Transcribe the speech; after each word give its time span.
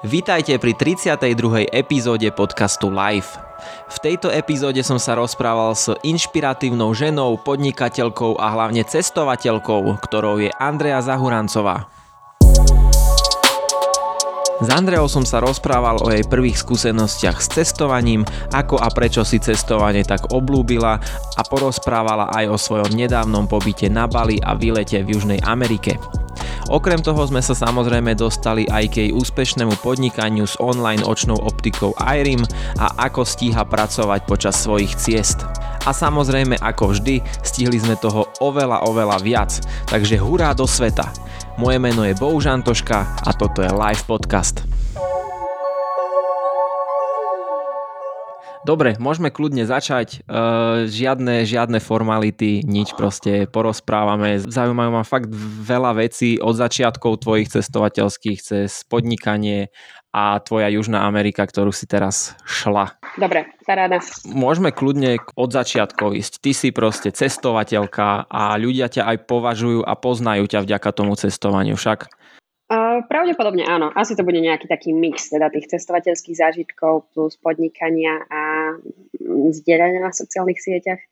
Vítajte 0.00 0.56
pri 0.56 0.72
32. 0.72 1.68
epizóde 1.76 2.32
podcastu 2.32 2.88
Live. 2.88 3.36
V 3.92 3.96
tejto 4.00 4.32
epizóde 4.32 4.80
som 4.80 4.96
sa 4.96 5.12
rozprával 5.12 5.76
s 5.76 5.92
inšpiratívnou 5.92 6.96
ženou, 6.96 7.36
podnikateľkou 7.36 8.40
a 8.40 8.48
hlavne 8.48 8.80
cestovateľkou, 8.80 10.00
ktorou 10.00 10.40
je 10.40 10.48
Andrea 10.56 11.04
Zahurancová. 11.04 11.92
S 14.64 14.68
Andreou 14.72 15.04
som 15.04 15.28
sa 15.28 15.44
rozprával 15.44 16.00
o 16.00 16.08
jej 16.08 16.24
prvých 16.24 16.64
skúsenostiach 16.64 17.36
s 17.36 17.60
cestovaním, 17.60 18.24
ako 18.56 18.80
a 18.80 18.88
prečo 18.88 19.20
si 19.20 19.36
cestovanie 19.36 20.00
tak 20.00 20.32
oblúbila 20.32 20.96
a 21.36 21.42
porozprávala 21.44 22.32
aj 22.32 22.48
o 22.48 22.56
svojom 22.56 22.96
nedávnom 22.96 23.44
pobyte 23.44 23.92
na 23.92 24.08
Bali 24.08 24.40
a 24.40 24.56
výlete 24.56 25.04
v 25.04 25.12
Južnej 25.12 25.44
Amerike. 25.44 26.00
Okrem 26.70 27.02
toho 27.02 27.18
sme 27.26 27.42
sa 27.42 27.56
samozrejme 27.56 28.14
dostali 28.14 28.68
aj 28.68 28.84
k 28.90 28.94
jej 29.06 29.10
úspešnému 29.10 29.80
podnikaniu 29.82 30.46
s 30.46 30.54
online 30.62 31.02
očnou 31.02 31.38
optikou 31.40 31.96
iRim 31.98 32.42
a 32.78 33.10
ako 33.10 33.26
stíha 33.26 33.66
pracovať 33.66 34.20
počas 34.28 34.54
svojich 34.60 34.94
ciest. 34.94 35.42
A 35.88 35.90
samozrejme 35.90 36.60
ako 36.60 36.92
vždy, 36.92 37.24
stihli 37.40 37.80
sme 37.80 37.96
toho 37.96 38.28
oveľa, 38.44 38.84
oveľa 38.86 39.18
viac, 39.24 39.50
takže 39.88 40.20
hurá 40.20 40.52
do 40.52 40.68
sveta. 40.68 41.08
Moje 41.56 41.80
meno 41.80 42.04
je 42.04 42.16
Boužantoška 42.16 42.98
a 43.26 43.30
toto 43.36 43.64
je 43.64 43.70
Live 43.72 44.04
Podcast. 44.04 44.64
Dobre, 48.60 48.92
môžeme 49.00 49.32
kľudne 49.32 49.64
začať. 49.64 50.20
Uh, 50.28 50.84
žiadne, 50.84 51.48
žiadne 51.48 51.80
formality, 51.80 52.60
nič 52.60 52.92
proste 52.92 53.48
porozprávame. 53.48 54.36
Zaujímajú 54.36 54.90
ma 54.92 55.00
fakt 55.00 55.32
veľa 55.64 55.96
vecí 55.96 56.36
od 56.36 56.52
začiatkov 56.60 57.24
tvojich 57.24 57.48
cestovateľských 57.56 58.38
cez 58.44 58.84
podnikanie 58.84 59.72
a 60.12 60.36
tvoja 60.42 60.68
Južná 60.68 61.06
Amerika, 61.06 61.46
ktorú 61.46 61.72
si 61.72 61.86
teraz 61.88 62.36
šla. 62.44 62.98
Dobre, 63.16 63.48
paráda. 63.62 64.02
Môžeme 64.28 64.74
kľudne 64.74 65.22
od 65.38 65.50
začiatkov 65.54 66.18
ísť. 66.18 66.42
Ty 66.42 66.50
si 66.52 66.68
proste 66.74 67.08
cestovateľka 67.14 68.28
a 68.28 68.58
ľudia 68.60 68.90
ťa 68.90 69.06
aj 69.06 69.16
považujú 69.24 69.86
a 69.86 69.94
poznajú 69.96 70.50
ťa 70.50 70.66
vďaka 70.66 70.90
tomu 70.92 71.14
cestovaniu 71.16 71.78
však. 71.80 72.19
Pravdepodobne 73.10 73.66
áno. 73.66 73.90
Asi 73.90 74.14
to 74.14 74.22
bude 74.22 74.38
nejaký 74.38 74.70
taký 74.70 74.94
mix 74.94 75.26
teda 75.26 75.50
tých 75.50 75.74
cestovateľských 75.74 76.38
zážitkov 76.38 77.10
plus 77.10 77.34
podnikania 77.34 78.22
a 78.30 78.78
zdieľania 79.50 80.06
na 80.06 80.14
sociálnych 80.14 80.62
sieťach. 80.62 81.02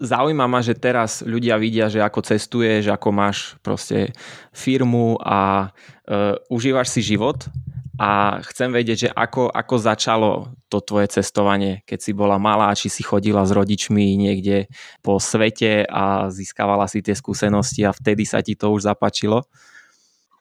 Zaujíma 0.00 0.48
ma, 0.48 0.64
že 0.64 0.72
teraz 0.72 1.20
ľudia 1.20 1.60
vidia, 1.60 1.92
že 1.92 2.00
ako 2.00 2.24
cestuješ, 2.24 2.88
ako 2.88 3.08
máš 3.14 3.54
proste 3.60 4.16
firmu 4.50 5.20
a 5.20 5.70
uh, 5.70 6.34
užívaš 6.48 6.96
si 6.96 7.14
život 7.14 7.46
a 7.94 8.42
chcem 8.50 8.74
vedieť, 8.74 9.06
že 9.06 9.10
ako, 9.12 9.54
ako 9.54 9.74
začalo 9.78 10.30
to 10.66 10.82
tvoje 10.82 11.14
cestovanie, 11.14 11.86
keď 11.86 11.98
si 12.00 12.10
bola 12.10 12.42
malá, 12.42 12.74
či 12.74 12.90
si 12.90 13.06
chodila 13.06 13.46
s 13.46 13.54
rodičmi 13.54 14.18
niekde 14.18 14.66
po 14.98 15.22
svete 15.22 15.86
a 15.86 16.26
získavala 16.26 16.90
si 16.90 16.98
tie 16.98 17.14
skúsenosti 17.14 17.86
a 17.86 17.94
vtedy 17.94 18.26
sa 18.26 18.42
ti 18.42 18.58
to 18.58 18.74
už 18.74 18.90
zapačilo? 18.90 19.46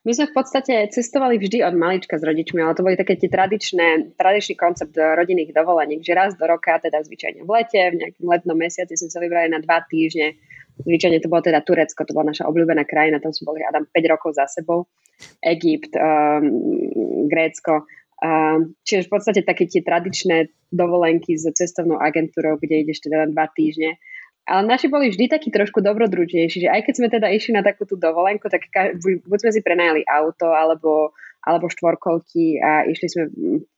My 0.03 0.11
sme 0.11 0.27
v 0.27 0.35
podstate 0.35 0.91
cestovali 0.91 1.39
vždy 1.39 1.63
od 1.63 1.79
malička 1.79 2.19
s 2.19 2.27
rodičmi, 2.27 2.59
ale 2.59 2.75
to 2.75 2.83
boli 2.83 2.99
také 2.99 3.15
tie 3.15 3.31
tradičné, 3.31 4.19
tradičný 4.19 4.59
koncept 4.59 4.91
rodinných 4.91 5.55
dovoleniek, 5.55 6.03
že 6.03 6.11
raz 6.11 6.35
do 6.35 6.43
roka, 6.43 6.75
teda 6.75 6.99
zvyčajne 7.07 7.47
v 7.47 7.49
lete, 7.49 7.79
v 7.79 7.95
nejakom 8.03 8.27
letnom 8.27 8.57
mesiaci 8.59 8.99
sme 8.99 9.07
sa 9.07 9.23
vybrali 9.23 9.47
na 9.47 9.63
dva 9.63 9.79
týždne. 9.87 10.35
Zvyčajne 10.83 11.23
to 11.23 11.31
bolo 11.31 11.39
teda 11.47 11.63
Turecko, 11.63 12.03
to 12.03 12.11
bola 12.11 12.35
naša 12.35 12.43
obľúbená 12.51 12.83
krajina, 12.83 13.23
tam 13.23 13.31
sme 13.31 13.55
boli 13.55 13.61
Adam 13.63 13.87
5 13.87 14.11
rokov 14.11 14.35
za 14.35 14.43
sebou. 14.51 14.91
Egypt, 15.39 15.95
um, 15.95 17.31
Grécko. 17.31 17.87
Um, 18.19 18.75
čiže 18.83 19.07
v 19.07 19.11
podstate 19.11 19.39
také 19.47 19.71
tie 19.71 19.83
tradičné 19.83 20.51
dovolenky 20.67 21.39
s 21.39 21.47
cestovnou 21.55 21.99
agentúrou, 21.99 22.59
kde 22.59 22.83
ideš 22.83 23.08
teda 23.08 23.23
na 23.23 23.27
dva 23.31 23.47
týždne. 23.52 23.95
Ale 24.43 24.67
naši 24.67 24.92
boli 24.92 25.08
vždy 25.08 25.31
takí 25.31 25.48
trošku 25.55 25.80
dobrodružnejší, 25.80 26.67
že 26.67 26.70
aj 26.71 26.83
keď 26.83 26.93
sme 26.99 27.08
teda 27.08 27.27
išli 27.31 27.55
na 27.55 27.64
takú 27.64 27.87
tú 27.87 27.95
dovolenku, 27.95 28.52
tak 28.52 28.67
buď 28.99 29.37
sme 29.39 29.52
si 29.55 29.64
prenajali 29.64 30.04
auto, 30.04 30.52
alebo, 30.52 31.15
alebo 31.39 31.71
štvorkolky 31.71 32.59
a 32.59 32.83
išli 32.83 33.08
sme 33.08 33.23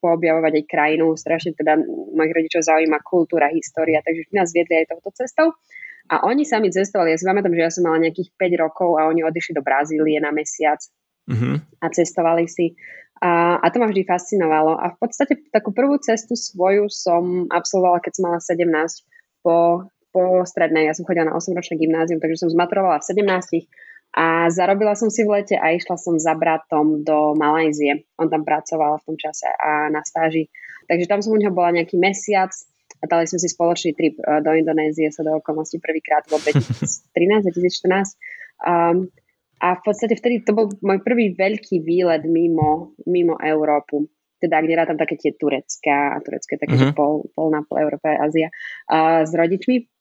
poobjavovať 0.02 0.52
aj 0.58 0.64
krajinu. 0.66 1.14
Strašne 1.14 1.54
teda 1.54 1.78
mojich 1.86 2.34
rodičov 2.34 2.66
zaujíma 2.66 2.98
kultúra, 3.06 3.46
história, 3.54 4.02
takže 4.02 4.26
nás 4.34 4.50
viedli 4.50 4.82
aj 4.82 4.90
touto 4.90 5.14
cestou. 5.14 5.54
A 6.06 6.26
oni 6.26 6.42
sami 6.42 6.70
cestovali. 6.70 7.14
Ja 7.14 7.18
si 7.18 7.26
pamätám, 7.26 7.54
že 7.54 7.62
ja 7.62 7.70
som 7.70 7.86
mala 7.86 8.02
nejakých 8.02 8.34
5 8.34 8.62
rokov 8.62 8.98
a 8.98 9.10
oni 9.10 9.26
odišli 9.26 9.58
do 9.58 9.62
Brazílie 9.62 10.18
na 10.22 10.30
mesiac 10.30 10.78
uh-huh. 11.26 11.58
a 11.82 11.86
cestovali 11.90 12.46
si. 12.46 12.78
A, 13.22 13.58
a 13.58 13.66
to 13.70 13.82
ma 13.82 13.90
vždy 13.90 14.06
fascinovalo. 14.06 14.78
A 14.78 14.94
v 14.94 14.96
podstate 15.02 15.34
takú 15.50 15.74
prvú 15.74 15.98
cestu 15.98 16.38
svoju 16.38 16.86
som 16.90 17.50
absolvovala, 17.50 18.02
keď 18.02 18.12
som 18.18 18.22
mala 18.30 18.38
17 18.38 19.42
po 19.42 19.86
po 20.16 20.48
strednej. 20.48 20.88
Ja 20.88 20.96
som 20.96 21.04
chodila 21.04 21.28
na 21.28 21.36
8-ročné 21.36 21.76
gymnázium, 21.76 22.24
takže 22.24 22.40
som 22.40 22.48
zmaturovala 22.48 23.04
v 23.04 23.08
17 23.12 23.68
a 24.16 24.48
zarobila 24.48 24.96
som 24.96 25.12
si 25.12 25.28
v 25.28 25.36
lete 25.36 25.60
a 25.60 25.76
išla 25.76 26.00
som 26.00 26.16
za 26.16 26.32
bratom 26.32 27.04
do 27.04 27.36
Malajzie. 27.36 28.08
On 28.16 28.32
tam 28.32 28.48
pracoval 28.48 28.96
v 29.04 29.12
tom 29.12 29.16
čase 29.20 29.44
a 29.44 29.92
na 29.92 30.00
stáži. 30.00 30.48
Takže 30.88 31.04
tam 31.04 31.20
som 31.20 31.36
u 31.36 31.38
neho 31.38 31.52
bola 31.52 31.76
nejaký 31.76 32.00
mesiac 32.00 32.48
a 32.96 33.04
dali 33.04 33.28
sme 33.28 33.36
si 33.36 33.52
spoločný 33.52 33.92
trip 33.92 34.16
e, 34.16 34.40
do 34.40 34.56
Indonézie 34.56 35.12
sa 35.12 35.20
do 35.20 35.36
okolností 35.36 35.76
prvýkrát 35.84 36.24
v 36.32 36.40
2013-2014. 36.48 38.16
Um, 38.64 39.12
a 39.60 39.76
v 39.76 39.82
podstate 39.84 40.16
vtedy 40.16 40.48
to 40.48 40.56
bol 40.56 40.72
môj 40.80 41.04
prvý 41.04 41.36
veľký 41.36 41.84
výlet 41.84 42.24
mimo, 42.24 42.96
mimo 43.04 43.36
Európu 43.36 44.08
teda 44.36 44.60
ak 44.60 44.68
nerátam 44.68 45.00
také 45.00 45.16
tie 45.16 45.32
Turecka, 45.32 46.12
a 46.12 46.20
Turecka 46.20 46.56
je 46.56 46.60
také, 46.60 46.76
mm-hmm. 46.76 46.92
že 46.92 46.96
pol, 46.96 47.24
pol 47.32 47.48
na 47.48 47.64
pol 47.64 47.80
Európa 47.80 48.12
a 48.12 48.28
Ázia, 48.28 48.52
uh, 48.92 49.24
s 49.24 49.32
rodičmi. 49.32 49.95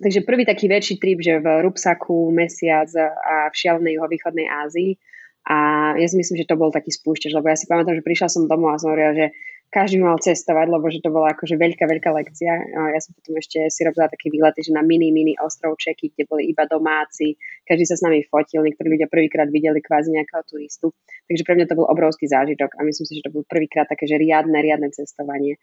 Takže 0.00 0.26
prvý 0.26 0.42
taký 0.42 0.66
väčší 0.66 0.98
trip, 0.98 1.20
že 1.22 1.38
v 1.38 1.46
Rupsaku 1.62 2.30
mesiac 2.34 2.90
a 2.98 3.48
v 3.50 3.54
šialenej 3.54 4.00
jeho 4.00 4.08
východnej 4.10 4.46
Ázii. 4.50 4.98
A 5.44 5.92
ja 6.00 6.06
si 6.08 6.16
myslím, 6.16 6.40
že 6.40 6.48
to 6.48 6.56
bol 6.56 6.72
taký 6.72 6.88
spúšťač, 6.88 7.36
lebo 7.36 7.52
ja 7.52 7.56
si 7.58 7.68
pamätám, 7.68 8.00
že 8.00 8.06
prišla 8.06 8.32
som 8.32 8.48
domov 8.48 8.74
a 8.74 8.80
som 8.80 8.96
hovorila, 8.96 9.12
že 9.12 9.26
každý 9.68 9.98
mal 9.98 10.16
cestovať, 10.22 10.70
lebo 10.70 10.86
že 10.86 11.02
to 11.02 11.10
bola 11.10 11.34
akože 11.34 11.58
veľká, 11.58 11.84
veľká 11.84 12.10
lekcia. 12.14 12.52
A 12.78 12.94
ja 12.94 13.00
som 13.02 13.10
potom 13.18 13.34
ešte 13.36 13.66
si 13.68 13.82
robila 13.82 14.06
také 14.06 14.30
výlety, 14.30 14.62
že 14.62 14.70
na 14.70 14.86
mini, 14.86 15.10
mini 15.10 15.34
ostrovčeky, 15.34 16.14
kde 16.14 16.30
boli 16.30 16.46
iba 16.46 16.62
domáci, 16.64 17.34
každý 17.66 17.84
sa 17.84 17.98
s 17.98 18.04
nami 18.06 18.22
fotil, 18.22 18.62
niektorí 18.62 18.94
ľudia 18.94 19.10
prvýkrát 19.10 19.50
videli 19.50 19.82
kvázi 19.82 20.14
nejakého 20.14 20.46
turistu. 20.46 20.94
Takže 21.26 21.42
pre 21.42 21.54
mňa 21.58 21.66
to 21.66 21.74
bol 21.74 21.90
obrovský 21.90 22.30
zážitok 22.30 22.78
a 22.78 22.86
myslím 22.86 23.04
si, 23.04 23.12
že 23.18 23.26
to 23.26 23.34
bol 23.34 23.42
prvýkrát 23.44 23.90
také, 23.90 24.06
že 24.06 24.14
riadne, 24.14 24.62
riadne 24.62 24.94
cestovanie. 24.94 25.58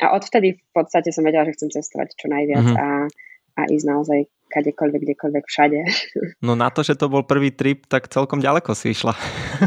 A 0.00 0.16
odvtedy 0.16 0.56
v 0.56 0.72
podstate 0.72 1.12
som 1.12 1.22
vedela, 1.22 1.44
že 1.44 1.54
chcem 1.60 1.70
cestovať 1.70 2.16
čo 2.16 2.26
najviac 2.32 2.64
mm-hmm. 2.64 2.80
a 2.80 2.86
a 3.56 3.68
ísť 3.68 3.86
naozaj 3.88 4.20
kadekoľvek, 4.52 5.00
kdekoľvek, 5.08 5.44
všade. 5.48 5.80
No 6.46 6.58
na 6.58 6.68
to, 6.68 6.84
že 6.84 6.98
to 6.98 7.06
bol 7.06 7.24
prvý 7.24 7.54
trip, 7.54 7.86
tak 7.86 8.10
celkom 8.10 8.42
ďaleko 8.42 8.74
si 8.76 8.92
išla. 8.92 9.14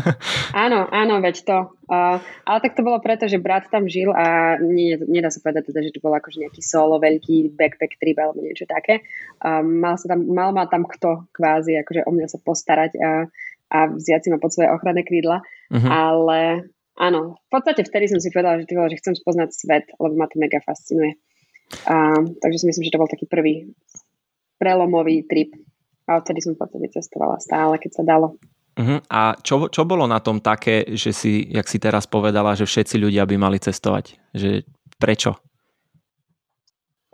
áno, 0.66 0.86
áno, 0.92 1.24
veď 1.24 1.36
to. 1.48 1.58
Uh, 1.88 2.20
ale 2.44 2.60
tak 2.60 2.76
to 2.76 2.86
bolo 2.86 3.00
preto, 3.00 3.26
že 3.32 3.40
brat 3.42 3.72
tam 3.72 3.88
žil 3.88 4.12
a 4.12 4.60
nie, 4.60 5.00
nedá 5.08 5.32
sa 5.32 5.40
povedať 5.40 5.72
teda, 5.72 5.80
že 5.88 5.96
to 5.96 6.04
bol 6.04 6.12
akože 6.12 6.44
nejaký 6.44 6.62
solo, 6.62 7.00
veľký 7.00 7.56
backpack 7.56 7.96
trip 7.98 8.18
alebo 8.20 8.44
niečo 8.44 8.68
také. 8.68 9.08
Um, 9.40 9.80
mal, 9.80 9.96
sa 9.96 10.12
tam, 10.12 10.28
mal 10.28 10.52
ma 10.52 10.68
tam 10.68 10.84
kto 10.84 11.32
kvázi 11.32 11.80
akože 11.82 12.06
o 12.06 12.12
mňa 12.12 12.28
sa 12.28 12.40
postarať 12.44 12.92
a, 13.00 13.12
a 13.72 13.78
vziať 13.96 14.28
si 14.28 14.30
ma 14.30 14.38
pod 14.38 14.52
svoje 14.52 14.70
ochranné 14.70 15.08
krídla. 15.08 15.42
Uh-huh. 15.72 15.90
Ale 15.90 16.70
áno, 17.00 17.40
v 17.40 17.50
podstate 17.50 17.88
vtedy 17.88 18.12
som 18.12 18.20
si 18.20 18.30
povedala, 18.30 18.60
že, 18.60 18.68
že 18.68 19.00
chcem 19.00 19.16
spoznať 19.16 19.50
svet, 19.56 19.86
lebo 19.96 20.14
ma 20.20 20.28
to 20.28 20.38
mega 20.38 20.60
fascinuje. 20.60 21.16
A, 21.86 22.18
takže 22.42 22.58
si 22.62 22.68
myslím, 22.70 22.86
že 22.88 22.94
to 22.94 23.02
bol 23.02 23.12
taký 23.12 23.26
prvý 23.26 23.70
prelomový 24.58 25.26
trip. 25.28 25.54
A 26.06 26.22
odtedy 26.22 26.42
som 26.42 26.54
v 26.54 26.62
podstate 26.62 26.88
cestovala 26.94 27.42
stále, 27.42 27.82
keď 27.82 27.92
sa 27.92 28.04
dalo. 28.06 28.38
Uh-huh. 28.76 29.00
A 29.08 29.40
čo, 29.40 29.72
čo 29.72 29.88
bolo 29.88 30.06
na 30.06 30.20
tom 30.20 30.44
také, 30.44 30.84
že 30.94 31.16
si, 31.16 31.48
jak 31.48 31.66
si 31.66 31.80
teraz 31.80 32.06
povedala, 32.06 32.54
že 32.54 32.68
všetci 32.68 33.00
ľudia 33.00 33.24
by 33.24 33.36
mali 33.40 33.58
cestovať? 33.58 34.20
Že 34.36 34.68
prečo? 35.00 35.40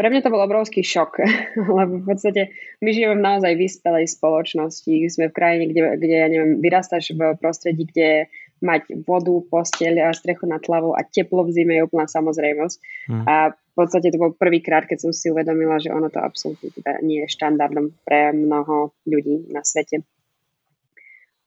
Pre 0.01 0.09
mňa 0.09 0.25
to 0.25 0.33
bol 0.33 0.41
obrovský 0.41 0.81
šok, 0.81 1.21
lebo 1.77 2.01
v 2.01 2.05
podstate 2.09 2.49
my 2.81 2.89
žijeme 2.89 3.21
v 3.21 3.25
naozaj 3.25 3.53
vyspelej 3.53 4.09
spoločnosti. 4.09 4.89
Sme 5.13 5.29
v 5.29 5.37
krajine, 5.37 5.69
kde, 5.69 5.81
kde 6.01 6.15
ja 6.17 6.27
neviem, 6.27 6.57
vyrastáš 6.57 7.13
v 7.13 7.37
prostredí, 7.37 7.85
kde 7.85 8.25
mať 8.61 9.05
vodu, 9.05 9.33
posteľ 9.49 10.05
a 10.05 10.13
strechu 10.13 10.45
nad 10.45 10.61
hlavou 10.61 10.93
a 10.93 11.01
teplo 11.01 11.43
v 11.45 11.53
zime 11.53 11.73
je 11.81 11.85
úplná 11.85 12.05
samozrejmosť. 12.05 12.77
Hmm. 13.09 13.25
A 13.25 13.35
v 13.51 13.73
podstate 13.73 14.13
to 14.13 14.21
bol 14.21 14.31
prvýkrát, 14.37 14.85
keď 14.85 15.09
som 15.09 15.11
si 15.11 15.33
uvedomila, 15.33 15.81
že 15.81 15.89
ono 15.89 16.13
to 16.13 16.21
absolútne 16.21 16.69
teda 16.69 17.01
nie 17.01 17.25
je 17.25 17.33
štandardom 17.33 17.91
pre 18.05 18.31
mnoho 18.31 18.93
ľudí 19.09 19.49
na 19.49 19.65
svete. 19.65 20.05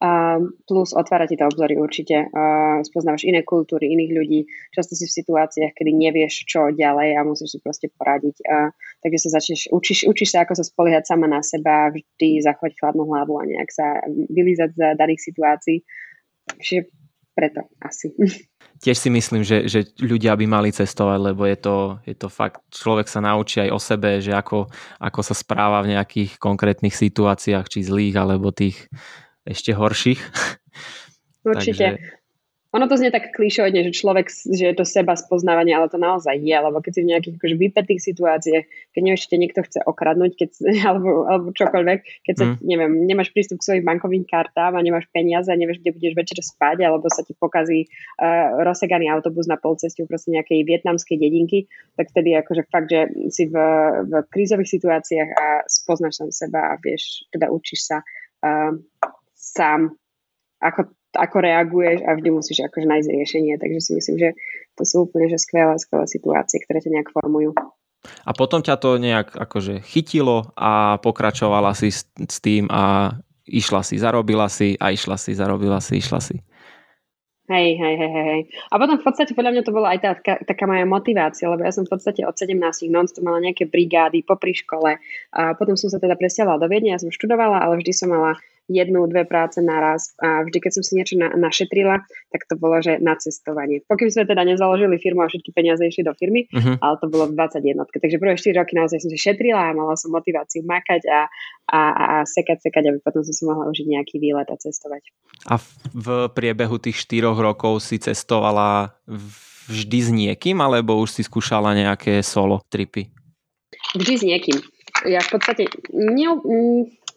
A 0.04 0.36
plus 0.68 0.92
otvára 0.92 1.24
ti 1.24 1.38
to 1.38 1.48
obzory 1.48 1.80
určite. 1.80 2.28
A 2.34 2.42
spoznávaš 2.84 3.24
iné 3.24 3.40
kultúry, 3.40 3.88
iných 3.88 4.12
ľudí. 4.12 4.40
Často 4.68 4.92
si 4.92 5.08
v 5.08 5.16
situáciách, 5.16 5.72
kedy 5.72 5.96
nevieš, 5.96 6.44
čo 6.44 6.68
ďalej 6.68 7.16
a 7.16 7.24
musíš 7.24 7.56
si 7.56 7.58
proste 7.64 7.88
poradiť. 7.88 8.36
A, 8.44 8.68
takže 9.00 9.18
sa 9.24 9.40
začneš, 9.40 9.72
učíš, 9.72 10.04
učíš 10.04 10.36
sa, 10.36 10.44
ako 10.44 10.60
sa 10.60 10.64
spoliehať 10.66 11.08
sama 11.08 11.24
na 11.24 11.40
seba, 11.40 11.88
vždy 11.88 12.42
zachovať 12.44 12.76
chladnú 12.76 13.08
hlavu 13.08 13.40
a 13.40 13.48
nejak 13.48 13.70
sa 13.72 14.04
vylízať 14.28 14.76
z 14.76 14.80
daných 14.98 15.24
situácií. 15.24 15.80
Čiže 16.60 16.92
preto 17.34 17.66
asi. 17.82 18.14
tiež 18.78 18.96
si 18.96 19.10
myslím, 19.10 19.42
že, 19.42 19.66
že 19.66 19.90
ľudia 19.98 20.34
by 20.38 20.46
mali 20.46 20.70
cestovať, 20.70 21.18
lebo 21.34 21.42
je 21.46 21.58
to, 21.58 21.76
je 22.06 22.16
to 22.16 22.28
fakt, 22.30 22.62
človek 22.70 23.10
sa 23.10 23.20
naučí 23.22 23.62
aj 23.62 23.70
o 23.74 23.80
sebe, 23.82 24.22
že 24.22 24.34
ako, 24.34 24.70
ako 25.02 25.20
sa 25.20 25.34
správa 25.34 25.82
v 25.82 25.98
nejakých 25.98 26.38
konkrétnych 26.38 26.94
situáciách, 26.94 27.66
či 27.66 27.86
zlých, 27.86 28.16
alebo 28.16 28.54
tých 28.54 28.86
ešte 29.44 29.74
horších. 29.76 30.20
Určite. 31.44 32.00
Takže 32.00 32.23
ono 32.74 32.90
to 32.90 32.98
znie 32.98 33.14
tak 33.14 33.30
klišovne, 33.30 33.86
že 33.86 33.94
človek, 33.94 34.26
že 34.34 34.64
je 34.66 34.74
to 34.74 34.82
seba 34.82 35.14
spoznávanie, 35.14 35.78
ale 35.78 35.86
to 35.86 35.94
naozaj 35.94 36.34
je, 36.34 36.58
lebo 36.58 36.82
keď 36.82 36.92
si 36.92 37.00
v 37.06 37.10
nejakých 37.14 37.34
akože 37.38 37.56
vypetých 37.62 38.00
situáciách, 38.02 38.64
keď 38.90 39.00
nevieš, 39.06 39.30
te 39.30 39.38
niekto 39.38 39.62
chce 39.62 39.78
okradnúť, 39.86 40.32
keď, 40.34 40.50
alebo, 40.90 41.30
alebo 41.30 41.48
čokoľvek, 41.54 42.26
keď 42.26 42.34
sa, 42.34 42.44
mm. 42.50 42.54
neviem, 42.66 42.92
nemáš 43.06 43.30
prístup 43.30 43.62
k 43.62 43.66
svojim 43.70 43.86
bankovým 43.86 44.26
kartám 44.26 44.74
a 44.74 44.82
nemáš 44.82 45.06
peniaze 45.14 45.46
a 45.46 45.54
nevieš, 45.54 45.86
kde 45.86 45.94
budeš 45.94 46.14
večer 46.18 46.38
spať, 46.42 46.82
alebo 46.82 47.06
sa 47.06 47.22
ti 47.22 47.30
pokazí 47.38 47.86
uh, 47.86 48.58
rozseganý 48.66 49.06
autobus 49.06 49.46
na 49.46 49.54
polceste 49.54 50.02
proste 50.10 50.34
nejakej 50.34 50.66
vietnamskej 50.66 51.14
dedinky, 51.14 51.70
tak 51.94 52.10
vtedy 52.10 52.34
akože 52.34 52.66
fakt, 52.74 52.90
že 52.90 53.06
si 53.30 53.46
v, 53.46 53.54
v 54.02 54.12
krízových 54.34 54.74
situáciách 54.74 55.30
a 55.30 55.46
spoznáš 55.70 56.18
sam 56.18 56.34
seba 56.34 56.74
a 56.74 56.82
vieš, 56.82 57.22
teda 57.30 57.54
učíš 57.54 57.86
sa 57.86 58.02
uh, 58.42 58.74
sám 59.38 59.94
ako 60.58 60.90
ako 61.16 61.36
reaguješ 61.42 62.04
a 62.04 62.14
vždy 62.14 62.28
musíš 62.30 62.58
akože 62.66 62.86
nájsť 62.86 63.08
riešenie. 63.08 63.54
Takže 63.56 63.80
si 63.80 63.92
myslím, 63.96 64.16
že 64.20 64.30
to 64.74 64.82
sú 64.82 65.06
úplne 65.06 65.30
že 65.30 65.38
skvelé, 65.38 65.74
skvelé 65.78 66.04
situácie, 66.06 66.62
ktoré 66.62 66.78
ťa 66.82 66.94
nejak 67.00 67.10
formujú. 67.14 67.54
A 68.04 68.30
potom 68.36 68.60
ťa 68.60 68.76
to 68.76 69.00
nejak 69.00 69.32
akože 69.32 69.80
chytilo 69.80 70.52
a 70.58 71.00
pokračovala 71.00 71.72
si 71.72 71.88
s, 71.88 72.04
s 72.20 72.36
tým 72.44 72.68
a 72.68 73.16
išla 73.48 73.80
si, 73.80 73.96
zarobila 73.96 74.48
si 74.52 74.76
a 74.76 74.92
išla 74.92 75.16
si, 75.16 75.32
zarobila 75.32 75.80
si, 75.80 76.00
išla 76.00 76.20
si. 76.20 76.36
Hej, 77.44 77.76
hej, 77.76 77.94
hej, 78.00 78.12
hej. 78.12 78.40
A 78.72 78.80
potom 78.80 78.96
v 78.96 79.04
podstate 79.04 79.36
podľa 79.36 79.52
mňa 79.52 79.62
to 79.68 79.76
bola 79.76 79.92
aj 79.92 80.00
tá, 80.00 80.16
taká, 80.16 80.64
moja 80.64 80.88
motivácia, 80.88 81.44
lebo 81.44 81.60
ja 81.60 81.76
som 81.76 81.84
v 81.84 81.92
podstate 81.92 82.24
od 82.24 82.32
17 82.32 82.56
non 82.88 83.04
mala 83.20 83.44
nejaké 83.44 83.68
brigády 83.68 84.24
popri 84.24 84.56
škole 84.56 84.96
a 85.28 85.52
potom 85.52 85.76
som 85.76 85.92
sa 85.92 86.00
teda 86.00 86.16
presťahovala 86.16 86.64
do 86.64 86.72
Viedne, 86.72 86.96
ja 86.96 87.00
som 87.00 87.12
študovala, 87.12 87.60
ale 87.60 87.84
vždy 87.84 87.92
som 87.92 88.08
mala 88.08 88.40
jednu, 88.68 89.04
dve 89.06 89.28
práce 89.28 89.60
naraz 89.60 90.16
a 90.16 90.40
vždy, 90.44 90.58
keď 90.60 90.72
som 90.80 90.82
si 90.82 90.96
niečo 90.96 91.20
na, 91.20 91.32
našetrila, 91.36 92.00
tak 92.32 92.48
to 92.48 92.56
bolo, 92.56 92.80
že 92.80 92.96
na 93.00 93.12
cestovanie. 93.16 93.84
Pokým 93.84 94.08
sme 94.08 94.24
teda 94.24 94.40
nezaložili 94.44 94.96
firmu 94.96 95.20
a 95.20 95.28
všetky 95.28 95.52
peniaze 95.52 95.84
išli 95.84 96.04
do 96.04 96.16
firmy, 96.16 96.48
uh-huh. 96.48 96.80
ale 96.80 96.94
to 96.96 97.06
bolo 97.12 97.28
v 97.28 97.36
21. 97.36 97.76
Takže 97.84 98.16
prvé 98.16 98.34
4 98.40 98.60
roky 98.60 98.72
naozaj 98.76 99.04
som 99.04 99.10
si 99.12 99.20
šetrila 99.20 99.72
a 99.72 99.76
mala 99.76 99.94
som 100.00 100.08
motiváciu 100.12 100.64
makať 100.64 101.04
a, 101.08 101.20
a, 101.68 101.80
a, 101.80 102.04
a 102.04 102.16
sekať, 102.24 102.64
sekať, 102.64 102.82
aby 102.88 102.98
potom 103.04 103.20
som 103.20 103.34
si 103.36 103.44
mohla 103.44 103.68
užiť 103.68 103.86
nejaký 103.86 104.16
výlet 104.16 104.48
a 104.48 104.56
cestovať. 104.56 105.12
A 105.44 105.60
v 105.92 106.32
priebehu 106.32 106.80
tých 106.80 107.04
4 107.04 107.36
rokov 107.36 107.84
si 107.84 108.00
cestovala 108.00 108.96
vždy 109.68 109.98
s 110.00 110.10
niekým, 110.12 110.60
alebo 110.60 110.96
už 111.00 111.20
si 111.20 111.22
skúšala 111.24 111.76
nejaké 111.76 112.24
solo 112.24 112.64
tripy? 112.72 113.08
Vždy 113.96 114.14
s 114.16 114.24
niekým. 114.24 114.58
Ja 115.04 115.20
v 115.20 115.36
podstate 115.36 115.68
ne, 115.92 116.28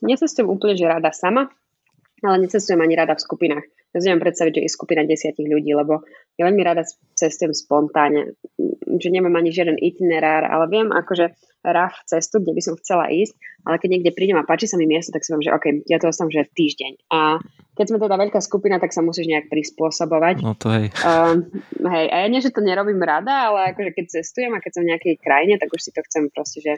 Necestujem 0.01 0.47
úplne, 0.49 0.77
že 0.77 0.85
rada 0.85 1.09
sama, 1.13 1.49
ale 2.25 2.35
necestujem 2.45 2.81
ani 2.81 2.97
rada 2.97 3.13
v 3.13 3.21
skupinách. 3.21 3.65
Ja 3.95 4.03
si 4.03 4.13
predstaviť, 4.13 4.61
že 4.61 4.63
je 4.67 4.69
skupina 4.69 5.01
desiatich 5.07 5.47
ľudí, 5.47 5.73
lebo 5.73 6.05
ja 6.37 6.45
veľmi 6.45 6.61
rada 6.61 6.85
cestujem 7.17 7.55
spontánne, 7.55 8.37
že 9.01 9.09
nemám 9.09 9.33
ani 9.41 9.49
žiaden 9.49 9.79
itinerár, 9.79 10.45
ale 10.45 10.69
viem 10.69 10.89
akože 10.93 11.33
raf 11.65 11.97
cestu, 12.05 12.39
kde 12.39 12.53
by 12.53 12.61
som 12.61 12.75
chcela 12.79 13.09
ísť, 13.09 13.33
ale 13.65 13.75
keď 13.81 13.89
niekde 13.97 14.11
prídem 14.15 14.37
a 14.37 14.47
páči 14.47 14.69
sa 14.69 14.77
mi 14.77 14.85
miesto, 14.85 15.11
tak 15.11 15.25
si 15.25 15.33
viem, 15.33 15.43
že 15.43 15.51
OK, 15.51 15.65
ja 15.89 15.97
to 15.97 16.07
ostanem, 16.13 16.31
že 16.31 16.47
týždeň. 16.53 17.09
A 17.11 17.41
keď 17.75 17.85
sme 17.89 17.97
teda 17.99 18.15
veľká 18.15 18.39
skupina, 18.39 18.77
tak 18.77 18.93
sa 18.93 19.01
musíš 19.03 19.27
nejak 19.27 19.51
prispôsobovať. 19.51 20.45
No 20.45 20.55
to 20.55 20.71
hej. 20.71 20.93
Uh, 21.01 21.43
hej, 21.89 22.05
a 22.09 22.15
ja 22.23 22.27
nie, 22.29 22.41
že 22.43 22.53
to 22.53 22.63
nerobím 22.63 23.01
rada, 23.01 23.51
ale 23.51 23.73
akože 23.75 23.91
keď 23.97 24.05
cestujem 24.21 24.53
a 24.55 24.61
keď 24.61 24.71
som 24.77 24.83
v 24.85 24.91
nejakej 24.95 25.15
krajine, 25.19 25.55
tak 25.59 25.73
už 25.73 25.81
si 25.81 25.91
to 25.91 26.01
chcem 26.05 26.29
proste, 26.31 26.59
že 26.63 26.73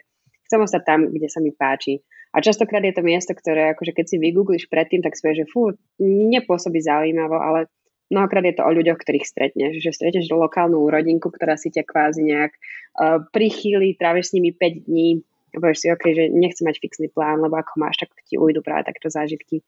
chcem 0.49 0.59
ostať 0.59 0.81
tam, 0.87 0.99
kde 1.11 1.27
sa 1.29 1.39
mi 1.43 1.53
páči. 1.53 2.01
A 2.29 2.45
častokrát 2.45 2.85
je 2.85 2.93
to 2.93 3.01
miesto, 3.01 3.33
ktoré 3.33 3.73
akože 3.73 3.93
keď 3.97 4.05
si 4.05 4.17
vygoogliš 4.21 4.69
predtým, 4.69 5.01
tak 5.01 5.17
si 5.17 5.25
že 5.33 5.49
fú, 5.49 5.73
nepôsobí 5.99 6.77
zaujímavo, 6.77 7.41
ale 7.41 7.65
mnohokrát 8.13 8.45
je 8.45 8.55
to 8.57 8.63
o 8.65 8.71
ľuďoch, 8.75 9.01
ktorých 9.01 9.25
stretneš. 9.25 9.81
Že 9.81 9.97
stretneš 9.97 10.29
lokálnu 10.29 10.77
rodinku, 10.77 11.33
ktorá 11.33 11.57
si 11.57 11.73
ťa 11.73 11.89
kvázi 11.89 12.21
nejak 12.29 12.53
uh, 12.53 13.25
prichýli, 13.33 13.97
tráviš 13.97 14.29
s 14.29 14.35
nimi 14.37 14.53
5 14.53 14.85
dní, 14.85 15.25
a 15.49 15.57
povieš 15.57 15.79
si, 15.81 15.87
okay, 15.89 16.13
že 16.13 16.29
nechcem 16.29 16.69
mať 16.69 16.77
fixný 16.77 17.09
plán, 17.09 17.41
lebo 17.41 17.57
ako 17.57 17.81
máš, 17.81 18.05
tak 18.05 18.13
ti 18.21 18.37
ujdu 18.37 18.61
práve 18.61 18.85
takto 18.85 19.09
zážitky. 19.09 19.65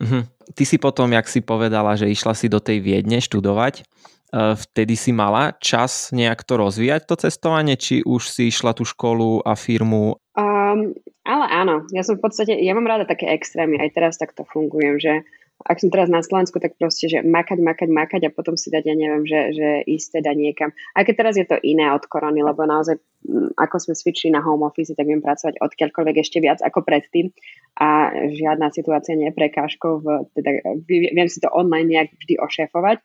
Uh-huh. 0.00 0.26
Ty 0.56 0.64
si 0.66 0.80
potom, 0.80 1.12
jak 1.12 1.28
si 1.30 1.44
povedala, 1.44 1.94
že 1.94 2.10
išla 2.10 2.34
si 2.34 2.50
do 2.50 2.58
tej 2.58 2.82
Viedne 2.82 3.20
študovať, 3.22 3.86
vtedy 4.34 4.94
si 4.94 5.10
mala 5.10 5.54
čas 5.58 6.14
nejak 6.14 6.46
to 6.46 6.58
rozvíjať, 6.58 7.06
to 7.06 7.14
cestovanie, 7.18 7.74
či 7.74 8.02
už 8.06 8.30
si 8.30 8.50
išla 8.50 8.74
tú 8.74 8.86
školu 8.86 9.42
a 9.42 9.58
firmu? 9.58 10.18
Um, 10.38 10.94
ale 11.26 11.44
áno, 11.50 11.74
ja 11.90 12.06
som 12.06 12.16
v 12.16 12.24
podstate, 12.24 12.54
ja 12.54 12.72
mám 12.72 12.86
rada 12.86 13.04
také 13.04 13.28
extrémy, 13.30 13.78
aj 13.82 13.90
teraz 13.92 14.14
takto 14.16 14.46
fungujem, 14.46 14.96
že 15.02 15.12
ak 15.60 15.76
som 15.76 15.92
teraz 15.92 16.08
na 16.08 16.24
Slovensku, 16.24 16.56
tak 16.56 16.80
proste, 16.80 17.04
že 17.12 17.18
makať, 17.20 17.60
makať, 17.60 17.88
makať 17.92 18.20
a 18.24 18.30
potom 18.32 18.56
si 18.56 18.72
dať, 18.72 18.80
ja 18.80 18.96
neviem, 18.96 19.28
že, 19.28 19.52
že 19.52 19.68
ísť 19.84 20.20
teda 20.20 20.32
niekam. 20.32 20.72
Aj 20.96 21.04
keď 21.04 21.14
teraz 21.20 21.34
je 21.36 21.44
to 21.44 21.60
iné 21.60 21.92
od 21.92 22.00
korony, 22.08 22.40
lebo 22.40 22.64
naozaj, 22.64 22.96
mm, 23.28 23.60
ako 23.60 23.76
sme 23.76 23.92
switchli 23.92 24.32
na 24.32 24.40
home 24.40 24.64
office, 24.64 24.96
tak 24.96 25.04
viem 25.04 25.20
pracovať 25.20 25.60
odkiaľkoľvek 25.60 26.16
ešte 26.16 26.40
viac 26.40 26.64
ako 26.64 26.80
predtým 26.80 27.28
a 27.76 28.08
žiadna 28.32 28.72
situácia 28.72 29.12
nie 29.20 29.28
je 29.28 29.36
prekážkou, 29.36 30.00
teda, 30.32 30.50
viem 30.88 31.28
si 31.28 31.44
to 31.44 31.52
online 31.52 31.92
nejak 31.92 32.16
vždy 32.16 32.40
ošefovať 32.40 33.04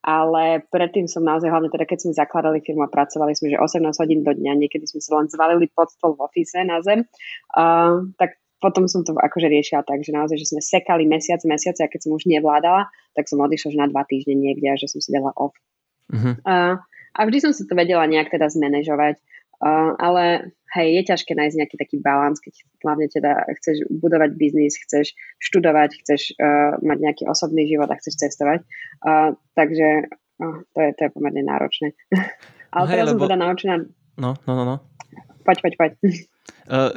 ale 0.00 0.64
predtým 0.72 1.04
som 1.04 1.20
naozaj, 1.20 1.52
hlavne 1.52 1.68
teda 1.68 1.84
keď 1.84 1.98
sme 2.08 2.12
zakladali 2.16 2.64
firmu 2.64 2.84
a 2.84 2.92
pracovali 2.92 3.36
sme, 3.36 3.52
že 3.52 3.60
18 3.60 3.84
hodín 4.00 4.20
do 4.24 4.32
dňa, 4.32 4.56
niekedy 4.56 4.88
sme 4.88 5.00
sa 5.04 5.20
len 5.20 5.28
zvalili 5.28 5.68
pod 5.68 5.92
stôl 5.92 6.16
v 6.16 6.24
office 6.24 6.56
na 6.64 6.80
zem, 6.80 7.04
uh, 7.56 8.00
tak 8.16 8.40
potom 8.60 8.84
som 8.88 9.04
to 9.04 9.16
akože 9.16 9.48
riešila 9.48 9.84
tak, 9.84 10.04
že 10.04 10.12
naozaj, 10.12 10.36
že 10.36 10.52
sme 10.52 10.60
sekali 10.60 11.08
mesiac, 11.08 11.40
mesiace 11.48 11.80
a 11.80 11.88
keď 11.88 12.08
som 12.08 12.12
už 12.12 12.28
nevládala, 12.28 12.92
tak 13.16 13.24
som 13.28 13.40
odišla 13.40 13.72
že 13.72 13.78
na 13.80 13.88
dva 13.88 14.04
týždne 14.04 14.36
niekde 14.36 14.68
a 14.68 14.76
že 14.76 14.88
som 14.88 15.00
si 15.00 15.12
dala 15.12 15.32
off. 15.36 15.56
Uh-huh. 16.12 16.36
Uh, 16.44 16.76
a 17.16 17.20
vždy 17.26 17.38
som 17.40 17.52
si 17.56 17.64
to 17.64 17.72
vedela 17.72 18.04
nejak 18.04 18.28
teda 18.30 18.52
zmanéžovať. 18.52 19.18
Uh, 19.60 19.92
ale 20.00 20.56
hej, 20.72 20.88
je 20.96 21.02
ťažké 21.12 21.36
nájsť 21.36 21.56
nejaký 21.60 21.76
taký 21.76 21.96
balans, 22.00 22.40
keď 22.40 22.54
hlavne 22.80 23.06
teda 23.12 23.44
chceš 23.60 23.84
budovať 23.92 24.30
biznis, 24.40 24.80
chceš 24.80 25.12
študovať, 25.36 26.00
chceš 26.00 26.32
uh, 26.40 26.80
mať 26.80 26.98
nejaký 27.04 27.24
osobný 27.28 27.68
život 27.68 27.92
a 27.92 27.98
chceš 28.00 28.16
cestovať. 28.24 28.64
Uh, 29.04 29.36
takže 29.52 30.08
uh, 30.40 30.58
to, 30.72 30.78
je, 30.80 30.90
to 30.96 31.00
je 31.04 31.10
pomerne 31.12 31.44
náročné. 31.44 31.92
ale 32.74 32.84
hej, 32.88 32.92
teraz 32.96 33.06
lebo... 33.12 33.20
som 33.20 33.26
teda 33.28 33.38
naučená... 33.38 33.74
No, 34.16 34.30
no, 34.48 34.52
no, 34.56 34.64
no. 34.64 34.76
Poď, 35.44 35.58
poď, 35.60 35.74
poď. 35.76 35.92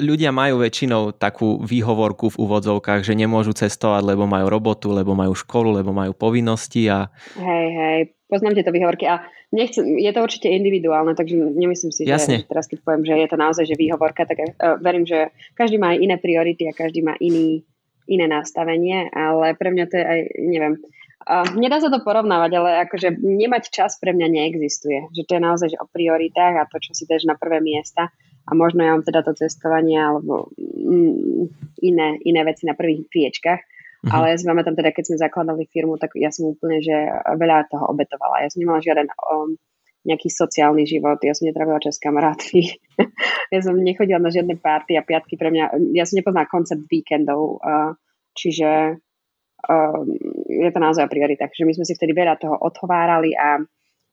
Ľudia 0.08 0.30
majú 0.30 0.62
väčšinou 0.62 1.18
takú 1.18 1.58
výhovorku 1.66 2.30
v 2.30 2.40
úvodzovkách, 2.46 3.02
že 3.02 3.18
nemôžu 3.18 3.58
cestovať, 3.58 4.06
lebo 4.06 4.30
majú 4.30 4.46
robotu, 4.46 4.94
lebo 4.94 5.18
majú 5.18 5.34
školu, 5.34 5.82
lebo 5.82 5.90
majú 5.90 6.14
povinnosti 6.14 6.86
a... 6.90 7.10
Hej, 7.38 7.68
hej, 7.74 8.00
poznám 8.34 8.58
tieto 8.58 8.74
výhovorky 8.74 9.06
a 9.06 9.22
nechcem, 9.54 9.86
je 10.02 10.10
to 10.10 10.26
určite 10.26 10.50
individuálne, 10.50 11.14
takže 11.14 11.38
nemyslím 11.38 11.94
si, 11.94 12.10
Jasne. 12.10 12.42
že 12.42 12.50
teraz 12.50 12.66
keď 12.66 12.82
poviem, 12.82 13.06
že 13.06 13.14
je 13.14 13.30
to 13.30 13.38
naozaj 13.38 13.64
že 13.70 13.78
výhovorka, 13.78 14.26
tak 14.26 14.42
uh, 14.42 14.82
verím, 14.82 15.06
že 15.06 15.30
každý 15.54 15.78
má 15.78 15.94
aj 15.94 16.02
iné 16.02 16.16
priority 16.18 16.66
a 16.66 16.74
každý 16.74 17.06
má 17.06 17.14
iný, 17.22 17.62
iné 18.10 18.26
nastavenie, 18.26 19.14
ale 19.14 19.54
pre 19.54 19.70
mňa 19.70 19.86
to 19.86 19.96
je 20.02 20.06
aj, 20.10 20.20
neviem, 20.42 20.74
uh, 21.30 21.46
nedá 21.54 21.78
sa 21.78 21.94
to 21.94 22.02
porovnávať, 22.02 22.52
ale 22.58 22.70
akože 22.90 23.22
nemať 23.22 23.70
čas 23.70 24.02
pre 24.02 24.18
mňa 24.18 24.28
neexistuje, 24.34 25.14
že 25.14 25.22
to 25.30 25.38
je 25.38 25.42
naozaj 25.46 25.70
že 25.70 25.78
o 25.78 25.86
prioritách 25.86 26.58
a 26.58 26.66
to, 26.66 26.82
čo 26.82 26.98
si 26.98 27.06
dáš 27.06 27.30
na 27.30 27.38
prvé 27.38 27.62
miesta 27.62 28.10
a 28.44 28.52
možno 28.52 28.84
ja 28.84 28.92
mám 28.92 29.06
teda 29.08 29.24
to 29.24 29.38
cestovanie 29.38 29.96
alebo 29.96 30.52
mm, 30.60 31.48
iné, 31.80 32.20
iné 32.28 32.42
veci 32.44 32.68
na 32.68 32.76
prvých 32.76 33.08
priečkách, 33.08 33.62
Uh-huh. 34.04 34.20
Ale 34.20 34.36
ja 34.36 34.38
si 34.38 34.44
pamätám 34.44 34.76
teda, 34.76 34.92
keď 34.92 35.04
sme 35.08 35.18
zakladali 35.24 35.64
firmu, 35.72 35.96
tak 35.96 36.20
ja 36.20 36.28
som 36.28 36.52
úplne, 36.52 36.84
že 36.84 36.92
veľa 37.40 37.72
toho 37.72 37.88
obetovala. 37.88 38.44
Ja 38.44 38.52
som 38.52 38.60
nemala 38.60 38.84
žiaden 38.84 39.08
um, 39.16 39.56
nejaký 40.04 40.28
sociálny 40.28 40.84
život, 40.84 41.24
ja 41.24 41.32
som 41.32 41.48
netravila 41.48 41.80
čas 41.80 41.96
s 41.96 42.04
kamarátmi, 42.04 42.76
ja 43.56 43.60
som 43.64 43.80
nechodila 43.80 44.20
na 44.20 44.28
žiadne 44.28 44.60
párty 44.60 45.00
a 45.00 45.08
piatky 45.08 45.40
pre 45.40 45.48
mňa, 45.48 45.96
ja 45.96 46.04
som 46.04 46.20
nepoznala 46.20 46.52
koncept 46.52 46.84
víkendov, 46.92 47.64
uh, 47.64 47.96
čiže 48.36 49.00
um, 49.72 50.04
je 50.52 50.70
to 50.76 50.80
naozaj 50.84 51.08
o 51.08 51.14
prioritách. 51.14 51.56
Že 51.56 51.68
my 51.72 51.74
sme 51.80 51.86
si 51.88 51.96
vtedy 51.96 52.12
veľa 52.12 52.36
toho 52.36 52.60
odhovárali 52.60 53.32
a, 53.40 53.64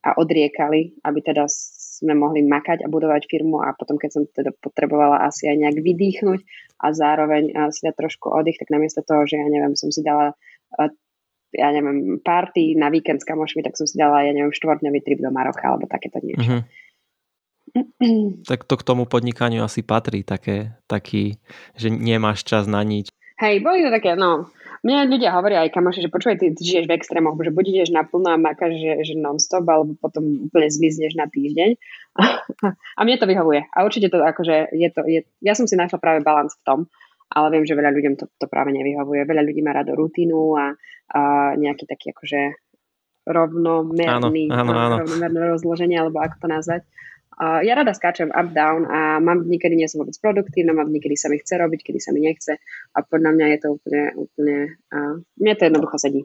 a 0.01 0.17
odriekali, 0.17 0.97
aby 1.05 1.21
teda 1.21 1.45
sme 1.49 2.17
mohli 2.17 2.41
makať 2.41 2.81
a 2.85 2.89
budovať 2.89 3.29
firmu 3.29 3.61
a 3.61 3.77
potom, 3.77 4.01
keď 4.01 4.11
som 4.11 4.23
teda 4.25 4.57
potrebovala 4.57 5.21
asi 5.29 5.45
aj 5.53 5.57
nejak 5.61 5.79
vydýchnuť 5.85 6.41
a 6.81 6.87
zároveň 6.97 7.53
si 7.69 7.85
dať 7.85 7.95
trošku 8.01 8.33
oddych, 8.33 8.57
tak 8.57 8.73
namiesto 8.73 9.05
toho, 9.05 9.29
že 9.29 9.37
ja 9.37 9.45
neviem, 9.45 9.77
som 9.77 9.93
si 9.93 10.01
dala 10.01 10.33
ja 11.51 11.69
neviem, 11.75 12.23
party 12.23 12.79
na 12.79 12.89
víkend 12.95 13.23
s 13.23 13.27
kamošmi, 13.27 13.67
tak 13.67 13.75
som 13.75 13.87
si 13.87 13.99
dala, 13.99 14.23
ja 14.23 14.31
neviem, 14.31 14.55
štvordňový 14.55 15.01
trip 15.03 15.19
do 15.19 15.35
Maroka 15.35 15.67
alebo 15.67 15.91
takéto 15.91 16.23
niečo. 16.23 16.47
Mm-hmm. 16.47 16.63
tak 18.51 18.67
to 18.67 18.75
k 18.79 18.87
tomu 18.87 19.07
podnikaniu 19.07 19.67
asi 19.67 19.83
patrí, 19.83 20.23
také, 20.23 20.79
taký, 20.87 21.39
že 21.75 21.91
nemáš 21.91 22.47
čas 22.47 22.71
na 22.71 22.83
nič. 22.87 23.11
Hej, 23.41 23.65
boli 23.65 23.83
to 23.83 23.91
také, 23.91 24.15
no, 24.15 24.53
Mne 24.81 25.13
ľudia 25.13 25.37
hovoria 25.37 25.61
aj 25.61 25.77
kamoši, 25.77 26.01
že 26.01 26.09
počúvaj, 26.09 26.41
ty, 26.41 26.57
ty 26.57 26.63
žiješ 26.65 26.89
v 26.89 26.97
extrémoch, 26.97 27.37
že 27.37 27.53
buď 27.53 27.65
ideš 27.69 27.91
naplno 27.93 28.33
a 28.33 28.41
makáš, 28.41 28.81
že, 28.81 28.93
že 29.05 29.15
non-stop, 29.21 29.69
alebo 29.69 29.93
potom 30.01 30.49
úplne 30.49 30.73
zmizneš 30.73 31.21
na 31.21 31.29
týždeň. 31.29 31.77
a 32.99 33.01
mne 33.05 33.17
to 33.21 33.29
vyhovuje. 33.29 33.69
A 33.77 33.85
určite 33.85 34.09
to 34.09 34.25
akože 34.25 34.73
je 34.73 34.89
to, 34.89 35.05
je, 35.05 35.21
ja 35.45 35.53
som 35.53 35.69
si 35.69 35.77
našla 35.77 36.01
práve 36.01 36.25
balans 36.25 36.57
v 36.57 36.65
tom, 36.65 36.79
ale 37.29 37.61
viem, 37.61 37.69
že 37.69 37.77
veľa 37.77 37.93
ľuďom 37.93 38.15
to, 38.17 38.25
to 38.41 38.47
práve 38.49 38.73
nevyhovuje. 38.73 39.29
Veľa 39.29 39.45
ľudí 39.45 39.61
má 39.61 39.77
rado 39.77 39.93
rutinu 39.93 40.57
a, 40.57 40.73
a 41.13 41.21
nejaký 41.61 41.85
taký 41.85 42.17
akože 42.17 42.57
rovnomerný, 43.29 44.49
áno, 44.49 44.73
áno, 44.73 44.81
áno. 44.81 44.97
rovnomerné 45.05 45.41
rozloženie, 45.45 46.01
alebo 46.01 46.25
ako 46.25 46.37
to 46.41 46.49
nazvať. 46.49 46.83
Ja 47.41 47.73
rada 47.73 47.97
skáčem 47.97 48.29
up, 48.29 48.53
down 48.53 48.85
a 48.85 49.17
mám 49.17 49.49
niekedy 49.49 49.73
nie 49.73 49.89
som 49.89 50.05
vôbec 50.05 50.13
produktívna, 50.21 50.77
mám 50.77 50.93
niekedy 50.93 51.17
sa 51.17 51.33
mi 51.33 51.41
chce 51.41 51.57
robiť, 51.57 51.81
kedy 51.89 51.97
sa 51.97 52.13
mi 52.13 52.21
nechce 52.21 52.61
a 52.93 52.99
podľa 53.01 53.33
mňa 53.33 53.47
je 53.57 53.59
to 53.65 53.69
úplne, 53.81 54.05
úplne 54.13 54.57
uh, 54.93 55.17
mne 55.41 55.55
to 55.57 55.65
jednoducho 55.65 55.97
sedí. 55.97 56.21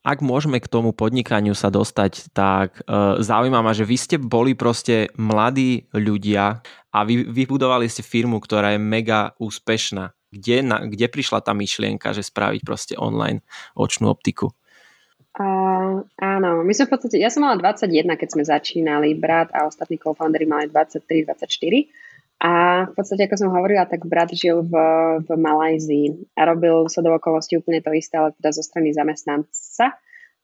Ak 0.00 0.24
môžeme 0.24 0.58
k 0.58 0.66
tomu 0.66 0.96
podnikaniu 0.96 1.52
sa 1.52 1.68
dostať, 1.68 2.32
tak 2.32 2.80
uh, 2.88 3.20
zaujíma 3.20 3.60
ma, 3.60 3.76
že 3.76 3.84
vy 3.84 3.96
ste 4.00 4.16
boli 4.16 4.56
proste 4.56 5.12
mladí 5.14 5.86
ľudia 5.92 6.64
a 6.88 6.98
vy 7.04 7.28
vybudovali 7.28 7.84
ste 7.84 8.00
firmu, 8.00 8.40
ktorá 8.40 8.72
je 8.72 8.80
mega 8.80 9.36
úspešná. 9.36 10.16
Kde, 10.32 10.64
na, 10.64 10.88
kde 10.88 11.12
prišla 11.12 11.44
tá 11.44 11.52
myšlienka, 11.52 12.16
že 12.16 12.24
spraviť 12.24 12.64
proste 12.64 12.96
online 12.96 13.44
očnú 13.76 14.08
optiku? 14.08 14.56
Uh, 15.32 16.04
áno, 16.20 16.60
my 16.60 16.72
sme 16.76 16.86
v 16.88 16.92
podstate, 16.92 17.16
ja 17.16 17.32
som 17.32 17.48
mala 17.48 17.56
21, 17.56 18.04
keď 18.20 18.28
sme 18.36 18.44
začínali, 18.44 19.16
brat 19.16 19.48
a 19.56 19.64
ostatní 19.64 19.96
co-foundery 19.96 20.44
mali 20.44 20.68
23-24 20.68 21.88
a 22.42 22.84
v 22.90 22.92
podstate, 22.98 23.30
ako 23.30 23.38
som 23.38 23.54
hovorila, 23.54 23.86
tak 23.86 24.02
brat 24.02 24.34
žil 24.34 24.66
v, 24.66 24.74
v 25.22 25.28
Malajzii 25.30 26.34
a 26.34 26.42
robil 26.50 26.90
sa 26.90 26.98
do 26.98 27.14
okolností 27.14 27.54
úplne 27.54 27.78
to 27.78 27.94
isté, 27.94 28.18
ale 28.18 28.34
teda 28.34 28.50
zo 28.50 28.66
strany 28.66 28.90
zamestnanca. 28.90 29.94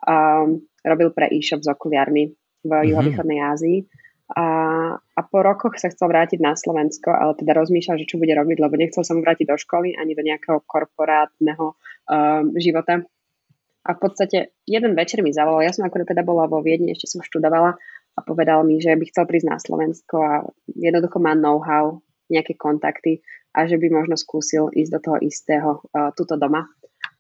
Um, 0.07 0.62
robil 0.87 1.11
pre 1.11 1.26
e-shop 1.35 1.59
s 1.59 1.68
okuliarmi 1.68 2.30
v 2.30 2.71
mm-hmm. 2.71 2.88
juhovýchodnej 2.95 3.40
Ázii. 3.42 3.78
A, 4.30 4.47
a 4.95 5.21
po 5.26 5.42
rokoch 5.42 5.75
sa 5.75 5.90
chcel 5.90 6.07
vrátiť 6.07 6.38
na 6.38 6.54
Slovensko, 6.54 7.11
ale 7.11 7.35
teda 7.35 7.50
rozmýšľal, 7.59 7.99
že 7.99 8.07
čo 8.07 8.23
bude 8.23 8.30
robiť, 8.30 8.57
lebo 8.62 8.78
nechcel 8.78 9.02
sa 9.02 9.18
mu 9.18 9.26
vrátiť 9.26 9.50
do 9.50 9.59
školy 9.59 9.99
ani 9.99 10.14
do 10.14 10.23
nejakého 10.23 10.62
korporátneho 10.71 11.75
um, 11.75 12.54
života 12.54 13.02
a 13.87 13.94
v 13.94 13.99
podstate 14.02 14.54
jeden 14.66 14.92
večer 14.99 15.23
mi 15.23 15.30
zavolal, 15.30 15.64
ja 15.64 15.73
som 15.73 15.87
akorát 15.87 16.11
teda 16.11 16.26
bola 16.26 16.50
vo 16.50 16.61
Viedni, 16.61 16.92
ešte 16.92 17.08
som 17.08 17.25
študovala 17.25 17.78
a 18.14 18.18
povedal 18.26 18.66
mi, 18.66 18.82
že 18.82 18.92
by 18.99 19.04
chcel 19.08 19.25
prísť 19.25 19.47
na 19.47 19.56
Slovensko 19.62 20.16
a 20.18 20.35
jednoducho 20.66 21.23
má 21.23 21.38
know-how, 21.38 22.02
nejaké 22.28 22.58
kontakty 22.58 23.23
a 23.56 23.64
že 23.64 23.80
by 23.80 23.88
možno 23.88 24.18
skúsil 24.18 24.68
ísť 24.75 24.90
do 24.92 25.00
toho 25.00 25.16
istého 25.25 25.70
uh, 25.94 26.12
tuto 26.12 26.37
doma. 26.37 26.68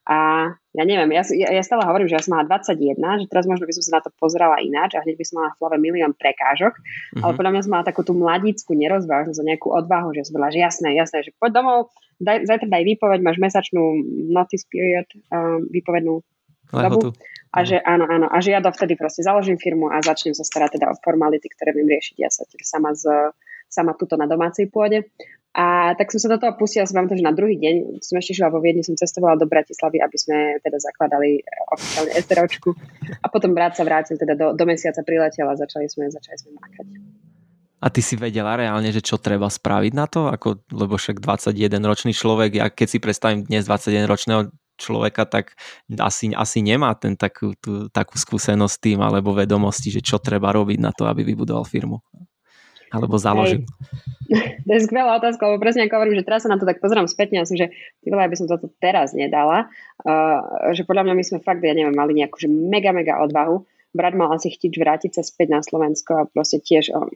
A 0.08 0.48
ja 0.72 0.84
neviem, 0.88 1.12
ja, 1.12 1.20
ja, 1.36 1.52
ja 1.52 1.60
stále 1.60 1.84
hovorím, 1.84 2.08
že 2.08 2.16
ja 2.16 2.24
som 2.24 2.32
mala 2.32 2.48
21, 2.48 2.96
že 2.96 3.26
teraz 3.28 3.44
možno 3.44 3.68
by 3.68 3.76
som 3.76 3.84
sa 3.84 3.92
na 4.00 4.02
to 4.08 4.10
pozerala 4.16 4.56
ináč 4.56 4.96
a 4.96 5.04
hneď 5.04 5.20
by 5.20 5.24
som 5.28 5.36
mala 5.36 5.52
v 5.52 5.58
hlave 5.60 5.76
milión 5.84 6.12
prekážok, 6.16 6.72
mm-hmm. 6.72 7.20
ale 7.20 7.32
podľa 7.36 7.52
mňa 7.52 7.62
som 7.68 7.72
mala 7.76 7.84
takú 7.84 8.00
tú 8.08 8.16
mladícku 8.16 8.72
nerozvážnosť 8.72 9.36
a 9.36 9.48
nejakú 9.52 9.68
odvahu, 9.68 10.16
že 10.16 10.24
som 10.24 10.40
bola, 10.40 10.48
že 10.48 10.64
jasné, 10.64 10.96
jasné, 10.96 11.28
že 11.28 11.36
poď 11.36 11.60
domov, 11.60 11.92
daj, 12.24 12.40
zajtra 12.48 12.72
daj 12.72 12.84
výpoveď, 12.88 13.20
máš 13.20 13.36
mesačnú 13.36 14.00
notice 14.32 14.64
period, 14.72 15.04
um, 15.28 15.68
výpovednú 15.68 16.24
dobu. 16.72 17.16
A 17.48 17.64
že 17.64 17.80
áno, 17.80 18.04
áno. 18.04 18.26
A 18.28 18.44
že 18.44 18.52
ja 18.52 18.60
dovtedy 18.60 18.92
proste 18.92 19.24
založím 19.24 19.56
firmu 19.56 19.88
a 19.88 20.04
začnem 20.04 20.36
sa 20.36 20.44
starať 20.44 20.76
teda 20.76 20.92
o 20.92 20.94
formality, 21.00 21.48
ktoré 21.48 21.72
viem 21.72 21.88
riešiť 21.88 22.16
ja 22.20 22.28
sa 22.28 22.44
sama, 22.60 22.92
z, 22.92 23.08
sama 23.72 23.96
tuto 23.96 24.20
na 24.20 24.28
domácej 24.28 24.68
pôde. 24.68 25.08
A 25.56 25.96
tak 25.96 26.12
som 26.12 26.20
sa 26.20 26.28
do 26.28 26.38
toho 26.38 26.54
pustila, 26.54 26.84
som 26.84 27.00
vám 27.00 27.08
to, 27.08 27.16
že 27.16 27.24
na 27.24 27.32
druhý 27.32 27.56
deň 27.56 28.04
som 28.04 28.20
ešte 28.20 28.36
šla 28.36 28.52
vo 28.52 28.60
Viedni, 28.60 28.84
som 28.84 28.94
cestovala 28.94 29.40
do 29.40 29.48
Bratislavy, 29.48 29.98
aby 29.98 30.16
sme 30.20 30.36
teda 30.60 30.76
zakladali 30.76 31.40
oficiálne 31.72 32.12
SROčku. 32.20 32.70
A 33.24 33.26
potom 33.32 33.56
brat 33.56 33.74
sa 33.74 33.82
vrátil, 33.82 34.20
teda 34.20 34.36
do, 34.36 34.46
do 34.52 34.64
mesiaca 34.68 35.00
priletel 35.02 35.48
a 35.48 35.56
začali 35.56 35.88
sme, 35.88 36.12
začali 36.12 36.36
sme 36.36 36.50
mákať. 36.52 36.86
A 37.78 37.86
ty 37.88 38.02
si 38.02 38.14
vedela 38.18 38.58
reálne, 38.58 38.90
že 38.90 39.02
čo 39.02 39.22
treba 39.22 39.46
spraviť 39.46 39.92
na 39.94 40.06
to? 40.10 40.30
Ako, 40.30 40.62
lebo 40.74 40.98
však 40.98 41.22
21 41.22 41.80
ročný 41.82 42.12
človek, 42.14 42.50
ja 42.58 42.66
keď 42.70 42.86
si 42.90 42.98
predstavím 42.98 43.46
dnes 43.46 43.66
21 43.66 44.04
ročného 44.04 44.40
človeka, 44.78 45.26
tak 45.26 45.58
asi, 45.98 46.30
asi 46.32 46.58
nemá 46.62 46.94
ten 46.94 47.18
takú, 47.18 47.52
tú, 47.58 47.90
takú 47.90 48.14
skúsenosť 48.14 48.76
tým 48.78 48.98
alebo 49.02 49.34
vedomosti, 49.34 49.90
že 49.90 50.00
čo 50.00 50.22
treba 50.22 50.54
robiť 50.54 50.78
na 50.78 50.94
to, 50.94 51.04
aby 51.10 51.26
vybudoval 51.26 51.66
firmu 51.66 51.98
alebo 52.88 53.20
založil? 53.20 53.64
Hej. 53.64 53.66
To 54.68 54.76
je 54.76 54.84
skvelá 54.84 55.16
otázka, 55.16 55.40
lebo 55.48 55.56
presne 55.56 55.88
ako 55.88 55.96
hovorím, 55.96 56.20
že 56.20 56.28
teraz 56.28 56.44
sa 56.44 56.52
na 56.52 56.60
to 56.60 56.68
tak 56.68 56.84
pozerám 56.84 57.08
spätne 57.08 57.40
a 57.40 57.48
som, 57.48 57.56
že 57.56 57.72
ty 58.04 58.12
by 58.12 58.36
som 58.36 58.44
toto 58.44 58.68
teraz 58.76 59.16
nedala, 59.16 59.72
uh, 60.04 60.68
že 60.76 60.84
podľa 60.84 61.08
mňa 61.08 61.14
my 61.16 61.24
sme 61.24 61.38
fakt, 61.40 61.64
ja 61.64 61.72
neviem, 61.72 61.96
mali 61.96 62.12
nejakú 62.12 62.36
že 62.36 62.44
mega, 62.44 62.92
mega 62.92 63.16
odvahu. 63.24 63.64
Brat 63.96 64.12
mal 64.12 64.28
asi 64.36 64.52
chtiť 64.52 64.72
vrátiť 64.76 65.16
sa 65.16 65.24
späť 65.24 65.48
na 65.56 65.60
Slovensko 65.64 66.12
a 66.12 66.28
proste 66.28 66.60
tiež, 66.60 66.92
uh, 66.92 67.08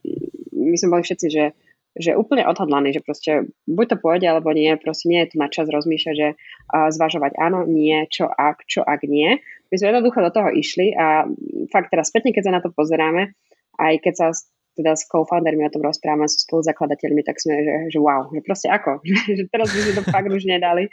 my 0.57 0.73
sme 0.81 0.89
boli 0.89 1.05
všetci, 1.05 1.27
že 1.29 1.53
že 1.93 2.17
úplne 2.17 2.49
odhodlaný, 2.49 2.97
že 2.97 3.05
proste 3.05 3.53
buď 3.69 3.87
to 3.93 3.97
pôjde, 4.01 4.27
alebo 4.29 4.53
nie, 4.57 4.73
proste 4.81 5.13
nie 5.13 5.21
je 5.25 5.35
to 5.35 5.37
na 5.37 5.49
čas 5.53 5.69
rozmýšľať, 5.69 6.15
že 6.17 6.29
zvažovať 6.73 7.37
áno, 7.37 7.69
nie, 7.69 8.09
čo 8.09 8.33
ak, 8.33 8.65
čo 8.65 8.81
ak 8.81 9.05
nie. 9.05 9.41
My 9.69 9.75
sme 9.77 9.93
jednoducho 9.93 10.25
do 10.25 10.33
toho 10.33 10.49
išli 10.53 10.97
a 10.97 11.29
fakt 11.69 11.93
teraz 11.93 12.09
spätne, 12.09 12.33
keď 12.33 12.43
sa 12.49 12.55
na 12.57 12.61
to 12.65 12.73
pozeráme, 12.73 13.37
aj 13.77 13.95
keď 14.01 14.15
sa 14.17 14.27
teda 14.73 14.97
s 14.97 15.05
co-foundermi 15.05 15.69
o 15.69 15.73
tom 15.73 15.85
rozprávame, 15.85 16.25
s 16.25 16.49
spoluzakladateľmi, 16.49 17.21
tak 17.21 17.37
sme, 17.37 17.61
že, 17.61 17.75
že 17.93 17.99
wow, 18.01 18.33
že 18.33 18.41
proste 18.41 18.73
ako, 18.73 19.05
že 19.39 19.45
teraz 19.53 19.69
by 19.69 19.79
sme 19.85 19.93
to 20.01 20.05
fakt 20.09 20.33
už 20.33 20.49
nedali. 20.49 20.89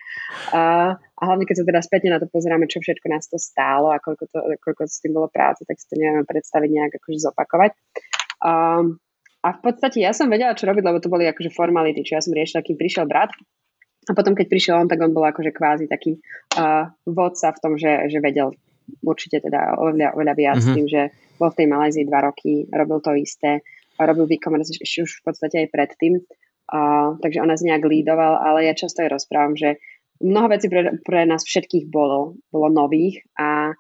Uh, 0.52 1.00
a 1.00 1.22
hlavne, 1.24 1.48
keď 1.48 1.64
sa 1.64 1.66
teda 1.68 1.80
spätne 1.80 2.10
na 2.12 2.20
to 2.20 2.28
pozeráme, 2.28 2.68
čo 2.68 2.84
všetko 2.84 3.08
nás 3.08 3.32
to 3.32 3.40
stálo 3.40 3.96
a 3.96 4.04
koľko, 4.04 4.28
to, 4.28 4.40
koľko 4.60 4.84
s 4.84 5.00
tým 5.00 5.16
bolo 5.16 5.32
práce, 5.32 5.64
tak 5.64 5.80
si 5.80 5.88
to 5.88 5.96
nevieme 5.96 6.28
predstaviť 6.28 6.70
nejak 6.70 6.94
akože 7.00 7.20
zopakovať. 7.24 7.72
Um, 8.44 9.00
a 9.40 9.56
v 9.56 9.60
podstate 9.64 10.04
ja 10.04 10.12
som 10.12 10.28
vedela, 10.28 10.58
čo 10.58 10.68
robiť, 10.68 10.84
lebo 10.84 11.00
to 11.00 11.08
boli 11.08 11.24
akože 11.28 11.56
formality, 11.56 12.04
čo 12.04 12.20
ja 12.20 12.22
som 12.24 12.36
riešila, 12.36 12.66
kým 12.66 12.76
prišiel 12.76 13.08
brat. 13.08 13.32
A 14.10 14.12
potom, 14.12 14.36
keď 14.36 14.48
prišiel 14.52 14.76
on, 14.76 14.90
tak 14.90 15.00
on 15.00 15.16
bol 15.16 15.24
akože 15.24 15.54
kvázi 15.54 15.86
taký 15.88 16.20
uh, 16.58 16.92
vodca 17.08 17.54
v 17.56 17.62
tom, 17.62 17.74
že, 17.80 18.10
že 18.10 18.20
vedel 18.20 18.52
určite 19.06 19.40
teda 19.40 19.78
oveľa, 19.78 20.18
oveľa 20.18 20.34
viac 20.34 20.60
mm-hmm. 20.60 20.76
tým, 20.76 20.88
že 20.90 21.02
bol 21.38 21.54
v 21.54 21.58
tej 21.62 21.68
Malézii 21.70 22.10
dva 22.10 22.26
roky, 22.26 22.66
robil 22.74 23.00
to 23.00 23.16
isté, 23.16 23.64
a 24.00 24.02
robil 24.08 24.32
e-commerce 24.32 24.72
už 24.80 25.12
v 25.20 25.24
podstate 25.24 25.56
aj 25.64 25.68
predtým. 25.72 26.24
Uh, 26.70 27.18
takže 27.20 27.42
on 27.42 27.50
nás 27.50 27.66
nejak 27.66 27.82
lídoval, 27.82 28.40
ale 28.40 28.70
ja 28.70 28.74
často 28.78 29.02
aj 29.04 29.12
rozprávam, 29.12 29.58
že 29.58 29.82
mnoho 30.22 30.48
vecí 30.52 30.70
pre, 30.70 31.02
pre 31.02 31.26
nás 31.26 31.42
všetkých 31.42 31.90
bolo, 31.90 32.38
bolo 32.54 32.68
nových 32.70 33.26
a 33.40 33.74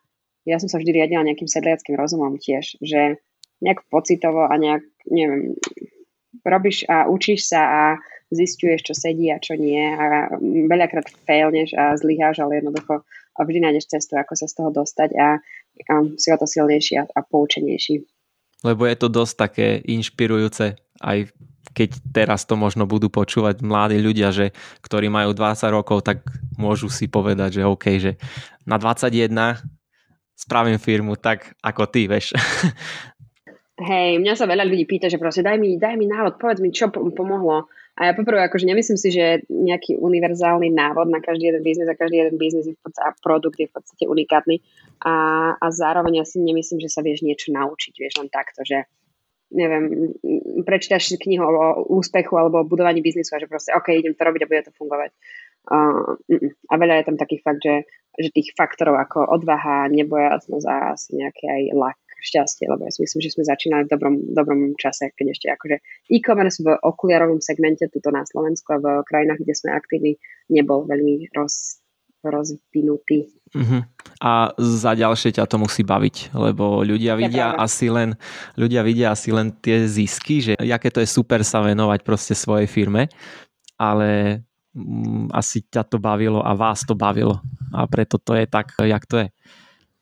ja 0.47 0.57
som 0.57 0.71
sa 0.71 0.81
vždy 0.81 0.97
riadila 0.97 1.27
nejakým 1.27 1.45
sedliackým 1.45 1.93
rozumom 1.93 2.41
tiež, 2.41 2.81
že 2.81 3.21
nejak 3.59 3.85
pocitovo 3.91 4.47
a 4.47 4.53
nejak, 4.55 4.83
neviem, 5.11 5.55
robíš 6.45 6.87
a 6.87 7.07
učíš 7.07 7.51
sa 7.51 7.61
a 7.67 7.83
zistuješ, 8.29 8.91
čo 8.91 8.93
sedí 8.93 9.33
a 9.33 9.41
čo 9.41 9.57
nie 9.57 9.81
a 9.81 10.29
veľakrát 10.69 11.09
failneš 11.25 11.73
a 11.73 11.97
zlyháš, 11.97 12.39
ale 12.39 12.61
jednoducho 12.61 13.01
vždy 13.39 13.59
nájdeš 13.63 13.89
cestu, 13.89 14.19
ako 14.19 14.35
sa 14.35 14.45
z 14.45 14.53
toho 14.59 14.69
dostať 14.69 15.09
a, 15.15 15.39
a 15.89 15.93
si 16.19 16.27
o 16.29 16.37
to 16.37 16.45
silnejší 16.45 16.99
a, 16.99 17.03
a 17.07 17.19
poučenejší. 17.23 18.03
Lebo 18.67 18.83
je 18.83 18.95
to 18.99 19.07
dosť 19.07 19.33
také 19.39 19.67
inšpirujúce, 19.87 20.75
aj 20.99 21.31
keď 21.71 21.89
teraz 22.11 22.43
to 22.43 22.59
možno 22.59 22.83
budú 22.83 23.07
počúvať 23.07 23.63
mladí 23.63 23.95
ľudia, 24.01 24.35
že, 24.35 24.51
ktorí 24.83 25.07
majú 25.07 25.31
20 25.31 25.71
rokov, 25.71 26.03
tak 26.03 26.27
môžu 26.59 26.91
si 26.91 27.07
povedať, 27.07 27.61
že 27.61 27.63
OK, 27.63 27.85
že 28.01 28.19
na 28.67 28.75
21 28.75 29.31
spravím 30.35 30.79
firmu 30.79 31.15
tak 31.15 31.55
ako 31.63 31.87
ty, 31.87 32.11
vieš. 32.11 32.35
Hej, 33.79 34.19
mňa 34.19 34.35
sa 34.35 34.43
veľa 34.43 34.67
ľudí 34.67 34.83
pýta, 34.83 35.07
že 35.07 35.15
proste 35.15 35.39
daj 35.39 35.55
mi, 35.55 35.79
daj 35.79 35.95
mi 35.95 36.03
návod, 36.03 36.35
povedz 36.35 36.59
mi, 36.59 36.75
čo 36.75 36.91
pomohlo. 36.91 37.71
A 37.95 38.11
ja 38.11 38.13
poprvé, 38.15 38.43
akože 38.43 38.67
nemyslím 38.67 38.99
si, 38.99 39.07
že 39.07 39.47
nejaký 39.47 39.95
univerzálny 39.95 40.67
návod 40.67 41.07
na 41.07 41.23
každý 41.23 41.47
jeden 41.47 41.63
biznis 41.63 41.87
a 41.87 41.95
každý 41.95 42.19
jeden 42.19 42.35
biznis 42.35 42.67
je 42.67 42.75
v 42.75 42.81
podstate, 42.83 43.07
a 43.07 43.15
produkt 43.15 43.55
je 43.55 43.71
v 43.71 43.75
podstate 43.79 44.03
unikátny. 44.03 44.59
A, 44.99 45.13
a 45.55 45.65
zároveň 45.71 46.19
ja 46.19 46.25
si 46.27 46.43
nemyslím, 46.43 46.83
že 46.83 46.91
sa 46.91 46.99
vieš 46.99 47.23
niečo 47.23 47.55
naučiť, 47.55 47.93
vieš 47.95 48.19
len 48.19 48.27
takto, 48.27 48.67
že 48.67 48.83
neviem, 49.55 50.11
prečítaš 50.67 51.15
knihu 51.15 51.47
o 51.47 51.87
úspechu 51.95 52.35
alebo 52.35 52.61
o 52.61 52.67
budovaní 52.67 52.99
biznisu 52.99 53.31
a 53.33 53.41
že 53.41 53.47
proste, 53.47 53.71
OK, 53.71 53.95
idem 53.95 54.11
to 54.11 54.27
robiť 54.27 54.43
a 54.43 54.49
bude 54.51 54.63
to 54.67 54.75
fungovať. 54.75 55.11
Uh, 55.71 56.19
a 56.67 56.73
veľa 56.75 56.99
je 56.99 57.07
tam 57.07 57.17
takých 57.17 57.41
fakt, 57.47 57.63
že, 57.63 57.87
že 58.19 58.29
tých 58.35 58.51
faktorov 58.59 58.99
ako 58.99 59.23
odvaha, 59.23 59.87
nebojacnosť 59.87 60.65
a 60.67 60.75
asi 60.93 61.15
nejaký 61.15 61.47
aj 61.47 61.63
lak 61.79 61.99
šťastie, 62.19 62.67
lebo 62.67 62.85
ja 62.85 62.91
si 62.91 63.01
myslím, 63.03 63.21
že 63.23 63.33
sme 63.33 63.43
začínali 63.47 63.83
v 63.87 63.91
dobrom, 63.91 64.15
dobrom 64.35 64.61
čase, 64.75 65.11
keď 65.15 65.25
ešte 65.31 65.47
akože 65.49 65.75
e-commerce 66.11 66.59
v 66.59 66.75
okuliarovom 66.75 67.39
segmente 67.39 67.87
tuto 67.87 68.11
na 68.11 68.27
Slovensku 68.27 68.75
a 68.75 68.81
v 68.81 68.87
krajinách, 69.07 69.39
kde 69.41 69.55
sme 69.55 69.69
aktívni, 69.73 70.13
nebol 70.51 70.83
veľmi 70.85 71.31
roz, 71.33 71.79
rozvinutý. 72.23 73.31
Uh-huh. 73.55 73.81
A 74.19 74.51
za 74.59 74.91
ďalšie 74.93 75.39
ťa 75.39 75.47
to 75.47 75.57
musí 75.57 75.87
baviť, 75.87 76.35
lebo 76.35 76.83
ľudia 76.83 77.15
vidia 77.15 77.55
asi 77.55 77.87
len 77.87 78.19
ľudia 78.59 78.83
vidia 78.83 79.15
asi 79.15 79.31
len 79.31 79.55
tie 79.63 79.87
zisky, 79.87 80.43
že 80.43 80.53
aké 80.59 80.91
to 80.91 80.99
je 80.99 81.09
super 81.09 81.41
sa 81.41 81.63
venovať 81.63 82.03
proste 82.03 82.35
svojej 82.35 82.67
firme, 82.67 83.07
ale 83.79 84.43
mm, 84.75 85.31
asi 85.31 85.63
ťa 85.65 85.87
to 85.87 85.97
bavilo 85.97 86.43
a 86.43 86.51
vás 86.53 86.83
to 86.83 86.93
bavilo 86.93 87.39
a 87.71 87.87
preto 87.87 88.19
to 88.19 88.35
je 88.35 88.45
tak, 88.45 88.75
jak 88.75 89.03
to 89.07 89.23
je. 89.23 89.27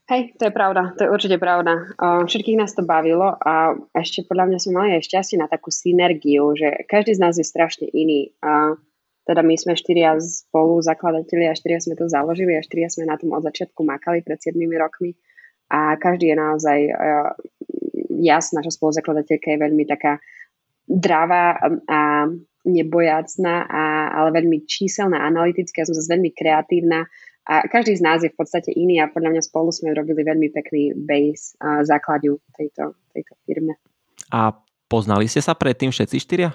Hej, 0.08 0.40
to 0.40 0.48
je 0.48 0.54
pravda, 0.56 0.96
to 0.96 1.04
je 1.04 1.12
určite 1.12 1.36
pravda. 1.36 1.92
Všetkých 2.00 2.56
nás 2.56 2.72
to 2.72 2.80
bavilo 2.88 3.36
a 3.44 3.76
ešte 3.92 4.24
podľa 4.24 4.48
mňa 4.48 4.58
sme 4.64 4.74
mali 4.80 4.90
aj 4.96 5.04
šťastie 5.04 5.36
na 5.36 5.52
takú 5.52 5.68
synergiu, 5.68 6.56
že 6.56 6.88
každý 6.88 7.20
z 7.20 7.22
nás 7.28 7.36
je 7.36 7.44
strašne 7.44 7.92
iný. 7.92 8.32
A 8.40 8.80
teda 9.28 9.44
my 9.44 9.60
sme 9.60 9.76
štyria 9.76 10.16
spolu 10.24 10.80
a 10.80 10.96
štyria 11.60 11.80
sme 11.84 12.00
to 12.00 12.08
založili 12.08 12.56
a 12.56 12.64
štyria 12.64 12.88
sme 12.88 13.04
na 13.04 13.20
tom 13.20 13.36
od 13.36 13.44
začiatku 13.44 13.84
makali 13.84 14.24
pred 14.24 14.40
7 14.40 14.56
rokmi 14.80 15.12
a 15.68 16.00
každý 16.00 16.32
je 16.32 16.38
naozaj 16.40 16.80
jasná, 18.24 18.64
že 18.64 18.72
spoluzakladateľka 18.72 19.52
je 19.52 19.60
veľmi 19.60 19.84
taká 19.84 20.24
dravá 20.88 21.60
a 21.92 22.32
nebojácná, 22.64 23.68
a, 23.68 23.84
ale 24.16 24.30
veľmi 24.40 24.64
číselná, 24.64 25.24
analytická, 25.24 25.84
ja 25.84 25.88
som 25.88 25.96
zase 25.96 26.12
veľmi 26.12 26.32
kreatívna 26.32 27.08
a 27.48 27.64
každý 27.72 27.96
z 27.96 28.04
nás 28.04 28.20
je 28.20 28.30
v 28.30 28.36
podstate 28.36 28.76
iný 28.76 29.00
a 29.00 29.08
podľa 29.08 29.32
mňa 29.32 29.44
spolu 29.48 29.72
sme 29.72 29.96
robili 29.96 30.20
veľmi 30.28 30.52
pekný 30.52 30.92
base 31.00 31.56
a 31.64 31.80
základu 31.88 32.44
tejto, 32.52 32.92
tejto 33.16 33.40
firme. 33.48 33.80
A 34.36 34.52
poznali 34.92 35.32
ste 35.32 35.40
sa 35.40 35.56
predtým 35.56 35.96
všetci 35.96 36.18
štyria? 36.20 36.52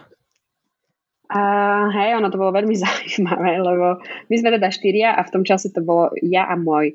A 1.32 1.40
hej, 1.96 2.20
ono 2.20 2.28
to 2.28 2.36
bolo 2.36 2.52
veľmi 2.52 2.76
zaujímavé, 2.84 3.56
lebo 3.64 4.04
my 4.28 4.34
sme 4.36 4.52
teda 4.52 4.68
štyria 4.68 5.16
a 5.16 5.24
v 5.24 5.32
tom 5.32 5.42
čase 5.48 5.72
to 5.72 5.80
bolo 5.80 6.12
ja 6.20 6.44
a 6.44 6.60
môj 6.60 6.92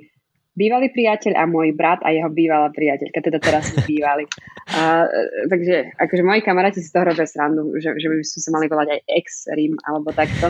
bývalý 0.58 0.90
priateľ 0.90 1.38
a 1.38 1.46
môj 1.46 1.78
brat 1.78 2.02
a 2.02 2.10
jeho 2.10 2.34
bývalá 2.34 2.74
priateľka, 2.74 3.22
teda 3.22 3.38
teraz 3.38 3.70
sú 3.70 3.86
bývali. 3.86 4.26
A, 4.74 5.06
takže 5.46 5.94
akože 6.02 6.24
moji 6.26 6.42
kamaráti 6.42 6.82
si 6.82 6.90
toho 6.90 7.06
robia 7.06 7.30
srandu, 7.30 7.70
že, 7.78 7.94
že 7.94 8.10
by 8.10 8.26
sme 8.26 8.42
sa 8.42 8.50
mali 8.50 8.66
volať 8.66 8.88
aj 8.98 9.00
ex-Rim 9.06 9.78
alebo 9.86 10.10
takto. 10.10 10.50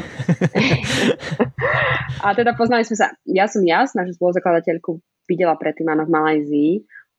a 2.26 2.28
teda 2.32 2.56
poznali 2.56 2.88
sme 2.88 2.96
sa, 2.96 3.12
ja 3.28 3.52
som 3.52 3.68
jas, 3.68 3.92
našu 4.00 4.16
spoluzakladateľku 4.16 5.04
videla 5.28 5.60
predtým 5.60 5.92
áno 5.92 6.08
v 6.08 6.14
Malajzii, 6.16 6.74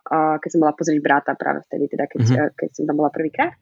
keď 0.09 0.49
som 0.49 0.65
bola 0.65 0.73
pozrieť 0.73 1.05
brata 1.05 1.37
práve 1.37 1.61
vtedy, 1.69 1.93
teda 1.93 2.09
keď, 2.09 2.21
mm-hmm. 2.25 2.57
keď 2.57 2.71
som 2.73 2.85
tam 2.89 2.97
bola 2.97 3.13
prvýkrát. 3.13 3.53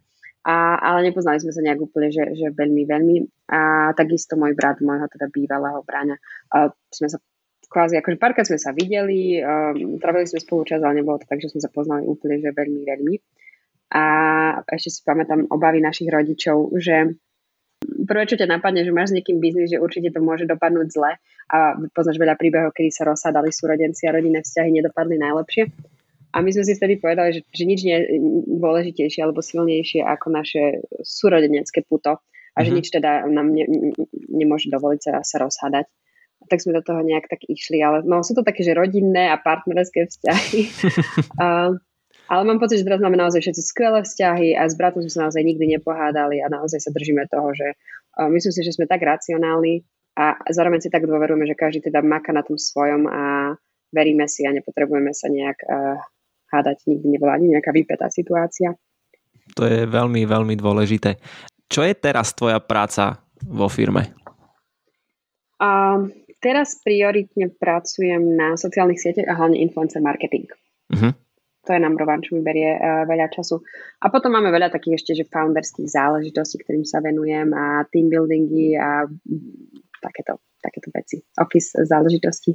A, 0.47 0.79
ale 0.79 1.11
nepoznali 1.11 1.43
sme 1.43 1.51
sa 1.51 1.59
nejak 1.59 1.83
úplne, 1.83 2.15
že, 2.15 2.23
že 2.39 2.55
veľmi, 2.55 2.87
veľmi. 2.87 3.17
A 3.51 3.91
takisto 3.99 4.39
môj 4.39 4.55
brat, 4.55 4.79
môjho 4.79 5.11
teda 5.11 5.27
bývalého 5.27 5.83
bráňa, 5.83 6.23
a 6.55 6.71
sme 6.95 7.11
sa 7.11 7.19
kvázi, 7.69 7.99
akože 7.99 8.19
párkrát 8.19 8.47
sme 8.47 8.59
sa 8.59 8.71
videli, 8.73 9.43
um, 9.43 9.99
trávili 9.99 10.27
sme 10.27 10.43
spolu 10.43 10.63
čas, 10.67 10.81
ale 10.83 11.03
nebolo 11.03 11.19
to 11.21 11.27
tak, 11.27 11.43
že 11.43 11.53
sme 11.53 11.61
sa 11.63 11.71
poznali 11.71 12.07
úplne, 12.07 12.39
že 12.41 12.55
veľmi, 12.55 12.83
veľmi. 12.87 13.15
A 13.95 14.05
ešte 14.67 14.91
si 14.91 15.01
pamätám 15.07 15.47
obavy 15.47 15.79
našich 15.79 16.11
rodičov, 16.11 16.75
že 16.79 17.15
prvé, 18.09 18.27
čo 18.27 18.39
ťa 18.39 18.51
napadne, 18.51 18.83
že 18.83 18.91
máš 18.91 19.15
s 19.15 19.17
niekým 19.21 19.39
biznis, 19.39 19.71
že 19.71 19.79
určite 19.79 20.11
to 20.11 20.19
môže 20.19 20.49
dopadnúť 20.49 20.89
zle 20.91 21.13
a 21.53 21.57
poznáš 21.95 22.19
veľa 22.19 22.35
príbehov, 22.35 22.75
kedy 22.75 22.91
sa 22.91 23.07
rozsádali 23.07 23.55
súrodenci 23.55 24.11
a 24.11 24.15
rodinné 24.15 24.43
vzťahy 24.43 24.71
nedopadli 24.75 25.21
najlepšie. 25.21 25.71
A 26.35 26.43
my 26.45 26.51
sme 26.53 26.69
si 26.69 26.77
vtedy 26.77 27.01
povedali, 27.01 27.33
že, 27.33 27.41
že 27.49 27.65
nič 27.65 27.81
nie 27.87 27.97
je 27.97 28.03
dôležitejšie 28.61 29.25
alebo 29.25 29.41
silnejšie 29.41 30.05
ako 30.05 30.27
naše 30.29 30.85
súrodenecké 31.01 31.87
puto 31.87 32.21
a 32.53 32.59
že 32.61 32.73
mm-hmm. 32.73 32.77
nič 32.77 32.87
teda 32.93 33.25
nám 33.25 33.49
ne, 33.55 33.65
nemôže 34.29 34.69
dovoliť 34.69 35.01
sa, 35.01 35.15
sa 35.25 35.37
rozhádať 35.41 35.89
tak 36.47 36.63
sme 36.63 36.75
do 36.75 36.83
toho 36.83 37.03
nejak 37.03 37.27
tak 37.27 37.43
išli, 37.47 37.83
ale 37.83 38.07
no, 38.07 38.23
sú 38.23 38.33
to 38.39 38.47
také, 38.47 38.63
že 38.63 38.73
rodinné 38.73 39.29
a 39.29 39.37
partnerské 39.37 40.07
vzťahy. 40.07 40.61
uh, 41.43 41.75
ale 42.27 42.43
mám 42.43 42.59
pocit, 42.59 42.83
že 42.83 42.89
teraz 42.89 42.99
máme 42.99 43.19
naozaj 43.19 43.43
všetci 43.43 43.63
skvelé 43.63 44.03
vzťahy 44.03 44.59
a 44.59 44.67
s 44.67 44.75
bratom 44.75 45.03
sme 45.03 45.13
sa 45.13 45.23
naozaj 45.29 45.43
nikdy 45.43 45.79
nepohádali 45.79 46.43
a 46.43 46.51
naozaj 46.51 46.83
sa 46.83 46.91
držíme 46.91 47.27
toho, 47.31 47.55
že 47.55 47.75
uh, 48.19 48.31
myslím 48.31 48.53
si, 48.55 48.61
že 48.63 48.75
sme 48.75 48.91
tak 48.91 49.03
racionálni 49.03 49.87
a 50.17 50.41
zároveň 50.49 50.81
si 50.81 50.89
tak 50.89 51.05
dôverujeme, 51.05 51.45
že 51.45 51.59
každý 51.59 51.93
teda 51.93 52.01
maka 52.01 52.33
na 52.33 52.41
tom 52.41 52.57
svojom 52.57 53.05
a 53.05 53.53
veríme 53.93 54.25
si 54.27 54.49
a 54.49 54.51
nepotrebujeme 54.51 55.13
sa 55.13 55.29
nejak 55.29 55.59
uh, 55.69 56.01
hádať. 56.51 56.89
Nikdy 56.89 57.07
nebola 57.21 57.37
ani 57.37 57.53
nejaká 57.53 57.71
vypetá 57.71 58.09
situácia. 58.09 58.75
To 59.55 59.63
je 59.63 59.87
veľmi, 59.87 60.27
veľmi 60.27 60.55
dôležité. 60.59 61.21
Čo 61.71 61.87
je 61.87 61.95
teraz 61.95 62.35
tvoja 62.35 62.59
práca 62.59 63.23
vo 63.47 63.71
firme? 63.71 64.15
Um, 65.57 66.13
teraz 66.47 66.79
prioritne 66.79 67.51
pracujem 67.51 68.39
na 68.39 68.55
sociálnych 68.55 69.03
sieťach 69.03 69.27
a 69.27 69.35
hlavne 69.35 69.59
influencer 69.59 69.99
marketing. 69.99 70.47
Uh-huh. 70.95 71.11
To 71.67 71.71
je 71.75 71.83
number 71.83 72.07
one, 72.07 72.23
čo 72.23 72.39
mi 72.39 72.47
berie 72.47 72.79
uh, 72.79 73.03
veľa 73.03 73.35
času. 73.35 73.59
A 73.99 74.07
potom 74.15 74.31
máme 74.31 74.55
veľa 74.55 74.71
takých 74.71 75.03
ešte, 75.03 75.13
že 75.19 75.25
founderských 75.27 75.91
záležitostí, 75.91 76.63
ktorým 76.63 76.87
sa 76.87 77.03
venujem 77.03 77.51
a 77.51 77.83
team 77.91 78.07
buildingy 78.07 78.79
a 78.79 79.11
takéto, 79.99 80.39
takéto 80.63 80.95
veci. 80.95 81.19
Office 81.43 81.75
záležitosti. 81.83 82.55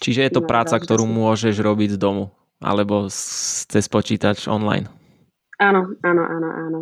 Čiže 0.00 0.24
je 0.24 0.32
to 0.32 0.40
no, 0.40 0.48
práca, 0.48 0.80
ktorú 0.80 1.04
môžeš 1.04 1.60
robiť 1.60 1.94
z 1.94 1.98
domu 2.00 2.32
alebo 2.64 3.12
cez 3.12 3.84
počítač 3.92 4.48
online? 4.48 4.88
Áno, 5.60 5.92
áno, 6.00 6.22
áno, 6.24 6.48
áno. 6.48 6.80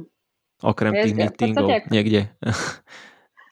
Okrem 0.62 0.94
tých 1.02 1.18
meetingov 1.18 1.68
niekde. 1.92 2.30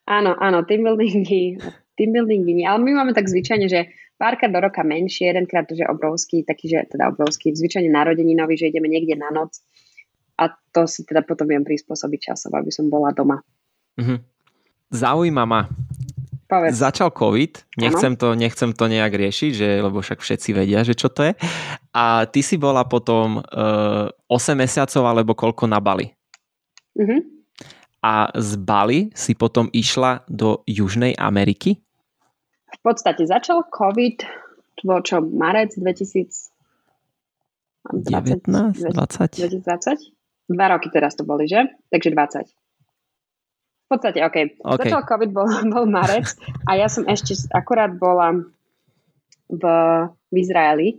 Áno, 0.04 0.36
áno, 0.36 0.68
team 0.68 0.84
buildingy, 0.84 1.56
team 1.94 2.14
buildingy 2.14 2.54
nie, 2.54 2.66
ale 2.66 2.82
my 2.82 3.02
máme 3.02 3.12
tak 3.14 3.30
zvyčajne, 3.30 3.66
že 3.70 3.90
párkrát 4.18 4.50
do 4.50 4.60
roka 4.62 4.82
menšie, 4.86 5.30
jedenkrát, 5.30 5.66
že 5.66 5.86
obrovský, 5.86 6.46
taký, 6.46 6.70
že 6.70 6.86
teda 6.90 7.10
obrovský, 7.10 7.54
zvyčajne 7.54 7.90
nový, 7.90 8.54
že 8.54 8.70
ideme 8.70 8.86
niekde 8.86 9.18
na 9.18 9.30
noc 9.34 9.58
a 10.38 10.50
to 10.74 10.86
si 10.90 11.06
teda 11.06 11.22
potom 11.22 11.46
viem 11.46 11.62
prispôsobiť 11.62 12.34
časov, 12.34 12.50
aby 12.58 12.70
som 12.70 12.90
bola 12.90 13.14
doma. 13.14 13.38
Mm-hmm. 13.98 14.18
Zaujíma 14.90 15.44
ma. 15.46 15.70
Povedz. 16.44 16.76
Začal 16.76 17.08
COVID, 17.10 17.80
nechcem 17.80 18.12
to, 18.20 18.36
nechcem 18.36 18.70
to 18.76 18.84
nejak 18.84 19.16
riešiť, 19.16 19.50
že, 19.56 19.68
lebo 19.80 20.04
však 20.04 20.20
všetci 20.20 20.50
vedia, 20.52 20.84
že 20.84 20.92
čo 20.92 21.08
to 21.08 21.24
je. 21.24 21.32
A 21.96 22.28
ty 22.28 22.44
si 22.44 22.60
bola 22.60 22.84
potom 22.84 23.40
uh, 23.40 24.12
eh, 24.12 24.52
8 24.52 24.52
mesiacov 24.52 25.02
alebo 25.08 25.32
koľko 25.32 25.64
na 25.64 25.80
Bali. 25.80 26.12
Mm-hmm. 26.94 27.20
A 28.04 28.28
z 28.36 28.60
Bali 28.60 29.08
si 29.16 29.32
potom 29.32 29.72
išla 29.72 30.28
do 30.28 30.60
Južnej 30.68 31.16
Ameriky? 31.16 31.80
v 32.74 32.80
podstate 32.82 33.22
začal 33.26 33.64
COVID, 33.70 34.16
to 34.76 34.82
bolo 34.82 35.00
čo, 35.06 35.22
marec 35.22 35.78
2020? 35.78 36.50
19, 37.84 38.48
20? 38.92 39.36
2020? 39.40 40.52
Dva 40.52 40.66
roky 40.72 40.88
teraz 40.92 41.16
to 41.16 41.24
boli, 41.24 41.48
že? 41.48 41.64
Takže 41.92 42.10
20. 42.12 42.48
V 43.84 43.88
podstate, 43.88 44.24
OK. 44.24 44.36
okay. 44.64 44.88
Začal 44.88 45.04
COVID, 45.04 45.30
bol, 45.30 45.46
bol 45.74 45.84
marec 45.86 46.34
a 46.66 46.76
ja 46.76 46.88
som 46.90 47.06
ešte 47.06 47.36
akurát 47.54 47.94
bola 47.94 48.34
v, 49.48 49.64
v 50.32 50.34
Izraeli 50.34 50.98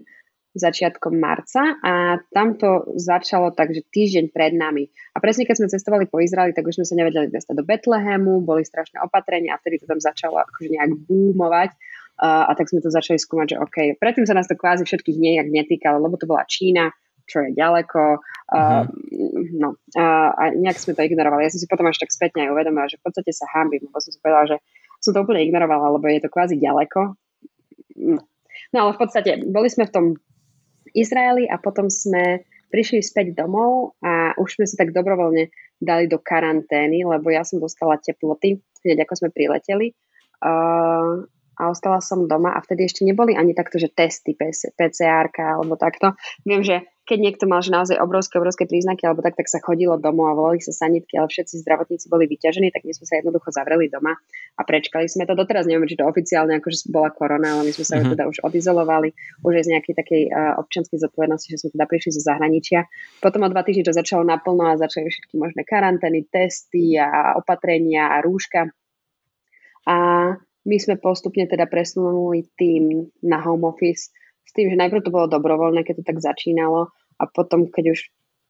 začiatkom 0.55 1.19
marca 1.19 1.75
a 1.83 2.23
tam 2.31 2.55
to 2.55 2.95
začalo 2.95 3.51
tak, 3.51 3.75
že 3.75 3.83
týždeň 3.91 4.31
pred 4.31 4.55
nami. 4.55 4.87
A 5.11 5.19
presne 5.19 5.43
keď 5.43 5.59
sme 5.59 5.67
cestovali 5.67 6.07
po 6.07 6.23
Izraeli, 6.23 6.55
tak 6.55 6.63
už 6.63 6.79
sme 6.79 6.87
sa 6.87 6.95
nevedeli 6.95 7.27
dostať 7.27 7.55
do 7.59 7.67
Betlehemu, 7.67 8.39
boli 8.39 8.63
strašné 8.63 9.03
opatrenia 9.03 9.55
a 9.55 9.59
vtedy 9.59 9.83
to 9.83 9.85
tam 9.85 9.99
začalo 9.99 10.39
akože 10.39 10.71
nejak 10.71 10.91
búmovať. 11.05 11.75
Uh, 12.15 12.47
a 12.47 12.55
tak 12.55 12.71
sme 12.71 12.79
to 12.79 12.87
začali 12.87 13.19
skúmať, 13.19 13.47
že 13.51 13.57
OK, 13.59 13.77
predtým 13.99 14.23
sa 14.23 14.31
nás 14.31 14.47
to 14.47 14.55
kvázi 14.55 14.87
všetkých 14.87 15.19
nejak 15.19 15.51
netýkalo, 15.51 15.99
lebo 15.99 16.15
to 16.15 16.23
bola 16.23 16.47
Čína, 16.47 16.95
čo 17.27 17.43
je 17.43 17.51
ďaleko. 17.51 18.23
Uh, 18.47 18.87
no, 19.59 19.75
uh, 19.99 20.31
a 20.31 20.43
nejak 20.55 20.79
sme 20.79 20.95
to 20.95 21.03
ignorovali. 21.03 21.43
Ja 21.43 21.51
som 21.51 21.59
si 21.59 21.67
potom 21.67 21.91
až 21.91 21.99
tak 21.99 22.15
spätne 22.15 22.47
aj 22.47 22.55
uvedomila, 22.55 22.87
že 22.87 23.03
v 23.03 23.11
podstate 23.11 23.35
sa 23.35 23.51
hambím, 23.51 23.91
lebo 23.91 23.99
som 23.99 24.15
si 24.15 24.19
povedala, 24.23 24.47
že 24.47 24.57
som 25.03 25.11
to 25.11 25.27
úplne 25.27 25.43
ignorovala, 25.43 25.91
lebo 25.99 26.07
je 26.07 26.23
to 26.23 26.31
kvázi 26.31 26.55
ďaleko. 26.55 27.19
No 28.71 28.77
ale 28.79 28.91
v 28.95 28.99
podstate 28.99 29.43
boli 29.43 29.67
sme 29.67 29.87
v 29.87 29.93
tom 29.93 30.05
Izraeli 30.95 31.45
a 31.51 31.59
potom 31.59 31.91
sme 31.91 32.47
prišli 32.71 33.03
späť 33.03 33.35
domov 33.35 33.99
a 34.01 34.33
už 34.39 34.59
sme 34.59 34.65
sa 34.65 34.79
tak 34.79 34.95
dobrovoľne 34.95 35.51
dali 35.79 36.07
do 36.07 36.17
karantény, 36.17 37.03
lebo 37.03 37.27
ja 37.29 37.43
som 37.43 37.59
dostala 37.59 37.99
teploty, 37.99 38.63
hneď 38.83 39.03
ako 39.03 39.13
sme 39.19 39.29
prileteli. 39.35 39.91
Uh, 40.39 41.27
a 41.55 41.71
ostala 41.71 42.03
som 42.03 42.27
doma 42.27 42.51
a 42.51 42.59
vtedy 42.59 42.83
ešte 42.83 43.07
neboli 43.07 43.31
ani 43.31 43.55
takto, 43.55 43.79
že 43.79 43.87
testy 43.87 44.35
PCR 44.35 45.31
alebo 45.31 45.79
takto. 45.79 46.11
Viem, 46.43 46.67
že 46.67 46.83
keď 47.05 47.17
niekto 47.21 47.45
mal 47.45 47.61
že 47.61 47.69
naozaj 47.69 48.01
obrovské, 48.01 48.41
obrovské 48.41 48.65
príznaky 48.65 49.05
alebo 49.05 49.21
tak, 49.21 49.37
tak 49.37 49.45
sa 49.45 49.61
chodilo 49.61 50.01
domov 50.01 50.33
a 50.33 50.33
volali 50.33 50.57
sa 50.57 50.73
sanitky, 50.73 51.21
ale 51.21 51.29
všetci 51.29 51.61
zdravotníci 51.61 52.09
boli 52.09 52.25
vyťažení, 52.25 52.73
tak 52.73 52.81
my 52.81 52.97
sme 52.97 53.05
sa 53.05 53.13
jednoducho 53.21 53.53
zavreli 53.53 53.93
doma 53.93 54.17
a 54.57 54.61
prečkali 54.65 55.05
sme 55.05 55.29
to. 55.29 55.37
Doteraz 55.37 55.69
neviem, 55.69 55.85
či 55.85 56.01
to 56.01 56.09
oficiálne 56.09 56.57
akože 56.57 56.89
bola 56.89 57.13
korona, 57.13 57.61
ale 57.61 57.69
my 57.69 57.71
sme 57.77 57.85
sa 57.85 57.95
uh-huh. 58.01 58.11
teda 58.17 58.25
už 58.25 58.41
odizolovali, 58.41 59.13
už 59.45 59.53
je 59.53 59.63
z 59.63 59.71
nejakej 59.77 59.95
takej 60.01 60.21
uh, 60.33 60.57
občianskej 60.65 60.97
zodpovednosti, 61.05 61.47
že 61.53 61.61
sme 61.61 61.69
teda 61.77 61.85
prišli 61.85 62.11
zo 62.17 62.21
zahraničia. 62.25 62.89
Potom 63.21 63.45
o 63.45 63.49
dva 63.53 63.61
týždne 63.61 63.85
to 63.85 63.93
začalo 63.93 64.25
naplno 64.25 64.73
a 64.73 64.81
začali 64.81 65.13
všetky 65.13 65.37
možné 65.37 65.61
karantény, 65.61 66.25
testy 66.25 66.97
a 66.97 67.37
opatrenia 67.37 68.17
a 68.17 68.25
rúška. 68.25 68.65
A 69.85 69.97
my 70.65 70.77
sme 70.81 70.97
postupne 70.97 71.45
teda 71.45 71.69
presunuli 71.69 72.49
tým 72.57 73.13
na 73.21 73.37
home 73.45 73.69
office 73.69 74.09
s 74.45 74.51
tým, 74.53 74.69
že 74.69 74.79
najprv 74.79 75.01
to 75.01 75.13
bolo 75.13 75.25
dobrovoľné, 75.27 75.81
keď 75.81 76.01
to 76.01 76.07
tak 76.07 76.21
začínalo 76.21 76.93
a 77.17 77.23
potom, 77.25 77.67
keď 77.67 77.97
už 77.97 77.99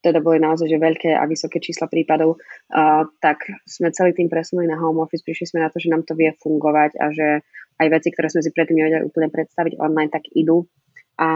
teda 0.05 0.21
boli 0.21 0.38
naozaj 0.38 0.69
že 0.69 0.77
veľké 0.77 1.17
a 1.17 1.25
vysoké 1.25 1.58
čísla 1.58 1.89
prípadov, 1.89 2.38
uh, 2.38 3.10
tak 3.17 3.41
sme 3.65 3.89
celý 3.89 4.13
tým 4.13 4.29
presunuli 4.29 4.69
na 4.69 4.77
home 4.77 5.01
office, 5.01 5.25
prišli 5.25 5.49
sme 5.49 5.65
na 5.65 5.73
to, 5.73 5.81
že 5.81 5.89
nám 5.89 6.05
to 6.05 6.13
vie 6.13 6.29
fungovať 6.38 6.91
a 7.01 7.05
že 7.10 7.41
aj 7.81 7.88
veci, 7.89 8.13
ktoré 8.13 8.29
sme 8.29 8.45
si 8.45 8.53
predtým 8.53 8.77
nevedeli 8.77 9.10
úplne 9.10 9.34
predstaviť 9.34 9.81
online, 9.81 10.13
tak 10.13 10.29
idú. 10.31 10.69
A 11.17 11.27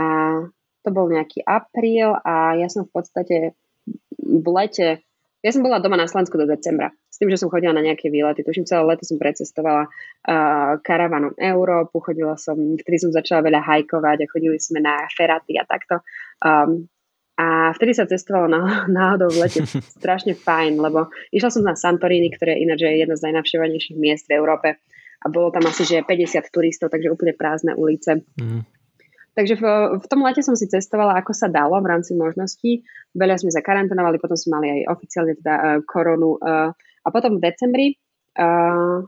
to 0.86 0.90
bol 0.94 1.10
nejaký 1.10 1.42
apríl 1.44 2.14
a 2.22 2.56
ja 2.56 2.70
som 2.70 2.86
v 2.86 2.94
podstate 2.94 3.38
v 4.22 4.48
lete, 4.54 5.02
ja 5.40 5.52
som 5.56 5.64
bola 5.64 5.80
doma 5.80 5.96
na 5.96 6.08
Slovensku 6.08 6.36
do 6.36 6.44
decembra, 6.44 6.92
s 7.08 7.16
tým, 7.16 7.32
že 7.32 7.40
som 7.40 7.48
chodila 7.48 7.72
na 7.72 7.80
nejaké 7.80 8.12
výlety. 8.12 8.44
Tuším, 8.44 8.68
celé 8.68 8.84
leto 8.84 9.08
som 9.08 9.16
precestovala 9.16 9.88
uh, 9.88 10.76
karavanom 10.84 11.32
Európu, 11.40 12.04
chodila 12.04 12.36
som, 12.36 12.60
vtedy 12.76 13.00
som 13.00 13.16
začala 13.16 13.48
veľa 13.48 13.64
hajkovať 13.64 14.18
a 14.20 14.32
chodili 14.32 14.60
sme 14.60 14.84
na 14.84 15.08
feraty 15.16 15.56
a 15.56 15.64
takto. 15.64 16.04
Um, 16.44 16.92
a 17.40 17.72
vtedy 17.72 17.96
sa 17.96 18.04
cestovalo 18.04 18.52
na, 18.52 18.60
náhodou 19.00 19.32
v 19.32 19.48
lete 19.48 19.64
strašne 19.98 20.36
fajn, 20.36 20.76
lebo 20.76 21.08
išla 21.32 21.50
som 21.50 21.64
na 21.64 21.80
Santorini, 21.80 22.28
ktoré 22.36 22.60
je 22.60 22.68
ináč 22.68 22.84
je 22.84 23.00
jedno 23.00 23.16
z 23.16 23.32
najnavštevovanejších 23.32 23.96
miest 23.96 24.28
v 24.28 24.36
Európe. 24.36 24.76
A 25.20 25.26
bolo 25.28 25.52
tam 25.52 25.68
asi 25.68 25.84
že 25.84 26.04
50 26.04 26.48
turistov, 26.52 26.92
takže 26.92 27.12
úplne 27.12 27.36
prázdne 27.36 27.76
ulice. 27.76 28.24
Mm. 28.40 28.64
Takže 29.40 29.56
v, 29.56 29.66
v 30.04 30.06
tom 30.12 30.20
lete 30.28 30.44
som 30.44 30.60
si 30.60 30.68
cestovala, 30.68 31.16
ako 31.16 31.32
sa 31.32 31.48
dalo 31.48 31.80
v 31.80 31.88
rámci 31.88 32.12
možností. 32.12 32.84
Veľa 33.16 33.40
sme 33.40 33.56
zakaranténovali, 33.56 34.20
potom 34.20 34.36
sme 34.36 34.60
mali 34.60 34.68
aj 34.84 35.00
oficiálne 35.00 35.40
teda 35.40 35.56
uh, 35.56 35.64
koronu. 35.88 36.36
Uh, 36.36 36.76
a 36.76 37.08
potom 37.08 37.40
v 37.40 37.48
decembri 37.48 37.88
uh, 38.36 39.00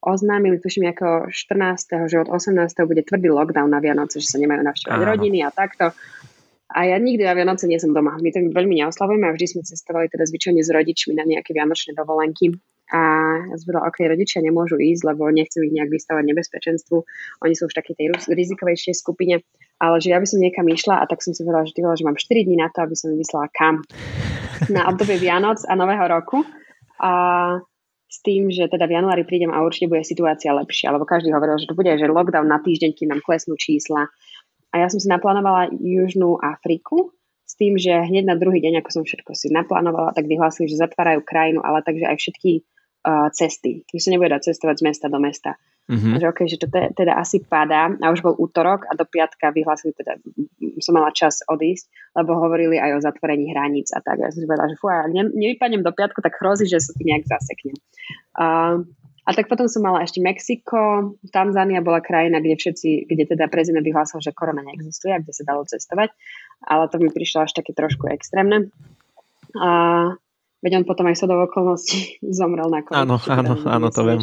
oznámili, 0.00 0.56
tuším, 0.56 0.88
ako 0.88 1.28
14. 1.28 2.08
že 2.08 2.16
od 2.16 2.32
18. 2.32 2.64
bude 2.88 3.04
tvrdý 3.04 3.28
lockdown 3.28 3.68
na 3.68 3.84
Vianoce, 3.84 4.24
že 4.24 4.32
sa 4.32 4.40
nemajú 4.40 4.64
navštevovať 4.64 5.04
rodiny 5.04 5.44
a 5.44 5.52
takto. 5.52 5.92
A 6.72 6.78
ja 6.88 6.96
nikdy 6.96 7.20
na 7.20 7.36
Vianoce 7.36 7.68
nie 7.68 7.76
som 7.76 7.92
doma. 7.92 8.16
My 8.16 8.32
to 8.32 8.40
veľmi 8.40 8.80
neoslavujeme 8.80 9.28
a 9.28 9.36
vždy 9.36 9.46
sme 9.52 9.68
cestovali 9.68 10.08
teda 10.08 10.24
zvyčajne 10.24 10.64
s 10.64 10.72
rodičmi 10.72 11.12
na 11.12 11.28
nejaké 11.28 11.52
vianočné 11.52 11.92
dovolenky. 11.92 12.56
A 12.92 13.00
ja 13.48 13.54
som 13.56 13.64
povedala, 13.72 13.88
ok, 13.88 13.98
rodičia 14.12 14.44
nemôžu 14.44 14.76
ísť, 14.76 15.08
lebo 15.08 15.30
nechcem 15.32 15.64
ich 15.64 15.72
nejak 15.72 15.88
vystavať 15.88 16.24
nebezpečenstvu. 16.28 16.96
Oni 17.44 17.52
sú 17.56 17.66
už 17.68 17.72
v 17.72 17.78
takej 17.80 17.94
tej 17.96 18.06
rizikovejšej 18.28 18.94
skupine 19.00 19.40
ale 19.82 19.98
že 19.98 20.14
ja 20.14 20.18
by 20.22 20.26
som 20.26 20.38
niekam 20.38 20.66
išla 20.70 21.02
a 21.02 21.08
tak 21.08 21.20
som 21.20 21.34
si 21.34 21.42
povedala, 21.42 21.66
že, 21.66 21.74
tyvala, 21.74 21.98
že 21.98 22.06
mám 22.06 22.18
4 22.18 22.46
dní 22.46 22.56
na 22.56 22.70
to, 22.70 22.86
aby 22.86 22.94
som 22.94 23.10
vyslala 23.12 23.50
kam 23.50 23.82
na 24.70 24.86
obdobie 24.86 25.18
Vianoc 25.18 25.60
a 25.66 25.74
Nového 25.74 26.06
roku. 26.06 26.46
A 27.02 27.12
s 28.06 28.22
tým, 28.22 28.46
že 28.46 28.70
teda 28.70 28.86
v 28.86 29.02
januári 29.02 29.26
prídem 29.26 29.50
a 29.50 29.66
určite 29.66 29.90
bude 29.90 30.06
situácia 30.06 30.54
lepšia, 30.54 30.94
lebo 30.94 31.02
každý 31.02 31.34
hovoril, 31.34 31.58
že 31.58 31.66
to 31.66 31.74
bude 31.74 31.90
že 31.90 32.06
lockdown 32.06 32.46
na 32.46 32.62
týždeň, 32.62 32.90
kým 32.94 33.10
nám 33.10 33.20
klesnú 33.26 33.58
čísla. 33.58 34.06
A 34.70 34.74
ja 34.78 34.86
som 34.86 35.02
si 35.02 35.10
naplánovala 35.10 35.74
Južnú 35.74 36.38
Afriku 36.38 37.10
s 37.42 37.58
tým, 37.58 37.74
že 37.74 37.90
hneď 37.90 38.30
na 38.30 38.38
druhý 38.38 38.62
deň, 38.62 38.80
ako 38.80 39.02
som 39.02 39.02
všetko 39.02 39.34
si 39.34 39.50
naplánovala, 39.50 40.14
tak 40.14 40.30
vyhlásili, 40.30 40.70
že 40.70 40.78
zatvárajú 40.78 41.26
krajinu, 41.26 41.58
ale 41.66 41.82
takže 41.82 42.06
aj 42.06 42.16
všetky 42.22 42.50
uh, 43.04 43.28
cesty. 43.30 43.84
Takže 43.86 44.02
sa 44.02 44.10
nebude 44.10 44.32
dať 44.32 44.52
cestovať 44.52 44.76
z 44.80 44.84
mesta 44.88 45.06
do 45.12 45.20
mesta. 45.20 45.52
Mm-hmm. 45.84 46.16
Že 46.16 46.26
okay, 46.32 46.46
že 46.48 46.56
to 46.56 46.72
te, 46.72 46.96
teda 46.96 47.20
asi 47.20 47.44
padá 47.44 47.92
a 47.92 48.06
už 48.08 48.24
bol 48.24 48.32
útorok 48.40 48.88
a 48.88 48.96
do 48.96 49.04
piatka 49.04 49.52
vyhlásili 49.52 49.92
teda, 49.92 50.16
som 50.80 50.96
mala 50.96 51.12
čas 51.12 51.44
odísť, 51.44 52.16
lebo 52.16 52.40
hovorili 52.40 52.80
aj 52.80 52.96
o 52.96 53.04
zatvorení 53.04 53.52
hraníc 53.52 53.92
a 53.92 54.00
tak. 54.00 54.16
Ja 54.16 54.32
som 54.32 54.40
si 54.40 54.48
povedala, 54.48 54.72
že 54.72 54.80
fú, 54.80 54.88
ak 54.88 55.12
ne, 55.12 55.28
nevypadnem 55.28 55.84
do 55.84 55.92
piatku, 55.92 56.24
tak 56.24 56.40
hrozí, 56.40 56.64
že 56.64 56.80
sa 56.80 56.96
tu 56.96 57.04
nejak 57.04 57.28
zaseknem. 57.28 57.76
Uh, 58.32 58.80
a 59.28 59.30
tak 59.36 59.48
potom 59.48 59.68
som 59.68 59.84
mala 59.84 60.00
ešte 60.04 60.24
Mexiko, 60.24 61.16
Tanzánia 61.28 61.84
bola 61.84 62.00
krajina, 62.00 62.40
kde 62.40 62.56
všetci, 62.56 63.08
kde 63.08 63.36
teda 63.36 63.52
prezident 63.52 63.84
vyhlásil, 63.84 64.24
že 64.24 64.32
korona 64.32 64.64
neexistuje 64.64 65.12
a 65.12 65.20
kde 65.20 65.32
sa 65.36 65.44
dalo 65.44 65.68
cestovať, 65.68 66.16
ale 66.64 66.88
to 66.88 66.96
mi 66.96 67.12
prišlo 67.12 67.44
až 67.44 67.52
také 67.52 67.76
trošku 67.76 68.08
extrémne. 68.08 68.72
Uh, 69.52 70.16
Veď 70.64 70.80
on 70.80 70.84
potom 70.88 71.04
aj 71.12 71.20
sodov 71.20 71.44
okolností 71.52 72.16
zomrel 72.40 72.72
na 72.72 72.80
COVID. 72.80 72.96
Áno, 73.04 73.20
áno, 73.28 73.52
áno, 73.68 73.86
to 73.92 74.00
viem. 74.08 74.20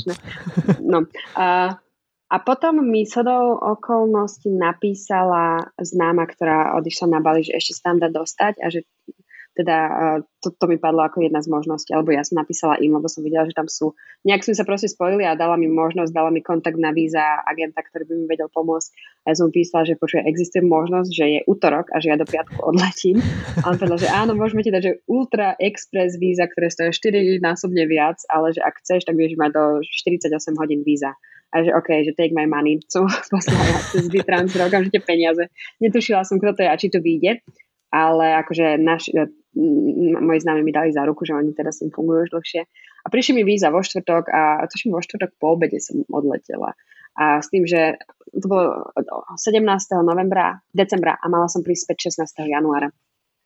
No. 0.82 1.06
A, 1.38 1.78
a 2.34 2.36
potom 2.42 2.82
mi 2.82 3.06
sodou 3.06 3.62
okolností 3.62 4.50
napísala 4.50 5.70
známa, 5.78 6.26
ktorá 6.26 6.74
odišla 6.82 7.08
na 7.14 7.20
Bali, 7.22 7.46
že 7.46 7.54
ešte 7.54 7.78
sa 7.78 7.94
tam 7.94 8.02
dá 8.02 8.10
dostať 8.10 8.58
a 8.58 8.74
že 8.74 8.90
teda 9.62 9.78
to, 10.42 10.50
to 10.50 10.66
mi 10.66 10.82
padlo 10.82 11.06
ako 11.06 11.22
jedna 11.22 11.38
z 11.38 11.54
možností, 11.54 11.94
alebo 11.94 12.10
ja 12.10 12.26
som 12.26 12.42
napísala 12.42 12.82
im, 12.82 12.98
lebo 12.98 13.06
som 13.06 13.22
videla, 13.22 13.46
že 13.46 13.54
tam 13.54 13.70
sú, 13.70 13.94
nejak 14.26 14.42
sme 14.42 14.58
sa 14.58 14.66
proste 14.66 14.90
spojili 14.90 15.22
a 15.22 15.38
dala 15.38 15.54
mi 15.54 15.70
možnosť, 15.70 16.10
dala 16.10 16.34
mi 16.34 16.42
kontakt 16.42 16.82
na 16.82 16.90
víza 16.90 17.22
agenta, 17.46 17.86
ktorý 17.86 18.10
by 18.10 18.14
mi 18.18 18.26
vedel 18.26 18.50
pomôcť. 18.50 18.90
A 19.22 19.26
ja 19.32 19.36
som 19.38 19.54
písala, 19.54 19.86
že 19.86 20.02
počuje, 20.02 20.26
existuje 20.26 20.66
možnosť, 20.66 21.10
že 21.14 21.26
je 21.30 21.40
útorok 21.46 21.94
a 21.94 22.02
že 22.02 22.10
ja 22.10 22.18
do 22.18 22.26
piatku 22.26 22.58
odletím. 22.74 23.22
A 23.62 23.70
on 23.70 23.78
povedal, 23.78 24.02
že 24.02 24.10
áno, 24.10 24.34
môžeme 24.34 24.66
ti 24.66 24.74
dať, 24.74 24.82
že 24.82 24.94
ultra 25.06 25.54
express 25.62 26.18
víza, 26.18 26.50
ktoré 26.50 26.74
stojí 26.74 26.90
4 26.90 27.38
násobne 27.38 27.86
viac, 27.86 28.18
ale 28.34 28.58
že 28.58 28.66
ak 28.66 28.82
chceš, 28.82 29.06
tak 29.06 29.14
vieš 29.14 29.38
mať 29.38 29.54
do 29.54 29.64
48 29.86 30.58
hodín 30.58 30.82
víza 30.82 31.14
a 31.52 31.68
že 31.68 31.72
OK, 31.76 31.90
že 32.08 32.16
take 32.16 32.32
my 32.32 32.48
money, 32.48 32.80
som 32.92 33.06
poslala 33.28 33.78
cez 33.92 34.08
Bitransfer, 34.08 34.64
okamžite 34.66 35.04
peniaze. 35.04 35.52
Netušila 35.84 36.24
som, 36.24 36.40
kto 36.40 36.56
to 36.56 36.62
je 36.64 36.70
a 36.72 36.80
či 36.80 36.88
to 36.88 37.04
vyjde, 37.04 37.44
ale 37.92 38.40
akože 38.40 38.80
naš, 38.80 39.12
moji 40.20 40.40
známi 40.40 40.64
mi 40.64 40.72
dali 40.72 40.96
za 40.96 41.04
ruku, 41.04 41.28
že 41.28 41.36
oni 41.36 41.52
s 41.52 41.84
tým 41.84 41.92
fungujú 41.92 42.24
už 42.26 42.32
dlhšie. 42.32 42.62
A 43.04 43.08
prišli 43.12 43.36
mi 43.36 43.44
víza 43.44 43.68
vo 43.68 43.84
štvrtok 43.84 44.32
a 44.32 44.64
tuším 44.72 44.96
vo 44.96 45.04
štvrtok 45.04 45.36
po 45.36 45.60
obede 45.60 45.84
som 45.84 46.08
odletela. 46.08 46.72
A 47.20 47.44
s 47.44 47.52
tým, 47.52 47.68
že 47.68 48.00
to 48.32 48.48
bolo 48.48 48.96
17. 49.36 49.60
novembra, 50.08 50.64
decembra 50.72 51.20
a 51.20 51.28
mala 51.28 51.52
som 51.52 51.60
prísť 51.60 52.16
16. 52.24 52.48
januára. 52.48 52.88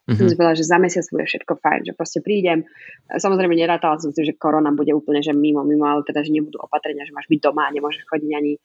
Mm-hmm. 0.06 0.22
Som 0.22 0.30
si 0.30 0.38
povedala, 0.38 0.62
že 0.62 0.70
za 0.70 0.78
mesiac 0.78 1.06
bude 1.10 1.26
všetko 1.26 1.54
fajn, 1.58 1.82
že 1.90 1.94
proste 1.98 2.22
prídem. 2.22 2.62
Samozrejme 3.10 3.58
nerátala 3.58 3.98
som 3.98 4.14
si, 4.14 4.22
že 4.22 4.38
korona 4.38 4.70
bude 4.70 4.94
úplne 4.94 5.26
že 5.26 5.34
mimo, 5.34 5.66
mimo, 5.66 5.90
ale 5.90 6.06
teda, 6.06 6.22
že 6.22 6.30
nebudú 6.30 6.62
opatrenia, 6.62 7.10
že 7.10 7.16
máš 7.18 7.26
byť 7.26 7.42
doma 7.42 7.66
a 7.66 7.74
nemôžeš 7.74 8.06
chodiť 8.06 8.32
ani 8.38 8.62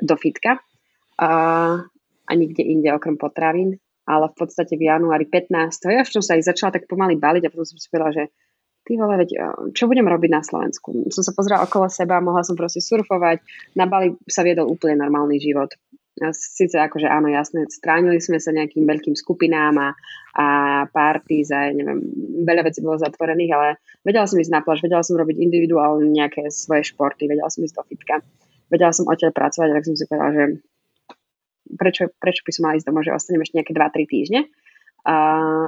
do 0.00 0.16
fitka. 0.16 0.64
A, 1.20 1.28
a 2.24 2.32
nikde 2.32 2.64
inde 2.64 2.88
okrem 2.88 3.20
potravín 3.20 3.76
ale 4.08 4.32
v 4.32 4.36
podstate 4.40 4.72
v 4.80 4.88
januári 4.88 5.28
15. 5.28 5.92
Ja 5.92 6.00
som 6.08 6.24
sa 6.24 6.40
ich 6.40 6.48
začala 6.48 6.72
tak 6.72 6.88
pomaly 6.88 7.20
baliť 7.20 7.44
a 7.44 7.52
potom 7.52 7.68
som 7.68 7.76
si 7.76 7.92
povedala, 7.92 8.16
že 8.16 8.24
ty 8.88 8.96
vole, 8.96 9.20
veď, 9.20 9.30
eh, 9.36 9.56
čo 9.76 9.84
budem 9.84 10.08
robiť 10.08 10.30
na 10.32 10.40
Slovensku? 10.40 11.12
Som 11.12 11.20
sa 11.20 11.36
pozrela 11.36 11.60
okolo 11.60 11.92
seba, 11.92 12.24
mohla 12.24 12.40
som 12.40 12.56
proste 12.56 12.80
surfovať, 12.80 13.44
na 13.76 13.84
Bali 13.84 14.16
sa 14.24 14.40
viedol 14.40 14.72
úplne 14.72 14.96
normálny 14.96 15.36
život. 15.36 15.76
Sice 16.34 16.82
akože 16.82 17.06
áno, 17.06 17.30
jasné, 17.30 17.70
stránili 17.70 18.18
sme 18.18 18.42
sa 18.42 18.50
nejakým 18.50 18.82
veľkým 18.82 19.14
skupinám 19.14 19.78
a, 19.78 19.88
a 20.34 20.46
party 20.90 21.46
za, 21.46 21.70
neviem, 21.70 22.02
veľa 22.42 22.66
vecí 22.66 22.82
bolo 22.82 22.98
zatvorených, 22.98 23.52
ale 23.54 23.68
vedela 24.02 24.26
som 24.26 24.42
ísť 24.42 24.50
na 24.50 24.66
pláž, 24.66 24.82
vedela 24.82 25.06
som 25.06 25.14
robiť 25.14 25.38
individuálne 25.38 26.10
nejaké 26.10 26.50
svoje 26.50 26.90
športy, 26.90 27.30
vedela 27.30 27.46
som 27.46 27.62
ísť 27.62 27.76
do 27.78 27.84
fitka, 27.86 28.14
vedela 28.66 28.90
som 28.90 29.06
odtiaľ 29.06 29.30
pracovať, 29.30 29.78
tak 29.78 29.86
som 29.86 29.94
si 29.94 30.04
povedala, 30.10 30.32
že 30.34 30.44
prečo, 31.76 32.08
prečo 32.16 32.42
by 32.46 32.50
som 32.54 32.62
mala 32.64 32.76
ísť 32.80 32.86
domov, 32.88 33.04
že 33.04 33.16
ostanem 33.16 33.44
ešte 33.44 33.56
nejaké 33.60 33.72
2-3 33.76 34.08
týždne. 34.08 34.40
A, 35.08 35.16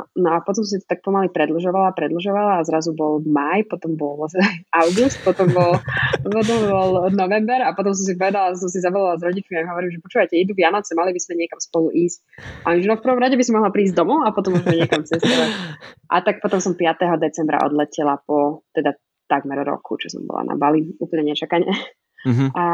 no 0.04 0.28
a 0.36 0.44
potom 0.44 0.66
si 0.66 0.76
to 0.76 0.84
tak 0.84 1.00
pomaly 1.00 1.32
predlžovala, 1.32 1.96
predlžovala 1.96 2.60
a 2.60 2.66
zrazu 2.66 2.92
bol 2.92 3.24
maj, 3.24 3.64
potom 3.72 3.96
bol 3.96 4.20
august, 4.84 5.16
potom 5.24 5.48
bol, 5.54 5.80
potom 6.20 6.58
bol 6.68 6.90
november 7.14 7.64
a 7.64 7.72
potom 7.72 7.96
som 7.96 8.04
si 8.04 8.18
povedala, 8.20 8.52
som 8.58 8.68
si 8.68 8.84
zavolala 8.84 9.16
s 9.16 9.24
rodičmi 9.24 9.56
a 9.56 9.70
hovorím, 9.70 9.96
že 9.96 10.02
počúvajte, 10.04 10.34
idú 10.36 10.52
Vianoce, 10.52 10.92
mali 10.92 11.16
by 11.16 11.20
sme 11.22 11.40
niekam 11.40 11.56
spolu 11.56 11.88
ísť. 11.88 12.20
A 12.68 12.76
oni, 12.76 12.84
že 12.84 12.90
no 12.90 13.00
v 13.00 13.04
prvom 13.06 13.22
rade 13.22 13.38
by 13.38 13.44
som 13.46 13.56
mohla 13.56 13.72
prísť 13.72 13.94
domov 13.96 14.28
a 14.28 14.34
potom 14.34 14.60
môžeme 14.60 14.76
niekam 14.76 15.08
cestovať. 15.08 15.50
A 16.10 16.14
tak 16.20 16.44
potom 16.44 16.60
som 16.60 16.76
5. 16.76 17.00
decembra 17.16 17.64
odletela 17.64 18.20
po 18.20 18.66
teda 18.76 18.92
takmer 19.24 19.62
roku, 19.62 19.96
čo 19.96 20.10
som 20.10 20.26
bola 20.26 20.42
na 20.42 20.58
Bali, 20.58 20.84
úplne 20.98 21.32
nečakane. 21.32 21.70
Mm-hmm. 22.26 22.48
A 22.52 22.64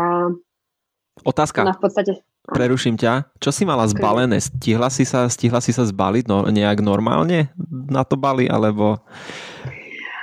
Otázka. 1.24 1.64
No 1.64 1.72
v 1.72 1.80
podstate, 1.80 2.12
Preruším 2.46 2.94
ťa. 2.94 3.26
Čo 3.42 3.50
si 3.50 3.66
mala 3.66 3.90
zbalené? 3.90 4.38
Stihla 4.38 4.86
si 4.86 5.02
sa, 5.02 5.26
stihla 5.26 5.58
si 5.58 5.74
sa 5.74 5.82
zbaliť 5.82 6.30
no, 6.30 6.46
nejak 6.46 6.78
normálne 6.78 7.50
na 7.90 8.06
to 8.06 8.14
bali, 8.14 8.46
alebo... 8.46 9.02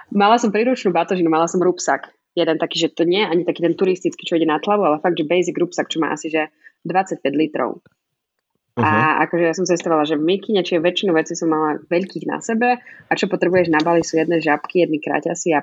Mala 0.07 0.39
som 0.39 0.47
príručnú 0.47 0.95
batožinu, 0.95 1.27
mala 1.27 1.51
som 1.51 1.59
rúbsak. 1.59 2.15
Jeden 2.33 2.55
taký, 2.57 2.79
že 2.79 2.95
to 2.95 3.03
nie 3.03 3.21
ani 3.21 3.43
taký 3.43 3.59
ten 3.59 3.75
turistický, 3.75 4.23
čo 4.23 4.39
ide 4.39 4.47
na 4.47 4.57
tlavu, 4.63 4.87
ale 4.87 5.03
fakt, 5.03 5.19
že 5.19 5.27
basic 5.27 5.53
rúbsak, 5.59 5.91
čo 5.91 5.99
má 5.99 6.15
asi, 6.15 6.31
že 6.31 6.47
25 6.87 7.19
litrov. 7.35 7.83
Uh-huh. 8.73 8.81
A 8.81 9.21
akože 9.27 9.43
ja 9.45 9.53
som 9.53 9.69
cestovala, 9.69 10.07
že 10.07 10.17
v 10.17 10.25
mikine, 10.25 10.65
čiže 10.65 10.81
väčšinu 10.81 11.13
vecí 11.13 11.37
som 11.37 11.51
mala 11.51 11.77
veľkých 11.93 12.25
na 12.25 12.41
sebe 12.41 12.81
a 12.81 13.11
čo 13.13 13.29
potrebuješ 13.29 13.69
na 13.69 13.77
bali 13.85 14.01
sú 14.01 14.17
jedné 14.17 14.41
žabky, 14.41 14.81
jedny 14.81 14.97
kráťasy 14.97 15.53
a 15.53 15.61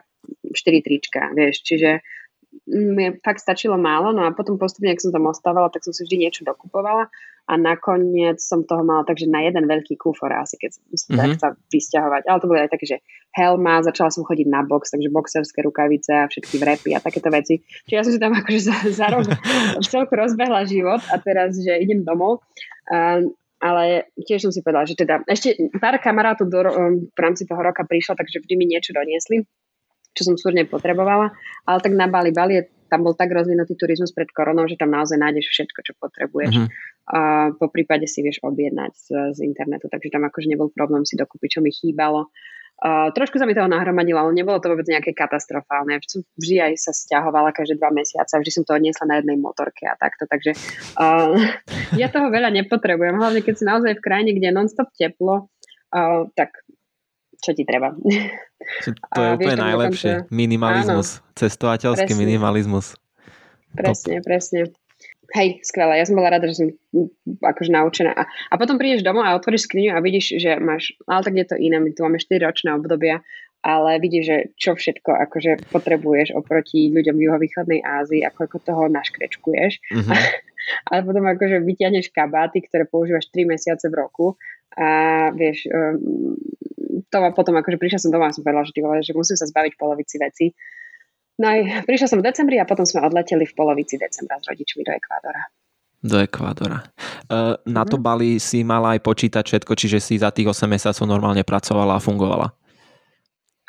štyri 0.54 0.78
trička, 0.78 1.34
vieš, 1.34 1.66
čiže 1.66 2.06
mi 2.66 3.14
fakt 3.22 3.42
stačilo 3.42 3.78
málo, 3.78 4.10
no 4.10 4.26
a 4.26 4.34
potom 4.34 4.58
postupne, 4.58 4.90
ak 4.90 5.02
som 5.02 5.14
tam 5.14 5.30
ostávala, 5.30 5.70
tak 5.70 5.86
som 5.86 5.94
si 5.94 6.02
vždy 6.02 6.26
niečo 6.26 6.42
dokupovala 6.42 7.06
a 7.50 7.52
nakoniec 7.58 8.38
som 8.38 8.62
toho 8.62 8.86
mala 8.86 9.02
takže 9.02 9.26
na 9.26 9.42
jeden 9.42 9.66
veľký 9.66 9.98
kúfor 9.98 10.30
asi, 10.30 10.54
keď 10.54 10.70
som 10.74 10.82
sa 10.86 10.98
mm-hmm. 11.10 11.32
chcela 11.34 11.52
vysťahovať. 11.70 12.22
Ale 12.30 12.38
to 12.38 12.48
bolo 12.50 12.58
aj 12.62 12.70
také, 12.70 12.86
že 12.86 12.96
helma, 13.34 13.82
začala 13.82 14.10
som 14.14 14.22
chodiť 14.22 14.46
na 14.46 14.62
box, 14.62 14.94
takže 14.94 15.10
boxerské 15.10 15.62
rukavice 15.66 16.10
a 16.14 16.30
všetky 16.30 16.62
vrepy 16.62 16.90
a 16.94 17.02
takéto 17.02 17.30
veci. 17.30 17.58
Čiže 17.90 17.96
ja 17.98 18.02
som 18.06 18.12
si 18.14 18.22
tam 18.22 18.34
akože 18.38 18.60
za, 18.62 18.76
za 18.94 19.06
rok 19.10 19.26
v 19.78 19.86
celku 19.90 20.14
rozbehla 20.14 20.66
život 20.66 21.02
a 21.10 21.18
teraz, 21.18 21.58
že 21.58 21.74
idem 21.74 22.06
domov. 22.06 22.42
Uh, 22.86 23.30
ale 23.60 24.08
tiež 24.16 24.48
som 24.48 24.52
si 24.54 24.64
povedala, 24.64 24.88
že 24.88 24.96
teda 24.96 25.20
ešte 25.28 25.52
pár 25.76 26.00
kamarátov 26.00 26.48
do, 26.48 26.64
v 27.12 27.18
rámci 27.20 27.44
toho 27.44 27.60
roka 27.60 27.84
prišlo, 27.84 28.16
takže 28.16 28.40
vždy 28.40 28.54
mi 28.56 28.64
niečo 28.64 28.96
doniesli, 28.96 29.44
čo 30.14 30.22
som 30.26 30.34
súrne 30.34 30.66
potrebovala, 30.66 31.30
ale 31.66 31.78
tak 31.78 31.92
na 31.94 32.10
Bali, 32.10 32.34
Bali 32.34 32.58
je, 32.58 32.62
tam 32.90 33.06
bol 33.06 33.14
tak 33.14 33.30
rozvinutý 33.30 33.78
turizmus 33.78 34.10
pred 34.10 34.26
koronou, 34.34 34.66
že 34.66 34.74
tam 34.74 34.90
naozaj 34.90 35.16
nájdeš 35.16 35.46
všetko, 35.46 35.78
čo 35.86 35.92
potrebuješ. 35.96 36.54
Mm-hmm. 36.58 36.68
A 37.14 37.20
po 37.54 37.70
prípade 37.70 38.10
si 38.10 38.22
vieš 38.22 38.42
objednať 38.42 38.92
z, 38.94 39.06
z 39.34 39.38
internetu, 39.46 39.86
takže 39.86 40.10
tam 40.10 40.26
akože 40.26 40.50
nebol 40.50 40.70
problém 40.74 41.06
si 41.06 41.14
dokúpiť, 41.14 41.58
čo 41.58 41.60
mi 41.62 41.70
chýbalo. 41.70 42.30
Uh, 42.80 43.12
trošku 43.12 43.36
sa 43.36 43.44
mi 43.44 43.52
toho 43.52 43.68
nahromadilo, 43.68 44.16
ale 44.16 44.32
nebolo 44.32 44.56
to 44.56 44.72
vôbec 44.72 44.88
nejaké 44.88 45.12
katastrofálne. 45.12 46.00
Vždy 46.40 46.56
aj 46.64 46.72
sa 46.80 46.96
stiahovala 46.96 47.52
každé 47.52 47.76
dva 47.76 47.92
mesiace, 47.92 48.32
vždy 48.40 48.48
som 48.56 48.64
to 48.64 48.72
odniesla 48.72 49.04
na 49.04 49.20
jednej 49.20 49.36
motorke 49.36 49.84
a 49.84 50.00
takto, 50.00 50.24
takže 50.24 50.56
uh, 50.96 51.36
ja 52.00 52.08
toho 52.08 52.32
veľa 52.32 52.48
nepotrebujem, 52.48 53.20
hlavne 53.20 53.44
keď 53.44 53.54
si 53.54 53.64
naozaj 53.68 54.00
v 54.00 54.04
krajine, 54.04 54.32
kde 54.32 54.48
je 54.48 54.56
non-stop 54.56 54.88
teplo, 54.96 55.52
uh, 55.92 56.24
tak 56.32 56.56
čo 57.40 57.56
ti 57.56 57.64
treba. 57.64 57.92
To 59.16 59.18
je 59.18 59.30
a 59.32 59.34
úplne 59.34 59.56
najlepšie. 59.56 60.12
Dokonca... 60.22 60.30
Minimalizmus. 60.30 61.08
Áno, 61.18 61.32
Cestovateľský 61.34 62.12
presne. 62.12 62.22
minimalizmus. 62.22 62.86
Presne, 63.74 64.14
Top. 64.20 64.26
presne 64.30 64.60
hej, 65.34 65.62
skvelé, 65.62 66.02
ja 66.02 66.06
som 66.06 66.18
bola 66.18 66.34
rada, 66.34 66.46
že 66.50 66.58
som 66.58 66.68
akože 67.42 67.70
naučená. 67.70 68.10
A, 68.14 68.26
a 68.26 68.54
potom 68.58 68.76
prídeš 68.76 69.06
domov 69.06 69.26
a 69.26 69.36
otvoríš 69.38 69.70
skriňu 69.70 69.94
a 69.94 70.02
vidíš, 70.02 70.38
že 70.42 70.58
máš, 70.58 70.94
ale 71.06 71.22
tak 71.22 71.34
je 71.38 71.46
to 71.46 71.56
iné, 71.58 71.78
my 71.78 71.90
tu 71.94 72.02
máme 72.02 72.18
4 72.18 72.42
ročné 72.42 72.74
obdobia, 72.74 73.22
ale 73.60 74.00
vidíš, 74.00 74.24
že 74.24 74.36
čo 74.56 74.72
všetko 74.72 75.10
akože 75.28 75.68
potrebuješ 75.68 76.32
oproti 76.32 76.88
ľuďom 76.90 77.14
v 77.14 77.24
juhovýchodnej 77.28 77.80
Ázii, 77.84 78.24
ako, 78.24 78.48
ako 78.48 78.56
toho 78.64 78.82
naškrečkuješ. 78.88 79.72
Mm-hmm. 79.92 80.18
ale 80.90 80.98
potom 81.04 81.24
akože 81.28 81.56
vyťahneš 81.62 82.08
kabáty, 82.10 82.64
ktoré 82.64 82.88
používaš 82.88 83.28
3 83.30 83.52
mesiace 83.52 83.86
v 83.92 84.00
roku 84.00 84.40
a 84.78 84.88
vieš, 85.34 85.66
um, 85.66 86.36
to 87.10 87.16
potom 87.34 87.58
akože 87.58 87.78
prišla 87.78 87.98
som 88.06 88.10
domov 88.14 88.30
a 88.30 88.36
som 88.36 88.46
povedala, 88.46 88.66
že, 88.66 88.74
ty 88.74 88.80
vole, 88.84 89.02
že 89.02 89.16
musím 89.16 89.34
sa 89.34 89.50
zbaviť 89.50 89.74
polovici 89.74 90.16
veci 90.22 90.54
No 91.40 91.48
aj 91.48 91.88
prišla 91.88 92.06
som 92.12 92.20
v 92.20 92.28
decembri 92.28 92.60
a 92.60 92.68
potom 92.68 92.84
sme 92.84 93.00
odleteli 93.00 93.48
v 93.48 93.56
polovici 93.56 93.96
decembra 93.96 94.36
s 94.36 94.44
rodičmi 94.44 94.84
do 94.84 94.92
Ekvádora. 94.92 95.42
Do 96.04 96.16
Ekvádora. 96.20 96.84
Uh, 97.32 97.56
na 97.64 97.88
to 97.88 97.96
mhm. 97.96 98.04
Bali 98.04 98.30
si 98.36 98.60
mala 98.60 98.92
aj 98.92 99.00
počítať 99.00 99.40
všetko, 99.40 99.72
čiže 99.72 99.98
si 100.04 100.20
za 100.20 100.28
tých 100.28 100.52
8 100.52 100.68
mesiacov 100.68 101.04
normálne 101.08 101.40
pracovala 101.40 101.96
a 101.96 102.04
fungovala. 102.04 102.52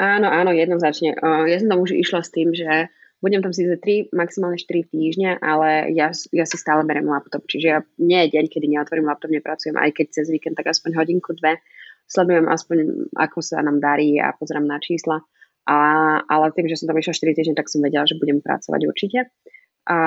Áno, 0.02 0.28
áno, 0.28 0.52
jednoznačne. 0.52 1.16
Uh, 1.16 1.48
ja 1.48 1.64
som 1.64 1.72
tam 1.72 1.80
už 1.80 1.96
išla 1.96 2.20
s 2.20 2.34
tým, 2.36 2.52
že 2.52 2.92
budem 3.22 3.46
tam 3.46 3.54
síce 3.54 3.78
3, 3.78 4.12
maximálne 4.12 4.58
4 4.58 4.92
týždne, 4.92 5.38
ale 5.40 5.94
ja, 5.94 6.10
ja 6.34 6.46
si 6.50 6.58
stále 6.58 6.82
berem 6.84 7.06
laptop, 7.06 7.46
čiže 7.46 7.68
ja 7.70 7.80
nie 8.02 8.18
je 8.28 8.34
deň, 8.34 8.46
kedy 8.50 8.66
neotvorím 8.68 9.08
laptop, 9.08 9.30
nepracujem, 9.30 9.78
aj 9.78 9.94
keď 9.94 10.06
cez 10.10 10.28
víkend, 10.34 10.58
tak 10.58 10.68
aspoň 10.74 10.98
hodinku, 10.98 11.38
dve. 11.38 11.62
Sledujem 12.10 12.50
aspoň, 12.50 13.08
ako 13.16 13.40
sa 13.40 13.64
nám 13.64 13.80
darí 13.80 14.20
a 14.20 14.36
pozerám 14.36 14.68
na 14.68 14.82
čísla. 14.82 15.24
A, 15.70 15.78
ale 16.26 16.52
tým, 16.52 16.68
že 16.68 16.82
som 16.82 16.90
tam 16.90 16.98
išla 16.98 17.14
4 17.14 17.38
týždne, 17.38 17.56
tak 17.56 17.70
som 17.70 17.80
vedela, 17.80 18.10
že 18.10 18.18
budem 18.18 18.42
pracovať 18.42 18.82
určite. 18.90 19.30
A, 19.86 19.98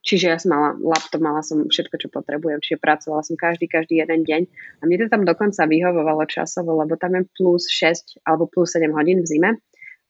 čiže 0.00 0.32
ja 0.32 0.36
som 0.36 0.52
mala 0.52 0.76
laptop, 0.76 1.20
mala 1.20 1.40
som 1.40 1.64
všetko, 1.64 1.96
čo 1.96 2.08
potrebujem, 2.12 2.60
čiže 2.60 2.80
pracovala 2.80 3.24
som 3.24 3.40
každý, 3.40 3.68
každý 3.68 4.00
jeden 4.04 4.24
deň. 4.24 4.42
A 4.80 4.82
mne 4.84 4.96
to 5.04 5.12
tam 5.12 5.24
dokonca 5.24 5.64
vyhovovalo 5.64 6.28
časovo, 6.28 6.76
lebo 6.76 6.96
tam 7.00 7.16
je 7.16 7.28
plus 7.36 7.68
6 7.68 8.20
alebo 8.28 8.48
plus 8.48 8.76
7 8.76 8.92
hodín 8.92 9.24
v 9.24 9.28
zime. 9.28 9.50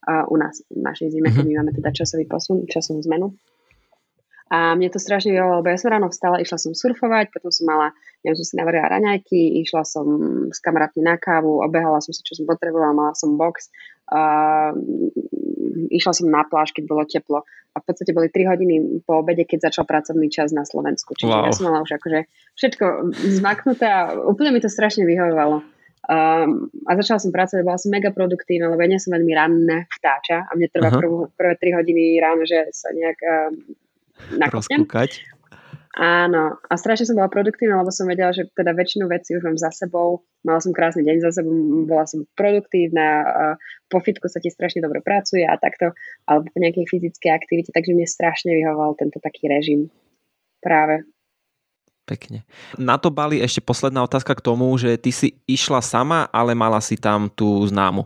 U 0.08 0.34
nás, 0.40 0.64
v 0.72 0.80
našej 0.80 1.12
zime, 1.12 1.28
keď 1.28 1.44
my 1.44 1.54
máme 1.60 1.72
teda 1.76 1.92
časový 1.92 2.24
posun, 2.24 2.64
časovú 2.64 3.04
zmenu. 3.04 3.36
A 4.50 4.74
mne 4.74 4.90
to 4.90 4.98
strašne 4.98 5.30
vyhovovalo, 5.30 5.62
lebo 5.62 5.70
ja 5.70 5.78
som 5.78 5.94
ráno 5.94 6.10
vstala, 6.10 6.42
išla 6.42 6.58
som 6.58 6.74
surfovať, 6.74 7.30
potom 7.30 7.54
som 7.54 7.70
mala, 7.70 7.94
neviem, 8.26 8.34
som 8.34 8.46
si 8.50 8.58
navarila 8.58 8.90
raňajky, 8.90 9.62
išla 9.62 9.86
som 9.86 10.06
s 10.50 10.58
kamarátmi 10.58 11.06
na 11.06 11.14
kávu, 11.14 11.62
obehala 11.62 12.02
som 12.02 12.10
si, 12.10 12.18
čo 12.26 12.34
som 12.34 12.50
potrebovala, 12.50 12.90
mala 12.90 13.14
som 13.14 13.38
box, 13.38 13.70
uh, 14.10 14.74
išla 15.94 16.12
som 16.18 16.26
na 16.26 16.42
pláž, 16.42 16.74
keď 16.74 16.84
bolo 16.90 17.06
teplo 17.06 17.46
a 17.46 17.76
v 17.78 17.84
podstate 17.86 18.10
boli 18.10 18.26
3 18.26 18.50
hodiny 18.50 18.74
po 19.06 19.22
obede, 19.22 19.46
keď 19.46 19.70
začal 19.70 19.86
pracovný 19.86 20.26
čas 20.26 20.50
na 20.50 20.66
Slovensku. 20.66 21.14
Čiže 21.14 21.30
wow. 21.30 21.46
ja 21.46 21.54
som 21.54 21.70
mala 21.70 21.86
už 21.86 21.94
akože 22.02 22.26
všetko 22.58 22.84
zmaknuté 23.38 23.86
a 23.86 24.18
úplne 24.26 24.50
mi 24.50 24.58
to 24.58 24.66
strašne 24.66 25.06
vyhovovalo. 25.06 25.62
Um, 26.00 26.72
a 26.88 26.96
začala 26.96 27.20
som 27.20 27.28
pracovať, 27.28 27.60
bola 27.60 27.76
som 27.76 27.92
mega 27.92 28.08
produktívna, 28.08 28.72
lebo 28.72 28.80
ja 28.80 28.88
nie 28.88 29.02
som 29.02 29.12
veľmi 29.12 29.32
ranné 29.36 29.84
vtáča 30.00 30.48
a 30.48 30.50
mne 30.56 30.72
trvá 30.72 30.88
uh-huh. 30.96 31.28
prvé 31.36 31.54
3 31.60 31.76
hodiny 31.76 32.16
ráno, 32.16 32.48
že 32.48 32.72
sa 32.72 32.88
nejak 32.96 33.18
um, 33.20 33.52
nakopnem. 34.40 34.88
Áno, 35.90 36.54
a 36.70 36.74
strašne 36.78 37.02
som 37.02 37.18
bola 37.18 37.26
produktívna, 37.26 37.82
lebo 37.82 37.90
som 37.90 38.06
vedela, 38.06 38.30
že 38.30 38.46
teda 38.54 38.72
väčšinu 38.78 39.10
vecí 39.10 39.34
už 39.34 39.42
mám 39.42 39.58
za 39.58 39.74
sebou. 39.74 40.22
Mala 40.46 40.62
som 40.62 40.70
krásny 40.70 41.02
deň 41.02 41.16
za 41.18 41.42
sebou, 41.42 41.52
bola 41.82 42.06
som 42.06 42.22
produktívna, 42.38 43.26
po 43.90 43.98
fitku 43.98 44.30
sa 44.30 44.38
ti 44.38 44.54
strašne 44.54 44.80
dobre 44.86 45.02
pracuje 45.02 45.42
a 45.42 45.58
takto, 45.58 45.90
alebo 46.30 46.46
po 46.46 46.58
nejakej 46.62 46.86
fyzickej 46.86 47.30
aktivite, 47.34 47.74
takže 47.74 47.92
mne 47.92 48.06
strašne 48.06 48.54
vyhoval 48.54 48.94
tento 48.94 49.18
taký 49.18 49.50
režim. 49.50 49.90
Práve. 50.62 51.10
Pekne. 52.10 52.42
Na 52.74 52.98
to 52.98 53.14
Bali 53.14 53.38
ešte 53.38 53.62
posledná 53.62 54.02
otázka 54.02 54.34
k 54.34 54.42
tomu, 54.42 54.66
že 54.74 54.98
ty 54.98 55.14
si 55.14 55.38
išla 55.46 55.78
sama, 55.78 56.26
ale 56.34 56.58
mala 56.58 56.82
si 56.82 56.98
tam 56.98 57.30
tú 57.30 57.62
známu. 57.70 58.02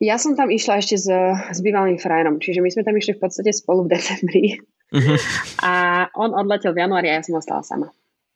Ja 0.00 0.16
som 0.16 0.32
tam 0.32 0.48
išla 0.48 0.80
ešte 0.80 0.96
s, 0.96 1.06
s 1.52 1.58
bývalým 1.60 2.00
frajerom, 2.00 2.40
čiže 2.40 2.64
my 2.64 2.72
sme 2.72 2.82
tam 2.82 2.96
išli 2.96 3.20
v 3.20 3.22
podstate 3.22 3.52
spolu 3.52 3.84
v 3.84 3.92
decembri. 3.92 4.44
Uh-huh. 4.88 5.16
A 5.60 5.72
on 6.16 6.32
odletel 6.32 6.72
v 6.72 6.80
januári 6.80 7.12
a 7.12 7.20
ja 7.20 7.22
som 7.22 7.36
ostala 7.36 7.60
sama. 7.60 7.92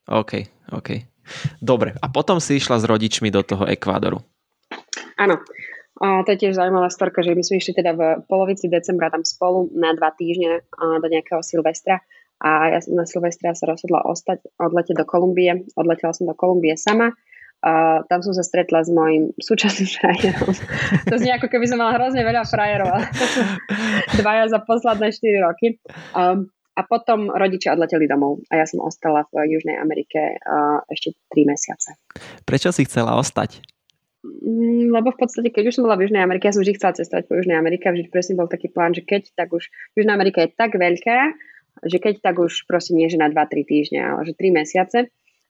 OK, 0.07 0.45
OK. 0.77 1.01
Dobre, 1.59 1.97
a 1.97 2.07
potom 2.13 2.39
si 2.39 2.61
išla 2.61 2.77
s 2.79 2.85
rodičmi 2.87 3.33
do 3.33 3.41
toho 3.43 3.67
Ekvádoru. 3.67 4.21
Áno, 5.17 5.41
a 5.97 6.21
to 6.23 6.37
je 6.37 6.45
tiež 6.45 6.61
zaujímavá 6.61 6.93
storka, 6.93 7.25
že 7.25 7.33
my 7.33 7.41
sme 7.41 7.57
išli 7.57 7.73
teda 7.73 7.97
v 7.97 8.03
polovici 8.29 8.69
decembra 8.69 9.09
tam 9.09 9.25
spolu 9.25 9.73
na 9.73 9.97
dva 9.97 10.13
týždne 10.13 10.61
do 10.77 11.09
nejakého 11.09 11.41
Silvestra 11.41 12.05
a 12.37 12.69
ja 12.69 12.79
som 12.85 12.93
na 12.97 13.09
Silvestra 13.09 13.57
sa 13.57 13.65
rozhodla 13.65 14.05
ostať, 14.05 14.45
odletieť 14.61 15.01
do 15.01 15.09
Kolumbie. 15.09 15.65
Odletela 15.73 16.13
som 16.13 16.29
do 16.29 16.37
Kolumbie 16.37 16.77
sama. 16.77 17.17
A 17.65 18.05
tam 18.07 18.21
som 18.21 18.37
sa 18.37 18.45
stretla 18.45 18.85
s 18.85 18.93
mojim 18.93 19.33
súčasným 19.41 19.89
frajerom. 19.89 20.53
To 21.11 21.17
znie 21.17 21.33
ako 21.33 21.49
keby 21.49 21.65
som 21.65 21.81
mala 21.81 21.97
hrozne 21.97 22.21
veľa 22.21 22.45
frajerov, 22.45 22.89
ale 22.93 23.09
to 23.09 23.25
sú 23.33 23.41
dvaja 24.21 24.53
za 24.53 24.61
posledné 24.61 25.09
4 25.09 25.47
roky. 25.49 25.81
Um, 26.13 26.53
a 26.77 26.85
potom 26.85 27.33
rodičia 27.33 27.73
odleteli 27.73 28.05
domov 28.05 28.45
a 28.53 28.61
ja 28.61 28.69
som 28.69 28.85
ostala 28.85 29.25
v 29.33 29.49
Južnej 29.57 29.81
Amerike 29.81 30.37
uh, 30.37 30.85
ešte 30.93 31.17
3 31.33 31.49
mesiace. 31.49 31.97
Prečo 32.45 32.69
si 32.69 32.85
chcela 32.85 33.17
ostať? 33.17 33.65
Mm, 34.45 34.93
lebo 34.93 35.09
v 35.15 35.19
podstate, 35.25 35.49
keď 35.49 35.73
už 35.73 35.81
som 35.81 35.89
bola 35.89 35.97
v 35.97 36.05
Južnej 36.05 36.21
Amerike, 36.21 36.45
ja 36.45 36.53
som 36.53 36.61
vždy 36.61 36.77
chcela 36.77 36.93
cestovať 36.93 37.25
po 37.33 37.41
Južnej 37.41 37.57
Amerike 37.57 37.89
vždy 37.89 38.13
presne 38.13 38.37
bol 38.37 38.51
taký 38.51 38.69
plán, 38.69 38.93
že 38.93 39.09
keď, 39.09 39.33
tak 39.33 39.57
už 39.57 39.73
Južná 39.97 40.13
Amerika 40.13 40.45
je 40.45 40.53
tak 40.53 40.77
veľká, 40.77 41.33
že 41.85 42.01
keď, 42.01 42.25
tak 42.25 42.41
už 42.41 42.65
proste 42.65 42.97
nie, 42.97 43.11
že 43.11 43.21
na 43.21 43.29
2-3 43.29 43.67
týždne, 43.69 44.01
ale 44.01 44.25
že 44.25 44.33
3 44.33 44.53
mesiace 44.53 44.99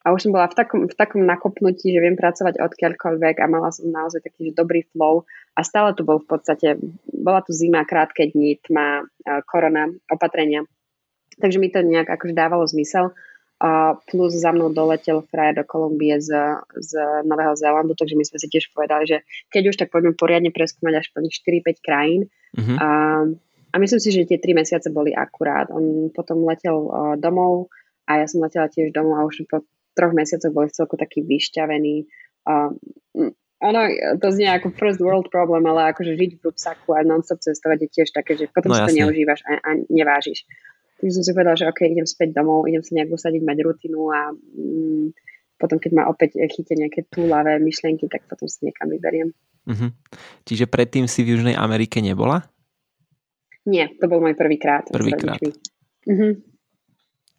a 0.07 0.15
už 0.15 0.23
som 0.23 0.31
bola 0.31 0.47
v 0.47 0.55
takom, 0.55 0.87
v 0.87 0.95
takom 0.95 1.27
nakopnutí, 1.27 1.91
že 1.91 1.99
viem 1.99 2.15
pracovať 2.15 2.62
odkiaľkoľvek 2.62 3.43
a 3.43 3.51
mala 3.51 3.75
som 3.75 3.91
naozaj 3.91 4.23
taký 4.23 4.51
že 4.51 4.53
dobrý 4.55 4.87
flow 4.95 5.27
a 5.59 5.67
stále 5.67 5.99
tu 5.99 6.07
bol 6.07 6.23
v 6.23 6.31
podstate, 6.31 6.79
bola 7.11 7.43
tu 7.43 7.51
zima, 7.51 7.83
krátke 7.83 8.31
dni, 8.31 8.62
tma, 8.62 9.03
korona, 9.51 9.91
opatrenia. 10.07 10.62
Takže 11.43 11.59
mi 11.59 11.75
to 11.75 11.83
nejak 11.83 12.07
akože 12.07 12.39
dávalo 12.39 12.62
zmysel. 12.71 13.11
A 13.57 13.97
plus 14.05 14.37
za 14.37 14.53
mnou 14.53 14.69
doletel 14.69 15.25
frajer 15.33 15.59
do 15.59 15.65
Kolumbie 15.65 16.21
z, 16.21 16.29
z 16.77 16.93
Nového 17.25 17.57
Zélandu, 17.57 17.97
takže 17.97 18.12
my 18.12 18.25
sme 18.29 18.37
si 18.37 18.53
tiež 18.53 18.69
povedali, 18.77 19.09
že 19.09 19.19
keď 19.49 19.62
už 19.73 19.77
tak 19.81 19.89
poďme 19.89 20.12
poriadne 20.12 20.53
preskúmať 20.53 20.95
až 21.01 21.07
po 21.09 21.25
4-5 21.25 21.81
krajín. 21.81 22.29
Uh-huh. 22.53 22.77
A, 22.77 22.89
a 23.77 23.81
myslím 23.81 24.01
si, 24.01 24.09
že 24.09 24.25
tie 24.25 24.41
3 24.41 24.57
mesiace 24.57 24.89
boli 24.89 25.12
akurát. 25.12 25.69
On 25.69 26.09
potom 26.09 26.49
letel 26.49 26.89
uh, 26.89 27.15
domov 27.21 27.69
a 28.09 28.25
ja 28.25 28.27
som 28.27 28.41
letela 28.41 28.73
tiež 28.73 28.97
domov 28.97 29.21
a 29.21 29.29
už 29.29 29.45
po 29.45 29.69
troch 29.93 30.17
mesiacoch 30.17 30.49
boli 30.49 30.73
celku 30.73 30.97
taký 30.97 31.21
vyšťavený. 31.21 32.09
Uh, 32.49 32.73
ono, 33.61 33.81
to 34.17 34.29
znie 34.33 34.49
ako 34.49 34.73
first 34.73 35.01
world 35.05 35.29
problem, 35.29 35.69
ale 35.69 35.93
akože 35.93 36.17
žiť 36.17 36.31
v 36.41 36.45
rúbsaku 36.49 36.97
a 36.97 37.05
non-stop 37.05 37.45
cestovať 37.45 37.85
je 37.85 37.89
tiež 38.01 38.09
také, 38.17 38.37
že 38.41 38.49
potom 38.49 38.73
no, 38.73 38.81
si 38.81 38.83
to 38.89 38.97
neužívaš 39.05 39.45
a, 39.45 39.61
a 39.61 39.71
nevážiš. 39.93 40.49
Takže 40.97 41.12
som 41.12 41.25
si 41.25 41.33
povedala, 41.37 41.61
že 41.61 41.69
ok, 41.69 41.81
idem 41.85 42.09
späť 42.09 42.33
domov, 42.33 42.65
idem 42.69 42.81
sa 42.81 42.97
nejak 42.97 43.12
usadiť, 43.12 43.43
mať 43.45 43.59
rutinu 43.61 44.01
a 44.09 44.33
mm, 44.33 45.07
potom, 45.57 45.81
keď 45.81 45.93
ma 45.93 46.05
opäť 46.09 46.37
chytia 46.53 46.77
nejaké 46.77 47.09
túlavé 47.09 47.57
myšlienky, 47.61 48.09
tak 48.12 48.29
potom 48.29 48.45
si 48.45 48.69
niekam 48.69 48.93
vyberiem. 48.93 49.33
Uh-huh. 49.67 49.91
Čiže 50.45 50.69
predtým 50.69 51.09
si 51.09 51.25
v 51.25 51.37
Južnej 51.37 51.57
Amerike 51.57 52.05
nebola? 52.05 52.45
Nie, 53.67 53.91
to 53.99 54.07
bol 54.07 54.23
môj 54.23 54.39
prvýkrát. 54.39 54.87
Prvýkrát. 54.89 55.43
Uh-huh. 56.07 56.39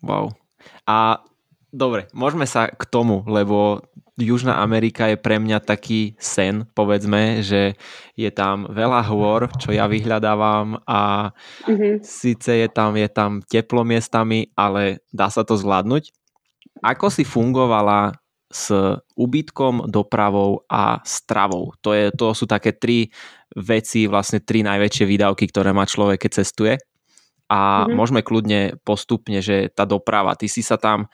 Wow. 0.04 0.36
A 0.84 1.24
Dobre, 1.68 2.08
môžeme 2.16 2.48
sa 2.48 2.72
k 2.72 2.84
tomu, 2.88 3.28
lebo 3.28 3.84
Južná 4.18 4.63
Amerika 4.63 5.12
je 5.12 5.20
pre 5.20 5.38
mňa 5.38 5.62
taký 5.62 6.16
sen, 6.18 6.66
povedzme, 6.74 7.44
že 7.44 7.78
je 8.18 8.32
tam 8.32 8.66
veľa 8.72 9.04
hôr, 9.12 9.46
čo 9.62 9.76
ja 9.76 9.86
vyhľadávam 9.86 10.82
a 10.90 11.30
mm-hmm. 11.68 12.02
síce 12.02 12.50
je 12.50 12.68
tam, 12.72 12.98
je 12.98 13.06
tam 13.12 13.46
teplo 13.46 13.86
miestami, 13.86 14.50
ale 14.58 15.06
dá 15.13 15.30
sa 15.30 15.46
to 15.46 15.54
zvládnuť. 15.54 16.10
Ako 16.82 17.13
si 17.13 17.28
fungovala 17.28 18.18
s 18.48 18.72
ubytkom, 19.20 19.92
dopravou 19.92 20.63
a 20.72 21.04
stravou. 21.04 21.76
To, 21.84 21.92
je, 21.92 22.10
to 22.16 22.32
sú 22.32 22.48
také 22.48 22.72
tri 22.74 23.12
veci, 23.58 24.06
vlastne 24.06 24.46
tri 24.46 24.62
najväčšie 24.62 25.06
výdavky, 25.10 25.50
ktoré 25.50 25.74
má 25.74 25.89
človek, 25.89 26.30
keď 26.30 26.32
cestuje. 26.46 26.74
A 27.48 27.84
mm-hmm. 27.84 27.96
môžeme 27.96 28.22
kľudne 28.22 28.62
postupne, 28.86 29.41
že 29.41 29.74
tá 29.74 29.88
doprava, 29.88 30.38
ty 30.38 30.46
si 30.52 30.62
sa 30.62 30.78
tam 30.78 31.10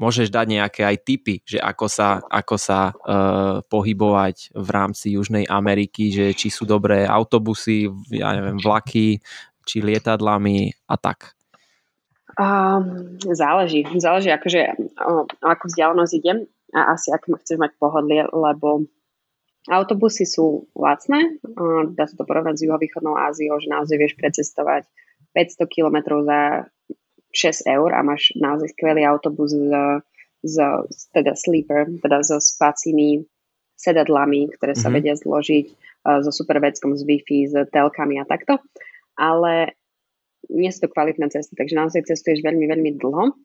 môžeš 0.00 0.32
dať 0.32 0.46
nejaké 0.48 0.80
aj 0.88 0.96
tipy, 1.04 1.44
že 1.44 1.60
ako 1.60 1.86
sa, 1.90 2.24
ako 2.24 2.56
sa 2.56 2.88
uh, 2.88 3.60
pohybovať 3.68 4.56
v 4.56 4.68
rámci 4.72 5.12
Južnej 5.20 5.44
Ameriky, 5.44 6.08
že 6.08 6.32
či 6.32 6.48
sú 6.48 6.64
dobré 6.64 7.04
autobusy, 7.04 7.84
ja 8.08 8.32
neviem, 8.32 8.56
vlaky, 8.56 9.20
či 9.68 9.84
lietadlami 9.84 10.72
a 10.88 10.96
tak. 10.96 11.36
Um, 12.40 13.20
záleží. 13.20 13.84
Záleží, 14.00 14.32
akože, 14.32 14.72
o, 15.04 15.28
ako 15.44 15.64
vzdialenosť 15.68 16.12
idem 16.16 16.48
a 16.72 16.96
asi 16.96 17.12
ak 17.12 17.26
chceš 17.26 17.60
mať 17.60 17.76
pohodlie, 17.76 18.24
lebo 18.30 18.88
autobusy 19.70 20.26
sú 20.26 20.66
lacné. 20.74 21.38
Dá 21.94 22.04
sa 22.10 22.14
to 22.18 22.26
porovnať 22.26 22.58
s 22.58 22.64
juhovýchodnou 22.66 23.14
Áziou, 23.14 23.62
že 23.62 23.70
naozaj 23.70 23.96
vieš 23.96 24.14
precestovať 24.18 24.90
500 25.32 25.70
km 25.70 26.18
za 26.26 26.66
6 27.30 27.70
eur 27.70 27.90
a 27.94 28.02
máš 28.02 28.34
naozaj 28.34 28.74
skvelý 28.74 29.06
autobus 29.06 29.54
z, 29.54 29.70
z 30.42 30.56
teda 31.14 31.38
sleeper, 31.38 31.86
teda 32.02 32.26
so 32.26 32.42
spacími 32.42 33.22
sedadlami, 33.78 34.50
ktoré 34.58 34.74
sa 34.74 34.90
mm-hmm. 34.90 34.96
vedia 34.98 35.14
zložiť 35.14 35.66
so 36.00 36.32
superveckom, 36.34 36.96
s 36.98 37.06
Wi-Fi, 37.06 37.38
s 37.48 37.54
telkami 37.70 38.18
a 38.18 38.26
takto. 38.26 38.58
Ale 39.14 39.78
nie 40.50 40.72
sú 40.72 40.88
to 40.88 40.92
kvalitné 40.92 41.30
cesty, 41.30 41.54
takže 41.54 41.78
naozaj 41.78 42.10
cestuješ 42.10 42.42
veľmi, 42.42 42.66
veľmi 42.66 42.90
dlho 42.98 43.36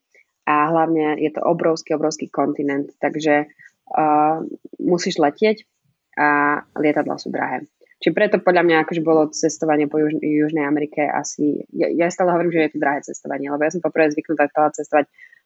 a 0.48 0.56
hlavne 0.72 1.20
je 1.20 1.30
to 1.34 1.42
obrovský, 1.44 1.98
obrovský 1.98 2.32
kontinent, 2.32 2.94
takže 3.02 3.46
uh, 3.46 4.40
musíš 4.80 5.20
letieť 5.20 5.68
a 6.16 6.60
lietadla 6.80 7.20
sú 7.20 7.30
drahé. 7.32 7.68
Čiže 8.00 8.12
preto 8.12 8.36
podľa 8.44 8.64
mňa 8.68 8.78
akože 8.84 9.02
bolo 9.02 9.32
cestovanie 9.32 9.88
po 9.88 9.98
Juž- 9.98 10.20
Južnej 10.20 10.68
Amerike 10.68 11.08
asi, 11.08 11.64
ja, 11.72 11.88
ja 11.88 12.08
stále 12.12 12.36
hovorím, 12.36 12.52
že 12.52 12.62
je 12.68 12.72
to 12.76 12.84
drahé 12.84 13.00
cestovanie, 13.08 13.48
lebo 13.48 13.64
ja 13.64 13.72
som 13.72 13.80
poprvé 13.80 14.12
zvyknutá 14.12 14.52
chcela 14.52 14.76
cestovať 14.76 15.06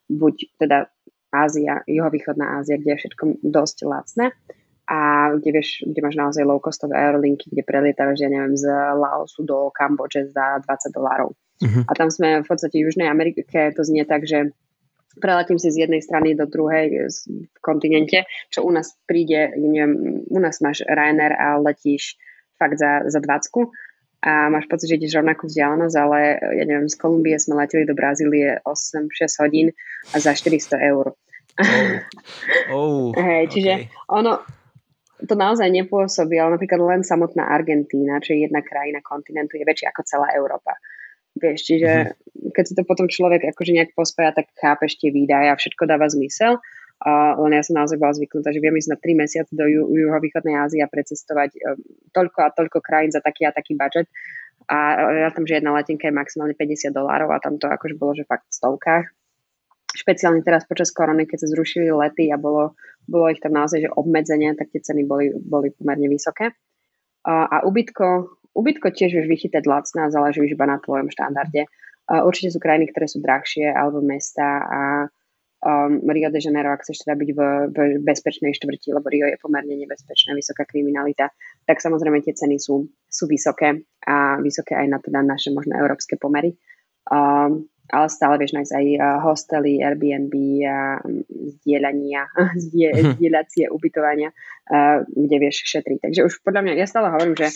buď 0.09 0.35
teda 0.57 0.77
Ázia, 1.29 1.85
juhovýchodná 1.85 2.57
Ázia, 2.57 2.81
kde 2.81 2.97
je 2.97 2.99
všetko 3.05 3.23
dosť 3.45 3.77
lacné 3.85 4.33
a 4.89 5.29
kde, 5.37 5.49
vieš, 5.53 5.85
kde 5.85 6.01
máš 6.01 6.17
naozaj 6.17 6.41
low-costové 6.41 6.97
aerolinky, 6.97 7.53
kde 7.53 7.61
prelietáš, 7.61 8.25
ja 8.25 8.29
neviem, 8.33 8.57
z 8.57 8.65
Laosu 8.97 9.45
do 9.45 9.69
Kambodže 9.69 10.33
za 10.33 10.57
20 10.65 10.97
dolárov. 10.97 11.37
Uh-huh. 11.61 11.83
A 11.85 11.91
tam 11.93 12.09
sme 12.09 12.41
v 12.41 12.47
podstate 12.49 12.81
v 12.81 12.89
Južnej 12.89 13.05
Amerike, 13.05 13.45
to 13.45 13.85
znie 13.85 14.01
tak, 14.09 14.25
že 14.25 14.49
preletím 15.17 15.57
si 15.57 15.73
z 15.73 15.89
jednej 15.89 16.05
strany 16.05 16.37
do 16.37 16.45
druhej 16.45 17.09
v 17.09 17.57
kontinente, 17.65 18.29
čo 18.53 18.61
u 18.61 18.69
nás 18.69 18.93
príde, 19.09 19.49
neviem, 19.57 20.21
u 20.29 20.39
nás 20.39 20.61
máš 20.61 20.85
Ryanair 20.85 21.33
a 21.33 21.57
letíš 21.57 22.15
fakt 22.61 22.77
za, 22.77 23.09
za 23.09 23.17
20 23.17 23.73
a 24.19 24.51
máš 24.51 24.67
pocit, 24.67 24.91
že 24.91 24.99
ideš 24.99 25.15
rovnakú 25.15 25.47
vzdialenosť, 25.47 25.95
ale 25.95 26.19
ja 26.59 26.63
neviem, 26.67 26.91
z 26.91 26.95
Kolumbie 26.99 27.39
sme 27.39 27.55
leteli 27.55 27.87
do 27.87 27.95
Brazílie 27.95 28.59
8-6 28.67 29.41
hodín 29.41 29.71
a 30.11 30.19
za 30.19 30.35
400 30.35 30.75
eur. 30.91 31.15
Oh. 31.55 31.95
Oh, 32.71 33.07
Hej, 33.31 33.55
čiže 33.55 33.71
okay. 33.87 34.11
ono, 34.11 34.43
to 35.23 35.33
naozaj 35.39 35.71
nepôsobí, 35.71 36.35
ale 36.35 36.59
napríklad 36.59 36.79
len 36.83 37.01
samotná 37.07 37.47
Argentína, 37.47 38.19
čo 38.19 38.35
je 38.35 38.43
jedna 38.43 38.59
krajina 38.59 38.99
kontinentu, 38.99 39.55
je 39.55 39.63
väčšia 39.63 39.95
ako 39.95 40.01
celá 40.03 40.27
Európa. 40.35 40.75
Vieš, 41.39 41.59
čiže 41.63 41.91
uh-huh. 42.11 42.51
keď 42.51 42.63
si 42.67 42.73
to 42.75 42.83
potom 42.83 43.07
človek 43.07 43.47
akože 43.55 43.71
nejak 43.71 43.91
pospája, 43.95 44.35
tak 44.35 44.51
chápeš 44.59 44.99
tie 44.99 45.09
výdaje 45.09 45.47
a 45.49 45.55
všetko 45.55 45.87
dáva 45.87 46.11
zmysel. 46.11 46.59
Uh, 46.99 47.31
len 47.47 47.55
ja 47.55 47.63
som 47.63 47.79
naozaj 47.79 47.95
bola 47.95 48.11
zvyknutá, 48.11 48.51
že 48.51 48.59
viem 48.59 48.75
ísť 48.75 48.91
na 48.91 48.99
3 48.99 49.23
mesiace 49.23 49.51
do 49.55 49.63
ju, 49.63 49.87
juhovýchodnej 49.87 50.59
Ázie 50.59 50.83
a 50.83 50.91
precestovať 50.91 51.55
um, 51.55 51.79
toľko 52.11 52.39
a 52.43 52.51
toľko 52.51 52.83
krajín 52.83 53.15
za 53.15 53.23
taký 53.23 53.47
a 53.47 53.55
taký 53.55 53.79
budget. 53.79 54.11
A 54.67 55.07
ja 55.15 55.31
tam, 55.31 55.47
že 55.47 55.63
jedna 55.63 55.71
letenka 55.71 56.11
je 56.11 56.13
maximálne 56.13 56.53
50 56.59 56.91
dolárov 56.91 57.31
a 57.31 57.39
tam 57.39 57.55
to 57.55 57.71
akože 57.71 57.95
bolo, 57.95 58.19
že 58.19 58.27
fakt 58.27 58.51
v 58.51 58.57
stovkách 58.59 59.07
špeciálne 59.95 60.45
teraz 60.45 60.69
počas 60.69 60.93
korony, 60.93 61.25
keď 61.25 61.45
sa 61.45 61.51
zrušili 61.51 61.89
lety 61.89 62.29
a 62.29 62.37
bolo, 62.37 62.77
bolo 63.09 63.25
ich 63.33 63.41
tam 63.41 63.57
naozaj 63.57 63.89
že 63.89 63.89
obmedzenie, 63.89 64.53
tak 64.53 64.69
tie 64.69 64.81
ceny 64.83 65.05
boli, 65.05 65.33
boli 65.33 65.73
pomerne 65.73 66.05
vysoké. 66.05 66.53
A, 67.25 67.33
a 67.49 67.57
ubytko, 67.65 68.38
ubytko 68.59 68.91
tiež 68.91 69.15
vieš 69.15 69.27
vychytať 69.31 69.63
lacné 69.63 69.99
a 70.03 70.13
záleží 70.13 70.43
už 70.43 70.59
iba 70.59 70.67
na 70.67 70.83
tvojom 70.83 71.07
štandarde. 71.07 71.71
A 72.09 72.25
určite 72.25 72.51
sú 72.51 72.59
krajiny, 72.59 72.91
ktoré 72.91 73.07
sú 73.07 73.23
drahšie, 73.23 73.71
alebo 73.71 74.03
mesta 74.03 74.65
a 74.65 74.81
um, 75.61 76.01
Rio 76.09 76.29
de 76.31 76.41
Janeiro, 76.41 76.73
ak 76.73 76.81
chceš 76.83 77.05
teda 77.05 77.15
byť 77.15 77.29
v, 77.31 77.39
v 77.69 77.77
bezpečnej 78.01 78.51
štvrti, 78.55 78.95
lebo 78.95 79.07
Rio 79.07 79.27
je 79.29 79.37
pomerne 79.37 79.75
nebezpečná, 79.77 80.33
vysoká 80.33 80.65
kriminalita, 80.65 81.29
tak 81.69 81.79
samozrejme 81.79 82.23
tie 82.25 82.33
ceny 82.33 82.57
sú, 82.57 82.89
sú 83.07 83.23
vysoké 83.29 83.85
a 84.07 84.39
vysoké 84.41 84.75
aj 84.75 84.87
na 84.89 84.99
teda 84.99 85.21
naše 85.21 85.53
možno 85.53 85.77
európske 85.77 86.17
pomery. 86.17 86.57
Um, 87.09 87.69
ale 87.89 88.05
stále 88.05 88.37
vieš 88.37 88.53
nájsť 88.53 88.73
aj 88.73 88.85
eh, 88.85 89.01
hostely, 89.25 89.73
Airbnb 89.81 90.33
a 90.69 91.01
mm, 91.01 91.23
zdieľania, 91.57 92.21
zdie, 92.69 92.89
mhm. 92.93 93.17
zdieľacie 93.17 93.65
ubytovania, 93.73 94.29
uh, 94.29 95.03
kde 95.09 95.37
vieš 95.41 95.65
šetriť. 95.65 95.97
Takže 96.09 96.21
už 96.25 96.33
podľa 96.45 96.61
mňa, 96.69 96.73
ja 96.77 96.85
stále 96.85 97.09
hovorím, 97.09 97.33
že 97.33 97.49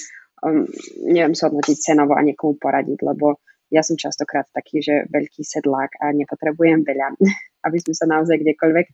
um, 0.44 0.68
neviem 1.08 1.34
sa 1.34 1.48
odnotiť 1.48 1.78
cenovo 1.80 2.14
a 2.14 2.22
niekomu 2.22 2.60
poradiť, 2.60 3.00
lebo 3.02 3.40
ja 3.74 3.82
som 3.82 3.98
častokrát 3.98 4.46
taký, 4.54 4.86
že 4.86 5.10
veľký 5.10 5.42
sedlák 5.42 5.98
a 5.98 6.14
nepotrebujem 6.14 6.86
veľa, 6.86 7.18
aby 7.66 7.78
sme 7.82 7.94
sa 7.96 8.06
naozaj 8.06 8.38
kdekoľvek. 8.44 8.88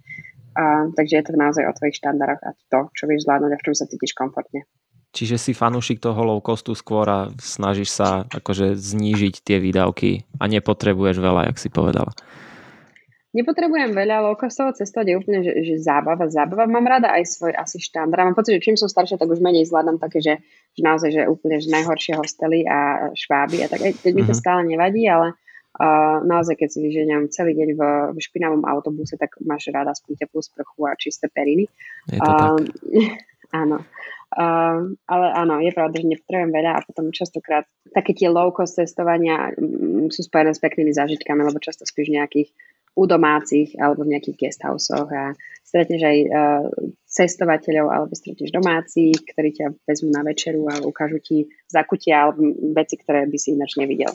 Uh, 0.50 0.90
takže 0.98 1.14
je 1.22 1.26
to 1.30 1.34
naozaj 1.38 1.64
o 1.68 1.76
tvojich 1.78 2.02
štandardoch 2.02 2.42
a 2.42 2.52
to, 2.74 2.80
čo 2.98 3.04
vieš 3.06 3.30
zvládnuť 3.30 3.52
a 3.54 3.60
v 3.60 3.66
čom 3.70 3.76
sa 3.78 3.86
cítiš 3.86 4.18
komfortne. 4.18 4.66
Čiže 5.10 5.42
si 5.42 5.52
fanúšik 5.58 5.98
toho 5.98 6.22
low 6.22 6.38
costu 6.42 6.78
skôr 6.78 7.06
a 7.10 7.34
snažíš 7.42 7.98
sa 7.98 8.30
akože 8.30 8.78
znížiť 8.78 9.42
tie 9.42 9.58
výdavky 9.58 10.30
a 10.38 10.46
nepotrebuješ 10.46 11.18
veľa, 11.18 11.50
jak 11.50 11.58
si 11.58 11.70
povedala. 11.74 12.14
Nepotrebujem 13.30 13.94
veľa, 13.94 14.26
low 14.26 14.34
costovo 14.34 14.74
cestovať 14.74 15.06
je 15.06 15.16
úplne, 15.22 15.40
že, 15.46 15.54
že 15.62 15.76
zábava, 15.78 16.26
zábava. 16.34 16.66
Mám 16.66 16.82
rada 16.90 17.14
aj 17.14 17.30
svoj 17.30 17.54
asi 17.54 17.78
štandard. 17.78 18.26
Mám 18.26 18.34
pocit, 18.34 18.58
že 18.58 18.66
čím 18.66 18.74
som 18.74 18.90
staršia, 18.90 19.22
tak 19.22 19.30
už 19.30 19.38
menej 19.38 19.70
zvládam 19.70 20.02
také, 20.02 20.18
že, 20.18 20.42
že 20.74 20.82
naozaj, 20.82 21.10
že 21.14 21.22
úplne 21.30 21.62
že 21.62 21.70
najhoršie 21.70 22.18
hostely 22.18 22.66
a 22.66 23.14
šváby 23.14 23.62
a 23.62 23.68
tak. 23.70 23.86
Teď 24.02 24.14
mi 24.18 24.26
to 24.26 24.34
mm-hmm. 24.34 24.42
stále 24.42 24.66
nevadí, 24.66 25.06
ale 25.06 25.38
uh, 25.78 26.26
naozaj, 26.26 26.58
keď 26.58 26.70
si 26.74 26.80
vyženiem 26.82 27.30
celý 27.30 27.54
deň 27.54 27.70
v, 27.78 27.82
v 28.14 28.18
špinavom 28.18 28.66
autobuse, 28.66 29.14
tak 29.14 29.38
máš 29.46 29.70
rada 29.70 29.94
aspoň 29.94 30.26
teplú 30.26 30.42
sprchu 30.42 30.90
a 30.90 30.98
čisté 30.98 31.30
periny. 31.30 31.70
Je 32.10 32.18
to 32.18 32.26
uh, 32.26 32.58
tak. 32.58 32.66
Áno. 33.62 33.86
Uh, 34.30 34.94
ale 35.10 35.34
áno, 35.34 35.58
je 35.58 35.74
pravda, 35.74 35.98
že 35.98 36.06
nepotrebujem 36.06 36.54
veľa 36.54 36.72
a 36.78 36.86
potom 36.86 37.10
častokrát 37.10 37.66
také 37.90 38.14
tie 38.14 38.30
low 38.30 38.54
cost 38.54 38.78
cestovania 38.78 39.50
um, 39.58 40.06
sú 40.14 40.22
spojené 40.22 40.54
s 40.54 40.62
peknými 40.62 40.94
zážitkami, 40.94 41.42
lebo 41.42 41.58
často 41.58 41.82
spíš 41.82 42.14
nejakých 42.14 42.54
u 43.00 43.08
domácich 43.08 43.80
alebo 43.80 44.04
v 44.04 44.20
nejakých 44.20 44.36
guesthouseoch 44.36 45.08
a 45.08 45.32
stretneš 45.64 46.04
aj 46.04 46.18
uh, 46.28 46.66
cestovateľov 47.08 47.88
alebo 47.88 48.12
stretneš 48.12 48.52
domácich, 48.52 49.16
ktorí 49.24 49.56
ťa 49.56 49.68
vezmú 49.88 50.12
na 50.12 50.28
večeru 50.28 50.68
a 50.68 50.84
ukážu 50.84 51.24
ti 51.24 51.48
zakutia 51.72 52.28
alebo 52.28 52.44
veci, 52.76 53.00
ktoré 53.00 53.24
by 53.24 53.38
si 53.40 53.56
ináč 53.56 53.80
nevidel. 53.80 54.12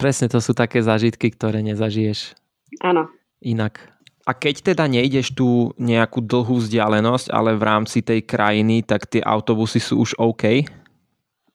Presne, 0.00 0.32
to 0.32 0.40
sú 0.42 0.56
také 0.56 0.80
zážitky, 0.80 1.30
ktoré 1.30 1.60
nezažiješ. 1.60 2.34
Áno. 2.80 3.12
Inak. 3.44 3.84
A 4.24 4.32
keď 4.32 4.72
teda 4.72 4.84
nejdeš 4.88 5.36
tú 5.36 5.76
nejakú 5.76 6.24
dlhú 6.24 6.60
vzdialenosť, 6.60 7.32
ale 7.32 7.56
v 7.56 7.66
rámci 7.66 8.00
tej 8.00 8.24
krajiny, 8.24 8.84
tak 8.84 9.08
tie 9.08 9.20
autobusy 9.20 9.80
sú 9.80 10.00
už 10.00 10.16
OK? 10.16 10.64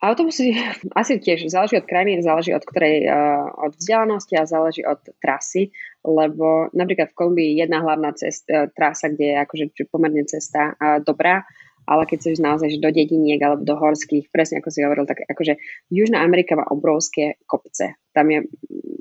Autobusy 0.01 0.53
asi 0.93 1.17
tiež 1.17 1.49
záleží 1.49 1.81
od 1.81 1.89
krajiny, 1.89 2.21
záleží 2.21 2.53
od 2.53 2.61
ktorej, 2.61 3.09
uh, 3.09 3.49
od 3.65 3.73
vzdialenosti 3.73 4.37
a 4.37 4.45
záleží 4.45 4.85
od 4.85 5.01
trasy, 5.17 5.73
lebo 6.05 6.69
napríklad 6.77 7.09
v 7.11 7.17
Kolumbii 7.17 7.49
je 7.57 7.65
jedna 7.65 7.81
hlavná 7.81 8.13
cest, 8.13 8.45
uh, 8.53 8.69
trasa, 8.69 9.09
kde 9.09 9.33
je 9.33 9.37
akože 9.41 9.63
pomerne 9.89 10.21
cesta 10.29 10.77
uh, 10.77 11.01
dobrá, 11.01 11.41
ale 11.85 12.03
keď 12.09 12.33
sa 12.33 12.53
naozaj 12.53 12.77
že 12.77 12.79
do 12.81 12.89
dediniek 12.89 13.37
alebo 13.41 13.61
do 13.61 13.77
horských, 13.77 14.33
presne 14.33 14.61
ako 14.61 14.69
si 14.73 14.81
hovoril, 14.81 15.05
tak 15.05 15.21
akože 15.29 15.57
Južná 15.93 16.25
Amerika 16.25 16.57
má 16.57 16.65
obrovské 16.69 17.37
kopce. 17.45 17.93
Tam 18.13 18.25
je 18.29 18.49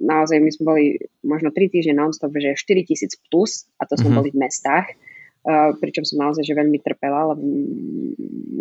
naozaj, 0.05 0.37
my 0.37 0.51
sme 0.53 0.65
boli 0.65 0.85
možno 1.25 1.49
3 1.49 1.73
týždne 1.73 1.97
non-stop, 1.97 2.33
že 2.37 2.57
4 2.57 2.85
tisíc 2.85 3.17
plus 3.33 3.65
a 3.81 3.89
to 3.89 3.97
sme 3.97 4.13
mm-hmm. 4.13 4.17
boli 4.21 4.29
v 4.33 4.41
mestách. 4.41 4.89
Uh, 5.45 5.77
pričom 5.77 6.09
som 6.09 6.25
naozaj 6.25 6.41
že 6.41 6.57
veľmi 6.57 6.81
trpela, 6.81 7.37
lebo 7.37 7.45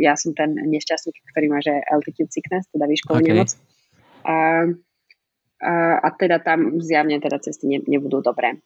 ja 0.03 0.19
som 0.19 0.35
ten 0.35 0.51
nešťastník, 0.51 1.15
ktorý 1.31 1.47
má 1.47 1.63
že 1.63 1.79
altitude 1.87 2.27
sickness, 2.27 2.67
teda 2.75 2.83
výškovú 2.91 3.23
okay. 3.23 3.31
nemoc. 3.31 3.55
A, 4.27 4.31
a, 4.31 4.35
a 5.99 6.07
teda 6.13 6.43
tam 6.43 6.83
zjavne 6.83 7.17
teda 7.23 7.39
cesty 7.39 7.71
ne, 7.71 7.79
nebudú 7.87 8.19
dobré. 8.19 8.59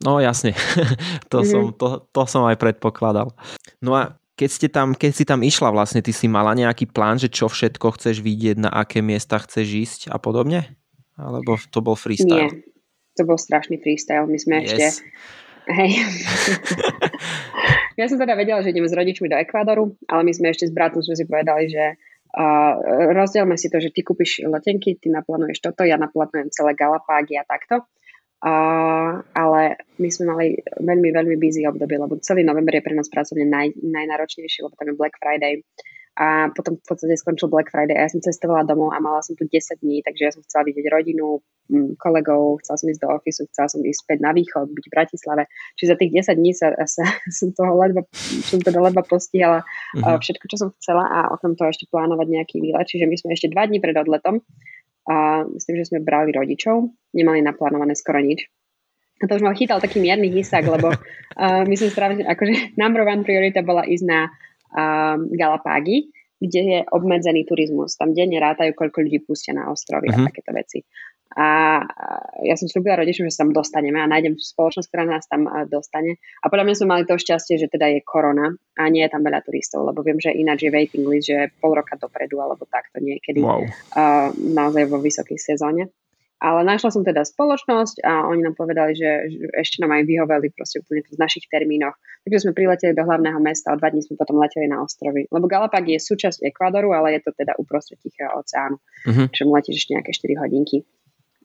No 0.00 0.20
jasne, 0.20 0.56
to, 1.32 1.40
mm-hmm. 1.40 1.50
som, 1.50 1.62
to, 1.76 1.86
to 2.12 2.22
som 2.24 2.42
aj 2.48 2.56
predpokladal. 2.56 3.32
No 3.80 3.96
a 3.96 4.16
keď, 4.36 4.50
ste 4.52 4.68
tam, 4.68 4.92
keď 4.92 5.10
si 5.12 5.24
tam 5.24 5.40
išla 5.40 5.72
vlastne, 5.72 6.04
ty 6.04 6.12
si 6.12 6.28
mala 6.28 6.52
nejaký 6.52 6.88
plán, 6.92 7.16
že 7.16 7.32
čo 7.32 7.48
všetko 7.48 7.96
chceš 7.96 8.20
vidieť, 8.20 8.60
na 8.60 8.70
aké 8.72 9.00
miesta 9.00 9.40
chceš 9.40 9.66
ísť 9.72 10.00
a 10.12 10.20
podobne? 10.20 10.68
Alebo 11.16 11.56
to 11.72 11.80
bol 11.80 11.96
freestyle? 11.96 12.52
Nie, 12.52 12.60
to 13.16 13.24
bol 13.24 13.40
strašný 13.40 13.80
freestyle. 13.80 14.28
My 14.28 14.36
sme 14.36 14.60
yes. 14.60 14.68
ešte 14.68 14.86
Hej. 15.66 15.98
ja 17.98 18.06
som 18.06 18.22
teda 18.22 18.38
vedela, 18.38 18.62
že 18.62 18.70
ideme 18.70 18.86
s 18.86 18.94
rodičmi 18.94 19.26
do 19.26 19.34
Ekvádoru, 19.34 19.98
ale 20.06 20.22
my 20.22 20.32
sme 20.32 20.54
ešte 20.54 20.70
s 20.70 20.72
bratom 20.72 21.02
sme 21.02 21.18
si 21.18 21.26
povedali, 21.26 21.66
že 21.66 21.98
uh, 22.36 22.74
rozdielme 23.16 23.56
si 23.56 23.72
to, 23.72 23.80
že 23.80 23.90
ty 23.90 24.04
kúpiš 24.04 24.44
letenky, 24.44 25.00
ty 25.00 25.08
naplánuješ 25.08 25.64
toto, 25.64 25.82
ja 25.82 25.96
naplánujem 25.96 26.52
celé 26.52 26.76
Galapágy 26.76 27.40
a 27.40 27.44
takto. 27.48 27.88
Uh, 28.36 29.24
ale 29.32 29.80
my 29.96 30.08
sme 30.12 30.24
mali 30.28 30.46
veľmi, 30.76 31.08
veľmi 31.08 31.36
busy 31.40 31.64
obdobie, 31.64 31.96
lebo 31.96 32.20
celý 32.20 32.44
november 32.44 32.76
je 32.76 32.84
pre 32.84 32.92
nás 32.92 33.08
pracovne 33.08 33.48
naj, 33.48 33.80
najnáročnejší, 33.80 34.60
lebo 34.60 34.76
tam 34.76 34.92
je 34.92 35.00
Black 35.00 35.16
Friday 35.16 35.64
a 36.16 36.48
potom 36.48 36.80
v 36.80 36.84
podstate 36.88 37.12
skončil 37.20 37.52
Black 37.52 37.68
Friday 37.68 37.92
a 37.92 38.08
ja 38.08 38.12
som 38.12 38.24
cestovala 38.24 38.64
domov 38.64 38.88
a 38.88 39.04
mala 39.04 39.20
som 39.20 39.36
tu 39.36 39.44
10 39.44 39.52
dní, 39.84 40.00
takže 40.00 40.22
ja 40.24 40.32
som 40.32 40.40
chcela 40.40 40.64
vidieť 40.64 40.88
rodinu, 40.88 41.44
kolegov, 42.00 42.64
chcela 42.64 42.80
som 42.80 42.88
ísť 42.88 43.02
do 43.04 43.08
ofisu, 43.12 43.44
chcela 43.52 43.68
som 43.68 43.84
ísť 43.84 44.00
späť 44.00 44.18
na 44.24 44.32
východ, 44.32 44.72
byť 44.72 44.84
v 44.88 44.94
Bratislave. 44.96 45.42
Čiže 45.76 45.92
za 45.92 45.96
tých 46.00 46.12
10 46.32 46.40
dní 46.40 46.52
sa, 46.56 46.72
sa 46.88 47.04
som 47.44 47.52
toho 47.52 47.76
ledva, 47.76 48.08
som 48.48 48.64
teda 48.64 48.80
ledva 48.80 49.04
postihala 49.04 49.60
uh-huh. 49.60 50.16
všetko, 50.16 50.44
čo 50.48 50.56
som 50.56 50.68
chcela 50.80 51.04
a 51.04 51.18
o 51.28 51.36
tom 51.36 51.52
to 51.52 51.68
ešte 51.68 51.84
plánovať 51.92 52.26
nejaký 52.32 52.56
výlet. 52.64 52.88
Čiže 52.88 53.04
my 53.04 53.16
sme 53.20 53.36
ešte 53.36 53.52
dva 53.52 53.68
dní 53.68 53.84
pred 53.84 54.00
odletom 54.00 54.40
a 55.12 55.44
myslím, 55.44 55.74
že 55.84 55.92
sme 55.92 56.00
brali 56.00 56.32
rodičov, 56.32 56.96
nemali 57.12 57.44
naplánované 57.44 57.92
skoro 57.92 58.24
nič. 58.24 58.48
A 59.16 59.28
to 59.28 59.36
už 59.36 59.44
ma 59.44 59.56
chytal 59.56 59.80
taký 59.80 60.00
mierny 60.00 60.28
hysák, 60.28 60.64
lebo 60.64 60.92
uh, 60.92 61.62
my 61.68 61.74
sme 61.76 61.92
strávili, 61.92 62.24
akože 62.24 62.72
number 62.80 63.04
one 63.04 63.20
priorita 63.20 63.60
bola 63.60 63.84
ísť 63.84 64.04
na 64.08 64.32
um, 64.72 65.30
Galapágy, 65.30 66.10
kde 66.36 66.60
je 66.60 66.78
obmedzený 66.92 67.48
turizmus. 67.48 67.96
Tam 67.96 68.12
denne 68.12 68.36
rátajú, 68.36 68.76
koľko 68.76 69.06
ľudí 69.08 69.24
pustia 69.24 69.56
na 69.56 69.72
ostrovy 69.72 70.12
uh-huh. 70.12 70.20
a 70.20 70.24
mhm. 70.24 70.28
takéto 70.28 70.52
veci. 70.52 70.80
A 71.36 71.82
ja 72.48 72.56
som 72.56 72.64
slúbila 72.64 72.96
rodičom, 72.96 73.28
že 73.28 73.34
sa 73.36 73.44
tam 73.44 73.52
dostaneme 73.52 74.00
a 74.00 74.08
nájdem 74.08 74.40
spoločnosť, 74.40 74.88
ktorá 74.88 75.04
nás 75.04 75.28
tam 75.28 75.44
dostane. 75.68 76.16
A 76.40 76.48
podľa 76.48 76.64
mňa 76.64 76.76
sme 76.80 76.88
mali 76.96 77.04
to 77.04 77.20
šťastie, 77.20 77.60
že 77.60 77.68
teda 77.68 77.92
je 77.92 78.00
korona 78.00 78.56
a 78.78 78.82
nie 78.88 79.04
je 79.04 79.12
tam 79.12 79.20
veľa 79.20 79.44
turistov, 79.44 79.84
lebo 79.84 80.00
viem, 80.00 80.16
že 80.16 80.32
ináč 80.32 80.64
je 80.64 80.72
waiting 80.72 81.04
list, 81.04 81.28
že 81.28 81.52
pol 81.60 81.76
roka 81.76 81.98
dopredu 82.00 82.40
alebo 82.40 82.64
takto 82.64 83.04
niekedy 83.04 83.44
wow. 83.44 83.60
uh, 83.60 84.32
naozaj 84.32 84.88
vo 84.88 84.96
vysokej 84.96 85.36
sezóne. 85.36 85.92
Ale 86.36 86.68
našla 86.68 86.92
som 86.92 87.00
teda 87.00 87.24
spoločnosť 87.24 88.04
a 88.04 88.28
oni 88.28 88.44
nám 88.44 88.60
povedali, 88.60 88.92
že, 88.92 89.32
že 89.32 89.48
ešte 89.56 89.80
nám 89.80 89.96
aj 89.96 90.04
vyhoveli 90.04 90.52
proste 90.52 90.84
úplne 90.84 91.00
v 91.00 91.16
našich 91.16 91.48
termínoch. 91.48 91.96
Takže 92.28 92.44
sme 92.44 92.52
prileteli 92.52 92.92
do 92.92 93.08
hlavného 93.08 93.40
mesta 93.40 93.72
a 93.72 93.78
dva 93.80 93.88
dní 93.88 94.04
sme 94.04 94.20
potom 94.20 94.36
leteli 94.36 94.68
na 94.68 94.84
ostrovy. 94.84 95.24
Lebo 95.32 95.48
Galapag 95.48 95.88
je 95.88 95.96
súčasť 95.96 96.44
Ekvadoru, 96.44 96.92
ale 96.92 97.16
je 97.16 97.20
to 97.24 97.32
teda 97.32 97.56
uprostred 97.56 97.96
Tichého 98.04 98.36
oceánu, 98.36 98.76
uh-huh. 98.76 99.26
čo 99.32 99.48
letíš 99.48 99.88
ešte 99.88 99.96
nejaké 99.96 100.12
4 100.12 100.42
hodinky. 100.44 100.84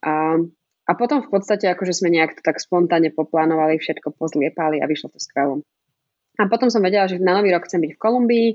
A, 0.03 0.35
a 0.83 0.91
potom 0.99 1.23
v 1.23 1.29
podstate 1.31 1.71
akože 1.71 1.95
sme 1.95 2.11
nejak 2.11 2.35
to 2.35 2.41
tak 2.43 2.59
spontánne 2.59 3.15
poplánovali, 3.15 3.79
všetko 3.79 4.11
pozliepali 4.11 4.83
a 4.83 4.91
vyšlo 4.91 5.07
to 5.15 5.23
skvelom. 5.23 5.63
A 6.35 6.51
potom 6.51 6.67
som 6.67 6.83
vedela, 6.83 7.07
že 7.07 7.21
na 7.21 7.31
nový 7.31 7.55
rok 7.55 7.63
chcem 7.63 7.79
byť 7.79 7.95
v 7.95 8.01
Kolumbii 8.01 8.49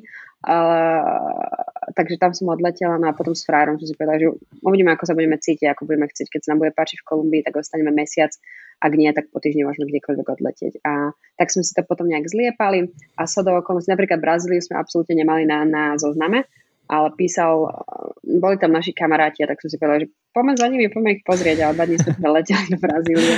takže 1.95 2.19
tam 2.19 2.35
som 2.35 2.51
odletela 2.51 2.99
no 2.99 3.07
a 3.07 3.15
potom 3.15 3.37
s 3.37 3.47
frárom 3.47 3.79
som 3.79 3.87
si 3.87 3.95
povedala, 3.95 4.19
že 4.19 4.29
uvidíme, 4.67 4.91
ako 4.91 5.05
sa 5.07 5.15
budeme 5.15 5.39
cítiť, 5.39 5.71
ako 5.71 5.87
budeme 5.87 6.11
chcieť. 6.11 6.27
Keď 6.27 6.41
sa 6.43 6.49
nám 6.53 6.67
bude 6.67 6.73
páčiť 6.75 6.99
v 7.03 7.07
Kolumbii, 7.07 7.43
tak 7.47 7.55
ostaneme 7.55 7.95
mesiac. 7.95 8.35
Ak 8.77 8.93
nie, 8.93 9.09
tak 9.15 9.31
po 9.33 9.39
týždni 9.41 9.65
môžeme 9.65 9.89
kdekoľvek 9.89 10.27
odletieť. 10.27 10.73
A 10.85 11.15
tak 11.39 11.49
sme 11.49 11.63
si 11.63 11.73
to 11.73 11.87
potom 11.87 12.11
nejak 12.11 12.27
zliepali 12.29 12.93
a 13.17 13.25
sa 13.25 13.41
do 13.47 13.55
okolností, 13.55 13.89
napríklad 13.89 14.21
Brazíliu 14.21 14.61
sme 14.61 14.77
absolútne 14.77 15.17
nemali 15.17 15.49
na, 15.49 15.65
na 15.65 15.83
zozname, 15.97 16.45
ale 16.91 17.09
písal, 17.17 17.73
boli 18.21 18.61
tam 18.61 18.75
naši 18.77 18.93
kamaráti 18.93 19.43
a 19.43 19.51
tak 19.51 19.63
som 19.65 19.71
si 19.73 19.81
povedala, 19.81 20.05
že 20.05 20.13
poďme 20.35 20.55
za 20.59 20.67
nimi, 20.69 20.93
poďme 20.93 21.19
ich 21.19 21.25
pozrieť 21.25 21.59
a 21.65 21.75
dva 21.75 21.85
dní 21.89 21.97
sme 21.99 22.13
teda 22.21 22.31
leteli 22.31 22.67
do 22.69 22.79
Brazílie. 22.79 23.35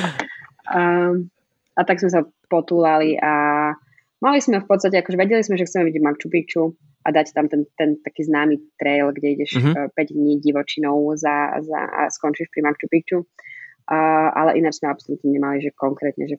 A, 0.68 0.80
a 1.76 1.80
tak 1.86 2.02
sme 2.02 2.10
sa 2.10 2.26
potúlali 2.50 3.14
a 3.16 3.32
mali 4.18 4.38
sme 4.42 4.58
v 4.58 4.66
podstate, 4.66 5.00
akože 5.00 5.16
vedeli 5.16 5.42
sme, 5.46 5.54
že 5.54 5.64
chceme 5.64 5.86
vidieť 5.88 6.02
Machu 6.02 6.28
Picchu, 6.28 6.74
a 7.08 7.12
dať 7.12 7.32
tam 7.32 7.48
ten, 7.48 7.64
ten 7.72 7.96
taký 8.04 8.28
známy 8.28 8.60
trail, 8.76 9.16
kde 9.16 9.40
ideš 9.40 9.56
mm-hmm. 9.56 9.96
5 9.96 10.12
dní 10.12 10.34
divočinou 10.44 11.16
za, 11.16 11.56
za, 11.64 11.80
a 11.88 12.12
skončíš 12.12 12.52
pri 12.52 12.60
Machu 12.60 12.84
Picchu. 12.84 13.24
Uh, 13.88 14.28
ale 14.36 14.60
ináč 14.60 14.84
sme 14.84 14.92
absolútne 14.92 15.32
nemali, 15.32 15.64
že 15.64 15.72
konkrétne, 15.72 16.28
že 16.28 16.36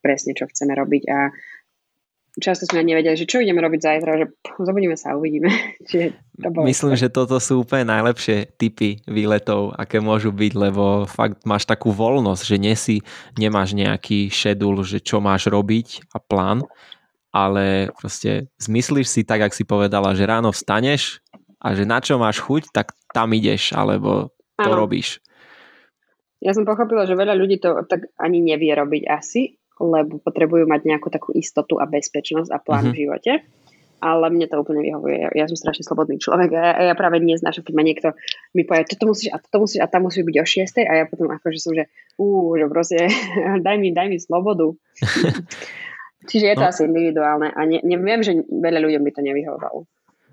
presne 0.00 0.32
čo 0.32 0.48
chceme 0.48 0.72
robiť 0.72 1.02
a 1.12 1.28
často 2.40 2.64
sme 2.64 2.86
nevedeli, 2.86 3.18
že 3.18 3.28
čo 3.28 3.42
ideme 3.42 3.60
robiť 3.60 3.80
zajtra, 3.82 4.10
že 4.16 4.26
zobudíme 4.56 4.96
sa 4.96 5.12
a 5.12 5.18
uvidíme. 5.18 5.50
Čiže 5.88 6.16
to 6.38 6.48
bolo 6.48 6.64
Myslím, 6.64 6.94
že 6.96 7.12
toto 7.12 7.36
sú 7.42 7.66
úplne 7.66 7.92
najlepšie 7.92 8.56
typy 8.56 9.02
výletov, 9.04 9.74
aké 9.74 9.98
môžu 9.98 10.30
byť, 10.32 10.52
lebo 10.56 11.04
fakt 11.04 11.42
máš 11.44 11.66
takú 11.66 11.90
voľnosť, 11.92 12.42
že 12.46 12.56
nesi, 12.56 12.96
nemáš 13.36 13.74
nejaký 13.74 14.30
šedul, 14.30 14.80
že 14.86 15.02
čo 15.02 15.20
máš 15.20 15.50
robiť 15.50 16.08
a 16.14 16.18
plán, 16.22 16.64
ale 17.38 17.94
proste 17.94 18.50
zmyslíš 18.58 19.06
si 19.06 19.20
tak, 19.22 19.46
ak 19.46 19.54
si 19.54 19.62
povedala, 19.62 20.18
že 20.18 20.26
ráno 20.26 20.50
vstaneš 20.50 21.22
a 21.62 21.74
že 21.74 21.86
na 21.86 22.02
čo 22.02 22.18
máš 22.18 22.42
chuť, 22.42 22.74
tak 22.74 22.98
tam 23.14 23.30
ideš, 23.30 23.70
alebo 23.74 24.34
to 24.58 24.70
ano. 24.70 24.78
robíš. 24.82 25.22
Ja 26.42 26.54
som 26.54 26.66
pochopila, 26.66 27.06
že 27.06 27.18
veľa 27.18 27.34
ľudí 27.34 27.58
to 27.58 27.86
tak 27.86 28.10
ani 28.18 28.42
nevie 28.42 28.70
robiť 28.74 29.02
asi, 29.10 29.58
lebo 29.78 30.22
potrebujú 30.22 30.66
mať 30.66 30.80
nejakú 30.86 31.10
takú 31.10 31.30
istotu 31.34 31.78
a 31.78 31.86
bezpečnosť 31.86 32.50
a 32.50 32.58
plán 32.62 32.90
mm-hmm. 32.90 32.94
v 32.94 33.00
živote. 33.02 33.32
Ale 33.98 34.30
mne 34.30 34.46
to 34.46 34.62
úplne 34.62 34.78
vyhovuje. 34.78 35.26
Ja, 35.26 35.30
ja 35.34 35.44
som 35.50 35.58
strašne 35.58 35.82
slobodný 35.82 36.22
človek 36.22 36.54
a 36.54 36.60
ja, 36.62 36.70
ja 36.86 36.94
práve 36.94 37.18
neznášam, 37.18 37.66
keď 37.66 37.74
ma 37.74 37.82
niekto 37.82 38.08
mi 38.54 38.62
povie, 38.62 38.86
toto 38.86 39.10
musíš 39.10 39.34
a 39.34 39.42
toto 39.42 39.66
musíš 39.66 39.82
a 39.82 39.90
tam 39.90 40.06
musíš 40.06 40.22
byť 40.22 40.36
o 40.38 40.46
6 40.46 40.86
a 40.86 40.92
ja 41.02 41.04
potom 41.10 41.26
akože 41.34 41.58
som, 41.58 41.74
že 41.74 41.90
ú, 42.14 42.54
že 42.54 42.70
proste 42.70 43.10
daj 43.66 43.76
mi, 43.82 43.90
daj 43.90 44.06
mi 44.06 44.22
slobodu. 44.22 44.70
Čiže 46.28 46.46
je 46.52 46.56
to 46.60 46.64
no. 46.64 46.70
asi 46.70 46.82
individuálne 46.84 47.48
a 47.56 47.60
ne, 47.64 47.80
neviem, 47.80 48.20
že 48.20 48.36
veľa 48.44 48.84
ľuďom 48.84 49.02
by 49.02 49.12
to 49.16 49.20
nevyhovovalo. 49.24 49.78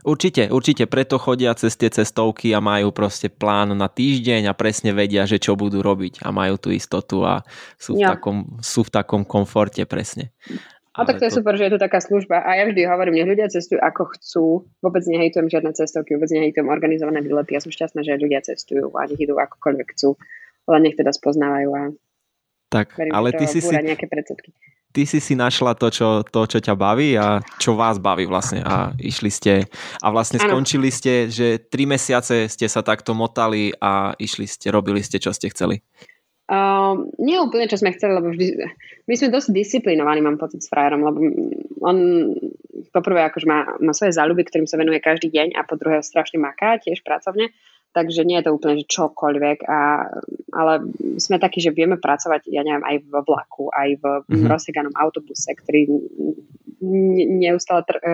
Určite, 0.06 0.54
určite 0.54 0.86
preto 0.86 1.18
chodia 1.18 1.58
cez 1.58 1.74
tie 1.74 1.90
cestovky 1.90 2.54
a 2.54 2.62
majú 2.62 2.94
proste 2.94 3.26
plán 3.26 3.74
na 3.74 3.90
týždeň 3.90 4.46
a 4.46 4.54
presne 4.54 4.94
vedia, 4.94 5.26
že 5.26 5.42
čo 5.42 5.58
budú 5.58 5.82
robiť 5.82 6.22
a 6.22 6.30
majú 6.30 6.62
tú 6.62 6.70
istotu 6.70 7.26
a 7.26 7.42
sú 7.82 7.98
v, 7.98 8.06
takom, 8.06 8.62
sú 8.62 8.86
v 8.86 8.94
takom 8.94 9.26
komforte 9.26 9.82
presne. 9.90 10.30
A 10.94 11.10
tak 11.10 11.18
to 11.18 11.26
je 11.26 11.34
to... 11.34 11.42
super, 11.42 11.58
že 11.58 11.66
je 11.66 11.74
to 11.74 11.82
taká 11.82 11.98
služba. 11.98 12.38
A 12.38 12.54
ja 12.54 12.70
vždy 12.70 12.86
hovorím, 12.86 13.18
nech 13.18 13.34
ľudia 13.34 13.50
cestujú 13.50 13.82
ako 13.82 14.04
chcú. 14.14 14.46
Vôbec 14.86 15.02
nehejtujem 15.10 15.50
žiadne 15.50 15.74
cestovky, 15.74 16.14
vôbec 16.16 16.30
nehejtujem 16.30 16.70
organizované 16.70 17.26
výlety. 17.26 17.58
Ja 17.58 17.66
som 17.66 17.74
šťastná, 17.74 18.06
že 18.06 18.22
ľudia 18.22 18.46
cestujú 18.46 18.94
a 18.94 19.10
nech 19.10 19.18
idú 19.18 19.42
akokoľvek 19.42 19.88
chcú. 19.98 20.22
Ale 20.70 20.86
nech 20.86 20.96
teda 20.96 21.18
spoznávajú 21.18 21.70
a 21.74 21.82
tak, 22.70 22.94
verím, 22.94 23.14
ale 23.14 23.34
ty 23.34 23.46
si 23.50 23.58
si... 23.58 23.74
nejaké 23.74 24.06
predsudky 24.06 24.54
ty 24.96 25.04
si 25.04 25.20
si 25.20 25.36
našla 25.36 25.76
to 25.76 25.92
čo, 25.92 26.24
to, 26.24 26.48
čo 26.48 26.64
ťa 26.64 26.80
baví 26.80 27.20
a 27.20 27.44
čo 27.60 27.76
vás 27.76 28.00
baví 28.00 28.24
vlastne 28.24 28.64
a 28.64 28.96
išli 28.96 29.28
ste 29.28 29.68
a 30.00 30.08
vlastne 30.08 30.40
ano. 30.40 30.56
skončili 30.56 30.88
ste, 30.88 31.28
že 31.28 31.60
tri 31.68 31.84
mesiace 31.84 32.48
ste 32.48 32.72
sa 32.72 32.80
takto 32.80 33.12
motali 33.12 33.76
a 33.84 34.16
išli 34.16 34.48
ste, 34.48 34.72
robili 34.72 35.04
ste, 35.04 35.20
čo 35.20 35.36
ste 35.36 35.52
chceli. 35.52 35.84
Uh, 36.46 37.10
nie 37.18 37.42
úplne, 37.42 37.66
čo 37.66 37.82
sme 37.82 37.92
chceli, 37.98 38.22
lebo 38.22 38.30
vždy, 38.30 38.70
my 39.10 39.14
sme 39.18 39.34
dosť 39.34 39.50
disciplinovaní, 39.50 40.22
mám 40.22 40.38
pocit 40.38 40.62
s 40.62 40.70
frajerom, 40.70 41.02
lebo 41.02 41.18
on 41.82 41.98
poprvé 42.94 43.26
akože 43.26 43.50
má, 43.50 43.66
má 43.82 43.92
svoje 43.98 44.14
záľuby, 44.14 44.46
ktorým 44.46 44.70
sa 44.70 44.78
venuje 44.78 45.02
každý 45.02 45.34
deň 45.34 45.58
a 45.58 45.66
po 45.66 45.74
druhé 45.74 46.06
strašne 46.06 46.38
maká 46.38 46.78
tiež 46.78 47.02
pracovne 47.02 47.50
takže 47.96 48.28
nie 48.28 48.36
je 48.44 48.52
to 48.52 48.56
úplne 48.60 48.84
že 48.84 48.92
čokoľvek, 48.92 49.58
a, 49.72 50.12
ale 50.52 50.74
sme 51.16 51.40
takí, 51.40 51.64
že 51.64 51.72
vieme 51.72 51.96
pracovať, 51.96 52.52
ja 52.52 52.60
neviem, 52.68 52.84
aj 52.84 53.08
v 53.08 53.14
vlaku, 53.24 53.72
aj 53.72 53.90
v 53.96 54.04
mm-hmm. 54.04 54.52
rozseganom 54.52 54.92
autobuse, 55.00 55.48
ktorý 55.56 55.88
neustále 57.40 57.88
tr- 57.88 58.04
e, 58.04 58.14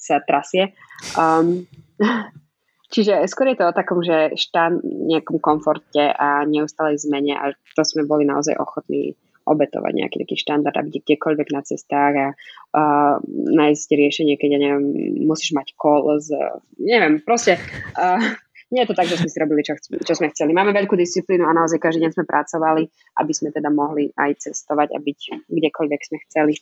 sa 0.00 0.24
trasie. 0.24 0.72
Um, 1.12 1.68
čiže 2.92 3.20
skôr 3.28 3.52
je 3.52 3.60
to 3.60 3.68
o 3.68 3.76
takom, 3.76 4.00
že 4.00 4.32
štán 4.40 4.80
nejakom 4.80 5.36
komforte 5.44 6.08
a 6.08 6.48
neustálej 6.48 7.04
zmene 7.04 7.36
a 7.36 7.52
to 7.76 7.82
sme 7.84 8.08
boli 8.08 8.24
naozaj 8.24 8.56
ochotní 8.56 9.12
obetovať 9.50 9.92
nejaký 9.96 10.16
taký 10.22 10.36
štandard 10.36 10.76
a 10.78 10.86
byť 10.86 10.94
kdekoľvek 10.94 11.48
na 11.50 11.60
cestách 11.64 12.14
a 12.14 12.26
uh, 12.30 13.16
nájsť 13.50 13.88
riešenie, 13.90 14.34
keď 14.38 14.48
ja 14.56 14.60
neviem, 14.60 14.84
musíš 15.26 15.56
mať 15.56 15.74
kol 15.74 16.20
z, 16.22 16.36
neviem, 16.78 17.18
proste 17.24 17.58
uh, 17.98 18.20
nie 18.70 18.86
je 18.86 18.88
to 18.90 18.94
tak, 18.94 19.10
že 19.10 19.18
sme 19.18 19.30
si 19.30 19.38
robili, 19.42 19.66
čo, 19.66 19.74
čo 19.78 20.14
sme 20.14 20.30
chceli. 20.30 20.54
Máme 20.54 20.70
veľkú 20.70 20.94
disciplínu 20.94 21.42
a 21.42 21.52
naozaj 21.54 21.82
každý 21.82 22.06
deň 22.06 22.12
sme 22.14 22.24
pracovali, 22.26 22.82
aby 23.18 23.32
sme 23.34 23.50
teda 23.50 23.66
mohli 23.70 24.14
aj 24.14 24.46
cestovať 24.46 24.94
a 24.94 24.98
byť 25.02 25.50
kdekoľvek 25.50 26.00
sme 26.06 26.18
chceli. 26.30 26.54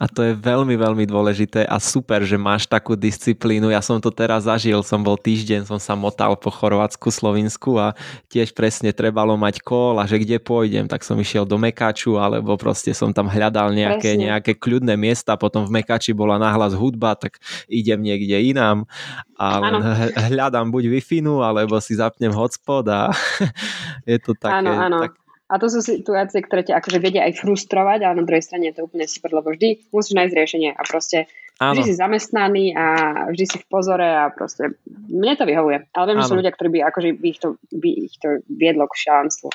A 0.00 0.08
to 0.08 0.24
je 0.24 0.32
veľmi, 0.32 0.80
veľmi 0.80 1.04
dôležité 1.04 1.68
a 1.68 1.76
super, 1.76 2.24
že 2.24 2.40
máš 2.40 2.64
takú 2.64 2.96
disciplínu. 2.96 3.68
Ja 3.68 3.84
som 3.84 4.00
to 4.00 4.08
teraz 4.08 4.48
zažil, 4.48 4.80
som 4.80 5.04
bol 5.04 5.20
týždeň, 5.20 5.68
som 5.68 5.76
sa 5.76 5.92
motal 5.92 6.40
po 6.40 6.48
Chorvátsku, 6.48 7.12
Slovinsku 7.12 7.76
a 7.76 7.92
tiež 8.32 8.56
presne 8.56 8.96
trebalo 8.96 9.36
mať 9.36 9.60
kol 9.60 10.00
a 10.00 10.08
že 10.08 10.16
kde 10.24 10.40
pôjdem, 10.40 10.88
tak 10.88 11.04
som 11.04 11.20
išiel 11.20 11.44
do 11.44 11.60
Mekaču 11.60 12.16
alebo 12.16 12.56
proste 12.56 12.96
som 12.96 13.12
tam 13.12 13.28
hľadal 13.28 13.76
nejaké, 13.76 14.16
nejaké 14.16 14.56
kľudné 14.56 14.96
miesta, 14.96 15.36
potom 15.36 15.68
v 15.68 15.84
Mekači 15.84 16.16
bola 16.16 16.40
nahlas 16.40 16.72
hudba, 16.72 17.12
tak 17.12 17.36
idem 17.68 18.00
niekde 18.00 18.40
inám 18.40 18.88
a 19.36 19.46
len 19.60 19.84
hľadám 20.32 20.72
buď 20.72 20.96
wi 20.96 21.00
alebo 21.44 21.76
si 21.76 22.00
zapnem 22.00 22.32
hotspot 22.32 22.88
a 22.88 23.12
je 24.08 24.16
to 24.16 24.32
také, 24.32 24.64
ano, 24.64 24.72
ano. 24.72 24.98
Tak, 25.04 25.12
A 25.50 25.58
to 25.58 25.66
sú 25.66 25.82
situácie, 25.82 26.46
ktoré 26.46 26.62
ťa 26.62 26.78
akože 26.78 27.02
vedia 27.02 27.26
aj 27.26 27.42
frustrovať, 27.42 28.06
ale 28.06 28.22
na 28.22 28.26
druhej 28.26 28.46
strane 28.46 28.70
je 28.70 28.78
to 28.78 28.86
úplne 28.86 29.10
super, 29.10 29.34
lebo 29.34 29.50
vždy 29.50 29.90
musíš 29.90 30.14
nájsť 30.14 30.34
riešenie 30.38 30.70
a 30.70 30.82
proste 30.86 31.26
Áno. 31.58 31.74
vždy 31.74 31.82
si 31.90 31.94
zamestnaný 31.98 32.64
a 32.78 32.86
vždy 33.34 33.44
si 33.50 33.56
v 33.58 33.66
pozore 33.66 34.06
a 34.06 34.30
proste 34.30 34.78
mne 35.10 35.34
to 35.34 35.44
vyhovuje. 35.44 35.90
Ale 35.90 36.04
viem, 36.06 36.22
že 36.22 36.30
sú 36.30 36.38
ľudia, 36.38 36.54
ktorí 36.54 36.68
by, 36.70 36.78
akože 36.86 37.08
by 37.18 37.26
ich 37.26 37.40
to, 37.42 37.48
by 37.74 37.90
ich 37.90 38.14
to 38.22 38.28
viedlo 38.46 38.86
k 38.86 38.94
šialenstvu. 38.96 39.48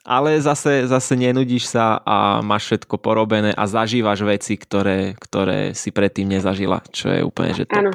Ale 0.00 0.40
zase, 0.40 0.88
zase 0.88 1.12
nenudíš 1.12 1.76
sa 1.76 2.00
a 2.04 2.40
máš 2.40 2.72
všetko 2.72 2.96
porobené 3.00 3.52
a 3.52 3.64
zažívaš 3.68 4.24
veci, 4.24 4.56
ktoré, 4.56 5.12
ktoré 5.16 5.76
si 5.76 5.92
predtým 5.92 6.28
nezažila, 6.28 6.80
čo 6.88 7.12
je 7.12 7.20
úplne 7.20 7.52
že 7.52 7.68
top. 7.68 7.88
Áno. 7.88 7.92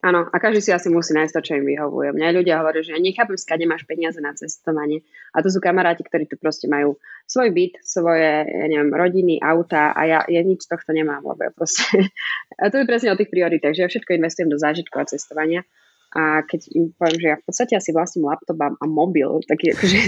Áno, 0.00 0.24
a 0.32 0.36
každý 0.40 0.64
si 0.64 0.72
asi 0.72 0.88
musí 0.88 1.12
nájsť 1.12 1.34
to, 1.36 1.40
čo 1.44 1.52
im 1.60 1.68
vyhovuje. 1.68 2.16
Mňa 2.16 2.32
ľudia 2.32 2.64
hovoria, 2.64 2.80
že 2.80 2.96
ja 2.96 3.00
nechápem, 3.00 3.36
skade 3.36 3.68
máš 3.68 3.84
peniaze 3.84 4.16
na 4.24 4.32
cestovanie. 4.32 5.04
A 5.36 5.44
to 5.44 5.52
sú 5.52 5.60
kamaráti, 5.60 6.08
ktorí 6.08 6.24
tu 6.24 6.40
proste 6.40 6.72
majú 6.72 6.96
svoj 7.28 7.52
byt, 7.52 7.84
svoje, 7.84 8.48
ja 8.48 8.66
neviem, 8.72 8.88
rodiny, 8.88 9.44
auta 9.44 9.92
a 9.92 10.00
ja, 10.08 10.24
ja 10.24 10.40
nič 10.40 10.64
z 10.64 10.72
tohto 10.72 10.96
nemám, 10.96 11.20
lebo 11.20 11.44
ja 11.44 11.52
proste... 11.52 11.84
a 12.60 12.72
to 12.72 12.80
je 12.80 12.88
presne 12.88 13.12
o 13.12 13.18
tých 13.20 13.28
prioritách, 13.28 13.76
že 13.76 13.84
ja 13.84 13.92
všetko 13.92 14.16
investujem 14.16 14.48
do 14.48 14.56
zážitkov 14.56 15.04
a 15.04 15.10
cestovania. 15.12 15.68
A 16.16 16.42
keď 16.48 16.60
im 16.74 16.96
poviem, 16.96 17.18
že 17.20 17.28
ja 17.30 17.36
v 17.36 17.44
podstate 17.44 17.72
asi 17.76 17.92
vlastním 17.92 18.24
laptop 18.24 18.56
a 18.56 18.86
mobil, 18.88 19.28
tak 19.44 19.60
je 19.60 19.70
akože, 19.76 19.98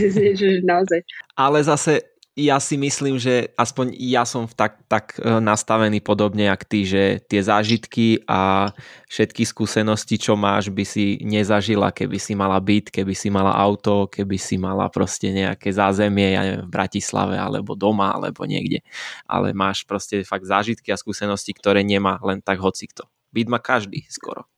že 0.40 0.49
naozaj... 0.64 1.05
Ale 1.36 1.61
zase 1.61 2.12
ja 2.33 2.57
si 2.64 2.80
myslím, 2.80 3.20
že 3.20 3.53
aspoň 3.61 3.93
ja 4.01 4.24
som 4.24 4.49
tak, 4.49 4.80
tak 4.89 5.20
e, 5.20 5.37
nastavený 5.37 6.01
podobne 6.01 6.49
jak 6.49 6.64
ty, 6.64 6.89
že 6.89 7.20
tie 7.28 7.45
zážitky 7.45 8.24
a 8.24 8.72
všetky 9.12 9.45
skúsenosti, 9.45 10.16
čo 10.16 10.33
máš, 10.33 10.72
by 10.72 10.80
si 10.80 11.20
nezažila, 11.20 11.93
keby 11.93 12.16
si 12.16 12.33
mala 12.33 12.57
byt, 12.57 12.89
keby 12.89 13.12
si 13.12 13.28
mala 13.28 13.53
auto, 13.53 14.09
keby 14.09 14.41
si 14.41 14.57
mala 14.57 14.89
proste 14.89 15.28
nejaké 15.28 15.76
zázemie, 15.76 16.33
ja 16.33 16.41
neviem, 16.41 16.64
v 16.64 16.72
Bratislave, 16.72 17.37
alebo 17.37 17.76
doma, 17.76 18.16
alebo 18.16 18.49
niekde. 18.49 18.80
Ale 19.28 19.53
máš 19.53 19.85
proste 19.85 20.24
fakt 20.24 20.49
zážitky 20.49 20.89
a 20.89 20.97
skúsenosti, 20.97 21.53
ktoré 21.53 21.85
nemá 21.85 22.16
len 22.24 22.41
tak 22.41 22.64
hocikto. 22.64 23.12
Byt 23.28 23.53
má 23.53 23.61
každý 23.61 24.09
skoro. 24.09 24.49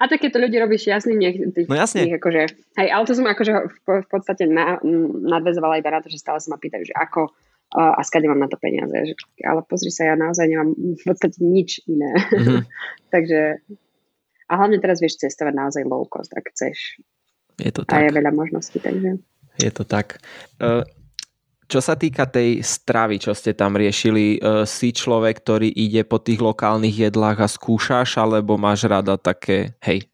A 0.00 0.04
takéto 0.10 0.38
ľudí 0.38 0.58
robíš 0.58 0.90
jasný, 0.90 1.14
nech 1.14 1.36
tých, 1.54 1.68
no 1.68 1.76
jasne. 1.76 2.06
Tých, 2.06 2.16
akože, 2.18 2.42
hej, 2.80 2.88
ale 2.90 3.04
to 3.06 3.14
som 3.14 3.26
akože 3.26 3.52
v, 3.68 3.76
v 4.02 4.08
podstate 4.08 4.44
na, 4.48 4.80
nadvezovala 5.28 5.78
iba 5.78 5.90
na 5.92 6.00
to, 6.00 6.10
že 6.10 6.22
stále 6.22 6.42
sa 6.42 6.52
ma 6.52 6.58
pýtajú, 6.58 6.88
že 6.88 6.94
ako 6.96 7.30
uh, 7.30 7.94
a 7.96 8.00
skade 8.02 8.26
mám 8.26 8.40
na 8.40 8.50
to 8.50 8.60
peniaze. 8.60 8.92
Že, 8.92 9.14
ale 9.44 9.60
pozri 9.64 9.92
sa, 9.94 10.10
ja 10.10 10.14
naozaj 10.16 10.46
nemám 10.48 10.74
v 10.74 11.04
podstate 11.04 11.38
nič 11.44 11.84
iné. 11.86 12.12
Mm-hmm. 12.16 12.60
Takže 13.14 13.40
a 14.48 14.52
hlavne 14.56 14.80
teraz 14.80 15.04
vieš 15.04 15.20
cestovať 15.20 15.54
naozaj 15.54 15.82
low 15.84 16.08
cost, 16.08 16.32
ak 16.32 16.48
chceš. 16.48 17.04
Je 17.60 17.68
to 17.68 17.84
tak. 17.84 18.00
A 18.00 18.08
je 18.08 18.16
veľa 18.16 18.32
možností, 18.32 18.80
takže. 18.80 19.20
Je 19.60 19.70
to 19.74 19.84
tak. 19.84 20.22
Uh, 20.56 20.86
čo 21.68 21.84
sa 21.84 21.94
týka 22.00 22.24
tej 22.24 22.64
stravy, 22.64 23.20
čo 23.20 23.36
ste 23.36 23.52
tam 23.52 23.76
riešili, 23.76 24.40
e, 24.40 24.64
si 24.64 24.88
človek, 24.90 25.44
ktorý 25.44 25.68
ide 25.68 26.00
po 26.02 26.16
tých 26.16 26.40
lokálnych 26.40 27.12
jedlách 27.12 27.44
a 27.44 27.48
skúšaš, 27.48 28.16
alebo 28.16 28.56
máš 28.56 28.88
rada 28.88 29.20
také, 29.20 29.76
hej, 29.84 30.08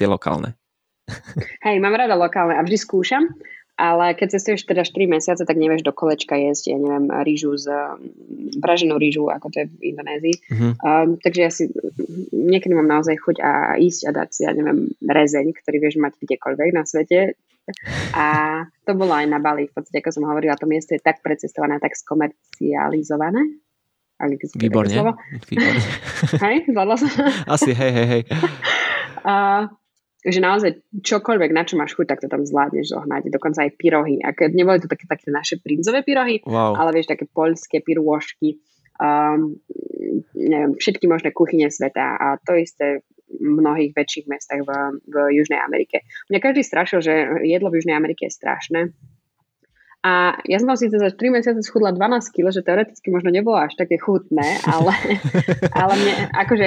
tie 0.00 0.08
lokálne? 0.08 0.56
Hej, 1.64 1.80
mám 1.80 1.96
rada 1.96 2.12
lokálne 2.12 2.52
a 2.52 2.60
vždy 2.60 2.76
skúšam, 2.76 3.24
ale 3.80 4.12
keď 4.12 4.36
cestuješ 4.36 4.68
teda 4.68 4.84
4 4.84 5.08
mesiace, 5.08 5.42
tak 5.46 5.56
nevieš 5.56 5.80
do 5.80 5.96
kolečka 5.96 6.36
jesť, 6.36 6.74
ja 6.74 6.78
neviem, 6.82 7.08
rýžu 7.24 7.56
z 7.56 7.72
praženú 8.60 9.00
rýžu, 9.00 9.30
ako 9.32 9.48
to 9.48 9.64
je 9.64 9.66
v 9.72 9.94
Indonézii. 9.94 10.36
Uh-huh. 10.36 10.72
Um, 10.84 11.16
takže 11.16 11.40
ja 11.40 11.48
si 11.48 11.72
niekedy 12.34 12.76
mám 12.76 12.90
naozaj 12.90 13.16
chuť 13.22 13.36
a 13.40 13.80
ísť 13.80 14.02
a 14.04 14.10
dať 14.20 14.28
si, 14.34 14.40
ja 14.44 14.52
neviem, 14.52 14.92
rezeň, 15.00 15.54
ktorý 15.64 15.76
vieš 15.80 15.96
mať 15.96 16.12
kdekoľvek 16.20 16.70
na 16.76 16.84
svete, 16.84 17.38
a 18.14 18.26
to 18.84 18.92
bolo 18.96 19.12
aj 19.12 19.26
na 19.28 19.38
Bali. 19.38 19.68
V 19.68 19.74
podstate, 19.74 20.00
ako 20.00 20.10
som 20.14 20.24
hovorila, 20.28 20.58
to 20.58 20.68
miesto 20.68 20.96
je 20.96 21.02
tak 21.02 21.20
precestované, 21.20 21.78
tak 21.78 21.94
skomercializované. 21.94 23.42
Výborne. 24.58 24.90
Výborne. 25.46 25.82
hej, 26.44 26.56
zvládla 26.66 26.96
som. 26.98 27.08
Asi, 27.46 27.70
hej, 27.70 27.92
hej, 27.94 28.06
hej. 28.10 28.22
A, 29.22 29.66
že 30.26 30.42
naozaj 30.42 30.82
čokoľvek, 30.98 31.50
na 31.54 31.62
čo 31.62 31.78
máš 31.78 31.94
chuť, 31.94 32.06
tak 32.10 32.18
to 32.24 32.28
tam 32.28 32.42
zvládneš 32.42 32.90
zohnať. 32.90 33.30
Dokonca 33.30 33.62
aj 33.62 33.78
pyrohy. 33.78 34.18
A 34.26 34.34
keď 34.34 34.50
neboli 34.58 34.82
to 34.82 34.90
také, 34.90 35.06
také 35.06 35.30
naše 35.30 35.62
prinzové 35.62 36.02
pyrohy, 36.02 36.42
wow. 36.42 36.74
ale 36.74 36.98
vieš, 36.98 37.14
také 37.14 37.30
poľské 37.30 37.78
pyrôžky, 37.78 38.58
um, 38.98 39.56
neviem, 40.34 40.72
všetky 40.78 41.06
možné 41.06 41.30
kuchyne 41.34 41.70
sveta 41.70 42.18
a 42.18 42.26
to 42.42 42.54
isté 42.58 43.06
mnohých 43.28 43.92
väčších 43.92 44.26
mestách 44.26 44.64
v, 44.64 44.70
v 45.04 45.16
Južnej 45.36 45.60
Amerike. 45.60 46.04
Mňa 46.32 46.40
každý 46.40 46.62
strašil, 46.64 47.04
že 47.04 47.12
jedlo 47.44 47.68
v 47.68 47.80
Južnej 47.80 47.96
Amerike 47.96 48.26
je 48.26 48.32
strašné. 48.32 48.80
A 49.98 50.38
ja 50.46 50.62
som 50.62 50.70
síce 50.78 50.94
za 50.94 51.10
3 51.10 51.34
mesiace 51.34 51.58
schudla 51.60 51.90
12 51.90 52.30
kg, 52.30 52.54
že 52.54 52.62
teoreticky 52.62 53.10
možno 53.10 53.34
nebolo 53.34 53.58
až 53.58 53.74
také 53.74 53.98
chutné, 53.98 54.62
ale, 54.64 54.94
ale 55.82 55.92
mne, 55.98 56.14
akože 56.32 56.66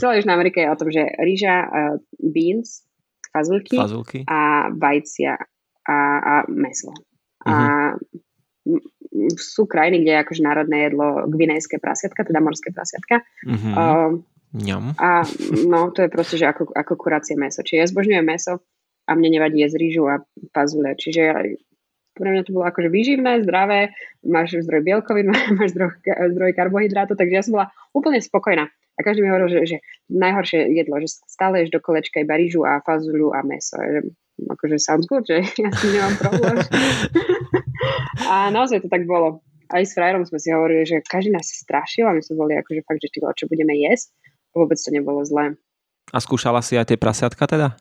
celá 0.00 0.16
Južná 0.16 0.34
Amerika 0.34 0.58
je 0.64 0.72
o 0.72 0.78
tom, 0.80 0.88
že 0.88 1.04
rýža, 1.20 1.54
uh, 1.68 1.94
beans, 2.18 2.88
fazulky, 3.28 3.76
fazulky 3.76 4.18
a 4.24 4.72
vajcia 4.72 5.36
a, 5.84 5.96
a 6.18 6.34
meso. 6.48 6.96
Uh-huh. 6.96 7.46
A 7.46 7.54
mhm. 7.92 8.31
Sú 9.36 9.68
krajiny, 9.68 10.02
kde 10.02 10.10
je 10.16 10.22
akože 10.22 10.42
národné 10.42 10.76
jedlo 10.88 11.28
gvinejské 11.28 11.76
prasiatka, 11.82 12.24
teda 12.24 12.40
morské 12.40 12.72
prasiatka. 12.72 13.22
Uh-huh. 13.44 13.74
Uh, 13.74 14.10
Ňam. 14.52 14.92
A 15.00 15.24
no, 15.64 15.88
to 15.96 16.04
je 16.04 16.12
proste, 16.12 16.36
že 16.36 16.44
ako, 16.44 16.76
ako 16.76 16.92
kuracie 17.00 17.40
meso. 17.40 17.64
Čiže 17.64 17.80
ja 17.80 17.86
zbožňujem 17.88 18.26
meso 18.26 18.60
a 19.08 19.16
mne 19.16 19.40
nevadí 19.40 19.64
jesť 19.64 19.76
rýžu 19.80 20.04
a 20.04 20.20
pazule. 20.52 20.92
Čiže 20.92 21.20
ja, 21.24 21.40
pre 22.12 22.28
mňa 22.28 22.44
to 22.44 22.52
bolo 22.52 22.68
akože 22.68 22.92
výživné, 22.92 23.48
zdravé, 23.48 23.96
máš 24.20 24.60
zdroj 24.60 24.84
bielkovín, 24.84 25.32
máš 25.58 25.72
zdroj, 25.72 26.04
zdroj 26.04 26.52
karbohydrátu, 26.52 27.16
takže 27.16 27.34
ja 27.34 27.42
som 27.42 27.56
bola 27.56 27.72
úplne 27.96 28.20
spokojná. 28.20 28.68
A 29.02 29.06
každý 29.06 29.26
mi 29.26 29.34
hovoril, 29.34 29.50
že, 29.50 29.60
že 29.66 29.76
najhoršie 30.06 30.70
jedlo, 30.70 31.02
že 31.02 31.10
stále 31.26 31.66
ješ 31.66 31.74
do 31.74 31.82
kolečka 31.82 32.22
iba 32.22 32.38
rýžu 32.38 32.62
a 32.62 32.78
fazulu 32.86 33.34
a 33.34 33.42
meso. 33.42 33.74
Že, 33.74 34.14
akože 34.46 34.76
sounds 34.78 35.10
good, 35.10 35.26
že 35.26 35.42
ja 35.66 35.74
s 35.74 35.82
tým 35.82 35.98
nemám 35.98 36.14
problém. 36.22 36.56
a 38.32 38.54
naozaj 38.54 38.86
to 38.86 38.88
tak 38.88 39.02
bolo. 39.10 39.42
Aj 39.66 39.82
s 39.82 39.98
frajerom 39.98 40.22
sme 40.22 40.38
si 40.38 40.54
hovorili, 40.54 40.86
že 40.86 41.02
každý 41.02 41.34
nás 41.34 41.50
strašil 41.50 42.06
a 42.06 42.14
my 42.14 42.22
sme 42.22 42.38
boli 42.38 42.54
akože 42.54 42.86
fakt, 42.86 43.02
že 43.02 43.10
čo 43.10 43.44
budeme 43.50 43.74
jesť 43.74 44.14
vôbec 44.54 44.78
to 44.78 44.90
nebolo 44.92 45.24
zlé. 45.24 45.56
A 46.12 46.18
skúšala 46.20 46.60
si 46.60 46.76
aj 46.76 46.92
tie 46.92 47.00
prasiatka 47.00 47.44
teda? 47.48 47.74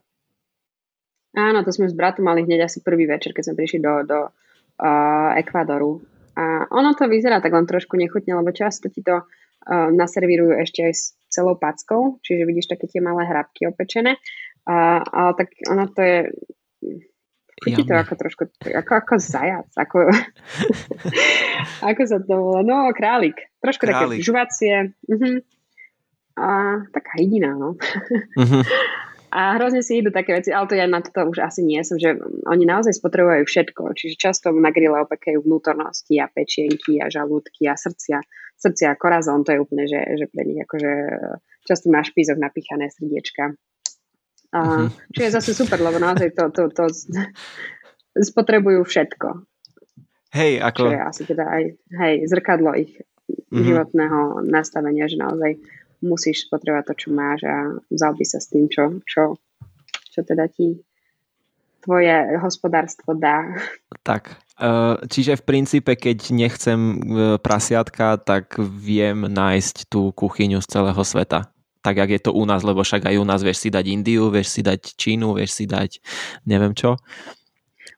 Áno, 1.36 1.64
to 1.64 1.72
sme 1.72 1.88
s 1.88 1.96
bratom 1.96 2.28
mali 2.28 2.44
hneď 2.44 2.68
asi 2.68 2.84
prvý 2.84 3.08
večer, 3.08 3.32
keď 3.32 3.52
sme 3.52 3.60
prišli 3.60 3.80
do, 3.80 3.94
do 4.04 4.20
uh, 4.28 5.32
Ekvádoru. 5.40 6.04
A 6.36 6.68
ono 6.72 6.96
to 6.96 7.08
vyzerá 7.08 7.44
tak 7.44 7.56
len 7.56 7.68
trošku 7.68 7.96
nechutne, 7.96 8.36
lebo 8.36 8.52
často 8.56 8.88
ti 8.88 9.04
to 9.04 9.24
naservírujú 9.70 10.58
ešte 10.58 10.90
aj 10.90 10.94
s 10.94 11.04
celou 11.30 11.56
packou, 11.56 12.18
čiže 12.26 12.48
vidíš 12.50 12.72
také 12.72 12.90
tie 12.90 13.00
malé 13.00 13.28
hrabky 13.30 13.70
opečené. 13.70 14.18
Uh, 14.62 15.02
ale 15.02 15.32
tak 15.38 15.50
ono 15.70 15.86
to 15.90 16.02
je 16.02 16.18
Chutí 17.62 17.86
to 17.86 17.94
ako 17.94 18.18
trošku, 18.18 18.44
ako, 18.74 18.92
ako 19.06 19.14
zajac, 19.22 19.70
ako, 19.78 20.10
ako 21.94 22.02
sa 22.10 22.18
to 22.18 22.34
volá, 22.34 22.66
no 22.66 22.90
králik, 22.90 23.38
trošku 23.62 23.86
králik. 23.86 24.18
také 24.18 24.26
žuvacie. 24.26 24.76
Uh-huh 25.06 25.46
a 26.38 26.82
taká 26.94 27.12
hydina, 27.20 27.56
no. 27.56 27.76
Uh-huh. 28.38 28.64
A 29.32 29.56
hrozne 29.56 29.80
si 29.80 30.04
idú 30.04 30.12
také 30.12 30.36
veci, 30.36 30.52
ale 30.52 30.68
to 30.68 30.76
ja 30.76 30.84
na 30.92 31.00
toto 31.00 31.32
už 31.32 31.40
asi 31.40 31.64
nie 31.64 31.80
som, 31.88 31.96
že 31.96 32.20
oni 32.52 32.68
naozaj 32.68 33.00
spotrebujú 33.00 33.48
všetko, 33.48 33.96
čiže 33.96 34.20
často 34.20 34.52
na 34.52 34.76
grille 34.76 35.00
opekajú 35.08 35.48
vnútornosti 35.48 36.20
a 36.20 36.28
pečienky 36.28 37.00
a 37.00 37.08
žalúdky 37.08 37.72
a 37.72 37.80
srdcia. 37.80 38.20
Srdcia 38.60 38.92
a 38.92 39.00
korazón, 39.00 39.48
to 39.48 39.56
je 39.56 39.64
úplne, 39.64 39.88
že, 39.88 40.04
že 40.20 40.28
pre 40.28 40.44
nich 40.44 40.60
akože 40.60 40.92
často 41.64 41.88
na 41.88 42.04
špízoch 42.04 42.36
napíchané 42.36 42.92
srdiečka. 42.92 43.56
A, 44.52 44.60
uh-huh. 44.60 44.92
Čo 45.16 45.22
je 45.24 45.32
zase 45.32 45.52
super, 45.56 45.80
lebo 45.80 45.96
naozaj 45.96 46.36
to, 46.36 46.52
to, 46.52 46.68
to 46.76 46.92
spotrebujú 48.20 48.84
všetko. 48.84 49.48
Hej, 50.36 50.60
ako... 50.60 50.92
Čo 50.92 50.92
je 50.92 51.02
asi 51.08 51.24
teda 51.24 51.46
aj 51.48 51.64
hej, 52.04 52.16
zrkadlo 52.28 52.76
ich 52.76 53.00
uh-huh. 53.00 53.64
životného 53.64 54.44
nastavenia, 54.44 55.08
že 55.08 55.16
naozaj 55.16 55.56
musíš 56.02 56.50
spotrebovať 56.50 56.84
to, 56.90 56.94
čo 56.98 57.10
máš 57.14 57.46
a 57.46 57.78
vzal 57.94 58.14
by 58.18 58.26
sa 58.26 58.42
s 58.42 58.50
tým, 58.50 58.68
čo, 58.68 59.00
čo, 59.06 59.38
čo 60.12 60.20
teda 60.26 60.50
ti 60.50 60.82
tvoje 61.82 62.38
hospodárstvo 62.38 63.18
dá. 63.18 63.58
Tak, 64.06 64.38
e, 64.62 64.74
čiže 65.10 65.42
v 65.42 65.46
princípe, 65.46 65.98
keď 65.98 66.30
nechcem 66.30 66.80
e, 66.80 66.96
prasiatka, 67.42 68.22
tak 68.22 68.58
viem 68.62 69.26
nájsť 69.26 69.90
tú 69.90 70.14
kuchyňu 70.14 70.62
z 70.62 70.68
celého 70.70 71.02
sveta. 71.02 71.50
Tak, 71.82 71.98
jak 71.98 72.14
je 72.14 72.22
to 72.22 72.32
u 72.38 72.46
nás, 72.46 72.62
lebo 72.62 72.86
však 72.86 73.10
aj 73.10 73.18
u 73.18 73.26
nás 73.26 73.42
vieš 73.42 73.66
si 73.66 73.70
dať 73.74 73.86
Indiu, 73.90 74.30
vieš 74.30 74.54
si 74.54 74.62
dať 74.62 74.94
Čínu, 74.94 75.34
vieš 75.34 75.58
si 75.58 75.66
dať 75.66 75.98
neviem 76.46 76.78
čo. 76.78 77.02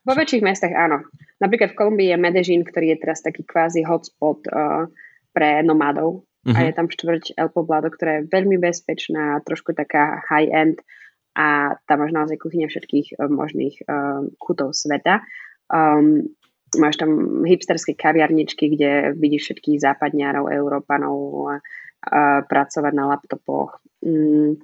Vo 0.07 0.15
väčších 0.15 0.43
mestách 0.43 0.71
áno. 0.71 1.03
Napríklad 1.43 1.75
v 1.75 1.79
Kolumbii 1.83 2.11
je 2.15 2.17
Medellín, 2.19 2.63
ktorý 2.63 2.95
je 2.95 3.01
teraz 3.03 3.19
taký 3.19 3.43
kvázi 3.43 3.83
hotspot 3.83 4.47
uh, 4.47 4.87
pre 5.35 5.59
nomádov, 5.63 6.23
Uh-huh. 6.43 6.55
A 6.55 6.59
mhm. 6.59 6.67
je 6.67 6.73
tam 6.75 6.87
štvrť 6.91 7.23
El 7.39 7.49
Poblado, 7.49 7.87
ktorá 7.87 8.19
je 8.19 8.27
veľmi 8.27 8.59
bezpečná, 8.59 9.39
trošku 9.47 9.71
taká 9.71 10.19
high-end 10.27 10.83
a 11.33 11.79
tam 11.89 12.03
máš 12.03 12.13
naozaj 12.13 12.37
kuchyne 12.37 12.67
všetkých 12.67 13.17
uh, 13.17 13.31
možných 13.31 13.75
uh, 13.87 14.27
kutov 14.37 14.75
sveta. 14.75 15.23
Um, 15.71 16.29
máš 16.77 16.99
tam 17.01 17.41
hipsterské 17.47 17.97
kaviarničky, 17.97 18.69
kde 18.75 19.17
vidíš 19.17 19.49
všetkých 19.49 19.81
západňárov, 19.81 20.51
Európanov 20.51 21.17
uh, 21.17 21.59
pracovať 22.45 22.93
na 22.93 23.07
laptopoch. 23.09 23.81
Um, 24.05 24.59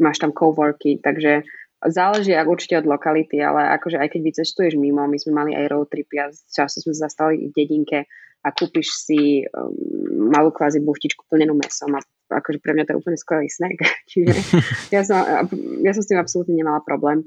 máš 0.00 0.22
tam 0.22 0.32
coworky, 0.32 1.02
takže 1.02 1.44
záleží 1.84 2.32
ak 2.32 2.48
určite 2.48 2.80
od 2.80 2.88
lokality, 2.88 3.40
ale 3.40 3.76
akože 3.76 4.00
aj 4.00 4.16
keď 4.16 4.20
vycestuješ 4.32 4.78
mimo, 4.80 5.04
my 5.04 5.18
sme 5.20 5.32
mali 5.36 5.52
aj 5.52 5.68
road 5.68 5.88
tripy 5.92 6.16
a 6.22 6.32
často 6.32 6.80
sme 6.80 6.96
zastali 6.96 7.48
v 7.48 7.52
dedinke 7.52 8.08
a 8.42 8.48
kúpiš 8.52 8.92
si 8.92 9.42
um, 9.48 10.30
malú 10.30 10.52
kvázi 10.54 10.82
buchtičku 10.82 11.26
plnenú 11.26 11.56
mesom 11.56 11.94
a 11.96 12.00
akože 12.30 12.58
pre 12.58 12.74
mňa 12.74 12.84
to 12.86 12.92
je 12.94 13.00
úplne 13.00 13.18
skvelý 13.18 13.48
snack. 13.50 13.78
Čiže 14.10 14.34
ja 14.94 15.02
som, 15.06 15.20
ja 15.82 15.92
som 15.94 16.02
s 16.02 16.10
tým 16.10 16.20
absolútne 16.20 16.54
nemala 16.54 16.82
problém. 16.82 17.26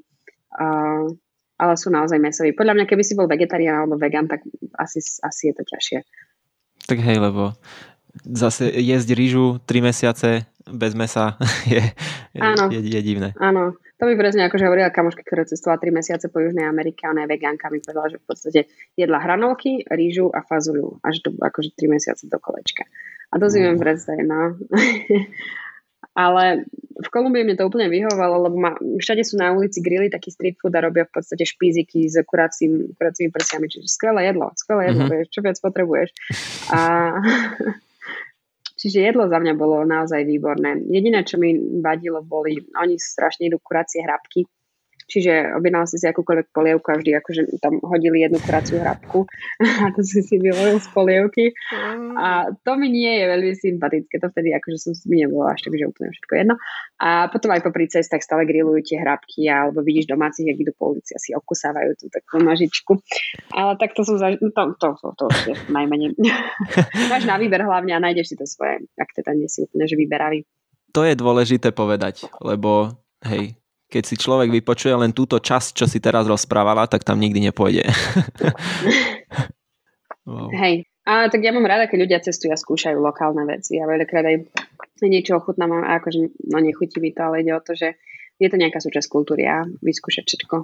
Uh, 0.56 1.14
ale 1.60 1.76
sú 1.76 1.92
naozaj 1.92 2.24
mesoví. 2.24 2.56
Podľa 2.56 2.74
mňa, 2.80 2.86
keby 2.88 3.04
si 3.04 3.20
bol 3.20 3.28
vegetarián 3.28 3.84
alebo 3.84 4.00
vegan, 4.00 4.32
tak 4.32 4.48
asi, 4.80 5.04
asi 5.04 5.52
je 5.52 5.54
to 5.60 5.64
ťažšie. 5.68 6.00
Tak 6.88 6.98
hej, 7.04 7.20
lebo 7.20 7.52
zase 8.24 8.72
jesť 8.80 9.10
rýžu 9.12 9.60
3 9.68 9.84
mesiace 9.92 10.48
bez 10.66 10.96
mesa 10.96 11.36
je, 11.74 11.84
áno, 12.40 12.72
je, 12.72 12.80
je 12.80 13.02
divné. 13.04 13.36
Áno, 13.38 13.76
to 14.00 14.08
mi 14.08 14.16
presne 14.16 14.48
akože 14.48 14.64
hovorila 14.64 14.96
kamoška, 14.96 15.28
ktorá 15.28 15.44
cestovala 15.44 15.84
3 15.84 15.92
mesiace 15.92 16.26
po 16.32 16.40
Južnej 16.40 16.64
Amerike, 16.64 17.04
ona 17.04 17.28
je 17.28 17.36
vegánka, 17.36 17.68
mi 17.68 17.84
povedala, 17.84 18.08
že 18.08 18.24
v 18.24 18.26
podstate 18.26 18.60
jedla 18.96 19.20
hranolky, 19.20 19.84
rýžu 19.92 20.32
a 20.32 20.40
fazuľu 20.40 21.04
až 21.04 21.20
do 21.28 21.36
akože 21.36 21.76
3 21.76 21.92
mesiace 21.92 22.24
do 22.32 22.40
kolečka. 22.40 22.88
A 23.30 23.36
to 23.38 23.52
si 23.52 23.60
viem 23.60 23.76
mm. 23.76 23.84
predstaviť, 23.84 24.26
no. 24.26 24.56
Ale 26.20 26.68
v 27.00 27.08
Kolumbii 27.12 27.48
mi 27.48 27.56
to 27.56 27.68
úplne 27.68 27.88
vyhovalo, 27.88 28.50
lebo 28.50 28.58
ma, 28.60 28.72
všade 28.76 29.24
sú 29.24 29.40
na 29.40 29.56
ulici 29.56 29.80
grily, 29.80 30.12
taký 30.12 30.32
street 30.32 30.58
food 30.60 30.76
a 30.76 30.84
robia 30.84 31.08
v 31.08 31.16
podstate 31.16 31.48
špíziky 31.48 32.08
s 32.12 32.20
kuracím, 32.28 32.92
kuracími 32.96 33.30
prsiami. 33.32 33.72
Čiže 33.72 33.88
skvelé 33.88 34.28
jedlo, 34.28 34.52
skvelé 34.56 34.92
jedlo, 34.92 35.08
mm-hmm. 35.08 35.16
vieš, 35.16 35.28
čo 35.32 35.40
viac 35.40 35.58
potrebuješ. 35.64 36.10
A, 36.76 36.80
čiže 38.80 39.12
jedlo 39.12 39.28
za 39.28 39.38
mňa 39.44 39.54
bolo 39.60 39.84
naozaj 39.84 40.24
výborné. 40.24 40.88
Jediné, 40.88 41.28
čo 41.28 41.36
mi 41.36 41.52
vadilo, 41.84 42.24
boli, 42.24 42.56
oni 42.80 42.96
strašne 42.96 43.52
idú 43.52 43.60
kuracie 43.60 44.00
hrabky, 44.00 44.48
Čiže 45.10 45.58
objednal 45.58 45.90
si 45.90 45.98
si 45.98 46.06
akúkoľvek 46.06 46.54
polievku 46.54 46.88
a 46.94 47.02
vždy 47.02 47.18
akože 47.18 47.42
tam 47.58 47.82
hodili 47.82 48.22
jednu 48.22 48.38
kuraciu 48.38 48.78
hrabku 48.78 49.26
a 49.82 49.90
to 49.98 50.06
si 50.06 50.22
si 50.22 50.38
vyvolil 50.38 50.78
z 50.78 50.88
polievky. 50.94 51.46
A 52.14 52.54
to 52.62 52.78
mi 52.78 52.94
nie 52.94 53.10
je 53.18 53.26
veľmi 53.26 53.54
sympatické. 53.58 54.22
To 54.22 54.30
vtedy 54.30 54.54
akože 54.54 54.78
som 54.78 54.94
mi 55.10 55.26
nebolo 55.26 55.50
až 55.50 55.66
tak, 55.66 55.74
že 55.74 55.90
úplne 55.90 56.14
všetko 56.14 56.34
jedno. 56.38 56.56
A 57.02 57.28
potom 57.34 57.50
aj 57.50 57.66
popri 57.66 57.90
cestách 57.90 58.22
stále 58.22 58.46
grillujú 58.46 58.86
tie 58.86 58.98
hrabky 59.02 59.50
alebo 59.50 59.82
vidíš 59.82 60.06
domácich, 60.06 60.46
jak 60.46 60.62
idú 60.62 60.72
po 60.78 60.94
ulici 60.94 61.18
a 61.18 61.20
si 61.20 61.34
okusávajú 61.34 61.98
tú 61.98 62.06
takú 62.14 62.38
nožičku. 62.40 63.02
Ale 63.58 63.76
tak 63.82 63.98
to 63.98 64.06
som 64.06 64.22
zaž... 64.22 64.38
To, 64.40 64.78
to, 64.78 64.88
to, 65.02 65.10
to, 65.18 65.26
to 65.26 65.52
najmenej. 65.74 66.14
Máš 67.12 67.26
na 67.26 67.42
výber 67.42 67.66
hlavne 67.66 67.98
a 67.98 68.04
nájdeš 68.04 68.32
si 68.32 68.36
to 68.38 68.46
svoje, 68.46 68.86
ak 68.96 69.10
teda 69.18 69.34
nie 69.34 69.50
si 69.50 69.66
úplne 69.66 69.90
že 69.90 69.98
vyberavý. 69.98 70.46
To 70.94 71.06
je 71.06 71.14
dôležité 71.14 71.70
povedať, 71.70 72.26
lebo 72.42 72.98
hej, 73.26 73.59
keď 73.90 74.04
si 74.06 74.16
človek 74.16 74.54
vypočuje 74.54 74.94
len 74.94 75.12
túto 75.12 75.42
časť, 75.42 75.82
čo 75.82 75.86
si 75.90 75.98
teraz 75.98 76.30
rozprávala, 76.30 76.86
tak 76.86 77.02
tam 77.02 77.18
nikdy 77.18 77.50
nepôjde. 77.50 77.84
wow. 80.30 80.54
Hej, 80.54 80.86
a 81.10 81.26
tak 81.26 81.42
ja 81.42 81.50
mám 81.50 81.66
rada, 81.66 81.90
keď 81.90 82.00
ľudia 82.06 82.20
cestujú 82.22 82.54
a 82.54 82.62
skúšajú 82.62 83.02
lokálne 83.02 83.42
veci 83.50 83.82
a 83.82 83.90
veľakrát 83.90 84.30
aj 84.30 84.38
niečo 85.10 85.42
ochutnám 85.42 85.82
a 85.82 85.98
akože 85.98 86.38
no 86.54 86.62
nechutí 86.62 87.02
mi 87.02 87.10
to, 87.10 87.26
ale 87.26 87.42
ide 87.42 87.58
o 87.58 87.66
to, 87.66 87.74
že 87.74 87.98
je 88.38 88.48
to 88.48 88.62
nejaká 88.62 88.78
súčasť 88.78 89.10
kultúry 89.10 89.50
a 89.50 89.66
vyskúšať 89.82 90.24
všetko. 90.30 90.56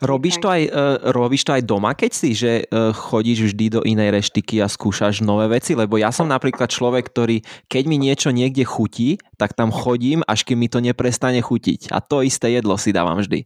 Robíš 0.00 0.40
to, 0.40 0.48
aj, 0.48 0.62
uh, 0.72 0.96
robíš 1.12 1.44
to 1.44 1.52
aj 1.52 1.62
doma, 1.68 1.92
keď 1.92 2.10
si, 2.16 2.32
že 2.32 2.64
uh, 2.64 2.88
chodíš 2.96 3.52
vždy 3.52 3.66
do 3.68 3.80
inej 3.84 4.16
reštiky 4.16 4.64
a 4.64 4.72
skúšaš 4.72 5.20
nové 5.20 5.52
veci? 5.52 5.76
Lebo 5.76 6.00
ja 6.00 6.08
som 6.08 6.24
napríklad 6.24 6.72
človek, 6.72 7.12
ktorý, 7.12 7.44
keď 7.68 7.82
mi 7.84 8.00
niečo 8.00 8.32
niekde 8.32 8.64
chutí, 8.64 9.20
tak 9.36 9.52
tam 9.52 9.68
chodím, 9.68 10.24
až 10.24 10.48
kým 10.48 10.56
mi 10.56 10.72
to 10.72 10.80
neprestane 10.80 11.44
chutiť. 11.44 11.92
A 11.92 12.00
to 12.00 12.24
isté 12.24 12.48
jedlo 12.56 12.80
si 12.80 12.96
dávam 12.96 13.20
vždy. 13.20 13.44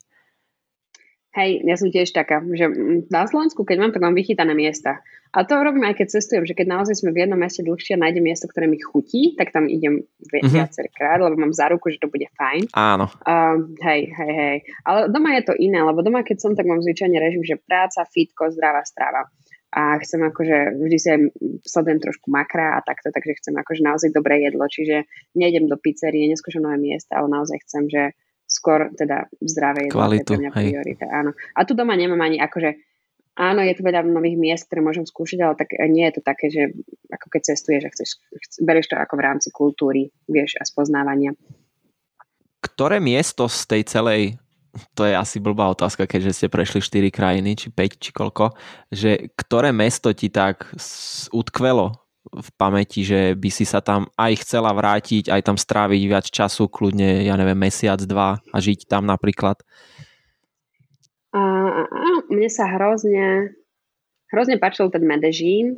Hej, 1.35 1.67
ja 1.67 1.75
som 1.75 1.91
tiež 1.91 2.15
taká, 2.15 2.39
že 2.55 2.71
na 3.11 3.27
Slovensku, 3.27 3.67
keď 3.67 3.77
mám, 3.83 3.91
tak 3.91 4.07
mám 4.07 4.15
vychytané 4.15 4.55
miesta. 4.55 5.03
A 5.35 5.43
to 5.43 5.59
robím 5.59 5.83
aj 5.83 5.99
keď 5.99 6.15
cestujem, 6.15 6.47
že 6.47 6.55
keď 6.55 6.79
naozaj 6.79 7.03
sme 7.03 7.11
v 7.11 7.27
jednom 7.27 7.35
meste 7.35 7.67
dlhšie 7.67 7.99
a 7.99 8.03
nájdem 8.07 8.23
miesto, 8.23 8.47
ktoré 8.47 8.71
mi 8.71 8.79
chutí, 8.79 9.35
tak 9.35 9.51
tam 9.51 9.67
idem 9.67 10.07
mm-hmm. 10.07 10.47
viacerkrát, 10.47 11.19
lebo 11.19 11.35
mám 11.35 11.51
záruku, 11.51 11.91
že 11.91 11.99
to 11.99 12.07
bude 12.07 12.31
fajn. 12.39 12.71
Áno. 12.71 13.11
Uh, 13.27 13.67
hej, 13.83 14.15
hej, 14.15 14.33
hej. 14.39 14.57
Ale 14.87 15.11
doma 15.11 15.35
je 15.35 15.43
to 15.51 15.55
iné, 15.59 15.83
lebo 15.83 16.07
doma, 16.07 16.23
keď 16.23 16.39
som, 16.39 16.55
tak 16.55 16.71
mám 16.71 16.79
zvyčajne 16.79 17.19
režim, 17.19 17.43
že 17.43 17.59
práca, 17.59 18.07
fitko, 18.07 18.55
zdravá 18.55 18.87
strava. 18.87 19.27
A 19.75 19.99
chcem 19.99 20.23
akože, 20.23 20.79
vždy 20.79 20.97
si 21.03 21.09
aj 21.11 21.19
sledujem 21.67 21.99
trošku 21.99 22.31
makra 22.31 22.79
a 22.79 22.85
takto, 22.87 23.11
takže 23.11 23.43
chcem 23.43 23.59
akože 23.59 23.83
naozaj 23.83 24.15
dobré 24.15 24.39
jedlo, 24.47 24.71
čiže 24.71 25.03
nejdem 25.35 25.67
do 25.67 25.75
pizzerie, 25.83 26.31
neskúšam 26.31 26.63
nové 26.63 26.79
miesta, 26.79 27.19
ale 27.19 27.27
naozaj 27.27 27.59
chcem, 27.67 27.91
že 27.91 28.03
skôr 28.55 28.95
teda 28.95 29.27
zdravé 29.43 29.91
jedlo. 29.91 29.99
Kvalitu, 29.99 30.39
je 30.39 30.51
priorita, 30.55 31.11
áno. 31.11 31.35
A 31.59 31.67
tu 31.67 31.75
doma 31.75 31.99
nemám 31.99 32.23
ani 32.23 32.39
akože 32.39 32.95
Áno, 33.35 33.67
je 33.67 33.75
tu 33.75 33.83
veľa 33.83 34.07
nových 34.07 34.39
miest, 34.39 34.71
ktoré 34.71 34.79
môžem 34.79 35.03
skúšať, 35.03 35.43
ale 35.43 35.59
tak 35.59 35.75
nie 35.91 36.07
je 36.07 36.15
to 36.15 36.23
také, 36.23 36.55
že 36.55 36.71
ako 37.11 37.27
keď 37.35 37.41
cestuješ 37.51 37.83
a 37.83 37.91
chceš, 37.91 38.11
berieš 38.63 38.95
to 38.95 38.95
ako 38.95 39.19
v 39.19 39.25
rámci 39.27 39.51
kultúry, 39.51 40.15
vieš, 40.31 40.55
a 40.55 40.63
spoznávania. 40.63 41.35
Ktoré 42.63 43.03
miesto 43.03 43.51
z 43.51 43.67
tej 43.67 43.83
celej, 43.91 44.23
to 44.95 45.03
je 45.03 45.19
asi 45.19 45.43
blbá 45.43 45.67
otázka, 45.75 46.07
keďže 46.07 46.31
ste 46.31 46.47
prešli 46.47 46.79
4 46.79 47.11
krajiny, 47.11 47.59
či 47.59 47.75
5, 47.75 47.99
či 47.99 48.15
koľko, 48.15 48.55
že 48.95 49.35
ktoré 49.35 49.75
mesto 49.75 50.15
ti 50.15 50.31
tak 50.31 50.71
utkvelo 51.35 52.04
v 52.33 52.49
pamäti, 52.57 53.05
že 53.05 53.37
by 53.37 53.51
si 53.53 53.69
sa 53.69 53.85
tam 53.85 54.09
aj 54.17 54.41
chcela 54.41 54.73
vrátiť, 54.73 55.29
aj 55.29 55.43
tam 55.45 55.57
stráviť 55.61 56.03
viac 56.09 56.27
času, 56.29 56.73
kľudne, 56.73 57.21
ja 57.27 57.37
neviem, 57.37 57.59
mesiac, 57.59 58.01
dva 58.01 58.41
a 58.41 58.57
žiť 58.57 58.89
tam 58.89 59.05
napríklad? 59.05 59.61
A 61.35 61.43
mne 62.33 62.49
sa 62.49 62.65
hrozne, 62.73 63.53
hrozne 64.33 64.57
páčil 64.57 64.89
ten 64.89 65.05
Medellín, 65.05 65.77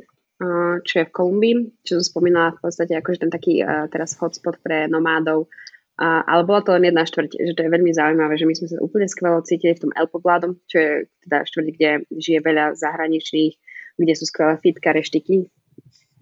čo 0.85 0.93
je 1.01 1.05
v 1.09 1.15
Kolumbii, 1.17 1.81
čo 1.81 1.97
som 1.97 2.05
spomínala 2.05 2.53
v 2.55 2.69
podstate 2.69 2.93
akože 2.93 3.25
ten 3.25 3.31
taký 3.33 3.65
teraz 3.89 4.13
hotspot 4.15 4.61
pre 4.61 4.85
nomádov. 4.85 5.49
Ale 5.97 6.45
bola 6.45 6.61
to 6.61 6.77
len 6.77 6.93
jedna 6.93 7.09
štvrť, 7.09 7.41
že 7.41 7.57
to 7.57 7.65
je 7.65 7.73
veľmi 7.73 7.89
zaujímavé, 7.89 8.37
že 8.37 8.45
my 8.45 8.53
sme 8.53 8.69
sa 8.69 8.77
úplne 8.77 9.09
skvelo 9.09 9.41
cítili 9.41 9.73
v 9.73 9.89
tom 9.89 9.91
El 9.97 10.05
Poblado, 10.05 10.53
čo 10.69 10.77
je 10.77 10.91
teda 11.25 11.41
štvrť, 11.41 11.67
kde 11.73 11.89
žije 12.21 12.39
veľa 12.45 12.77
zahraničných, 12.77 13.53
kde 13.97 14.13
sú 14.13 14.29
skvelé 14.29 14.61
fitka, 14.61 14.93
reštiky, 14.93 15.49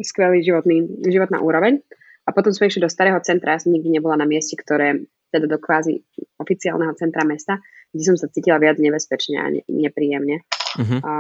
skvelý 0.02 0.44
životný, 0.44 1.06
životná 1.08 1.40
úroveň. 1.40 1.80
A 2.26 2.34
potom 2.34 2.50
sme 2.52 2.68
išli 2.68 2.82
do 2.82 2.90
starého 2.90 3.22
centra, 3.22 3.54
ja 3.54 3.62
som 3.62 3.70
nikdy 3.70 4.02
nebola 4.02 4.18
na 4.18 4.26
mieste, 4.26 4.58
ktoré 4.58 5.06
teda 5.30 5.46
do 5.46 5.60
kvázi 5.62 6.02
oficiálneho 6.42 6.96
centra 6.98 7.22
mesta, 7.28 7.62
kde 7.94 8.04
som 8.04 8.18
sa 8.18 8.32
cítila 8.32 8.58
viac 8.58 8.82
nebezpečne 8.82 9.38
a 9.38 9.48
ne, 9.52 9.62
nepríjemne. 9.68 10.42
Uh-huh. 10.80 11.00
A, 11.04 11.12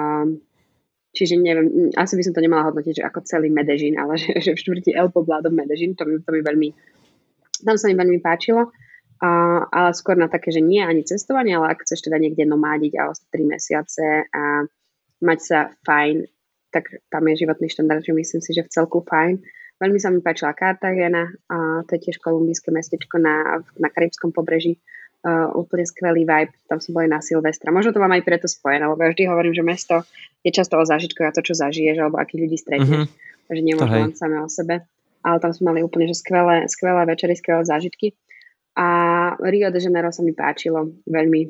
čiže 1.11 1.37
neviem, 1.37 1.91
asi 1.93 2.15
by 2.15 2.23
som 2.25 2.33
to 2.33 2.43
nemala 2.43 2.71
hodnotiť, 2.71 3.03
že 3.03 3.03
ako 3.05 3.27
celý 3.27 3.53
Medežín, 3.53 3.99
ale 3.99 4.17
že, 4.21 4.33
že 4.39 4.51
v 4.55 4.61
štvrti 4.61 4.91
El 4.95 5.13
Poblado 5.13 5.53
Medežín, 5.53 5.93
to 5.93 6.07
mi, 6.07 6.19
to 6.23 6.31
mi 6.33 6.41
veľmi, 6.41 6.69
tam 7.61 7.75
sa 7.77 7.85
mi 7.91 7.95
veľmi 7.95 8.19
páčilo. 8.23 8.73
A, 9.23 9.63
ale 9.71 9.95
skôr 9.95 10.19
na 10.19 10.27
také, 10.27 10.51
že 10.51 10.59
nie 10.59 10.83
ani 10.83 11.07
cestovanie, 11.07 11.55
ale 11.55 11.71
ak 11.71 11.87
chceš 11.87 12.03
teda 12.03 12.19
niekde 12.19 12.43
nomádiť 12.43 12.99
a 12.99 13.07
ostať 13.13 13.29
3 13.31 13.47
mesiace 13.47 14.05
a 14.27 14.67
mať 15.23 15.39
sa 15.39 15.59
fajn, 15.87 16.34
tak 16.75 16.91
tam 17.07 17.23
je 17.31 17.47
životný 17.47 17.71
štandard, 17.71 18.03
že 18.03 18.11
myslím 18.11 18.43
si, 18.43 18.51
že 18.51 18.67
v 18.67 18.71
celku 18.75 18.99
fajn. 19.07 19.39
Veľmi 19.79 19.99
sa 19.99 20.11
mi 20.11 20.19
páčila 20.19 20.51
Cartagena, 20.51 21.31
a 21.47 21.87
to 21.87 21.95
je 21.95 22.11
tiež 22.11 22.19
kolumbijské 22.19 22.71
mestečko 22.75 23.15
na, 23.15 23.63
na 23.79 23.87
Karibskom 23.87 24.35
pobreží 24.35 24.75
uh, 25.23 25.51
úplne 25.55 25.87
skvelý 25.87 26.27
vibe. 26.27 26.51
Tam 26.67 26.79
sme 26.79 26.91
boli 26.99 27.07
na 27.07 27.19
Silvestra. 27.23 27.71
Možno 27.71 27.95
to 27.95 28.03
mám 28.03 28.11
aj 28.11 28.23
preto 28.23 28.47
spojené, 28.51 28.87
lebo 28.87 28.99
ja 28.99 29.11
vždy 29.11 29.23
hovorím, 29.27 29.55
že 29.55 29.63
mesto 29.63 30.03
je 30.43 30.51
často 30.51 30.75
o 30.79 30.87
zážitkoch 30.87 31.27
a 31.27 31.35
to, 31.35 31.43
čo 31.43 31.55
zažiješ, 31.55 31.95
alebo 31.99 32.19
akých 32.19 32.41
ľudí 32.47 32.57
stretneš. 32.59 33.07
Mm-hmm. 33.07 33.47
Takže 33.51 33.61
nemôžem 33.61 33.99
len 34.09 34.13
samé 34.15 34.37
o 34.39 34.47
sebe. 34.51 34.83
Ale 35.25 35.37
tam 35.41 35.51
sme 35.51 35.73
mali 35.73 35.79
úplne 35.81 36.05
že 36.05 36.21
skvelé, 36.21 36.69
skvelé 36.69 37.01
večery, 37.07 37.33
skvelé 37.33 37.63
zážitky. 37.65 38.13
A 38.77 38.87
Rio 39.41 39.71
de 39.71 39.79
Janeiro 39.81 40.11
sa 40.11 40.21
mi 40.21 40.35
páčilo 40.35 40.91
veľmi. 41.07 41.49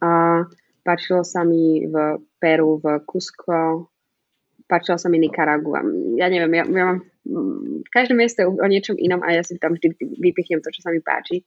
A 0.00 0.40
páčilo 0.84 1.20
sa 1.24 1.42
mi 1.42 1.84
v 1.84 2.22
Peru, 2.38 2.78
v 2.78 3.02
Cusco, 3.08 3.88
páčilo 4.64 4.96
sa 4.96 5.12
mi 5.12 5.20
Nicaragua. 5.20 5.84
Ja 6.16 6.26
neviem, 6.32 6.52
ja, 6.56 6.64
ja 6.64 6.84
mám, 6.92 6.98
každé 7.92 8.12
miesto 8.16 8.44
je 8.44 8.48
o 8.48 8.68
niečom 8.68 8.96
inom 8.96 9.20
a 9.20 9.32
ja 9.36 9.42
si 9.44 9.56
tam 9.60 9.76
vždy 9.76 9.96
vypichnem 9.98 10.60
to, 10.64 10.72
čo 10.72 10.84
sa 10.84 10.90
mi 10.92 11.00
páči. 11.04 11.44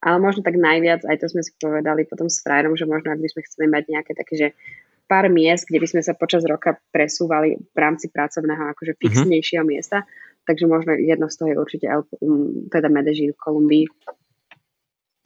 Ale 0.00 0.16
možno 0.16 0.40
tak 0.40 0.56
najviac, 0.56 1.04
aj 1.04 1.16
to 1.20 1.28
sme 1.28 1.44
si 1.44 1.52
povedali 1.60 2.08
potom 2.08 2.32
s 2.32 2.40
frajerom, 2.40 2.72
že 2.72 2.88
možno 2.88 3.12
ak 3.12 3.20
by 3.20 3.28
sme 3.28 3.44
chceli 3.44 3.66
mať 3.68 3.82
nejaké 3.92 4.12
také, 4.16 4.32
že 4.32 4.48
pár 5.04 5.28
miest, 5.28 5.66
kde 5.66 5.82
by 5.82 5.88
sme 5.90 6.02
sa 6.06 6.14
počas 6.16 6.46
roka 6.46 6.78
presúvali 6.94 7.58
v 7.58 7.78
rámci 7.78 8.08
pracovného 8.08 8.70
akože 8.72 8.94
mhm. 8.94 9.00
fixnejšieho 9.02 9.66
mm-hmm. 9.66 9.76
miesta, 9.76 10.06
takže 10.48 10.64
možno 10.70 10.96
jedno 10.96 11.26
z 11.28 11.36
toho 11.36 11.48
je 11.52 11.56
určite 11.58 11.86
El, 11.90 12.06
teda 12.70 12.88
Medellín 12.88 13.34
v 13.34 13.42
Kolumbii. 13.42 13.86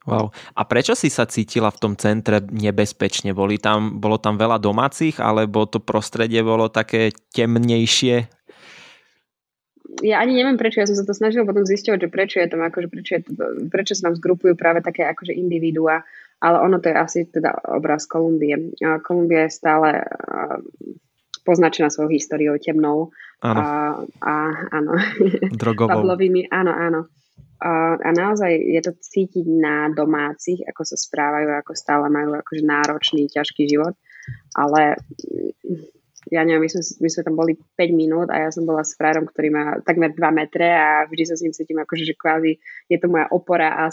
Wow. 0.04 0.36
A 0.52 0.62
prečo 0.68 0.92
si 0.92 1.08
sa 1.08 1.24
cítila 1.24 1.72
v 1.72 1.80
tom 1.80 1.92
centre 1.96 2.44
nebezpečne? 2.44 3.32
Boli 3.32 3.56
tam, 3.56 3.96
bolo 3.96 4.20
tam 4.20 4.36
veľa 4.36 4.60
domácich, 4.60 5.16
alebo 5.16 5.64
to 5.64 5.80
prostredie 5.80 6.44
bolo 6.44 6.68
také 6.68 7.16
temnejšie? 7.32 8.28
Ja 10.04 10.20
ani 10.20 10.36
neviem 10.36 10.60
prečo, 10.60 10.84
ja 10.84 10.88
som 10.90 10.98
sa 10.98 11.08
to 11.08 11.16
snažila 11.16 11.48
potom 11.48 11.64
zistiť, 11.64 11.96
že 11.96 12.12
prečo 12.12 12.36
je 12.42 12.48
tam, 12.50 12.60
akože 12.66 12.88
prečo, 12.92 13.10
je 13.16 13.22
to, 13.24 13.32
prečo 13.72 13.96
sa 13.96 14.10
tam 14.10 14.18
zgrupujú 14.18 14.52
práve 14.58 14.84
také 14.84 15.08
akože 15.08 15.32
individuá, 15.32 16.04
ale 16.42 16.56
ono 16.60 16.82
to 16.82 16.92
je 16.92 16.96
asi 16.98 17.18
teda 17.30 17.56
obraz 17.72 18.04
Kolumbie. 18.04 18.76
Kolumbia 19.06 19.48
je 19.48 19.56
stále 19.56 20.04
poznačená 21.44 21.92
svojou 21.92 22.10
históriou 22.10 22.56
temnou. 22.60 23.12
Áno. 23.44 23.60
A, 23.60 23.68
a 24.24 24.32
áno. 24.72 24.92
Drogovou. 25.52 25.92
Pavlovými, 26.00 26.48
áno, 26.48 26.72
áno. 26.72 27.00
A, 27.64 28.10
naozaj 28.12 28.52
je 28.52 28.80
to 28.84 28.92
cítiť 28.92 29.48
na 29.48 29.88
domácich, 29.88 30.60
ako 30.68 30.84
sa 30.84 31.00
správajú, 31.00 31.48
ako 31.56 31.72
stále 31.72 32.12
majú 32.12 32.36
akože 32.36 32.60
náročný, 32.60 33.24
ťažký 33.32 33.64
život. 33.64 33.96
Ale 34.52 35.00
ja 36.32 36.40
neviem, 36.44 36.64
my 36.64 36.70
sme, 36.72 36.82
my 37.04 37.08
sme 37.08 37.22
tam 37.24 37.34
boli 37.36 37.52
5 37.56 37.92
minút 37.92 38.28
a 38.32 38.48
ja 38.48 38.50
som 38.52 38.64
bola 38.64 38.80
s 38.80 38.96
frárom, 38.96 39.28
ktorý 39.28 39.48
má 39.52 39.64
takmer 39.84 40.12
2 40.12 40.20
metre 40.32 40.72
a 40.72 41.04
vždy 41.04 41.24
sa 41.24 41.36
s 41.36 41.44
ním 41.44 41.52
cítim 41.52 41.76
akože, 41.80 42.04
že 42.04 42.16
kvázi 42.16 42.56
je 42.88 42.98
to 43.00 43.12
moja 43.12 43.28
opora 43.28 43.76
a 43.84 43.92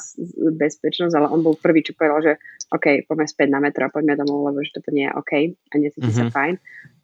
bezpečnosť, 0.55 1.15
ale 1.15 1.27
on 1.27 1.43
bol 1.43 1.59
prvý, 1.59 1.83
čo 1.83 1.95
povedal, 1.95 2.19
že 2.23 2.33
OK, 2.71 3.07
poďme 3.07 3.27
späť 3.27 3.47
na 3.51 3.59
metro 3.59 3.83
a 3.87 3.91
poďme 3.91 4.15
domov, 4.15 4.51
lebo 4.51 4.63
že 4.63 4.75
toto 4.75 4.95
nie 4.95 5.07
je 5.07 5.15
OK 5.15 5.31
a 5.51 5.73
necíti 5.75 6.07
mm-hmm. 6.07 6.19
sa 6.19 6.25
mhm. 6.27 6.31
fajn. 6.31 6.53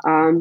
Um, 0.08 0.36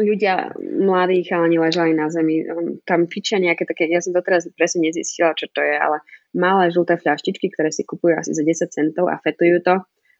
ľudia, 0.00 0.54
mladí 0.58 1.26
chalani 1.26 1.58
ležali 1.58 1.92
na 1.92 2.08
zemi, 2.08 2.46
tam 2.86 3.10
fičia 3.10 3.42
nejaké 3.42 3.66
také, 3.66 3.90
ja 3.90 3.98
som 3.98 4.14
doteraz 4.14 4.46
presne 4.54 4.86
nezistila, 4.88 5.34
čo 5.34 5.50
to 5.50 5.60
je, 5.60 5.74
ale 5.74 6.00
malé 6.32 6.70
žlté 6.70 6.96
fľaštičky, 6.96 7.50
ktoré 7.52 7.74
si 7.74 7.82
kupujú 7.82 8.16
asi 8.16 8.32
za 8.32 8.46
10 8.46 8.70
centov 8.70 9.10
a 9.10 9.18
fetujú 9.18 9.60
to 9.60 9.74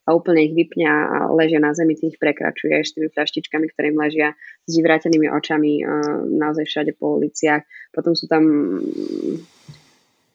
a 0.09 0.16
úplne 0.16 0.41
ich 0.41 0.57
vypňa 0.57 0.93
a 0.93 1.16
ležia 1.37 1.61
na 1.61 1.76
zemi, 1.76 1.93
ty 1.93 2.09
ich 2.09 2.16
prekračuješ 2.16 2.97
tými 2.97 3.12
fľaštičkami, 3.12 3.66
ktoré 3.76 3.93
im 3.93 4.01
ležia 4.01 4.29
s 4.64 4.72
vyvrátenými 4.81 5.29
očami 5.29 5.85
uh, 5.85 6.24
naozaj 6.24 6.64
všade 6.64 6.93
po 6.97 7.20
uliciach. 7.20 7.61
Potom 7.93 8.16
sú 8.16 8.24
tam 8.24 8.49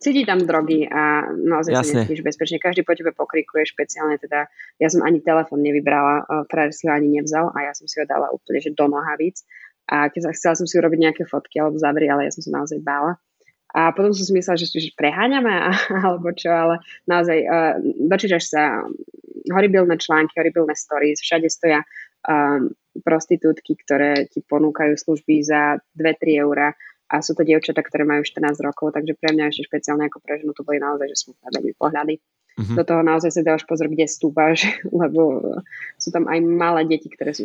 cíti 0.03 0.27
tam 0.27 0.43
drogy 0.43 0.83
a 0.91 1.31
naozaj 1.31 1.71
Jasne. 1.71 1.87
sa 1.87 1.93
necítiš 2.03 2.21
bezpečne. 2.27 2.59
Každý 2.59 2.83
po 2.83 2.91
tebe 2.91 3.15
pokrikuje 3.15 3.63
špeciálne, 3.63 4.19
teda 4.19 4.51
ja 4.77 4.87
som 4.91 4.99
ani 5.01 5.23
telefon 5.23 5.63
nevybrala, 5.63 6.27
frajer 6.51 6.75
si 6.75 6.83
ho 6.85 6.91
ani 6.91 7.07
nevzal 7.15 7.55
a 7.55 7.71
ja 7.71 7.73
som 7.73 7.87
si 7.87 7.97
ho 7.97 8.05
dala 8.05 8.27
úplne 8.35 8.59
že 8.59 8.75
do 8.75 8.85
nohavíc 8.91 9.47
a 9.87 10.11
keď 10.11 10.35
chcela 10.35 10.55
som 10.59 10.67
si 10.67 10.75
urobiť 10.79 10.99
nejaké 10.99 11.23
fotky 11.23 11.59
alebo 11.59 11.79
zavri, 11.79 12.07
ale 12.07 12.27
ja 12.27 12.31
som 12.35 12.43
sa 12.43 12.51
naozaj 12.63 12.79
bála. 12.83 13.19
A 13.73 13.89
potom 13.89 14.13
som 14.13 14.21
si 14.21 14.37
myslela, 14.37 14.59
že, 14.59 14.69
že 14.69 14.93
preháňame 14.93 15.49
alebo 16.05 16.29
čo, 16.35 16.53
ale 16.53 16.83
naozaj 17.09 17.37
uh, 17.43 17.73
dočítaš 18.05 18.53
sa 18.53 18.85
horibilné 19.49 19.97
články, 19.97 20.37
horibilné 20.39 20.77
stories, 20.77 21.19
všade 21.19 21.49
stoja 21.49 21.81
um, 22.29 22.71
prostitútky, 23.01 23.73
ktoré 23.75 24.29
ti 24.29 24.45
ponúkajú 24.45 24.93
služby 24.95 25.41
za 25.41 25.81
2-3 25.97 26.45
eurá 26.45 26.77
a 27.09 27.19
sú 27.19 27.35
to 27.35 27.43
dievčatá, 27.43 27.83
ktoré 27.83 28.07
majú 28.07 28.23
14 28.23 28.57
rokov, 28.63 28.95
takže 28.95 29.13
pre 29.19 29.35
mňa 29.35 29.51
ešte 29.51 29.67
špeciálne 29.67 30.07
ako 30.07 30.23
pre 30.23 30.39
ženu 30.39 30.55
to 30.55 30.65
boli 30.65 30.79
naozaj, 30.79 31.07
že 31.11 31.17
smutné 31.27 31.47
veľmi 31.51 31.73
pohľady. 31.75 32.15
Mm-hmm. 32.53 32.77
Do 32.77 32.83
toho 32.85 33.01
naozaj 33.01 33.29
si 33.33 33.41
dávaš 33.41 33.65
pozor, 33.65 33.89
kde 33.89 34.05
stúpaš, 34.05 34.65
lebo 35.01 35.41
sú 35.97 36.09
tam 36.13 36.29
aj 36.29 36.39
malé 36.41 36.81
deti, 36.87 37.09
ktoré 37.11 37.33
sú 37.33 37.43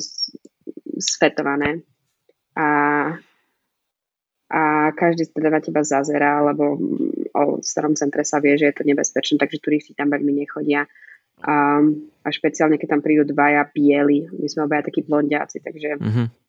sfetované 0.99 1.83
a, 2.55 2.69
a 4.51 4.63
každý 4.95 5.31
teda 5.31 5.49
na 5.53 5.61
teba 5.63 5.83
zazerá, 5.85 6.43
lebo 6.43 6.77
o 7.33 7.43
starom 7.63 7.95
centre 7.95 8.25
sa 8.27 8.43
vie, 8.43 8.59
že 8.59 8.73
je 8.73 8.75
to 8.75 8.89
nebezpečné, 8.89 9.39
takže 9.39 9.63
turisti 9.63 9.93
tam 9.95 10.11
veľmi 10.11 10.33
nechodia. 10.33 10.89
A, 11.39 11.79
a 12.27 12.29
špeciálne, 12.35 12.83
keď 12.83 12.99
tam 12.99 13.03
prídu 13.05 13.23
dvaja 13.23 13.63
bieli, 13.71 14.27
my 14.27 14.47
sme 14.51 14.67
obaja 14.67 14.91
takí 14.91 15.07
blondiaci, 15.07 15.63
takže 15.63 15.91
mm-hmm 16.03 16.48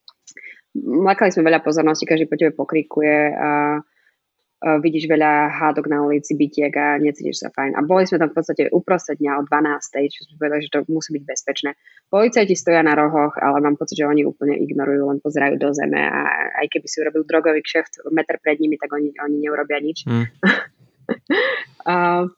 Mlakali 0.77 1.33
sme 1.33 1.49
veľa 1.49 1.65
pozornosti, 1.65 2.05
každý 2.05 2.29
po 2.29 2.37
tebe 2.37 2.53
pokrikuje 2.53 3.33
a, 3.33 3.41
a 3.41 3.51
vidíš 4.77 5.09
veľa 5.09 5.49
hádok 5.49 5.89
na 5.89 6.05
ulici, 6.05 6.37
bytiek 6.37 6.69
a 6.77 7.01
necítiš 7.01 7.41
sa 7.41 7.49
fajn. 7.49 7.73
A 7.73 7.81
boli 7.81 8.05
sme 8.05 8.21
tam 8.21 8.29
v 8.29 8.37
podstate 8.37 8.69
uprostred 8.69 9.17
dňa 9.17 9.39
o 9.39 9.41
12. 9.49 10.13
čo 10.13 10.19
sme 10.29 10.35
povedali, 10.37 10.61
že 10.61 10.73
to 10.73 10.79
musí 10.93 11.09
byť 11.17 11.23
bezpečné. 11.25 11.69
Policajti 12.13 12.53
stoja 12.53 12.85
na 12.85 12.93
rohoch, 12.93 13.33
ale 13.41 13.57
mám 13.65 13.81
pocit, 13.81 13.97
že 13.97 14.05
oni 14.05 14.27
úplne 14.29 14.61
ignorujú, 14.61 15.09
len 15.09 15.19
pozerajú 15.23 15.57
do 15.57 15.73
zeme 15.73 16.05
a 16.05 16.53
aj 16.61 16.67
keby 16.69 16.85
si 16.85 17.01
urobil 17.01 17.25
drogový 17.25 17.65
kšeft 17.65 18.05
meter 18.13 18.37
pred 18.37 18.61
nimi, 18.61 18.77
tak 18.77 18.93
oni, 18.93 19.09
oni 19.17 19.35
neurobia 19.41 19.81
nič. 19.81 20.05
Mm. 20.05 20.25
a, 21.89 22.29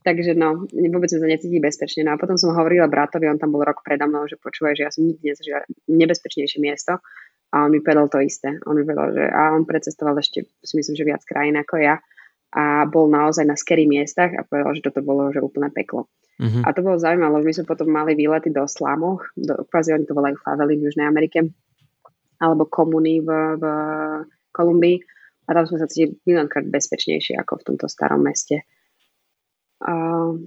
Takže 0.00 0.32
no, 0.32 0.64
vôbec 0.64 1.12
sme 1.12 1.20
sa 1.20 1.28
necítili 1.28 1.60
bezpečne. 1.60 2.08
No 2.08 2.16
a 2.16 2.20
potom 2.20 2.40
som 2.40 2.56
hovorila 2.56 2.88
bratovi, 2.88 3.28
on 3.28 3.36
tam 3.36 3.52
bol 3.52 3.60
rok 3.60 3.84
predo 3.84 4.08
mnou, 4.08 4.24
že 4.24 4.40
počúvaj, 4.40 4.72
že 4.72 4.84
ja 4.88 4.90
som 4.90 5.04
nikdy 5.04 5.20
nezažila 5.28 5.60
nebezpečnejšie 5.92 6.56
miesto. 6.56 7.04
A 7.50 7.66
on 7.66 7.70
mi 7.74 7.82
povedal 7.82 8.06
to 8.06 8.22
isté. 8.22 8.58
On 8.66 8.78
mi 8.78 8.86
povedal, 8.86 9.10
že 9.14 9.24
a 9.26 9.54
on 9.54 9.66
precestoval 9.66 10.14
ešte, 10.22 10.46
si 10.62 10.74
myslím, 10.78 10.94
že 10.94 11.08
viac 11.08 11.22
krajín 11.26 11.58
ako 11.58 11.82
ja 11.82 11.98
a 12.50 12.82
bol 12.86 13.06
naozaj 13.06 13.46
na 13.46 13.54
scary 13.54 13.86
miestach 13.86 14.34
a 14.34 14.42
povedal, 14.42 14.74
že 14.74 14.82
toto 14.90 15.06
bolo 15.06 15.30
že 15.30 15.38
úplné 15.38 15.70
peklo. 15.70 16.10
Mm-hmm. 16.42 16.66
A 16.66 16.68
to 16.74 16.82
bolo 16.82 16.98
zaujímavé, 16.98 17.30
lebo 17.38 17.46
my 17.46 17.54
sme 17.54 17.66
potom 17.68 17.88
mali 17.90 18.18
výlety 18.18 18.50
do 18.50 18.66
slamoch, 18.66 19.22
do, 19.38 19.66
kvázi 19.70 19.94
oni 19.94 20.08
to 20.08 20.16
volajú 20.16 20.34
favely 20.40 20.74
v 20.80 20.84
Južnej 20.88 21.06
Amerike, 21.06 21.46
alebo 22.40 22.66
komuny 22.66 23.20
v, 23.22 23.28
v 23.60 23.64
Kolumbii 24.50 24.98
a 25.46 25.50
tam 25.52 25.64
sme 25.68 25.78
sa 25.78 25.86
cítili 25.86 26.16
miliónkrát 26.26 26.66
bezpečnejšie 26.66 27.36
ako 27.38 27.60
v 27.60 27.66
tomto 27.70 27.86
starom 27.86 28.24
meste. 28.24 28.64
Uh, 29.84 30.38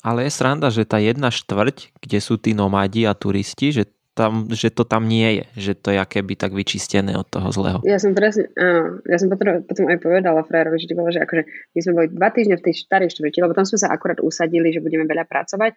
ale 0.00 0.26
je 0.26 0.32
sranda, 0.32 0.72
že 0.72 0.88
tá 0.88 0.96
jedna 0.96 1.28
štvrť, 1.28 1.94
kde 2.00 2.18
sú 2.18 2.40
tí 2.40 2.56
nomádi 2.56 3.04
a 3.04 3.12
turisti, 3.12 3.70
že 3.70 3.84
tam, 4.14 4.50
že 4.50 4.74
to 4.74 4.82
tam 4.82 5.06
nie 5.06 5.40
je, 5.40 5.44
že 5.70 5.72
to 5.78 5.94
je 5.94 6.02
keby 6.02 6.34
tak 6.34 6.50
vyčistené 6.52 7.14
od 7.14 7.26
toho 7.30 7.48
zlého. 7.54 7.78
Ja 7.86 7.96
som 8.02 8.12
presne, 8.12 8.50
áno, 8.58 9.00
ja 9.06 9.16
som 9.16 9.30
potom, 9.30 9.62
potom 9.64 9.86
aj 9.86 9.98
povedala 10.02 10.42
Frérovi, 10.42 10.82
že, 10.82 10.92
bolo, 10.92 11.14
že 11.14 11.22
akože 11.22 11.42
my 11.46 11.80
sme 11.80 11.92
boli 11.96 12.08
dva 12.10 12.28
týždne 12.34 12.58
v 12.58 12.64
tej 12.66 12.74
starej 12.84 13.14
štvrti, 13.14 13.38
lebo 13.40 13.54
tam 13.54 13.64
sme 13.64 13.78
sa 13.78 13.88
akurát 13.94 14.18
usadili, 14.18 14.74
že 14.74 14.82
budeme 14.82 15.06
veľa 15.06 15.24
pracovať 15.30 15.72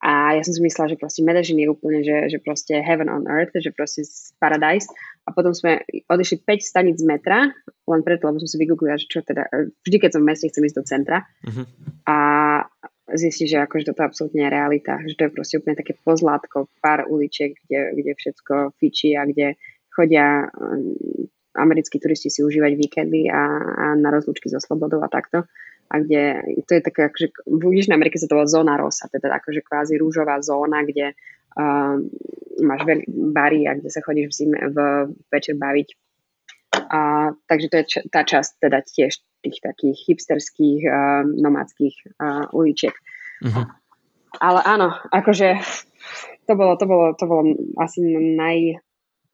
a 0.00 0.32
ja 0.32 0.40
som 0.40 0.56
si 0.56 0.64
myslela, 0.64 0.96
že 0.96 0.96
proste 0.96 1.20
Medellín 1.20 1.60
je 1.60 1.68
úplne, 1.68 2.00
že, 2.00 2.32
že 2.32 2.40
proste 2.40 2.80
heaven 2.80 3.12
on 3.12 3.28
earth, 3.28 3.52
že 3.52 3.68
proste 3.68 4.08
paradise 4.40 4.88
a 5.28 5.36
potom 5.36 5.52
sme 5.52 5.84
odišli 6.08 6.40
5 6.40 6.56
stanic 6.64 6.96
z 6.96 7.04
metra, 7.04 7.52
len 7.84 8.00
preto, 8.00 8.32
lebo 8.32 8.40
som 8.40 8.48
si 8.48 8.56
vygooglila, 8.56 8.96
že 8.96 9.12
čo 9.12 9.20
teda, 9.20 9.44
vždy 9.84 9.96
keď 10.00 10.10
som 10.16 10.24
v 10.24 10.28
meste, 10.32 10.48
chcem 10.48 10.64
ísť 10.64 10.76
do 10.80 10.84
centra 10.88 11.28
uh-huh. 11.44 11.64
a 12.08 12.16
zistí, 13.14 13.46
že 13.46 13.62
akože 13.62 13.90
toto 13.90 14.02
absolútne 14.06 14.46
je 14.46 14.50
realita, 14.50 14.98
že 15.06 15.14
to 15.16 15.26
je 15.26 15.34
proste 15.34 15.54
úplne 15.58 15.78
také 15.78 15.96
pozlátko, 16.02 16.70
pár 16.82 17.06
uličiek, 17.06 17.54
kde, 17.66 17.94
kde 17.98 18.12
všetko 18.14 18.54
fičí 18.78 19.14
a 19.18 19.26
kde 19.26 19.58
chodia 19.90 20.46
um, 20.54 20.94
americkí 21.58 21.98
turisti 21.98 22.30
si 22.30 22.46
užívať 22.46 22.72
víkendy 22.78 23.26
a, 23.26 23.42
a 23.58 23.84
na 23.98 24.08
rozlúčky 24.14 24.46
so 24.46 24.62
slobodou 24.62 25.02
a 25.02 25.10
takto. 25.10 25.46
A 25.90 25.98
kde, 25.98 26.38
to 26.70 26.78
je 26.78 26.82
také, 26.86 27.10
akože 27.10 27.26
v 27.50 27.62
Južnej 27.82 27.98
Amerike 27.98 28.14
sa 28.14 28.30
to 28.30 28.38
volá 28.38 28.46
zóna 28.46 28.78
rosa, 28.78 29.10
teda 29.10 29.34
akože 29.42 29.66
kvázi 29.66 29.98
rúžová 29.98 30.38
zóna, 30.38 30.86
kde 30.86 31.18
um, 31.58 32.06
máš 32.62 32.86
veľ, 32.86 32.98
bary 33.34 33.66
a 33.66 33.74
kde 33.74 33.90
sa 33.90 33.98
chodíš 33.98 34.30
v 34.30 34.36
zime, 34.38 34.58
v 34.70 34.78
večer 35.34 35.58
baviť. 35.58 35.88
A, 36.90 37.34
takže 37.50 37.66
to 37.66 37.76
je 37.82 37.84
č- 37.90 38.06
tá 38.06 38.22
časť 38.22 38.62
teda 38.62 38.78
tiež 38.86 39.18
tých 39.40 39.58
takých 39.64 39.98
hipsterských 40.08 40.80
uh, 40.86 41.24
nomádskych 41.24 41.94
uh, 42.20 42.46
uličiek. 42.52 42.94
Uh-huh. 43.44 43.66
Ale 44.38 44.60
áno, 44.62 44.94
akože 45.10 45.58
to 46.46 46.52
bolo, 46.54 46.78
to 46.78 46.86
bolo, 46.86 47.06
to 47.16 47.24
bolo 47.26 47.42
asi 47.80 48.00
naj, 48.36 48.78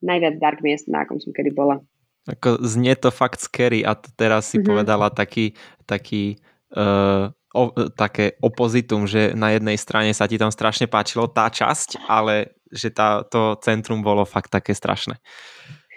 najviac 0.01 0.35
dark 0.41 0.59
miest, 0.63 0.89
na 0.89 1.05
akom 1.05 1.21
som 1.21 1.35
kedy 1.35 1.53
bola. 1.53 1.83
Ako 2.27 2.59
znie 2.67 2.99
to 2.99 3.15
fakt 3.15 3.39
scary 3.39 3.87
a 3.87 3.95
teraz 3.95 4.51
si 4.51 4.59
uh-huh. 4.59 4.75
povedala 4.75 5.11
taký, 5.13 5.55
taký 5.87 6.43
uh, 6.75 7.31
o, 7.57 7.73
také 7.97 8.37
opozitum, 8.45 9.09
že 9.09 9.33
na 9.33 9.57
jednej 9.57 9.81
strane 9.81 10.13
sa 10.13 10.29
ti 10.29 10.37
tam 10.37 10.53
strašne 10.53 10.85
páčilo 10.91 11.25
tá 11.31 11.49
časť, 11.49 12.05
ale 12.05 12.57
že 12.69 12.93
tá, 12.93 13.25
to 13.25 13.57
centrum 13.63 14.05
bolo 14.05 14.27
fakt 14.29 14.53
také 14.53 14.77
strašné. 14.77 15.17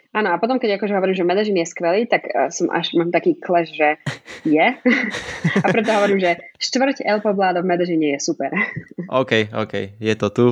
Áno, 0.10 0.34
a 0.34 0.42
potom, 0.42 0.58
keď 0.58 0.82
akože 0.82 0.98
hovorím, 0.98 1.14
že 1.14 1.28
Medellín 1.28 1.62
je 1.62 1.70
skvelý, 1.70 2.10
tak 2.10 2.26
uh, 2.34 2.50
som 2.50 2.66
až 2.74 2.98
mám 2.98 3.14
taký 3.14 3.38
clash, 3.38 3.70
že 3.70 4.02
je. 4.42 4.68
a 5.64 5.68
preto 5.70 5.94
hovorím, 5.94 6.18
že 6.18 6.42
štvrť 6.58 7.06
El 7.06 7.22
Poblado 7.22 7.62
v 7.62 7.70
Medellíne 7.70 8.18
je 8.18 8.20
super. 8.20 8.50
OK, 9.06 9.54
OK, 9.54 10.02
je 10.02 10.14
to 10.18 10.28
tu. 10.34 10.46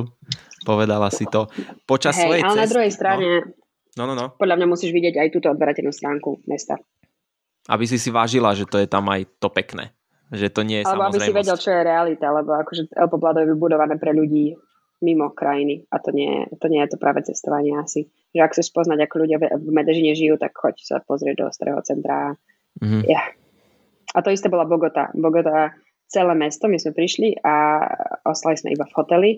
Povedala 0.62 1.10
si 1.10 1.26
to. 1.26 1.50
Počas 1.90 2.14
hey, 2.14 2.22
svojej 2.30 2.42
ale 2.46 2.54
cest... 2.54 2.62
na 2.62 2.70
druhej 2.70 2.92
strane 2.94 3.28
no. 3.42 3.58
No, 3.98 4.04
no, 4.06 4.14
no. 4.14 4.26
podľa 4.38 4.62
mňa 4.62 4.66
musíš 4.70 4.94
vidieť 4.94 5.18
aj 5.18 5.28
túto 5.34 5.50
odberateľnú 5.50 5.90
stránku 5.90 6.46
mesta. 6.46 6.78
Aby 7.66 7.90
si 7.90 7.98
si 7.98 8.14
vážila, 8.14 8.54
že 8.54 8.62
to 8.62 8.78
je 8.78 8.86
tam 8.86 9.10
aj 9.10 9.26
to 9.42 9.50
pekné. 9.50 9.90
Že 10.30 10.54
to 10.54 10.60
nie 10.62 10.78
je 10.80 10.84
Alebo 10.86 11.10
aby 11.10 11.18
si 11.18 11.34
vedel, 11.34 11.58
čo 11.58 11.74
je 11.74 11.82
realita, 11.82 12.30
lebo 12.30 12.54
akože 12.54 12.94
El 12.94 13.10
Poblado 13.10 13.42
je 13.42 13.50
vybudované 13.50 13.98
pre 13.98 14.14
ľudí 14.14 14.54
mimo 15.02 15.34
krajiny 15.34 15.86
a 15.90 15.98
to 15.98 16.10
nie, 16.10 16.46
to 16.58 16.66
nie 16.70 16.82
je 16.82 16.94
to 16.94 16.98
práve 16.98 17.26
cestovanie 17.26 17.74
asi. 17.74 18.06
Že 18.36 18.40
ak 18.44 18.52
chceš 18.52 18.68
poznať, 18.76 19.08
ako 19.08 19.14
ľudia 19.24 19.38
v 19.40 19.68
Medežine 19.72 20.12
žijú, 20.12 20.36
tak 20.36 20.52
choď 20.52 20.74
sa 20.84 20.96
pozrieť 21.00 21.34
do 21.40 21.46
starého 21.48 21.80
centra. 21.80 22.36
Mm-hmm. 22.78 23.02
Yeah. 23.08 23.24
A 24.12 24.20
to 24.20 24.32
isté 24.32 24.52
bola 24.52 24.68
Bogota. 24.68 25.08
Bogota 25.16 25.72
celé 26.08 26.32
mesto. 26.36 26.68
My 26.68 26.80
sme 26.80 26.96
prišli 26.96 27.40
a 27.44 27.84
ostali 28.24 28.56
sme 28.56 28.72
iba 28.72 28.88
v 28.88 28.96
hoteli 28.96 29.30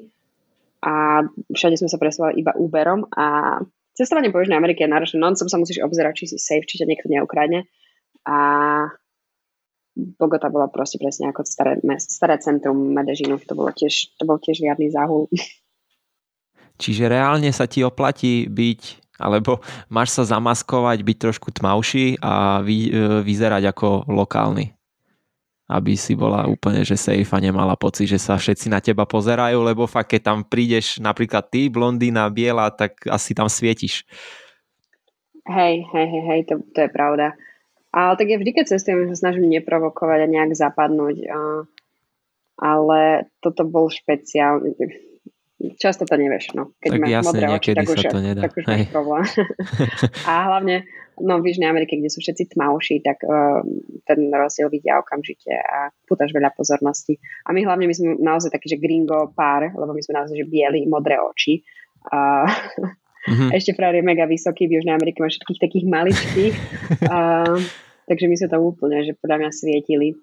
a 0.81 1.27
všade 1.53 1.77
sme 1.77 1.91
sa 1.93 2.01
presúvali 2.01 2.41
iba 2.41 2.57
Uberom 2.57 3.05
a 3.13 3.59
cestovanie 3.93 4.33
po 4.33 4.41
Južnej 4.41 4.57
Amerike 4.57 4.87
je 4.87 4.95
náročné. 4.95 5.19
Non 5.21 5.37
sa 5.37 5.45
musíš 5.61 5.83
obzerať, 5.85 6.25
či 6.25 6.25
si 6.33 6.37
safe, 6.41 6.65
či 6.65 6.81
ťa 6.81 6.89
niekto 6.89 7.11
neukradne. 7.11 7.69
A 8.25 8.39
Bogota 9.93 10.49
bola 10.49 10.71
proste 10.73 10.97
presne 10.97 11.29
ako 11.29 11.45
staré, 11.45 11.77
staré 12.01 12.41
centrum 12.41 12.79
Medežinu. 12.95 13.37
To, 13.45 13.53
bolo 13.53 13.75
tiež, 13.75 14.17
to 14.17 14.25
bol 14.25 14.41
tiež 14.41 14.65
riadny 14.65 14.89
záhul. 14.89 15.29
Čiže 16.81 17.13
reálne 17.13 17.53
sa 17.53 17.69
ti 17.69 17.85
oplatí 17.85 18.49
byť, 18.49 19.13
alebo 19.21 19.61
máš 19.93 20.17
sa 20.17 20.25
zamaskovať, 20.25 21.05
byť 21.05 21.17
trošku 21.21 21.53
tmavší 21.53 22.17
a 22.25 22.65
vy, 22.65 22.89
e, 22.89 22.91
vyzerať 23.21 23.69
ako 23.69 24.09
lokálny 24.09 24.81
aby 25.71 25.95
si 25.95 26.19
bola 26.19 26.51
úplne 26.51 26.83
že 26.83 26.99
safe 26.99 27.31
a 27.31 27.39
nemala 27.39 27.79
pocit, 27.79 28.11
že 28.11 28.19
sa 28.19 28.35
všetci 28.35 28.67
na 28.67 28.83
teba 28.83 29.07
pozerajú, 29.07 29.63
lebo 29.63 29.87
fakt, 29.87 30.11
keď 30.11 30.21
tam 30.27 30.39
prídeš 30.43 30.99
napríklad 30.99 31.47
ty, 31.47 31.71
blondína, 31.71 32.27
biela, 32.27 32.75
tak 32.75 33.07
asi 33.07 33.39
tam 33.39 33.47
svietiš. 33.47 34.03
Hej, 35.47 35.87
hej, 35.95 36.07
hej, 36.11 36.25
hej, 36.27 36.41
to, 36.51 36.55
to 36.75 36.79
je 36.83 36.91
pravda. 36.91 37.39
Ale 37.95 38.19
tak 38.19 38.27
ja 38.31 38.39
vždy, 38.39 38.51
keď 38.51 38.67
cestujem, 38.67 39.07
sa 39.15 39.19
snažím 39.19 39.51
neprovokovať 39.51 40.27
a 40.27 40.31
nejak 40.31 40.59
zapadnúť. 40.59 41.27
Ale 42.59 43.31
toto 43.43 43.63
bol 43.67 43.91
špeciálny 43.91 44.75
často 45.77 46.09
to 46.09 46.17
nevieš, 46.17 46.57
no. 46.57 46.73
Keď 46.81 46.91
tak 46.97 47.01
máš 47.01 47.11
jasne, 47.13 47.29
modré 47.29 47.47
oči, 47.53 47.71
tak 47.77 47.87
už, 47.87 47.99
sa 48.01 48.11
to 48.11 48.21
nedá. 48.25 48.41
tak 48.49 48.53
už 48.57 48.65
máš 48.65 48.89
problém. 48.89 49.25
a 50.31 50.33
hlavne, 50.49 50.77
no 51.21 51.33
v 51.45 51.45
Južnej 51.53 51.69
Amerike, 51.69 52.01
kde 52.01 52.09
sú 52.09 52.25
všetci 52.25 52.57
tmavší, 52.57 53.05
tak 53.05 53.21
uh, 53.29 53.61
ten 54.09 54.19
rozdiel 54.33 54.73
vidia 54.73 54.97
okamžite 54.97 55.53
a 55.53 55.93
putáš 56.09 56.33
veľa 56.33 56.57
pozornosti. 56.57 57.21
A 57.45 57.53
my 57.53 57.61
hlavne, 57.61 57.85
my 57.85 57.95
sme 57.95 58.17
naozaj 58.17 58.57
taký, 58.57 58.73
že 58.73 58.81
gringo 58.81 59.33
pár, 59.37 59.69
lebo 59.69 59.93
my 59.93 60.01
sme 60.01 60.17
naozaj, 60.17 60.37
že 60.41 60.47
bieli, 60.49 60.89
modré 60.89 61.21
oči. 61.21 61.61
A 62.09 62.49
mm-hmm. 63.29 63.53
ešte 63.59 63.77
frajer 63.77 64.01
je 64.01 64.09
mega 64.09 64.25
vysoký, 64.25 64.65
v 64.65 64.81
Južnej 64.81 64.97
Amerike 64.97 65.21
má 65.21 65.29
všetkých 65.29 65.61
takých 65.61 65.85
maličkých. 65.85 66.55
uh, 67.05 67.57
takže 68.09 68.27
my 68.27 68.35
sme 68.41 68.49
to 68.49 68.59
úplne, 68.65 69.05
že 69.05 69.13
podľa 69.21 69.37
mňa 69.45 69.51
svietili. 69.53 70.17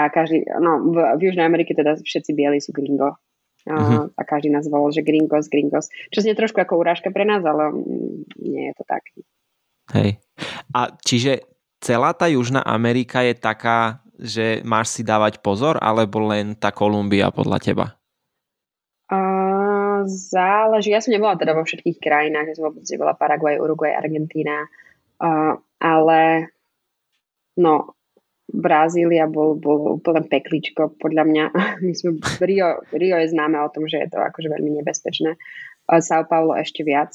A 0.00 0.08
každý, 0.08 0.48
no 0.56 0.88
v, 0.88 0.96
v 1.20 1.20
Južnej 1.28 1.44
Amerike 1.44 1.76
teda 1.76 2.00
všetci 2.00 2.32
bieli 2.32 2.64
sú 2.64 2.72
gringo 2.72 3.20
Uh-huh. 3.68 4.08
A 4.16 4.22
každý 4.24 4.48
nás 4.48 4.64
volal, 4.66 4.88
že 4.92 5.04
gringos, 5.04 5.52
gringos. 5.52 5.92
Čo 6.08 6.24
znie 6.24 6.32
trošku 6.32 6.56
ako 6.60 6.80
urážka 6.80 7.12
pre 7.12 7.28
nás, 7.28 7.44
ale 7.44 7.76
mm, 7.76 8.40
nie 8.40 8.72
je 8.72 8.74
to 8.76 8.84
tak. 8.88 9.04
Hej. 9.92 10.16
A 10.72 10.94
čiže 11.04 11.44
celá 11.82 12.16
tá 12.16 12.30
Južná 12.30 12.64
Amerika 12.64 13.20
je 13.20 13.36
taká, 13.36 14.00
že 14.16 14.64
máš 14.64 14.96
si 14.96 15.02
dávať 15.04 15.44
pozor, 15.44 15.76
alebo 15.80 16.24
len 16.24 16.56
tá 16.56 16.72
Kolumbia 16.72 17.28
podľa 17.28 17.58
teba? 17.60 17.86
Uh, 19.10 20.06
záleží. 20.06 20.94
Ja 20.94 21.02
som 21.02 21.12
nebola 21.12 21.34
teda 21.36 21.52
vo 21.52 21.66
všetkých 21.66 21.98
krajinách. 21.98 22.52
Ja 22.52 22.54
som 22.56 22.72
bola 22.72 23.18
Paraguay, 23.18 23.58
Uruguay, 23.58 23.92
Argentína. 23.92 24.70
Uh, 25.20 25.58
ale 25.82 26.52
no, 27.60 27.99
Brazília 28.50 29.30
bol, 29.30 29.54
bol 29.54 30.02
úplne 30.02 30.26
pekličko, 30.26 30.98
podľa 30.98 31.24
mňa. 31.26 31.44
My 31.86 31.92
sme, 31.94 32.18
Rio, 32.42 32.82
Rio 32.90 33.16
je 33.22 33.30
známe 33.30 33.58
o 33.62 33.70
tom, 33.70 33.86
že 33.86 34.02
je 34.02 34.08
to 34.10 34.18
akože 34.18 34.50
veľmi 34.50 34.82
nebezpečné. 34.82 35.38
São 36.02 36.22
Paulo 36.26 36.54
ešte 36.54 36.86
viac. 36.86 37.10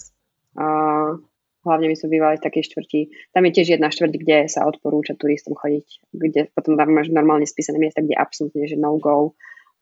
Hlavne 1.65 1.89
my 1.89 1.95
sme 1.97 2.13
bývali 2.13 2.38
v 2.38 2.45
takej 2.45 2.63
štvrti. 2.69 3.01
Tam 3.33 3.41
je 3.49 3.55
tiež 3.57 3.79
jedna 3.79 3.89
štvrť, 3.89 4.13
kde 4.21 4.38
sa 4.45 4.69
odporúča 4.69 5.17
turistom 5.17 5.57
chodiť, 5.57 6.13
kde 6.13 6.41
potom 6.53 6.77
tam 6.77 6.93
máš 6.93 7.09
normálne 7.09 7.49
spísané 7.49 7.81
miesta, 7.81 8.05
kde 8.05 8.13
absolútne, 8.13 8.69
že 8.69 8.77
no 8.77 9.01
go. 9.01 9.33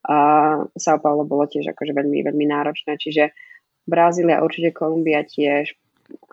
Uh, 0.03 0.67
São 0.79 0.99
Paulo 1.03 1.27
bolo 1.27 1.43
tiež 1.43 1.75
akože 1.75 1.91
veľmi, 1.91 2.23
veľmi 2.23 2.45
náročné, 2.47 2.95
čiže 2.95 3.35
Brazília, 3.83 4.39
určite 4.39 4.71
Kolumbia 4.71 5.27
tiež, 5.27 5.75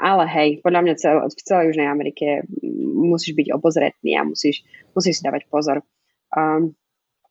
ale 0.01 0.25
hej, 0.29 0.49
podľa 0.65 0.81
mňa 0.87 0.95
cel, 0.97 1.17
v 1.21 1.43
celej 1.45 1.65
Južnej 1.73 1.89
Amerike 1.89 2.45
musíš 3.01 3.37
byť 3.37 3.53
obozretný 3.53 4.17
a 4.17 4.25
musíš, 4.25 4.65
musíš 4.97 5.21
si 5.21 5.27
dávať 5.27 5.45
pozor. 5.51 5.85
Um, 6.33 6.73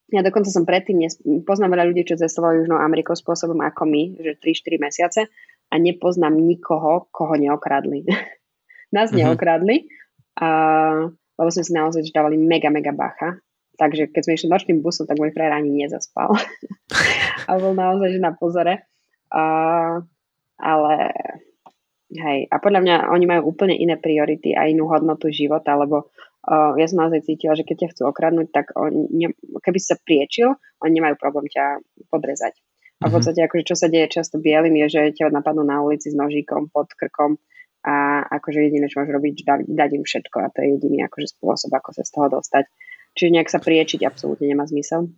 ja 0.10 0.26
dokonca 0.26 0.50
som 0.50 0.66
predtým, 0.66 1.06
poznám 1.46 1.78
veľa 1.78 1.86
ľudí, 1.94 2.02
čo 2.06 2.18
cestovali 2.18 2.62
Južnou 2.62 2.82
Amerikou 2.82 3.14
spôsobom 3.14 3.62
ako 3.62 3.86
my, 3.86 4.18
že 4.18 4.42
3-4 4.42 4.82
mesiace 4.82 5.22
a 5.70 5.76
nepoznám 5.78 6.34
nikoho, 6.34 7.10
koho 7.14 7.34
neokradli. 7.38 8.06
Nás 8.96 9.14
uh-huh. 9.14 9.22
neokradli, 9.22 9.86
a, 10.42 10.50
lebo 11.14 11.50
sme 11.54 11.64
si 11.64 11.72
naozaj 11.78 12.10
dávali 12.10 12.42
mega, 12.42 12.74
mega 12.74 12.90
bacha. 12.90 13.38
Takže 13.80 14.12
keď 14.12 14.22
sme 14.26 14.36
išli 14.36 14.52
nočným 14.52 14.80
busom, 14.84 15.08
tak 15.08 15.16
môj 15.22 15.32
frajer 15.32 15.56
ani 15.56 15.86
nezaspal. 15.86 16.36
a 17.48 17.52
bol 17.56 17.78
naozaj 17.78 18.18
že 18.18 18.20
na 18.20 18.34
pozore. 18.36 18.84
A, 19.30 19.44
ale 20.60 20.96
Hej, 22.10 22.50
a 22.50 22.58
podľa 22.58 22.82
mňa 22.82 22.96
oni 23.14 23.26
majú 23.30 23.54
úplne 23.54 23.78
iné 23.78 23.94
priority 23.94 24.58
a 24.58 24.66
inú 24.66 24.90
hodnotu 24.90 25.30
života, 25.30 25.78
lebo 25.78 26.10
uh, 26.10 26.74
ja 26.74 26.90
som 26.90 27.06
naozaj 27.06 27.22
cítila, 27.22 27.54
že 27.54 27.62
keď 27.62 27.86
ťa 27.86 27.90
chcú 27.94 28.04
okradnúť, 28.10 28.48
tak 28.50 28.74
oni, 28.74 29.06
ne, 29.14 29.28
keby 29.62 29.78
si 29.78 29.94
sa 29.94 29.98
priečil, 30.02 30.58
oni 30.82 30.98
nemajú 30.98 31.22
problém 31.22 31.46
ťa 31.46 31.78
podrezať. 32.10 32.58
A 33.00 33.08
v 33.08 33.10
mhm. 33.10 33.16
podstate, 33.16 33.40
akože 33.46 33.64
čo 33.64 33.76
sa 33.78 33.88
deje 33.88 34.10
často 34.10 34.42
bielým, 34.42 34.74
je, 34.84 34.88
že 34.90 35.02
ťa 35.22 35.30
napadnú 35.30 35.62
na 35.62 35.86
ulici 35.86 36.10
s 36.10 36.18
nožíkom 36.18 36.74
pod 36.74 36.90
krkom 36.98 37.38
a 37.86 38.26
akože 38.28 38.60
jediné, 38.60 38.92
čo 38.92 39.00
môžu 39.00 39.16
robiť, 39.16 39.36
dať, 39.46 39.60
dať 39.72 39.90
im 39.96 40.04
všetko 40.04 40.38
a 40.44 40.52
to 40.52 40.58
je 40.66 40.68
jediný 40.76 41.08
akože 41.08 41.32
spôsob, 41.32 41.72
ako 41.72 41.96
sa 41.96 42.04
z 42.04 42.12
toho 42.12 42.28
dostať. 42.28 42.68
Čiže 43.16 43.34
nejak 43.40 43.50
sa 43.54 43.64
priečiť 43.64 44.04
absolútne 44.04 44.52
nemá 44.52 44.68
zmysel. 44.68 45.14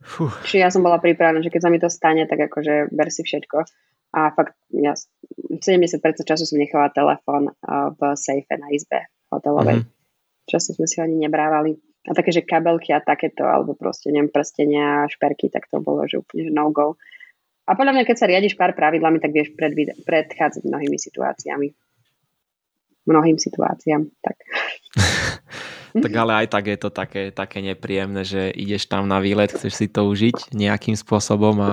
Fuh. 0.00 0.32
Čiže 0.48 0.58
ja 0.58 0.72
som 0.72 0.82
bola 0.82 0.96
pripravená, 0.98 1.44
že 1.44 1.52
keď 1.52 1.60
sa 1.60 1.70
mi 1.70 1.78
to 1.78 1.92
stane, 1.92 2.24
tak 2.24 2.40
akože 2.40 2.90
ber 2.90 3.12
si 3.12 3.22
všetko. 3.22 3.68
A 4.10 4.34
fakt, 4.34 4.58
ja 4.74 4.94
70% 4.94 6.26
času 6.26 6.42
som 6.42 6.58
nechala 6.58 6.90
telefón 6.90 7.54
v 7.94 8.00
safe 8.18 8.54
na 8.58 8.68
izbe 8.74 9.06
hotelovej. 9.30 9.82
Mm-hmm. 9.82 10.48
Často 10.50 10.74
sme 10.74 10.90
si 10.90 10.98
ho 10.98 11.06
ani 11.06 11.14
nebrávali. 11.14 11.78
A 12.08 12.16
také, 12.16 12.32
že 12.32 12.42
kabelky 12.42 12.90
a 12.96 13.04
takéto, 13.04 13.44
alebo 13.44 13.76
proste, 13.76 14.08
neviem, 14.10 14.32
prstenia, 14.32 15.06
šperky, 15.06 15.52
tak 15.52 15.68
to 15.68 15.84
bolo, 15.84 16.08
že 16.08 16.18
úplne 16.18 16.48
že 16.48 16.52
no 16.52 16.72
go. 16.72 16.96
A 17.68 17.76
podľa 17.78 17.92
mňa, 17.94 18.04
keď 18.08 18.16
sa 18.18 18.26
riadiš 18.26 18.58
pár 18.58 18.74
pravidlami, 18.74 19.22
tak 19.22 19.30
vieš 19.30 19.54
predvíd- 19.54 19.94
predchádzať 20.02 20.64
mnohými 20.64 20.98
situáciami. 20.98 21.68
Mnohým 23.06 23.36
situáciám, 23.38 24.10
tak. 24.24 24.36
tak 25.94 26.12
ale 26.14 26.44
aj 26.44 26.46
tak 26.54 26.64
je 26.70 26.78
to 26.78 26.90
také, 26.94 27.34
také 27.34 27.58
nepríjemné, 27.60 28.22
že 28.22 28.50
ideš 28.54 28.86
tam 28.86 29.10
na 29.10 29.18
výlet, 29.18 29.50
chceš 29.50 29.74
si 29.74 29.86
to 29.90 30.06
užiť 30.06 30.54
nejakým 30.54 30.94
spôsobom 30.94 31.58
a 31.58 31.72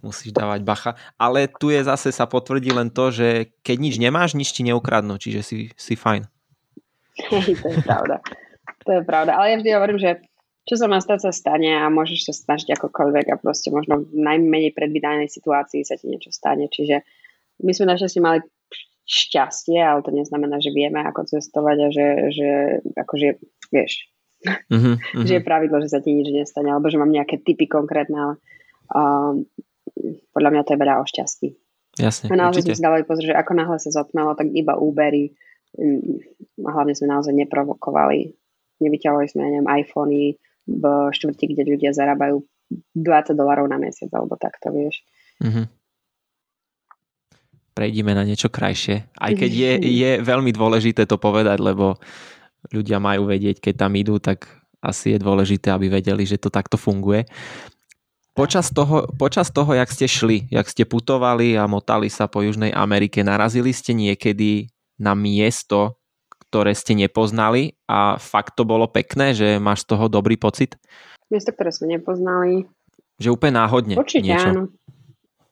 musíš 0.00 0.30
dávať 0.30 0.60
bacha. 0.62 0.92
Ale 1.18 1.50
tu 1.50 1.74
je 1.74 1.82
zase 1.82 2.14
sa 2.14 2.30
potvrdí 2.30 2.70
len 2.70 2.92
to, 2.92 3.10
že 3.10 3.50
keď 3.66 3.76
nič 3.78 3.94
nemáš, 3.98 4.38
nič 4.38 4.54
ti 4.54 4.62
neukradnú, 4.62 5.18
čiže 5.18 5.40
si, 5.42 5.56
si 5.74 5.94
fajn. 5.98 6.26
To 7.62 7.68
je 7.72 7.80
pravda. 7.82 8.20
To 8.84 8.90
je 8.92 9.02
pravda. 9.02 9.34
Ale 9.34 9.50
ja 9.50 9.56
vždy 9.58 9.70
hovorím, 9.72 9.98
že 9.98 10.10
čo 10.66 10.74
sa 10.74 10.90
má 10.90 10.98
stať, 10.98 11.30
sa 11.30 11.32
stane 11.32 11.78
a 11.78 11.86
môžeš 11.86 12.26
sa 12.26 12.32
snažiť 12.34 12.74
akokoľvek 12.74 13.26
a 13.30 13.38
proste 13.38 13.70
možno 13.70 14.02
v 14.02 14.18
najmenej 14.18 14.74
predvydanej 14.74 15.30
situácii 15.30 15.86
sa 15.86 15.94
ti 15.94 16.10
niečo 16.10 16.34
stane. 16.34 16.66
Čiže 16.66 17.06
my 17.62 17.70
sme 17.70 17.86
našťastie 17.94 18.20
mali 18.20 18.42
šťastie, 19.06 19.78
ale 19.78 20.02
to 20.02 20.10
neznamená, 20.10 20.58
že 20.58 20.74
vieme, 20.74 20.98
ako 21.06 21.30
cestovať 21.30 21.76
a 21.78 21.88
že, 21.94 22.08
že 22.34 22.50
akože, 22.98 23.28
vieš, 23.72 24.06
uh-huh. 24.44 24.96
že 25.26 25.40
je 25.40 25.42
pravidlo, 25.42 25.80
že 25.82 25.92
sa 25.92 26.00
ti 26.02 26.12
nič 26.12 26.30
nestane, 26.32 26.70
alebo 26.72 26.90
že 26.90 27.00
mám 27.00 27.10
nejaké 27.10 27.40
typy 27.40 27.66
konkrétne, 27.66 28.16
ale 28.16 28.34
um, 28.92 29.44
podľa 30.34 30.50
mňa 30.52 30.62
to 30.64 30.72
je 30.74 30.82
veľa 30.82 30.94
o 31.00 31.04
šťastí. 31.04 31.48
Jasne, 31.96 32.28
a 32.28 32.36
naozaj 32.36 32.68
sme 32.68 32.76
si 32.76 32.84
dávali 32.84 33.08
pozor, 33.08 33.32
že 33.32 33.34
ako 33.34 33.52
náhle 33.56 33.78
sa 33.80 33.88
zotmelo, 33.88 34.36
tak 34.36 34.52
iba 34.52 34.76
Ubery, 34.76 35.32
um, 35.80 36.20
a 36.64 36.70
hlavne 36.76 36.92
sme 36.92 37.08
naozaj 37.08 37.32
neprovokovali, 37.32 38.36
nevyťahovali 38.84 39.26
sme, 39.32 39.40
neviem, 39.48 39.68
iPhony 39.68 40.36
v 40.66 40.84
štvrti, 41.14 41.44
kde 41.56 41.62
ľudia 41.64 41.90
zarábajú 41.96 42.42
20 42.98 43.32
dolarov 43.38 43.70
na 43.70 43.78
mesiac, 43.78 44.10
alebo 44.12 44.34
takto, 44.36 44.74
vieš. 44.74 45.00
Uh-huh 45.40 45.70
prejdime 47.76 48.16
na 48.16 48.24
niečo 48.24 48.48
krajšie. 48.48 49.04
Aj 49.20 49.32
keď 49.36 49.50
je, 49.52 49.72
je 50.02 50.10
veľmi 50.24 50.48
dôležité 50.56 51.04
to 51.04 51.20
povedať, 51.20 51.60
lebo 51.60 52.00
ľudia 52.72 52.98
majú 52.98 53.28
vedieť, 53.30 53.60
keď 53.60 53.74
tam 53.86 53.92
idú, 53.94 54.18
tak 54.18 54.46
asi 54.82 55.16
je 55.16 55.18
dôležité, 55.22 55.72
aby 55.72 55.90
vedeli, 55.90 56.22
že 56.22 56.38
to 56.38 56.52
takto 56.52 56.78
funguje. 56.78 57.26
Počas 58.36 58.68
toho, 58.68 59.08
počas 59.16 59.48
toho, 59.48 59.72
jak 59.72 59.88
ste 59.88 60.04
šli, 60.04 60.52
jak 60.52 60.68
ste 60.68 60.84
putovali 60.84 61.56
a 61.56 61.64
motali 61.64 62.12
sa 62.12 62.28
po 62.28 62.44
Južnej 62.44 62.68
Amerike, 62.68 63.24
narazili 63.24 63.72
ste 63.72 63.96
niekedy 63.96 64.68
na 65.00 65.16
miesto, 65.16 65.96
ktoré 66.46 66.76
ste 66.76 66.92
nepoznali 66.92 67.80
a 67.88 68.20
fakt 68.20 68.60
to 68.60 68.68
bolo 68.68 68.86
pekné, 68.86 69.32
že 69.32 69.56
máš 69.56 69.88
z 69.88 69.96
toho 69.96 70.12
dobrý 70.12 70.36
pocit? 70.36 70.76
Miesto, 71.32 71.50
ktoré 71.50 71.72
sme 71.72 71.96
nepoznali. 71.96 72.68
Že 73.16 73.34
úplne 73.34 73.56
náhodne 73.64 73.96
Určite 73.96 74.28
niečo. 74.28 74.48
áno. 74.52 74.62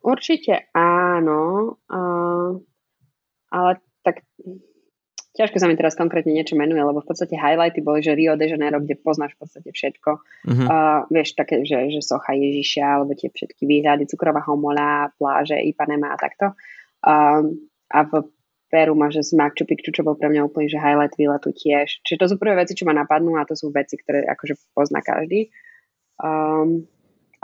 Určite 0.05 0.69
áno, 0.77 1.41
uh, 1.89 2.61
ale 3.49 3.73
tak 4.05 4.21
ťažko 5.35 5.59
sa 5.59 5.67
mi 5.67 5.75
teraz 5.75 5.99
konkrétne 5.99 6.31
niečo 6.31 6.55
menuje, 6.55 6.79
lebo 6.79 7.03
v 7.03 7.09
podstate 7.11 7.35
highlighty 7.35 7.83
boli, 7.83 8.01
že 8.01 8.15
Rio 8.15 8.39
de 8.39 8.47
Janeiro, 8.47 8.79
kde 8.79 8.95
poznáš 8.95 9.35
v 9.35 9.41
podstate 9.43 9.71
všetko. 9.75 10.11
Uh-huh. 10.23 10.67
Uh, 10.67 11.01
vieš, 11.11 11.35
také, 11.35 11.67
že, 11.67 11.91
že 11.91 12.01
socha 12.01 12.39
Ježiša, 12.39 13.03
alebo 13.03 13.19
tie 13.19 13.35
všetky 13.35 13.67
výhľady, 13.67 14.07
cukrová 14.07 14.41
homola, 14.47 15.11
pláže, 15.19 15.59
Ipanema 15.59 16.15
a 16.15 16.17
takto. 16.17 16.55
Uh, 17.03 17.51
a 17.91 17.99
v 18.07 18.31
Peru 18.71 18.99
máš 18.99 19.23
že 19.23 19.39
Machu 19.39 19.63
Picchu, 19.67 19.95
čo 19.95 20.03
bol 20.03 20.19
pre 20.19 20.27
mňa 20.31 20.51
úplne, 20.51 20.67
že 20.67 20.83
highlight 20.83 21.15
výletu 21.15 21.55
tiež. 21.55 22.03
Čiže 22.03 22.19
to 22.19 22.27
sú 22.31 22.35
prvé 22.39 22.59
veci, 22.59 22.75
čo 22.75 22.87
ma 22.87 22.95
napadnú 22.95 23.39
a 23.39 23.47
to 23.47 23.55
sú 23.55 23.71
veci, 23.71 23.95
ktoré 23.95 24.27
akože 24.27 24.75
pozná 24.75 24.99
každý. 24.99 25.55
Um, 26.19 26.87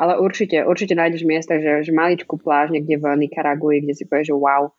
ale 0.01 0.17
určite, 0.17 0.65
určite 0.65 0.97
nájdeš 0.97 1.29
miesta, 1.29 1.61
že, 1.61 1.85
že 1.85 1.93
maličkú 1.93 2.41
pláž 2.41 2.73
niekde 2.73 2.97
v 2.97 3.05
Nikaragui, 3.21 3.85
kde 3.85 3.95
si 3.95 4.09
povieš, 4.09 4.33
že 4.33 4.37
wow, 4.39 4.73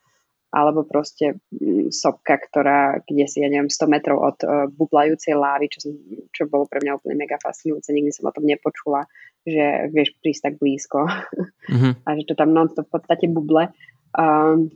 alebo 0.52 0.84
proste 0.84 1.40
mm, 1.48 1.88
sopka, 1.88 2.36
ktorá, 2.36 3.00
kde 3.08 3.24
si, 3.24 3.40
ja 3.40 3.48
neviem, 3.48 3.72
100 3.72 3.88
metrov 3.88 4.20
od 4.20 4.38
uh, 4.44 4.68
bublajúcej 4.68 5.32
lávy, 5.32 5.72
čo, 5.72 5.88
som, 5.88 5.92
čo 6.28 6.44
bolo 6.44 6.68
pre 6.68 6.84
mňa 6.84 7.00
úplne 7.00 7.16
mega 7.16 7.40
fascinujúce, 7.40 7.88
nikdy 7.96 8.12
som 8.12 8.28
o 8.28 8.36
tom 8.36 8.44
nepočula, 8.44 9.08
že 9.48 9.88
vieš 9.88 10.12
prísť 10.20 10.52
tak 10.52 10.54
blízko 10.60 11.08
mm-hmm. 11.08 11.92
a 12.06 12.08
že 12.20 12.24
to 12.28 12.34
tam 12.36 12.52
non 12.52 12.68
v 12.68 12.84
podstate 12.84 13.32
buble. 13.32 13.72
Um, 14.12 14.68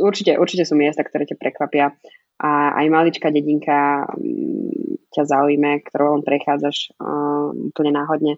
určite, 0.00 0.40
určite 0.40 0.64
sú 0.64 0.80
miesta, 0.80 1.04
ktoré 1.04 1.28
ťa 1.28 1.36
prekvapia 1.36 1.92
a 2.40 2.72
aj 2.80 2.86
maličká 2.88 3.28
dedinka 3.28 4.08
um, 4.16 4.72
ťa 5.12 5.28
zaujme, 5.28 5.84
ktorou 5.84 6.16
len 6.16 6.24
prechádzaš 6.24 6.96
um, 6.96 7.68
úplne 7.68 8.00
náhodne. 8.00 8.34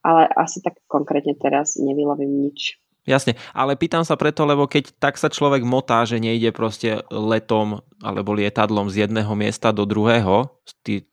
Ale 0.00 0.30
asi 0.38 0.62
tak 0.62 0.78
konkrétne 0.86 1.34
teraz 1.34 1.76
nevylovím 1.76 2.48
nič. 2.48 2.78
Jasne, 3.06 3.38
ale 3.54 3.78
pýtam 3.78 4.02
sa 4.02 4.18
preto, 4.18 4.42
lebo 4.42 4.66
keď 4.66 4.90
tak 4.98 5.14
sa 5.14 5.30
človek 5.30 5.62
motá, 5.62 6.02
že 6.02 6.18
nejde 6.18 6.50
proste 6.50 7.06
letom 7.14 7.86
alebo 8.02 8.34
lietadlom 8.34 8.90
z 8.90 9.06
jedného 9.06 9.30
miesta 9.38 9.70
do 9.70 9.86
druhého, 9.86 10.50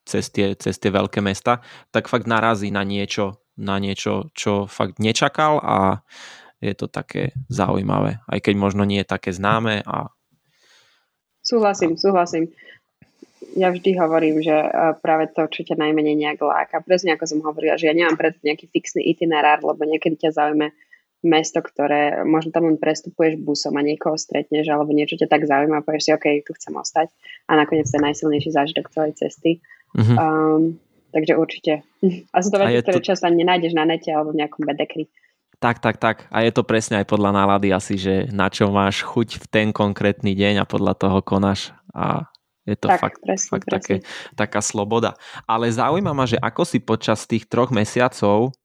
cez 0.02 0.34
tie, 0.34 0.58
cez 0.58 0.76
tie 0.82 0.90
veľké 0.90 1.22
mesta, 1.22 1.62
tak 1.94 2.10
fakt 2.10 2.26
narazí 2.26 2.74
na 2.74 2.82
niečo, 2.82 3.46
na 3.62 3.78
niečo, 3.78 4.34
čo 4.34 4.66
fakt 4.66 4.98
nečakal 4.98 5.62
a 5.62 6.02
je 6.58 6.74
to 6.74 6.90
také 6.90 7.38
zaujímavé, 7.46 8.26
aj 8.26 8.40
keď 8.42 8.56
možno 8.58 8.90
nie 8.90 9.06
je 9.06 9.14
také 9.14 9.30
známe. 9.30 9.86
A... 9.86 10.10
Súhlasím, 11.46 11.94
súhlasím. 11.94 12.50
Ja 13.54 13.70
vždy 13.70 13.94
hovorím, 14.02 14.42
že 14.42 14.56
práve 15.06 15.30
to, 15.30 15.46
čo 15.46 15.62
ťa 15.62 15.78
najmenej 15.78 16.18
nejak 16.18 16.42
láka, 16.42 16.82
presne 16.82 17.14
ako 17.14 17.30
som 17.30 17.46
hovorila, 17.46 17.78
že 17.78 17.86
ja 17.86 17.94
nemám 17.94 18.18
preto 18.18 18.42
nejaký 18.42 18.66
fixný 18.74 19.06
itinerár, 19.14 19.62
lebo 19.62 19.86
niekedy 19.86 20.18
ťa 20.18 20.34
zaujme 20.34 20.74
mesto, 21.24 21.64
ktoré 21.64 22.28
možno 22.28 22.52
tam 22.52 22.68
len 22.68 22.76
prestupuješ 22.76 23.40
busom 23.40 23.80
a 23.80 23.82
niekoho 23.82 24.20
stretneš 24.20 24.68
alebo 24.68 24.92
niečo 24.92 25.16
ťa 25.16 25.32
tak 25.32 25.48
zaujíma 25.48 25.80
a 25.80 25.86
povieš 25.86 26.04
si, 26.04 26.12
OK, 26.12 26.26
tu 26.44 26.52
chcem 26.56 26.76
ostať 26.76 27.08
a 27.48 27.52
nakoniec 27.56 27.88
to 27.88 27.96
je 27.96 28.04
najsilnejší 28.04 28.50
zážitok 28.52 28.92
celej 28.92 29.14
cesty. 29.18 29.64
Uh-huh. 29.96 30.16
Um, 30.20 30.62
takže 31.16 31.34
určite. 31.40 31.74
A 32.34 32.42
sú 32.42 32.50
to 32.50 32.60
veci, 32.60 32.82
ktoré 32.82 33.00
to... 33.00 33.08
často 33.14 33.30
nenájdeš 33.30 33.78
na 33.78 33.86
nete 33.86 34.10
alebo 34.10 34.34
v 34.34 34.44
nejakom 34.44 34.66
bedekri. 34.66 35.08
Tak, 35.62 35.80
tak, 35.80 35.96
tak. 35.96 36.28
A 36.28 36.44
je 36.44 36.52
to 36.52 36.68
presne 36.68 37.00
aj 37.00 37.08
podľa 37.08 37.32
nálady 37.32 37.72
asi, 37.72 37.96
že 37.96 38.28
na 38.36 38.52
čo 38.52 38.68
máš 38.68 39.00
chuť 39.00 39.40
v 39.40 39.46
ten 39.48 39.68
konkrétny 39.72 40.36
deň 40.36 40.60
a 40.60 40.68
podľa 40.68 41.00
toho 41.00 41.24
konáš 41.24 41.72
a 41.96 42.28
je 42.64 42.76
to 42.80 42.88
tak, 42.88 43.00
fakt, 43.00 43.20
presne, 43.20 43.50
fakt 43.52 43.68
presne. 43.68 43.80
Také, 43.80 43.96
taká 44.40 44.60
sloboda. 44.64 45.20
Ale 45.44 45.68
zaujíma 45.68 46.12
ma, 46.16 46.24
že 46.24 46.40
ako 46.40 46.64
si 46.64 46.80
počas 46.80 47.28
tých 47.28 47.48
troch 47.48 47.76
mesiacov 47.76 48.56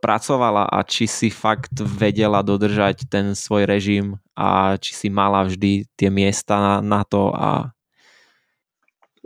pracovala 0.00 0.68
a 0.68 0.80
či 0.86 1.04
si 1.04 1.28
fakt 1.28 1.74
vedela 1.78 2.40
dodržať 2.40 3.08
ten 3.10 3.36
svoj 3.36 3.68
režim 3.68 4.16
a 4.32 4.78
či 4.80 4.92
si 4.96 5.08
mala 5.12 5.44
vždy 5.44 5.84
tie 5.94 6.08
miesta 6.08 6.80
na, 6.80 7.04
to 7.04 7.32
a 7.34 7.72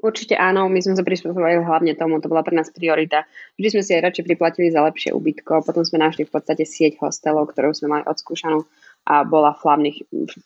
Určite 0.05 0.37
áno, 0.37 0.68
my 0.68 0.85
sme 0.85 1.01
sa 1.01 1.07
prispôsobili 1.07 1.64
hlavne 1.64 1.97
tomu, 1.97 2.20
to 2.20 2.28
bola 2.28 2.45
pre 2.45 2.53
nás 2.53 2.68
priorita. 2.68 3.24
Vždy 3.57 3.68
sme 3.72 3.82
si 3.82 3.91
aj 3.97 4.05
radšej 4.05 4.26
priplatili 4.28 4.68
za 4.68 4.85
lepšie 4.85 5.16
ubytko, 5.16 5.64
potom 5.64 5.80
sme 5.80 5.97
našli 5.97 6.28
v 6.28 6.32
podstate 6.35 6.68
sieť 6.68 7.01
hostelov, 7.01 7.49
ktorú 7.49 7.72
sme 7.72 7.89
mali 7.89 8.05
odskúšanú 8.05 8.68
a 9.09 9.24
bola 9.24 9.57
v 9.57 9.64
hlavných 9.64 9.97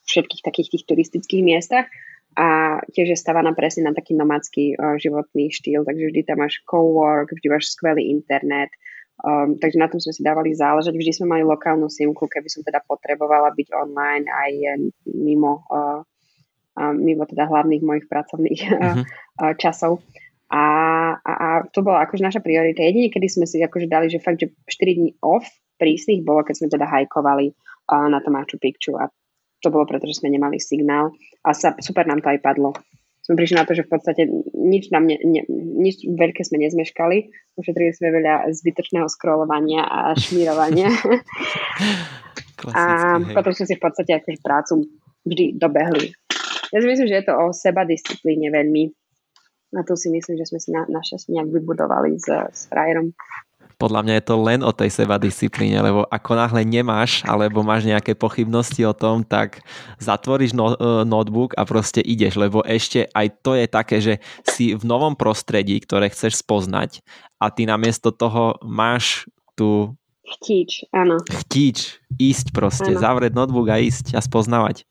všetkých 0.07 0.47
takých 0.47 0.69
tých 0.79 0.85
turistických 0.87 1.43
miestach 1.43 1.91
a 2.39 2.79
tiež 2.95 3.11
je 3.11 3.19
stavaná 3.19 3.51
presne 3.51 3.91
na 3.91 3.93
taký 3.99 4.15
nomadský 4.15 4.79
uh, 4.79 4.95
životný 4.95 5.51
štýl, 5.51 5.83
takže 5.83 6.07
vždy 6.07 6.21
tam 6.23 6.39
máš 6.39 6.63
co-work, 6.71 7.35
vždy 7.35 7.47
máš 7.51 7.75
skvelý 7.75 8.15
internet, 8.15 8.71
Um, 9.19 9.59
takže 9.59 9.83
na 9.83 9.91
tom 9.91 9.99
sme 9.99 10.15
si 10.15 10.23
dávali 10.23 10.55
záležať. 10.55 10.95
Vždy 10.95 11.13
sme 11.13 11.27
mali 11.35 11.43
lokálnu 11.43 11.91
simku, 11.91 12.31
keby 12.31 12.47
som 12.47 12.63
teda 12.63 12.79
potrebovala 12.87 13.51
byť 13.51 13.69
online 13.75 14.31
aj 14.31 14.53
mimo, 15.11 15.67
uh, 15.75 16.07
mimo 16.95 17.27
teda 17.27 17.51
hlavných 17.51 17.83
mojich 17.83 18.07
pracovných 18.07 18.61
uh-huh. 18.71 19.03
uh, 19.43 19.55
časov. 19.59 19.99
A, 20.49 20.65
a, 21.19 21.33
a 21.35 21.49
to 21.69 21.83
bola 21.83 22.07
akože 22.07 22.25
naša 22.25 22.41
priorita. 22.41 22.81
Jedine, 22.81 23.11
kedy 23.11 23.27
sme 23.27 23.45
si 23.45 23.59
akože 23.61 23.91
dali, 23.91 24.07
že 24.07 24.23
fakt, 24.23 24.41
že 24.41 24.55
4 24.55 24.97
dní 24.97 25.11
off 25.21 25.45
prísnych 25.77 26.23
bolo, 26.23 26.47
keď 26.47 26.55
sme 26.55 26.69
teda 26.71 26.87
hajkovali 26.87 27.53
uh, 27.91 28.07
na 28.07 28.23
to 28.23 28.31
Machu 28.31 28.57
Picchu 28.57 28.95
a 28.97 29.11
to 29.59 29.75
bolo 29.75 29.83
preto, 29.85 30.07
že 30.07 30.23
sme 30.23 30.31
nemali 30.31 30.63
signál 30.63 31.11
a 31.43 31.51
sa, 31.51 31.75
super 31.83 32.07
nám 32.07 32.23
to 32.23 32.31
aj 32.31 32.39
padlo 32.39 32.71
sme 33.29 33.37
prišli 33.37 33.61
na 33.61 33.69
to, 33.69 33.77
že 33.77 33.85
v 33.85 33.93
podstate 33.93 34.25
nič 34.57 34.89
nám 34.89 35.05
ne, 35.05 35.21
ne, 35.21 35.45
nič 35.53 36.01
veľké 36.09 36.41
sme 36.49 36.65
nezmeškali. 36.65 37.29
Ušetrili 37.61 37.93
sme 37.93 38.09
veľa 38.09 38.49
zbytočného 38.49 39.05
scrollovania 39.13 39.85
a 39.85 40.17
šmírovania. 40.17 40.89
a 42.73 42.83
hej. 43.21 43.37
potom 43.37 43.53
sme 43.53 43.69
si 43.69 43.75
v 43.77 43.85
podstate 43.85 44.17
akože 44.17 44.41
prácu 44.41 44.89
vždy 45.29 45.61
dobehli. 45.61 46.09
Ja 46.73 46.81
si 46.81 46.89
myslím, 46.89 47.05
že 47.13 47.21
je 47.21 47.27
to 47.29 47.37
o 47.37 47.53
seba 47.53 47.85
disciplíne 47.85 48.49
veľmi. 48.49 48.97
A 49.77 49.85
tu 49.85 49.93
si 50.01 50.09
myslím, 50.09 50.41
že 50.41 50.49
sme 50.49 50.65
si 50.65 50.73
na, 50.73 50.89
našťastie 50.89 51.37
nejak 51.37 51.53
vybudovali 51.53 52.17
s, 52.17 52.33
s 52.33 52.65
frajerom 52.73 53.13
podľa 53.79 54.03
mňa 54.03 54.15
je 54.19 54.25
to 54.27 54.37
len 54.43 54.61
o 54.67 54.75
tej 54.75 54.91
seba 54.91 55.23
disciplíne, 55.23 55.79
lebo 55.79 56.03
ako 56.11 56.35
náhle 56.35 56.67
nemáš 56.67 57.23
alebo 57.23 57.63
máš 57.63 57.87
nejaké 57.87 58.19
pochybnosti 58.19 58.83
o 58.83 58.91
tom, 58.91 59.23
tak 59.23 59.63
zatvoríš 60.03 60.53
no, 60.53 60.75
e, 60.75 61.07
notebook 61.07 61.55
a 61.55 61.63
proste 61.63 62.03
ideš, 62.03 62.35
lebo 62.35 62.67
ešte 62.67 63.07
aj 63.15 63.27
to 63.41 63.55
je 63.55 63.67
také, 63.71 63.97
že 64.03 64.15
si 64.43 64.75
v 64.75 64.83
novom 64.83 65.15
prostredí, 65.15 65.79
ktoré 65.79 66.11
chceš 66.11 66.43
spoznať 66.43 67.07
a 67.39 67.55
ty 67.55 67.71
namiesto 67.71 68.11
toho 68.11 68.59
máš 68.67 69.31
tu 69.55 69.95
Chtíč, 70.29 70.85
áno. 70.93 71.17
Chtíč, 71.25 72.05
ísť 72.21 72.53
proste, 72.53 72.93
áno. 72.93 73.01
zavrieť 73.01 73.33
notebook 73.33 73.73
a 73.73 73.81
ísť 73.81 74.13
a 74.13 74.21
spoznávať. 74.21 74.85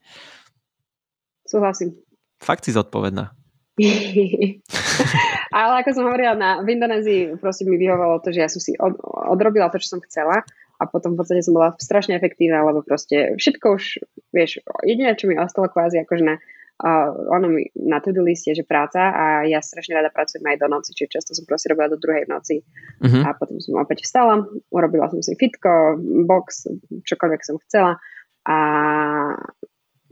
Súhlasím. 1.46 1.94
Fakt 2.42 2.66
si 2.66 2.74
zodpovedná. 2.74 3.30
Ale 5.48 5.80
ako 5.80 5.90
som 5.96 6.04
hovorila, 6.08 6.34
na, 6.36 6.50
v 6.60 6.76
Indonézii 6.76 7.40
proste 7.40 7.64
mi 7.64 7.80
vyhovalo 7.80 8.20
to, 8.20 8.32
že 8.32 8.40
ja 8.44 8.48
som 8.50 8.60
si 8.60 8.76
od, 8.76 9.00
odrobila 9.04 9.72
to, 9.72 9.80
čo 9.80 9.96
som 9.96 10.00
chcela 10.04 10.44
a 10.78 10.82
potom 10.86 11.14
v 11.14 11.18
podstate 11.18 11.42
som 11.42 11.56
bola 11.58 11.74
strašne 11.74 12.14
efektívna, 12.14 12.62
lebo 12.62 12.86
proste 12.86 13.34
všetko 13.34 13.66
už, 13.74 13.84
vieš, 14.30 14.62
jediné, 14.86 15.18
čo 15.18 15.26
mi 15.26 15.34
ostalo 15.34 15.66
kvázi 15.66 15.98
akože 16.06 16.22
na, 16.22 16.38
uh, 16.38 17.10
ono 17.34 17.50
mi 17.50 17.66
na 17.74 17.98
to-do 17.98 18.22
liste, 18.22 18.54
že 18.54 18.62
práca 18.62 19.10
a 19.10 19.24
ja 19.42 19.58
strašne 19.58 19.98
rada 19.98 20.14
pracujem 20.14 20.46
aj 20.46 20.56
do 20.62 20.68
noci, 20.70 20.94
čiže 20.94 21.18
často 21.18 21.34
som 21.34 21.44
proste 21.50 21.74
robila 21.74 21.90
do 21.90 21.98
druhej 21.98 22.30
noci 22.30 22.62
uh-huh. 23.02 23.26
a 23.26 23.34
potom 23.34 23.58
som 23.58 23.74
opäť 23.82 24.06
vstala, 24.06 24.46
urobila 24.70 25.10
som 25.10 25.18
si 25.18 25.34
fitko, 25.34 25.98
box, 26.30 26.70
čokoľvek 27.02 27.40
som 27.42 27.58
chcela 27.66 27.98
a 28.46 28.56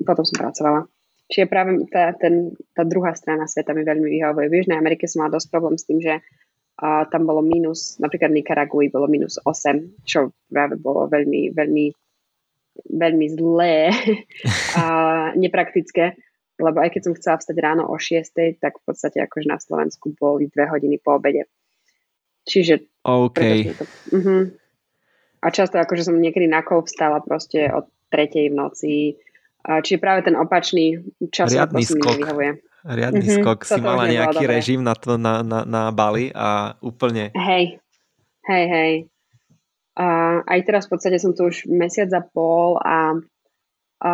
potom 0.03 0.25
som 0.27 0.37
pracovala. 0.43 0.91
Čiže 1.27 1.51
práve 1.51 1.83
tá, 1.91 2.15
ten, 2.15 2.55
tá 2.71 2.87
druhá 2.87 3.11
strana 3.19 3.51
sveta 3.51 3.75
mi 3.75 3.83
veľmi 3.83 4.07
vyhovuje. 4.07 4.47
V 4.47 4.57
Južnej 4.63 4.79
Amerike 4.79 5.11
som 5.11 5.27
mala 5.27 5.35
dosť 5.35 5.51
problém 5.51 5.75
s 5.75 5.87
tým, 5.87 5.99
že 5.99 6.23
uh, 6.23 7.03
tam 7.11 7.27
bolo 7.27 7.43
minus, 7.43 7.99
napríklad 7.99 8.31
v 8.31 8.39
Nikaragui 8.43 8.87
bolo 8.95 9.11
minus 9.11 9.43
8, 9.43 10.07
čo 10.07 10.31
práve 10.47 10.79
bolo 10.79 11.11
veľmi, 11.11 11.51
veľmi, 11.51 11.87
veľmi 12.95 13.27
zlé 13.35 13.91
a 14.81 14.85
nepraktické. 15.35 16.15
Lebo 16.57 16.79
aj 16.81 16.95
keď 16.95 17.03
som 17.05 17.17
chcela 17.19 17.37
vstať 17.43 17.57
ráno 17.59 17.85
o 17.91 17.99
6, 17.99 18.63
tak 18.63 18.81
v 18.81 18.85
podstate 18.87 19.21
akože 19.21 19.51
na 19.51 19.59
Slovensku 19.61 20.15
boli 20.17 20.49
dve 20.49 20.71
hodiny 20.71 21.03
po 21.03 21.19
obede. 21.19 21.51
Čiže... 22.47 23.03
OK. 23.03 23.41
To, 23.77 23.85
uh-huh. 24.15 24.43
A 25.43 25.47
často 25.53 25.77
akože 25.77 26.07
som 26.07 26.17
niekedy 26.17 26.49
na 26.49 26.63
kol 26.63 26.87
vstala 26.87 27.21
proste 27.21 27.67
od 27.69 27.91
tretej 28.09 28.55
v 28.55 28.57
noci, 28.57 28.95
Čiže 29.67 29.99
práve 29.99 30.23
ten 30.23 30.39
opačný 30.39 31.03
čas 31.35 31.51
Riadný 31.51 31.83
skok. 31.83 32.23
Riadny 32.87 33.19
mm-hmm, 33.19 33.43
skok. 33.43 33.67
Si 33.67 33.83
mala 33.83 34.07
nejaký 34.07 34.47
režim 34.47 34.81
na, 34.87 34.95
to, 34.95 35.19
na, 35.19 35.43
na, 35.43 35.67
na 35.67 35.91
Bali 35.91 36.31
a 36.31 36.79
úplne... 36.79 37.35
Hej, 37.35 37.83
hej, 38.47 38.65
hej. 38.71 38.93
A 39.99 40.39
aj 40.47 40.61
teraz 40.63 40.87
v 40.87 40.95
podstate 40.95 41.19
som 41.19 41.35
tu 41.35 41.51
už 41.51 41.67
mesiac 41.67 42.07
a 42.15 42.23
pol 42.23 42.79
a, 42.79 43.19
a 44.07 44.13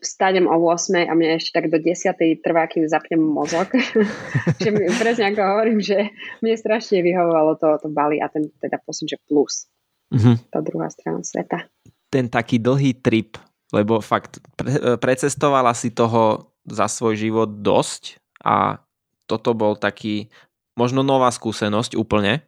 vstanem 0.00 0.48
o 0.48 0.56
8 0.56 1.04
a 1.04 1.12
mne 1.12 1.36
ešte 1.36 1.52
tak 1.52 1.68
do 1.68 1.76
10 1.76 2.16
trvá, 2.40 2.64
kým 2.64 2.88
zapnem 2.88 3.20
mozog. 3.20 3.68
Čiže 4.62 4.94
presne 4.96 5.36
ako 5.36 5.40
hovorím, 5.44 5.84
že 5.84 6.16
mne 6.40 6.54
strašne 6.56 7.04
vyhovovalo 7.04 7.60
to, 7.60 7.68
to 7.82 7.88
Bali 7.92 8.24
a 8.24 8.32
ten 8.32 8.48
teda 8.56 8.80
posud, 8.80 9.04
že 9.04 9.20
plus. 9.28 9.68
Mm-hmm. 10.14 10.48
Tá 10.48 10.64
druhá 10.64 10.88
strana 10.88 11.20
sveta. 11.20 11.68
Ten 12.08 12.32
taký 12.32 12.62
dlhý 12.62 13.04
trip 13.04 13.36
lebo 13.74 13.98
fakt 13.98 14.38
pre, 14.54 14.94
precestovala 15.02 15.74
si 15.74 15.90
toho 15.90 16.54
za 16.62 16.86
svoj 16.86 17.18
život 17.18 17.50
dosť 17.58 18.22
a 18.46 18.78
toto 19.26 19.50
bol 19.58 19.74
taký 19.74 20.30
možno 20.78 21.02
nová 21.02 21.34
skúsenosť 21.34 21.98
úplne, 21.98 22.46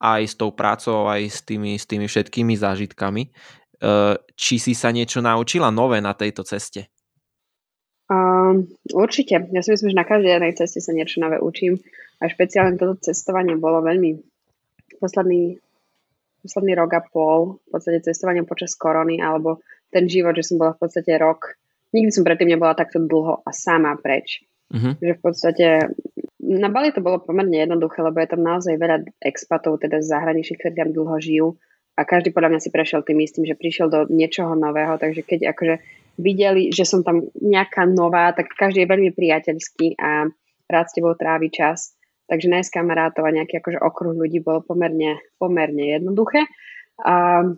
aj 0.00 0.22
s 0.24 0.34
tou 0.36 0.52
prácou, 0.52 1.08
aj 1.08 1.28
s 1.28 1.40
tými, 1.44 1.76
s 1.76 1.84
tými 1.84 2.08
všetkými 2.08 2.56
zážitkami. 2.56 3.22
E, 3.26 3.30
či 4.36 4.56
si 4.60 4.72
sa 4.76 4.92
niečo 4.92 5.24
naučila 5.24 5.72
nové 5.72 6.00
na 6.04 6.12
tejto 6.12 6.44
ceste? 6.44 6.92
Um, 8.06 8.70
určite. 8.94 9.50
Ja 9.50 9.60
si 9.64 9.74
myslím, 9.74 9.96
že 9.96 9.98
na 9.98 10.06
každej 10.06 10.30
jednej 10.38 10.54
ceste 10.54 10.78
sa 10.78 10.94
niečo 10.94 11.18
nové 11.18 11.42
učím. 11.42 11.80
A 12.22 12.30
špeciálne 12.30 12.78
toto 12.78 12.96
cestovanie 13.02 13.58
bolo 13.58 13.82
veľmi 13.82 14.20
posledný, 15.02 15.58
posledný 16.44 16.72
rok 16.78 16.90
a 16.96 17.02
pol, 17.02 17.58
v 17.66 17.68
podstate 17.72 18.04
cestovanie 18.04 18.46
počas 18.46 18.78
korony, 18.78 19.18
alebo 19.20 19.64
ten 19.90 20.04
život, 20.10 20.34
že 20.36 20.52
som 20.52 20.56
bola 20.60 20.74
v 20.74 20.86
podstate 20.86 21.12
rok, 21.18 21.56
nikdy 21.94 22.10
som 22.10 22.26
predtým 22.26 22.52
nebola 22.52 22.76
takto 22.76 23.02
dlho 23.02 23.42
a 23.46 23.50
sama 23.54 23.94
preč. 23.96 24.42
Uh-huh. 24.70 24.98
Že 24.98 25.12
v 25.14 25.20
podstate 25.22 25.66
na 26.42 26.70
Bali 26.70 26.90
to 26.94 27.02
bolo 27.02 27.22
pomerne 27.22 27.58
jednoduché, 27.58 28.02
lebo 28.02 28.18
je 28.22 28.30
tam 28.30 28.42
naozaj 28.42 28.74
veľa 28.78 29.06
expatov, 29.22 29.82
teda 29.82 30.02
z 30.02 30.10
zahraničí, 30.10 30.58
ktorí 30.58 30.74
tam 30.74 30.90
dlho 30.94 31.16
žijú 31.18 31.48
a 31.96 32.04
každý 32.04 32.30
podľa 32.30 32.54
mňa 32.54 32.60
si 32.60 32.70
prešiel 32.70 33.00
tým 33.02 33.18
istým, 33.24 33.48
že 33.48 33.56
prišiel 33.56 33.88
do 33.88 34.04
niečoho 34.12 34.52
nového, 34.52 35.00
takže 35.00 35.24
keď 35.24 35.56
akože 35.56 35.74
videli, 36.20 36.68
že 36.68 36.84
som 36.84 37.00
tam 37.00 37.24
nejaká 37.40 37.88
nová, 37.88 38.36
tak 38.36 38.52
každý 38.52 38.84
je 38.84 38.92
veľmi 38.92 39.10
priateľský 39.16 39.96
a 39.96 40.28
rád 40.68 40.86
s 40.92 40.94
tebou 40.96 41.16
trávi 41.16 41.48
čas. 41.48 41.96
Takže 42.26 42.52
nájsť 42.52 42.74
kamarátov 42.74 43.22
a 43.24 43.32
nejaký 43.32 43.62
akože 43.62 43.78
okruh 43.80 44.12
ľudí 44.12 44.42
bolo 44.42 44.60
pomerne, 44.60 45.22
pomerne 45.40 45.96
jednoduché. 45.96 46.44
A, 47.00 47.48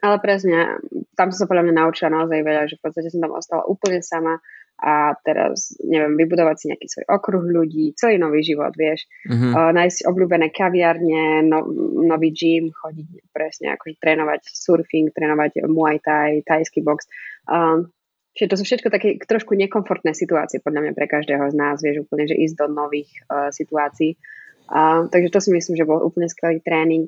ale 0.00 0.16
presne, 0.24 0.80
tam 1.12 1.28
som 1.28 1.44
sa 1.44 1.50
podľa 1.50 1.68
mňa 1.68 1.74
naučila 1.84 2.08
naozaj 2.08 2.40
veľa, 2.40 2.70
že 2.70 2.80
v 2.80 2.82
podstate 2.88 3.12
som 3.12 3.20
tam 3.20 3.36
ostala 3.36 3.68
úplne 3.68 4.00
sama 4.00 4.40
a 4.82 5.14
teraz, 5.22 5.78
neviem, 5.78 6.18
vybudovať 6.18 6.56
si 6.58 6.64
nejaký 6.74 6.86
svoj 6.90 7.06
okruh 7.06 7.44
ľudí, 7.44 7.94
celý 7.94 8.18
nový 8.18 8.42
život, 8.42 8.74
vieš. 8.74 9.06
Mm-hmm. 9.30 9.52
Uh, 9.54 9.70
nájsť 9.78 10.10
obľúbené 10.10 10.50
kaviarne, 10.50 11.46
no, 11.46 11.62
nový 12.02 12.34
gym, 12.34 12.74
chodiť 12.74 13.30
presne, 13.30 13.78
akože 13.78 14.02
trénovať 14.02 14.42
surfing, 14.42 15.14
trénovať 15.14 15.62
muay 15.70 16.02
thai, 16.02 16.42
thajský 16.42 16.82
box. 16.82 17.06
Uh, 17.46 17.86
čiže 18.34 18.50
to 18.50 18.56
sú 18.58 18.64
všetko 18.66 18.88
také 18.90 19.22
trošku 19.22 19.54
nekomfortné 19.54 20.18
situácie, 20.18 20.58
podľa 20.58 20.90
mňa 20.90 20.92
pre 20.98 21.06
každého 21.06 21.46
z 21.46 21.54
nás, 21.54 21.78
vieš, 21.78 22.02
úplne, 22.02 22.26
že 22.26 22.34
ísť 22.34 22.54
do 22.58 22.66
nových 22.66 23.12
uh, 23.30 23.54
situácií. 23.54 24.18
Uh, 24.66 25.06
takže 25.14 25.30
to 25.30 25.38
si 25.38 25.50
myslím, 25.54 25.78
že 25.78 25.86
bol 25.86 26.02
úplne 26.02 26.26
skvelý 26.26 26.58
tréning. 26.58 27.06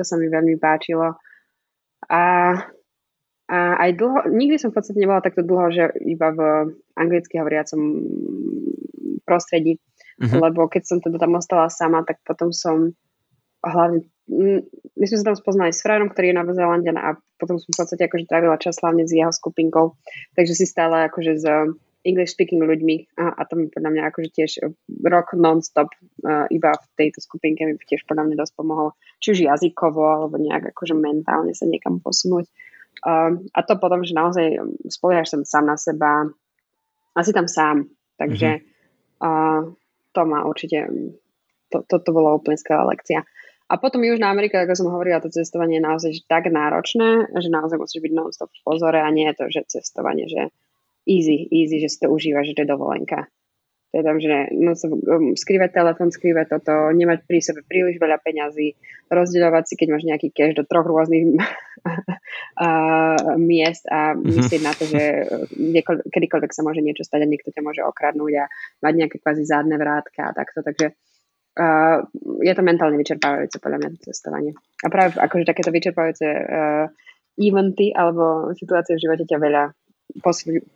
To 0.00 0.06
sa 0.06 0.16
mi 0.16 0.32
veľmi 0.32 0.56
páčilo. 0.56 1.20
A 2.10 2.22
a 3.52 3.76
aj 3.84 4.00
dlho, 4.00 4.32
nikdy 4.32 4.56
som 4.56 4.72
v 4.72 4.80
podstate 4.80 4.96
nebola 4.96 5.20
takto 5.20 5.44
dlho, 5.44 5.68
že 5.68 5.84
iba 6.08 6.32
v 6.32 6.40
anglicky 6.96 7.36
hovoriacom 7.36 8.00
prostredí, 9.28 9.76
mm-hmm. 9.76 10.40
lebo 10.40 10.72
keď 10.72 10.82
som 10.88 10.98
teda 11.04 11.20
tam 11.20 11.36
ostala 11.36 11.68
sama, 11.68 12.00
tak 12.00 12.24
potom 12.24 12.48
som 12.48 12.96
hlavne, 13.60 14.08
my 14.96 15.04
sme 15.04 15.18
sa 15.20 15.28
tam 15.28 15.36
spoznali 15.36 15.74
s 15.74 15.84
Frajerom, 15.84 16.08
ktorý 16.10 16.32
je 16.32 16.38
na 16.40 16.44
Zelandian 16.48 16.96
a 16.96 17.18
potom 17.36 17.60
som 17.60 17.68
v 17.70 17.78
podstate 17.84 18.08
akože 18.08 18.24
trávila 18.24 18.56
čas 18.56 18.80
hlavne 18.80 19.04
s 19.04 19.12
jeho 19.12 19.30
skupinkou, 19.30 20.00
takže 20.32 20.56
si 20.56 20.64
stále 20.64 21.04
akože 21.12 21.32
s 21.36 21.44
English 22.02 22.34
speaking 22.34 22.62
ľuďmi 22.62 23.14
a, 23.20 23.36
a 23.36 23.42
to 23.46 23.54
mi 23.54 23.70
podľa 23.70 23.90
mňa 23.94 24.02
akože 24.10 24.28
tiež 24.34 24.50
rok 25.06 25.38
non-stop 25.38 25.86
uh, 26.26 26.50
iba 26.50 26.74
v 26.74 26.86
tejto 26.98 27.22
skupinke 27.22 27.62
mi 27.62 27.78
tiež 27.78 28.02
podľa 28.10 28.26
mňa 28.26 28.36
dosť 28.42 28.54
pomohol, 28.58 28.96
či 29.22 29.38
už 29.38 29.38
jazykovo 29.46 30.02
alebo 30.02 30.34
nejak 30.42 30.74
akože 30.74 30.98
mentálne 30.98 31.54
sa 31.54 31.70
niekam 31.70 32.02
posunúť. 32.02 32.50
Um, 33.06 33.46
a 33.54 33.62
to 33.62 33.78
potom, 33.78 34.02
že 34.02 34.18
naozaj 34.18 34.58
spoliehaš 34.90 35.32
sa 35.32 35.38
sám 35.46 35.64
na 35.70 35.78
seba 35.78 36.26
a 37.14 37.18
si 37.22 37.30
tam 37.30 37.46
sám. 37.46 37.86
Takže 38.18 38.50
mm-hmm. 38.58 39.22
uh, 39.22 39.70
to 40.10 40.20
má 40.26 40.42
určite, 40.42 40.90
to, 41.70 41.86
to, 41.86 41.96
to 42.02 42.10
bola 42.10 42.34
úplne 42.36 42.58
skvelá 42.58 42.82
lekcia. 42.90 43.22
A 43.72 43.80
potom 43.80 44.04
Južná 44.04 44.28
Amerika, 44.28 44.60
ako 44.60 44.76
som 44.76 44.92
hovorila, 44.92 45.24
to 45.24 45.32
cestovanie 45.32 45.80
je 45.80 45.86
naozaj 45.88 46.12
tak 46.28 46.52
náročné, 46.52 47.32
že 47.32 47.48
naozaj 47.48 47.80
musíš 47.80 48.04
byť 48.04 48.12
non-stop 48.12 48.52
v 48.52 48.64
pozore 48.68 49.00
a 49.00 49.08
nie 49.08 49.24
je 49.32 49.38
to, 49.40 49.44
že 49.48 49.80
cestovanie, 49.80 50.28
že 50.28 50.52
easy, 51.08 51.48
easy, 51.48 51.80
že 51.80 51.88
si 51.88 51.98
to 52.04 52.12
užíva, 52.12 52.44
že 52.44 52.52
to 52.52 52.68
je 52.68 52.68
dovolenka. 52.68 53.32
Tam, 53.92 54.16
že 54.16 54.48
no, 54.56 54.72
um, 54.72 55.36
skrývať 55.36 55.76
telefon, 55.76 56.08
skrývať 56.08 56.56
toto, 56.56 56.88
nemať 56.96 57.28
pri 57.28 57.44
sebe 57.44 57.60
príliš 57.60 58.00
veľa 58.00 58.24
peňazí, 58.24 58.72
rozdielovať 59.12 59.64
si, 59.68 59.74
keď 59.76 59.88
máš 59.92 60.04
nejaký 60.08 60.32
cash 60.32 60.56
do 60.56 60.64
troch 60.64 60.88
rôznych 60.88 61.36
miest 63.52 63.84
a 63.92 64.16
mhm. 64.16 64.32
myslieť 64.32 64.62
na 64.64 64.72
to, 64.72 64.88
že 64.88 65.02
uh, 65.28 66.08
kedykoľvek 66.08 66.52
sa 66.56 66.64
môže 66.64 66.80
niečo 66.80 67.04
stať 67.04 67.20
a 67.20 67.28
niekto 67.28 67.52
ťa 67.52 67.60
môže 67.60 67.84
okradnúť 67.84 68.32
a 68.40 68.44
mať 68.80 68.92
nejaké 68.96 69.16
kvázi 69.20 69.44
zádne 69.44 69.76
vrátka 69.76 70.32
a 70.32 70.34
takto. 70.36 70.64
Takže 70.64 70.96
uh, 71.60 72.00
je 72.40 72.52
to 72.56 72.62
mentálne 72.64 72.96
vyčerpávajúce 72.96 73.60
podľa 73.60 73.76
mňa 73.76 73.88
cestovanie. 74.08 74.56
A 74.80 74.88
práve 74.88 75.20
akože 75.20 75.44
takéto 75.44 75.68
vyčerpávajúce 75.68 76.28
uh, 76.32 76.88
eventy 77.36 77.92
alebo 77.92 78.56
situácie 78.56 78.96
v 78.96 79.04
živote 79.04 79.28
ťa 79.28 79.36
veľa 79.36 79.64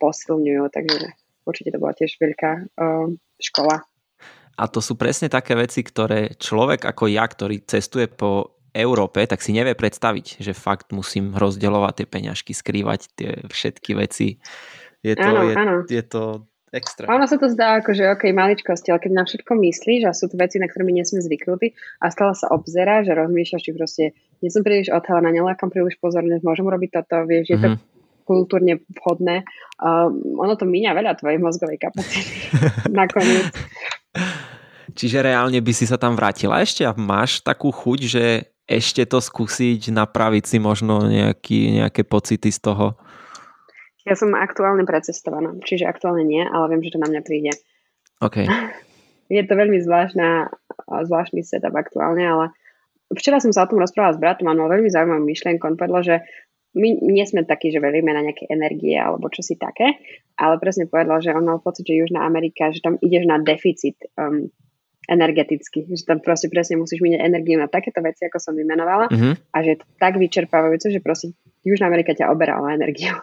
posilňujú, 0.00 0.64
takže 0.72 1.25
určite 1.46 1.72
to 1.72 1.78
bola 1.78 1.94
tiež 1.94 2.18
veľká 2.18 2.52
uh, 2.76 3.08
škola. 3.38 3.86
A 4.56 4.64
to 4.72 4.80
sú 4.80 4.96
presne 4.96 5.28
také 5.28 5.52
veci, 5.52 5.84
ktoré 5.84 6.34
človek 6.36 6.88
ako 6.88 7.12
ja, 7.12 7.28
ktorý 7.28 7.62
cestuje 7.68 8.08
po 8.08 8.56
Európe, 8.72 9.24
tak 9.24 9.40
si 9.40 9.56
nevie 9.56 9.72
predstaviť, 9.72 10.40
že 10.40 10.52
fakt 10.52 10.92
musím 10.92 11.32
rozdeľovať 11.32 11.92
tie 12.02 12.06
peňažky, 12.08 12.52
skrývať 12.52 13.00
tie 13.16 13.30
všetky 13.48 13.96
veci. 13.96 14.40
Je 15.00 15.16
to, 15.16 15.28
áno, 15.28 15.40
je, 15.48 15.54
áno. 15.56 15.76
je 15.88 16.02
to 16.04 16.22
extra. 16.72 17.08
ono 17.08 17.24
sa 17.24 17.40
to 17.40 17.48
zdá 17.48 17.80
ako, 17.80 17.96
že 17.96 18.04
ok, 18.04 18.32
maličkosti, 18.36 18.92
ale 18.92 19.00
keď 19.00 19.12
na 19.12 19.24
všetko 19.24 19.52
myslíš 19.56 20.02
a 20.08 20.12
sú 20.12 20.28
to 20.28 20.36
veci, 20.36 20.60
na 20.60 20.68
ktoré 20.68 20.84
my 20.84 20.92
nie 20.92 21.08
sme 21.08 21.24
zvyknutí 21.24 21.72
a 22.04 22.12
stále 22.12 22.36
sa 22.36 22.52
obzerá, 22.52 23.00
že 23.00 23.16
rozmýšľaš, 23.16 23.64
či 23.64 23.72
proste 23.72 24.04
nie 24.44 24.52
som 24.52 24.60
príliš 24.60 24.92
odhalená, 24.92 25.32
nelákam 25.32 25.72
príliš 25.72 25.96
pozornosť, 25.96 26.44
môžem 26.44 26.68
robiť 26.68 26.90
toto, 27.00 27.24
vieš, 27.24 27.52
je 27.52 27.56
mm-hmm. 27.56 27.64
to 27.64 27.68
mhm 27.76 27.95
kultúrne 28.26 28.82
vhodné. 28.98 29.46
Uh, 29.78 30.10
ono 30.42 30.58
to 30.58 30.66
míňa 30.66 30.92
veľa 30.98 31.14
tvojej 31.16 31.38
mozgovej 31.38 31.78
kapacity 31.78 32.50
nakoniec. 33.00 33.54
Čiže 34.96 35.22
reálne 35.22 35.62
by 35.62 35.72
si 35.72 35.86
sa 35.86 35.94
tam 35.94 36.18
vrátila 36.18 36.58
ešte 36.58 36.82
a 36.82 36.96
máš 36.96 37.38
takú 37.44 37.70
chuť, 37.70 38.00
že 38.02 38.24
ešte 38.66 39.06
to 39.06 39.22
skúsiť, 39.22 39.94
napraviť 39.94 40.44
si 40.44 40.58
možno 40.58 41.06
nejaký, 41.06 41.78
nejaké 41.78 42.02
pocity 42.02 42.50
z 42.50 42.58
toho? 42.58 42.98
Ja 44.06 44.18
som 44.18 44.34
aktuálne 44.34 44.82
precestovaná, 44.86 45.54
čiže 45.62 45.86
aktuálne 45.86 46.26
nie, 46.26 46.42
ale 46.42 46.74
viem, 46.74 46.82
že 46.82 46.94
to 46.94 47.02
na 47.02 47.10
mňa 47.10 47.22
príde. 47.22 47.52
OK. 48.22 48.46
Je 49.26 49.42
to 49.42 49.58
veľmi 49.58 49.82
zvláštna, 49.82 50.54
zvláštny 50.86 51.42
setup 51.42 51.74
aktuálne, 51.74 52.22
ale 52.22 52.44
včera 53.10 53.42
som 53.42 53.50
sa 53.50 53.66
o 53.66 53.70
tom 53.70 53.82
rozprávala 53.82 54.14
s 54.14 54.22
bratom 54.22 54.46
a 54.46 54.54
mal 54.54 54.70
veľmi 54.70 54.86
zaujímavú 54.86 55.22
myšlienku. 55.26 55.66
On 55.66 55.74
povedal, 55.74 56.02
že 56.06 56.16
my 56.76 56.88
nie 57.08 57.24
sme 57.24 57.48
takí, 57.48 57.72
že 57.72 57.80
veríme 57.80 58.12
na 58.12 58.20
nejaké 58.20 58.46
energie 58.52 58.94
alebo 59.00 59.32
čo 59.32 59.40
si 59.40 59.56
také, 59.56 59.96
ale 60.36 60.60
presne 60.60 60.84
povedal, 60.84 61.24
že 61.24 61.32
on 61.32 61.48
mal 61.48 61.58
pocit, 61.64 61.88
že 61.88 61.96
Južná 61.96 62.28
Amerika, 62.28 62.68
že 62.68 62.84
tam 62.84 63.00
ideš 63.00 63.24
na 63.24 63.40
deficit 63.40 63.96
um, 64.20 64.52
energeticky, 65.08 65.88
že 65.88 66.04
tam 66.04 66.20
proste 66.20 66.52
presne 66.52 66.76
musíš 66.76 67.00
miniť 67.00 67.20
energiu 67.22 67.56
na 67.56 67.70
takéto 67.70 68.04
veci, 68.04 68.28
ako 68.28 68.38
som 68.42 68.52
vymenovala 68.52 69.08
mm-hmm. 69.08 69.34
a 69.54 69.56
že 69.64 69.68
je 69.72 69.78
to 69.80 69.86
tak 69.96 70.20
vyčerpávajúce, 70.20 70.92
že 70.92 71.00
proste 71.00 71.32
Južná 71.64 71.88
Amerika 71.88 72.12
ťa 72.12 72.28
oberá 72.28 72.60
o 72.60 72.68
energiu. 72.68 73.16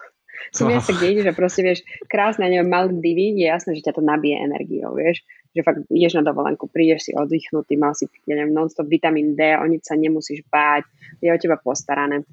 Sú 0.50 0.66
oh. 0.66 0.74
miesta, 0.74 0.92
kde 0.92 1.14
ideš 1.14 1.30
a 1.30 1.34
proste 1.36 1.62
vieš, 1.62 1.86
krásne, 2.10 2.50
neviem, 2.50 2.68
Maldivy, 2.68 3.38
je 3.38 3.46
jasné, 3.48 3.78
že 3.78 3.86
ťa 3.86 3.96
to 3.96 4.02
nabije 4.02 4.42
energiou, 4.44 4.92
vieš, 4.92 5.22
že 5.54 5.62
fakt 5.62 5.86
ideš 5.88 6.18
na 6.18 6.26
dovolenku, 6.26 6.66
prídeš 6.68 7.08
si 7.08 7.12
oddychnutý, 7.14 7.78
mal 7.78 7.94
si, 7.94 8.10
ja 8.26 8.34
neviem, 8.34 8.52
non-stop 8.52 8.90
vitamín 8.90 9.38
D, 9.38 9.54
o 9.54 9.64
nič 9.64 9.86
sa 9.86 9.94
nemusíš 9.94 10.42
báť, 10.50 10.84
je 11.22 11.30
o 11.30 11.38
teba 11.38 11.56
postarané 11.56 12.26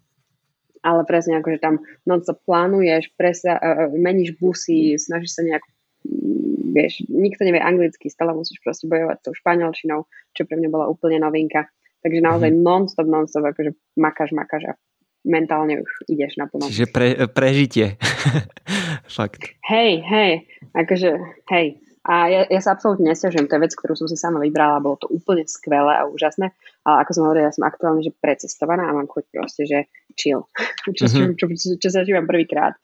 ale 0.81 1.01
presne 1.05 1.37
akože 1.41 1.61
tam 1.61 1.81
non-stop 2.05 2.41
plánuješ, 2.45 3.13
presa, 3.17 3.57
uh, 3.57 3.89
meníš 3.93 4.37
busy, 4.37 4.97
snažíš 4.97 5.37
sa 5.37 5.41
nejak 5.45 5.63
mm, 6.05 6.75
vieš, 6.75 7.05
nikto 7.07 7.45
nevie 7.45 7.61
anglicky, 7.61 8.09
stále 8.09 8.33
musíš 8.33 8.59
proste 8.65 8.89
bojovať 8.89 9.17
s 9.21 9.25
tou 9.25 9.33
španielčinou, 9.37 10.09
čo 10.33 10.45
pre 10.49 10.57
mňa 10.57 10.69
bola 10.69 10.85
úplne 10.89 11.21
novinka. 11.21 11.69
Takže 12.01 12.19
naozaj 12.19 12.49
mm-hmm. 12.49 12.65
non-stop, 12.65 13.07
non-stop, 13.07 13.45
akože 13.53 13.77
makáš, 14.01 14.33
makáš 14.33 14.63
a 14.69 14.73
mentálne 15.21 15.85
už 15.85 16.09
ideš 16.09 16.37
na 16.41 16.49
plno. 16.49 16.65
Čiže 16.65 16.89
pre, 16.89 17.29
prežitie. 17.29 18.01
Fakt. 19.17 19.53
Hej, 19.69 20.01
hej, 20.01 20.31
akože, 20.73 21.09
hej, 21.53 21.77
a 22.01 22.25
ja, 22.25 22.41
ja 22.49 22.61
sa 22.65 22.73
absolútne 22.73 23.13
nestiažujem, 23.13 23.45
to 23.45 23.61
je 23.61 23.63
vec, 23.69 23.73
ktorú 23.77 23.93
som 23.93 24.09
si 24.09 24.17
sama 24.17 24.41
vybrala, 24.41 24.81
bolo 24.81 24.97
to 24.97 25.05
úplne 25.13 25.45
skvelé 25.45 26.01
a 26.01 26.09
úžasné, 26.09 26.49
ale 26.81 26.95
ako 27.05 27.11
som 27.13 27.23
hovorila, 27.29 27.49
ja 27.49 27.53
som 27.53 27.69
aktuálne 27.69 28.01
že 28.01 28.09
precestovaná 28.17 28.89
a 28.89 28.97
mám 28.97 29.05
chuť 29.05 29.29
proste, 29.29 29.69
že 29.69 29.85
chill, 30.15 30.47
čo, 30.97 31.05
mm-hmm. 31.07 31.37
čo, 31.37 31.45
čo, 31.51 31.67
čo, 31.77 31.89
zažívam 31.89 32.27
prvýkrát. 32.27 32.75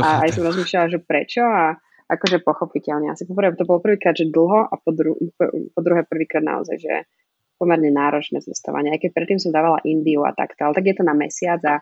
A 0.00 0.24
aj 0.24 0.40
som 0.40 0.48
rozmýšľala, 0.48 0.96
že 0.96 0.98
prečo 1.04 1.44
a 1.44 1.76
akože 2.08 2.40
pochopiteľne. 2.40 3.12
Asi 3.12 3.28
poprvé 3.28 3.52
to 3.56 3.68
bolo 3.68 3.84
prvýkrát, 3.84 4.16
že 4.16 4.28
dlho 4.28 4.68
a 4.68 4.74
po, 4.80 4.90
dru, 4.92 5.16
po, 5.36 5.80
druhé 5.80 6.04
prvýkrát 6.08 6.44
naozaj, 6.44 6.76
že 6.80 6.94
pomerne 7.56 7.92
náročné 7.92 8.40
cestovanie. 8.44 8.92
Aj 8.92 9.00
keď 9.00 9.10
predtým 9.12 9.38
som 9.40 9.54
dávala 9.54 9.80
Indiu 9.86 10.24
a 10.26 10.32
takto, 10.36 10.68
ale 10.68 10.76
tak 10.76 10.84
je 10.88 10.96
to 10.96 11.04
na 11.04 11.14
mesiac 11.16 11.60
a 11.64 11.80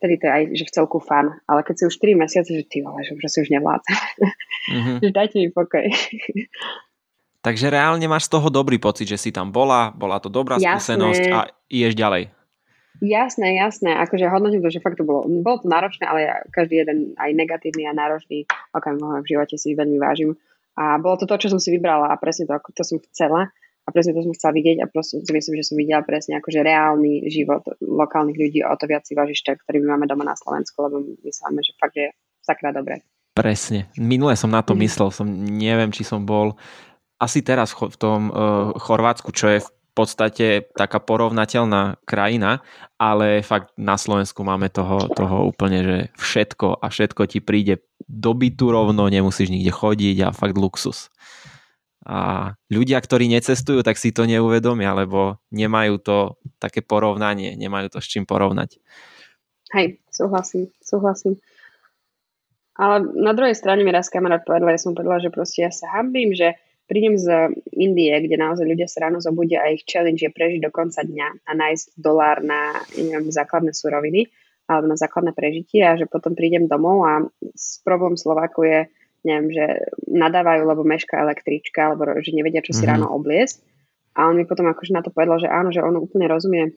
vtedy 0.00 0.16
to 0.16 0.24
je 0.28 0.32
aj 0.32 0.42
že 0.56 0.64
v 0.64 0.74
celku 0.80 0.98
fan. 1.02 1.36
Ale 1.44 1.60
keď 1.60 1.74
si 1.76 1.82
už 1.88 1.94
4 2.00 2.16
mesiace, 2.16 2.50
že 2.56 2.64
ty 2.64 2.80
vole, 2.80 3.04
že 3.04 3.28
si 3.28 3.38
už 3.44 3.48
nevládze. 3.52 3.92
Mm-hmm. 4.72 4.96
že 5.04 5.08
dajte 5.12 5.36
mi 5.36 5.48
pokoj. 5.52 5.84
Takže 7.40 7.72
reálne 7.72 8.04
máš 8.04 8.28
z 8.28 8.36
toho 8.36 8.48
dobrý 8.52 8.76
pocit, 8.76 9.08
že 9.08 9.16
si 9.16 9.32
tam 9.32 9.48
bola, 9.48 9.92
bola 9.96 10.20
to 10.20 10.28
dobrá 10.28 10.60
jasné. 10.60 10.76
skúsenosť 10.76 11.24
a 11.32 11.40
ideš 11.72 11.96
ďalej. 11.96 12.39
Jasné, 12.98 13.56
jasné. 13.56 13.94
Akože 13.96 14.28
hodnotím 14.28 14.60
to, 14.60 14.68
že 14.68 14.82
fakt 14.82 14.98
to 14.98 15.06
bolo, 15.06 15.24
bolo 15.24 15.62
to 15.62 15.70
náročné, 15.70 16.04
ale 16.04 16.44
každý 16.50 16.82
jeden 16.84 17.14
aj 17.16 17.30
negatívny 17.32 17.86
a 17.86 17.96
náročný 17.96 18.44
okamih 18.74 19.24
v 19.24 19.30
živote 19.30 19.56
si 19.56 19.78
veľmi 19.78 19.96
vážim. 19.96 20.34
A 20.74 20.98
bolo 20.98 21.16
to 21.16 21.24
to, 21.24 21.46
čo 21.46 21.48
som 21.54 21.60
si 21.62 21.72
vybrala 21.72 22.12
a 22.12 22.20
presne 22.20 22.44
to, 22.44 22.52
ako 22.52 22.74
to 22.76 22.82
som 22.84 22.98
chcela 23.10 23.48
a 23.84 23.88
presne 23.88 24.12
to 24.12 24.22
som 24.22 24.34
chcela 24.36 24.52
vidieť 24.54 24.84
a 24.84 24.86
proste 24.86 25.18
si 25.24 25.32
myslím, 25.32 25.54
že 25.58 25.66
som 25.72 25.76
videla 25.80 26.04
presne 26.04 26.38
akože 26.38 26.60
reálny 26.60 27.26
život 27.32 27.64
lokálnych 27.80 28.38
ľudí 28.38 28.60
o 28.62 28.74
to 28.76 28.84
viac 28.86 29.02
si 29.08 29.16
vážiš 29.16 29.42
ktorý 29.42 29.82
my 29.82 29.96
máme 29.96 30.06
doma 30.06 30.22
na 30.22 30.36
Slovensku, 30.36 30.78
lebo 30.84 31.02
myslíme, 31.24 31.60
že 31.64 31.72
fakt 31.80 31.96
je 31.96 32.12
sakra 32.44 32.70
dobre. 32.70 33.02
Presne. 33.34 33.88
Minule 33.96 34.36
som 34.36 34.52
na 34.52 34.60
to 34.60 34.76
mm. 34.76 34.80
myslel, 34.84 35.08
som 35.10 35.26
neviem, 35.32 35.90
či 35.90 36.04
som 36.04 36.22
bol 36.22 36.54
asi 37.20 37.44
teraz 37.44 37.72
v 37.76 37.96
tom 37.96 38.32
uh, 38.32 38.72
Chorvátsku, 38.76 39.32
čo 39.32 39.52
je 39.52 39.58
v 39.60 39.68
podstate 39.92 40.70
taká 40.74 40.98
porovnateľná 41.02 42.02
krajina, 42.06 42.62
ale 42.96 43.42
fakt 43.42 43.74
na 43.74 43.98
Slovensku 43.98 44.42
máme 44.42 44.70
toho, 44.70 45.10
toho 45.12 45.46
úplne, 45.46 45.78
že 45.82 45.98
všetko 46.18 46.80
a 46.80 46.86
všetko 46.88 47.22
ti 47.26 47.38
príde 47.42 47.84
do 48.06 48.34
bytu 48.34 48.70
rovno, 48.70 49.06
nemusíš 49.06 49.50
nikde 49.50 49.70
chodiť 49.70 50.16
a 50.26 50.34
fakt 50.34 50.58
luxus. 50.58 51.10
A 52.00 52.52
ľudia, 52.72 52.96
ktorí 52.96 53.28
necestujú, 53.28 53.84
tak 53.84 54.00
si 54.00 54.10
to 54.10 54.24
neuvedomia, 54.24 54.96
lebo 54.96 55.36
nemajú 55.52 56.00
to 56.00 56.16
také 56.56 56.80
porovnanie, 56.80 57.54
nemajú 57.60 57.92
to 57.92 57.98
s 58.00 58.08
čím 58.08 58.24
porovnať. 58.24 58.80
Hej, 59.76 60.00
súhlasím, 60.08 60.72
súhlasím. 60.80 61.38
Ale 62.80 63.04
na 63.12 63.36
druhej 63.36 63.52
strane 63.52 63.84
mi 63.84 63.92
raz 63.92 64.08
kamarát 64.08 64.40
povedal, 64.40 64.72
ja 64.72 64.80
som 64.80 64.96
povedala, 64.96 65.20
že 65.20 65.28
proste 65.28 65.68
ja 65.68 65.70
sa 65.70 66.00
hambím, 66.00 66.32
že 66.32 66.56
prídem 66.90 67.14
z 67.14 67.54
Indie, 67.78 68.10
kde 68.10 68.34
naozaj 68.34 68.66
ľudia 68.66 68.90
sa 68.90 69.06
ráno 69.06 69.22
zobudia 69.22 69.62
a 69.62 69.70
ich 69.70 69.86
challenge 69.86 70.26
je 70.26 70.34
prežiť 70.34 70.58
do 70.58 70.74
konca 70.74 71.06
dňa 71.06 71.46
a 71.46 71.50
nájsť 71.54 71.94
dolár 71.94 72.42
na 72.42 72.82
neviem, 72.98 73.30
základné 73.30 73.70
suroviny 73.70 74.26
alebo 74.66 74.90
na 74.90 74.98
základné 74.98 75.30
prežitie 75.30 75.86
a 75.86 75.94
že 75.94 76.10
potom 76.10 76.34
prídem 76.34 76.66
domov 76.66 77.06
a 77.06 77.22
problém 77.86 78.18
Slováku 78.18 78.66
je, 78.66 78.90
neviem, 79.22 79.50
že 79.54 79.66
nadávajú, 80.06 80.62
lebo 80.66 80.82
meška 80.86 81.18
električka, 81.18 81.90
alebo 81.94 82.18
že 82.18 82.34
nevedia, 82.34 82.62
čo 82.62 82.74
si 82.74 82.86
mm-hmm. 82.86 82.90
ráno 82.90 83.06
obliesť. 83.10 83.62
A 84.14 84.30
on 84.30 84.38
mi 84.38 84.46
potom 84.46 84.66
akože 84.70 84.94
na 84.94 85.02
to 85.02 85.14
povedal, 85.14 85.38
že 85.42 85.50
áno, 85.50 85.74
že 85.74 85.82
on 85.82 85.98
úplne 85.98 86.26
rozumie, 86.30 86.74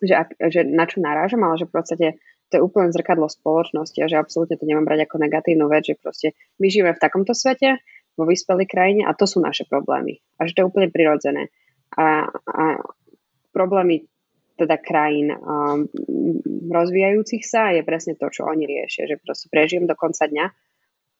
že, 0.00 0.16
ak, 0.16 0.40
že 0.40 0.64
na 0.64 0.84
čo 0.88 1.00
narážam, 1.00 1.44
ale 1.44 1.60
že 1.60 1.68
v 1.68 1.74
podstate 1.76 2.06
to 2.48 2.52
je 2.56 2.64
úplne 2.64 2.88
zrkadlo 2.88 3.28
spoločnosti 3.28 3.98
a 4.00 4.08
že 4.08 4.16
absolútne 4.16 4.56
to 4.56 4.64
nemám 4.64 4.88
brať 4.88 5.04
ako 5.04 5.20
negatívnu 5.20 5.68
vec, 5.68 5.84
že 5.84 6.00
proste 6.00 6.32
my 6.56 6.66
žijeme 6.72 6.96
v 6.96 7.02
takomto 7.02 7.36
svete, 7.36 7.76
vo 8.18 8.26
vyspelej 8.26 8.66
krajine 8.66 9.06
a 9.06 9.14
to 9.14 9.30
sú 9.30 9.38
naše 9.38 9.64
problémy. 9.70 10.18
A 10.42 10.50
že 10.50 10.58
to 10.58 10.66
je 10.66 10.70
úplne 10.74 10.90
prirodzené. 10.90 11.54
A, 11.94 12.26
a 12.34 12.64
problémy 13.54 14.10
teda 14.58 14.74
krajín 14.82 15.30
um, 15.30 15.86
rozvíjajúcich 16.66 17.46
sa 17.46 17.70
je 17.70 17.86
presne 17.86 18.18
to, 18.18 18.26
čo 18.26 18.42
oni 18.50 18.66
riešia, 18.66 19.06
že 19.06 19.22
proste 19.22 19.46
prežijem 19.46 19.86
do 19.86 19.94
konca 19.94 20.26
dňa 20.26 20.46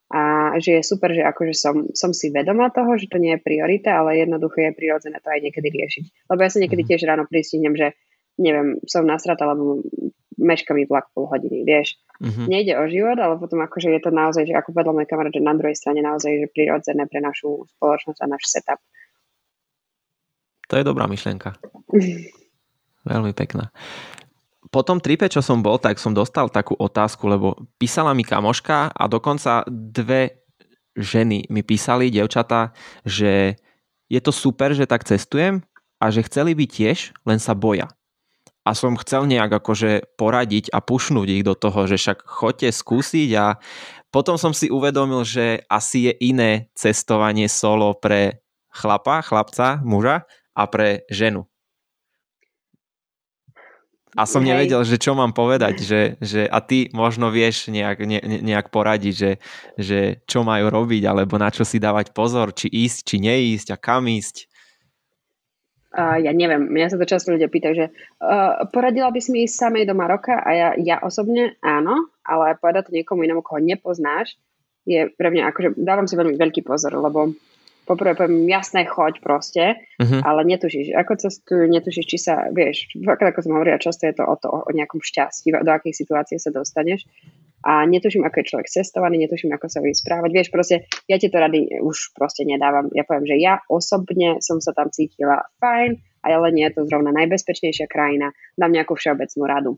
a 0.08 0.56
že 0.56 0.80
je 0.80 0.82
super, 0.82 1.12
že 1.12 1.20
akože 1.20 1.54
som, 1.54 1.76
som 1.92 2.16
si 2.16 2.32
vedomá 2.32 2.72
toho, 2.72 2.96
že 2.96 3.12
to 3.12 3.20
nie 3.20 3.36
je 3.36 3.44
priorita, 3.44 4.00
ale 4.00 4.24
jednoducho 4.24 4.64
je 4.64 4.72
prirodzené 4.72 5.20
to 5.20 5.28
aj 5.28 5.40
niekedy 5.44 5.68
riešiť. 5.68 6.32
Lebo 6.32 6.40
ja 6.40 6.50
sa 6.50 6.58
niekedy 6.64 6.82
mhm. 6.82 6.88
tiež 6.90 7.00
ráno 7.04 7.24
pristihnem, 7.28 7.76
že 7.76 7.92
neviem, 8.38 8.78
som 8.86 9.02
nasrata, 9.04 9.44
lebo 9.44 9.82
meška 10.38 10.70
mi 10.72 10.86
vlak 10.86 11.10
pol 11.12 11.26
hodiny, 11.26 11.66
vieš. 11.66 11.98
Uh-huh. 12.22 12.46
Nejde 12.46 12.78
o 12.78 12.86
život, 12.86 13.18
ale 13.18 13.34
potom 13.36 13.58
akože 13.60 13.90
je 13.90 14.00
to 14.00 14.14
naozaj, 14.14 14.46
že 14.46 14.54
ako 14.54 14.70
povedal 14.70 14.94
môj 14.94 15.10
kamarát, 15.10 15.34
že 15.34 15.42
na 15.42 15.54
druhej 15.58 15.74
strane 15.74 16.00
naozaj 16.00 16.30
že 16.30 16.46
prirodzené 16.54 17.04
pre 17.10 17.18
našu 17.18 17.66
spoločnosť 17.76 18.18
a 18.22 18.26
náš 18.30 18.42
setup. 18.46 18.80
To 20.70 20.74
je 20.78 20.86
dobrá 20.86 21.10
myšlienka. 21.10 21.58
Veľmi 23.10 23.34
pekná. 23.34 23.74
Po 24.68 24.84
tom 24.84 25.00
tripe, 25.00 25.26
čo 25.32 25.40
som 25.40 25.64
bol, 25.64 25.80
tak 25.80 25.96
som 25.96 26.12
dostal 26.12 26.52
takú 26.52 26.76
otázku, 26.76 27.24
lebo 27.26 27.56
písala 27.80 28.12
mi 28.12 28.22
kamoška 28.22 28.92
a 28.92 29.04
dokonca 29.08 29.64
dve 29.70 30.44
ženy 30.92 31.48
mi 31.48 31.64
písali, 31.64 32.12
devčata, 32.12 32.76
že 33.06 33.56
je 34.12 34.20
to 34.20 34.28
super, 34.28 34.76
že 34.76 34.84
tak 34.84 35.08
cestujem 35.08 35.64
a 36.02 36.12
že 36.12 36.26
chceli 36.26 36.52
by 36.52 36.68
tiež, 36.68 37.16
len 37.24 37.40
sa 37.40 37.56
boja 37.56 37.88
a 38.68 38.76
som 38.76 39.00
chcel 39.00 39.24
nejak 39.24 39.48
akože 39.48 40.20
poradiť 40.20 40.68
a 40.76 40.84
pušnúť 40.84 41.40
ich 41.40 41.44
do 41.44 41.56
toho, 41.56 41.88
že 41.88 41.96
však 41.96 42.20
choďte 42.28 42.68
skúsiť 42.68 43.30
a 43.40 43.56
potom 44.12 44.36
som 44.36 44.52
si 44.52 44.68
uvedomil, 44.68 45.24
že 45.24 45.64
asi 45.72 46.12
je 46.12 46.12
iné 46.20 46.68
cestovanie 46.76 47.48
solo 47.48 47.96
pre 47.96 48.44
chlapa, 48.68 49.24
chlapca, 49.24 49.80
muža 49.80 50.28
a 50.52 50.62
pre 50.68 51.08
ženu. 51.08 51.48
A 54.16 54.24
som 54.24 54.40
Hej. 54.44 54.48
nevedel, 54.52 54.82
že 54.84 55.00
čo 55.00 55.12
mám 55.12 55.32
povedať, 55.36 55.84
že, 55.84 56.02
že 56.20 56.42
a 56.48 56.58
ty 56.64 56.88
možno 56.92 57.28
vieš 57.28 57.68
nejak, 57.72 57.98
ne, 58.04 58.20
nejak 58.24 58.72
poradiť, 58.72 59.14
že, 59.14 59.32
že 59.76 60.00
čo 60.24 60.44
majú 60.44 60.68
robiť, 60.68 61.04
alebo 61.08 61.36
na 61.40 61.52
čo 61.52 61.62
si 61.64 61.80
dávať 61.80 62.12
pozor, 62.16 62.52
či 62.52 62.68
ísť, 62.68 62.98
či 63.04 63.16
neísť 63.20 63.68
a 63.72 63.80
kam 63.80 64.08
ísť. 64.08 64.48
Uh, 65.98 66.14
ja 66.22 66.30
neviem, 66.30 66.62
mňa 66.62 66.94
sa 66.94 66.96
to 67.02 67.10
často 67.10 67.34
ľudia 67.34 67.50
pýtajú, 67.50 67.74
že 67.74 67.86
uh, 67.90 68.70
poradila 68.70 69.10
by 69.10 69.18
si 69.18 69.34
mi 69.34 69.42
ísť 69.42 69.66
samej 69.66 69.84
do 69.90 69.98
Maroka 69.98 70.38
a 70.38 70.50
ja, 70.54 70.68
ja 70.78 71.02
osobne 71.02 71.58
áno, 71.58 72.06
ale 72.22 72.54
povedať 72.54 72.86
to 72.86 72.94
niekomu 72.94 73.26
inému, 73.26 73.42
koho 73.42 73.58
nepoznáš, 73.58 74.38
je 74.86 75.10
pre 75.10 75.34
mňa 75.34 75.50
akože 75.50 75.68
dávam 75.74 76.06
si 76.06 76.14
veľmi 76.14 76.38
veľký 76.38 76.62
pozor, 76.62 76.94
lebo 76.94 77.34
poprvé 77.82 78.14
poviem 78.14 78.46
jasné, 78.46 78.84
choď 78.86 79.18
proste, 79.18 79.80
uh-huh. 79.98 80.20
ale 80.22 80.44
netušíš, 80.44 80.92
ako 80.92 81.12
cestujú, 81.18 81.64
netušíš, 81.66 82.06
či 82.06 82.18
sa, 82.20 82.46
vieš, 82.52 82.92
ako 83.02 83.40
som 83.40 83.56
hovorila, 83.56 83.80
často 83.80 84.04
je 84.04 84.14
to 84.14 84.28
o, 84.28 84.34
to, 84.36 84.48
o 84.52 84.70
nejakom 84.70 85.00
šťastí, 85.00 85.50
do 85.50 85.70
akej 85.72 85.96
situácie 85.96 86.36
sa 86.36 86.52
dostaneš 86.52 87.08
a 87.58 87.82
netuším, 87.82 88.22
ako 88.22 88.36
je 88.38 88.48
človek 88.54 88.68
cestovaný, 88.70 89.26
netuším, 89.26 89.50
ako 89.50 89.66
sa 89.66 89.82
vie 89.82 89.90
správať. 89.90 90.30
Vieš, 90.30 90.48
proste, 90.54 90.86
ja 91.10 91.18
ti 91.18 91.26
to 91.26 91.42
rady 91.42 91.82
už 91.82 92.14
proste 92.14 92.46
nedávam. 92.46 92.86
Ja 92.94 93.02
poviem, 93.02 93.26
že 93.26 93.36
ja 93.42 93.58
osobne 93.66 94.38
som 94.38 94.62
sa 94.62 94.70
tam 94.70 94.94
cítila 94.94 95.42
fajn, 95.58 95.98
ale 96.22 96.46
nie 96.54 96.62
je 96.70 96.78
to 96.78 96.86
zrovna 96.86 97.10
najbezpečnejšia 97.10 97.90
krajina. 97.90 98.30
Dám 98.54 98.70
nejakú 98.70 98.94
všeobecnú 98.94 99.42
radu. 99.42 99.72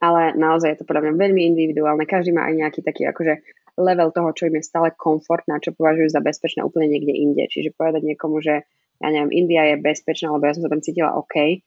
Ale 0.00 0.36
naozaj 0.36 0.76
je 0.76 0.78
to 0.80 0.88
podľa 0.88 1.08
mňa 1.08 1.12
veľmi 1.20 1.42
individuálne. 1.56 2.04
Každý 2.08 2.32
má 2.32 2.48
aj 2.48 2.54
nejaký 2.64 2.80
taký 2.84 3.08
akože 3.08 3.44
level 3.76 4.08
toho, 4.12 4.32
čo 4.32 4.48
im 4.48 4.56
je 4.60 4.64
stále 4.64 4.92
komfortné 4.96 5.56
a 5.56 5.60
čo 5.60 5.76
považujú 5.76 6.08
za 6.08 6.24
bezpečné 6.24 6.64
úplne 6.64 6.96
niekde 6.96 7.12
inde. 7.12 7.44
Čiže 7.48 7.76
povedať 7.76 8.08
niekomu, 8.08 8.40
že 8.40 8.64
ja 8.96 9.08
neviem, 9.12 9.32
India 9.36 9.68
je 9.68 9.84
bezpečná, 9.84 10.32
lebo 10.32 10.48
ja 10.48 10.56
som 10.56 10.64
sa 10.64 10.72
tam 10.72 10.80
cítila 10.80 11.12
OK, 11.12 11.60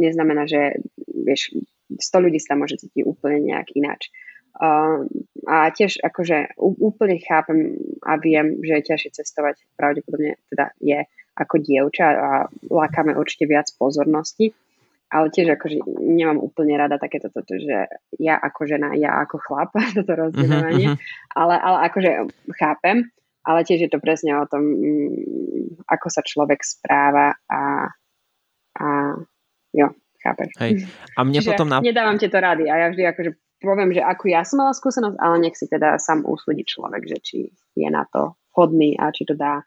neznamená, 0.00 0.48
že 0.48 0.80
vieš, 1.12 1.52
100 1.92 2.24
ľudí 2.24 2.40
sa 2.40 2.56
môže 2.56 2.80
cítiť 2.80 3.04
úplne 3.04 3.44
nejak 3.44 3.76
ináč. 3.76 4.08
Uh, 4.52 5.08
a 5.48 5.72
tiež 5.72 6.04
akože 6.04 6.60
úplne 6.60 7.16
chápem 7.24 7.80
a 8.04 8.20
viem, 8.20 8.60
že 8.60 8.78
je 8.78 8.88
ťažšie 8.92 9.10
cestovať, 9.16 9.56
pravdepodobne 9.74 10.36
teda 10.52 10.76
je 10.78 11.08
ako 11.32 11.56
dievča 11.64 12.06
a 12.12 12.30
lákame 12.68 13.16
určite 13.16 13.48
viac 13.48 13.66
pozornosti, 13.80 14.52
ale 15.12 15.32
tiež 15.32 15.56
akože 15.56 15.80
nemám 16.00 16.40
úplne 16.40 16.76
rada 16.76 16.96
takéto 16.96 17.32
toto, 17.32 17.56
že 17.56 17.88
ja 18.20 18.36
ako 18.36 18.68
žena, 18.68 18.92
ja 18.96 19.20
ako 19.24 19.40
chlap, 19.40 19.72
toto 19.96 20.12
rozdielovanie, 20.12 20.94
uh-huh. 20.94 21.36
ale, 21.36 21.56
ale 21.56 21.78
akože 21.88 22.10
chápem, 22.56 23.08
ale 23.42 23.60
tiež 23.66 23.88
je 23.88 23.90
to 23.90 23.98
presne 23.98 24.36
o 24.36 24.46
tom, 24.46 24.62
mm, 24.62 25.84
ako 25.90 26.06
sa 26.08 26.22
človek 26.22 26.62
správa 26.62 27.34
a, 27.50 27.90
a 28.78 28.86
jo, 29.74 29.88
chápeš. 30.22 30.48
Hej. 30.62 30.86
A 31.18 31.20
mne 31.26 31.40
Čiže 31.42 31.48
potom... 31.50 31.66
Na... 31.68 31.82
Nedávam 31.82 32.16
tieto 32.16 32.38
rady 32.38 32.70
a 32.70 32.74
ja 32.78 32.86
vždy 32.88 33.02
akože 33.10 33.30
poviem, 33.62 33.94
že 33.94 34.02
ako 34.02 34.24
ja 34.28 34.42
som 34.42 34.60
mala 34.60 34.74
skúsenosť, 34.74 35.16
ale 35.22 35.36
nech 35.48 35.56
si 35.56 35.70
teda 35.70 35.96
sám 35.96 36.26
usúdi 36.26 36.66
človek, 36.66 37.06
že 37.06 37.18
či 37.22 37.38
je 37.78 37.88
na 37.88 38.04
to 38.10 38.36
hodný 38.52 38.98
a 38.98 39.08
či 39.14 39.24
to 39.24 39.38
dá. 39.38 39.64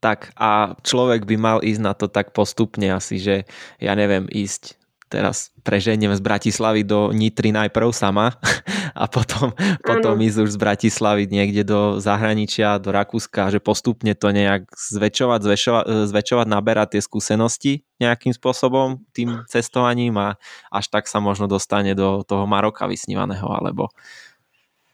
Tak 0.00 0.32
a 0.36 0.76
človek 0.80 1.26
by 1.26 1.36
mal 1.36 1.58
ísť 1.64 1.82
na 1.82 1.92
to 1.96 2.06
tak 2.06 2.30
postupne 2.36 2.86
asi, 2.92 3.18
že 3.18 3.48
ja 3.80 3.92
neviem, 3.96 4.28
ísť 4.28 4.78
teraz 5.06 5.54
preženiem 5.62 6.14
z 6.14 6.22
Bratislavy 6.22 6.82
do 6.82 7.14
Nitry 7.14 7.54
najprv 7.54 7.94
sama 7.94 8.34
a 9.02 9.04
potom, 9.06 9.54
potom 9.82 10.14
ísť 10.18 10.38
už 10.46 10.50
z 10.54 10.58
Bratislavy 10.58 11.22
niekde 11.30 11.62
do 11.62 12.02
zahraničia, 12.02 12.82
do 12.82 12.90
Rakúska, 12.90 13.50
že 13.54 13.62
postupne 13.62 14.14
to 14.18 14.34
nejak 14.34 14.66
zväčšovať, 14.74 15.40
zväčšovať, 15.42 15.84
zväčšovať 16.10 16.46
naberať 16.46 16.98
tie 16.98 17.02
skúsenosti 17.02 17.72
nejakým 18.02 18.34
spôsobom 18.34 19.00
tým 19.16 19.46
cestovaním 19.46 20.18
a 20.18 20.28
až 20.68 20.92
tak 20.92 21.06
sa 21.06 21.22
možno 21.22 21.46
dostane 21.46 21.94
do 21.94 22.26
toho 22.26 22.44
Maroka 22.44 22.84
vysnívaného 22.90 23.46
alebo 23.46 23.90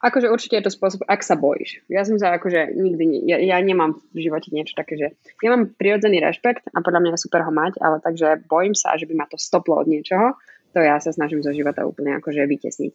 Akože 0.03 0.27
určite 0.27 0.59
je 0.59 0.67
to 0.67 0.75
spôsob, 0.75 1.07
ak 1.07 1.23
sa 1.23 1.39
bojíš. 1.39 1.87
Ja 1.87 2.03
som 2.03 2.19
sa 2.19 2.35
akože 2.35 2.75
nikdy, 2.75 3.23
ja, 3.23 3.39
ja 3.39 3.57
nemám 3.63 4.03
v 4.11 4.27
živote 4.27 4.51
niečo 4.51 4.75
také, 4.75 4.99
že 4.99 5.15
ja 5.15 5.49
mám 5.55 5.71
prirodzený 5.79 6.19
rešpekt 6.19 6.67
a 6.75 6.83
podľa 6.83 7.07
mňa 7.07 7.11
je 7.15 7.23
super 7.23 7.47
ho 7.47 7.55
mať, 7.55 7.79
ale 7.79 8.03
takže 8.03 8.43
bojím 8.51 8.75
sa, 8.75 8.99
že 8.99 9.07
by 9.07 9.15
ma 9.15 9.31
to 9.31 9.39
stoplo 9.39 9.79
od 9.79 9.87
niečoho, 9.87 10.35
to 10.75 10.83
ja 10.83 10.99
sa 10.99 11.15
snažím 11.15 11.39
zo 11.47 11.55
života 11.55 11.87
úplne 11.87 12.19
akože 12.19 12.43
vytesniť. 12.43 12.93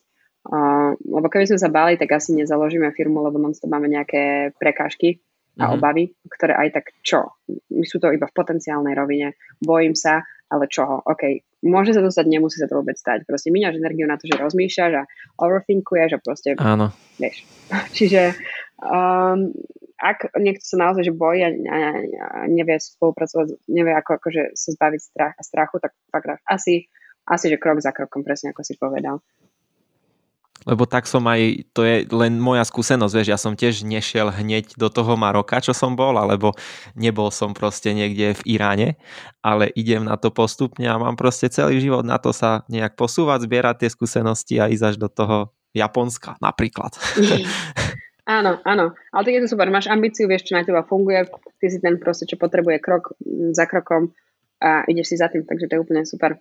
Uh, 0.47 0.95
lebo 1.03 1.27
keby 1.31 1.47
sme 1.47 1.59
sa 1.59 1.71
báli, 1.71 1.99
tak 1.99 2.11
asi 2.11 2.35
nezaložíme 2.35 2.91
firmu, 2.91 3.23
lebo 3.23 3.39
non 3.39 3.55
máme 3.55 3.87
nejaké 3.87 4.55
prekážky 4.55 5.19
a 5.57 5.67
mm-hmm. 5.67 5.75
obavy, 5.75 6.03
ktoré 6.27 6.53
aj 6.55 6.69
tak 6.75 6.85
čo? 7.03 7.39
My 7.71 7.83
sú 7.83 7.99
to 7.99 8.11
iba 8.11 8.29
v 8.29 8.35
potenciálnej 8.35 8.95
rovine. 8.95 9.35
Bojím 9.59 9.95
sa, 9.97 10.23
ale 10.47 10.65
čoho? 10.71 11.03
OK, 11.03 11.43
môže 11.67 11.91
sa 11.91 12.01
to 12.01 12.11
stať, 12.11 12.27
nemusí 12.31 12.57
sa 12.59 12.67
to 12.71 12.79
vôbec 12.79 12.95
stať. 12.95 13.27
Proste 13.27 13.51
míňaš 13.51 13.79
energiu 13.79 14.07
na 14.07 14.15
to, 14.15 14.27
že 14.27 14.39
rozmýšľaš 14.39 14.93
a 14.99 15.03
overthinkuješ 15.43 16.11
a 16.15 16.19
proste... 16.23 16.49
Áno. 16.59 16.91
Vieš. 17.19 17.43
Čiže 17.97 18.35
um, 18.79 19.51
ak 19.97 20.29
niekto 20.37 20.63
sa 20.63 20.77
naozaj 20.77 21.09
že 21.09 21.13
bojí 21.13 21.41
a, 21.41 21.49
a, 21.49 21.77
a 22.21 22.27
nevie 22.45 22.77
spolupracovať, 22.77 23.65
nevie 23.67 23.93
ako 23.97 24.21
akože 24.21 24.41
sa 24.53 24.69
zbaviť 24.77 25.01
strach, 25.01 25.33
strachu, 25.41 25.75
tak 25.81 25.91
fakt 26.13 26.37
asi, 26.45 26.85
asi, 27.25 27.45
že 27.49 27.57
krok 27.57 27.81
za 27.81 27.89
krokom, 27.89 28.21
presne 28.21 28.53
ako 28.53 28.61
si 28.61 28.77
povedal. 28.77 29.19
Lebo 30.67 30.83
tak 30.83 31.07
som 31.07 31.23
aj, 31.23 31.71
to 31.71 31.87
je 31.87 32.03
len 32.11 32.43
moja 32.43 32.67
skúsenosť, 32.67 33.13
vieš, 33.15 33.29
ja 33.31 33.39
som 33.39 33.55
tiež 33.55 33.87
nešiel 33.87 34.27
hneď 34.35 34.75
do 34.75 34.91
toho 34.91 35.15
Maroka, 35.15 35.63
čo 35.63 35.71
som 35.71 35.95
bol, 35.95 36.19
alebo 36.19 36.51
nebol 36.91 37.31
som 37.31 37.55
proste 37.55 37.95
niekde 37.95 38.35
v 38.43 38.59
Iráne, 38.59 38.89
ale 39.39 39.71
idem 39.79 40.03
na 40.03 40.19
to 40.19 40.27
postupne 40.27 40.83
a 40.83 40.99
mám 40.99 41.15
proste 41.15 41.47
celý 41.47 41.79
život 41.79 42.03
na 42.03 42.19
to 42.19 42.35
sa 42.35 42.67
nejak 42.67 42.99
posúvať, 42.99 43.47
zbierať 43.47 43.87
tie 43.87 43.89
skúsenosti 43.89 44.59
a 44.59 44.67
ísť 44.67 44.83
až 44.83 44.95
do 44.99 45.07
toho 45.07 45.55
Japonska 45.71 46.35
napríklad. 46.43 46.91
Áno, 48.27 48.59
áno. 48.67 48.91
Ale 49.15 49.23
tak 49.23 49.33
je 49.39 49.43
to 49.47 49.55
super. 49.55 49.71
Máš 49.71 49.87
ambíciu, 49.87 50.27
vieš, 50.27 50.51
čo 50.51 50.59
na 50.59 50.67
teba 50.67 50.83
funguje. 50.83 51.31
Ty 51.31 51.67
si 51.71 51.79
ten 51.79 51.95
proste, 51.95 52.27
čo 52.27 52.35
potrebuje 52.35 52.83
krok 52.83 53.15
za 53.55 53.63
krokom 53.63 54.11
a 54.59 54.83
ideš 54.91 55.13
si 55.13 55.15
za 55.15 55.31
tým, 55.31 55.47
takže 55.47 55.71
to 55.71 55.79
je 55.79 55.83
úplne 55.87 56.03
super. 56.03 56.35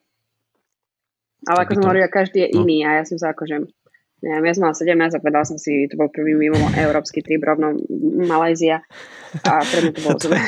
Ale 1.46 1.58
ako 1.62 1.78
som 1.78 1.86
hovorila, 1.86 2.10
každý 2.10 2.42
je 2.42 2.58
no. 2.58 2.66
iný 2.66 2.82
a 2.82 2.98
ja 2.98 3.04
som 3.06 3.22
sa 3.22 3.30
akože 3.30 3.70
neviem, 4.24 4.44
ja 4.48 4.54
som 4.56 4.62
mala 4.68 4.76
17 4.76 5.16
a 5.16 5.22
povedala 5.22 5.44
som 5.44 5.58
si, 5.60 5.88
to 5.90 6.00
bol 6.00 6.08
prvý 6.08 6.32
mimo 6.32 6.56
európsky 6.72 7.20
trip 7.20 7.44
rovno 7.44 7.76
Malajzia 8.24 8.80
a 9.44 9.52
pre 9.60 9.78
mňa 9.84 9.92
to 9.92 10.00
bolo 10.00 10.18
super. 10.24 10.40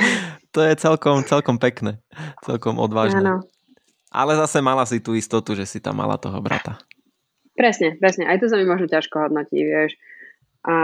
to 0.55 0.61
je 0.65 0.73
celkom, 0.81 1.17
celkom 1.25 1.57
pekné, 1.61 2.01
celkom 2.45 2.81
odvážne. 2.81 3.21
Áno. 3.21 3.37
Ale 4.09 4.41
zase 4.41 4.65
mala 4.65 4.89
si 4.89 5.05
tú 5.05 5.13
istotu, 5.13 5.53
že 5.53 5.69
si 5.69 5.85
tam 5.85 6.01
mala 6.01 6.17
toho 6.17 6.41
brata. 6.41 6.81
Presne, 7.53 7.99
presne. 8.01 8.25
Aj 8.25 8.41
to 8.41 8.49
sa 8.49 8.57
mi 8.57 8.65
možno 8.65 8.89
ťažko 8.89 9.29
hodnotí, 9.29 9.61
vieš. 9.61 9.99
A 10.65 10.75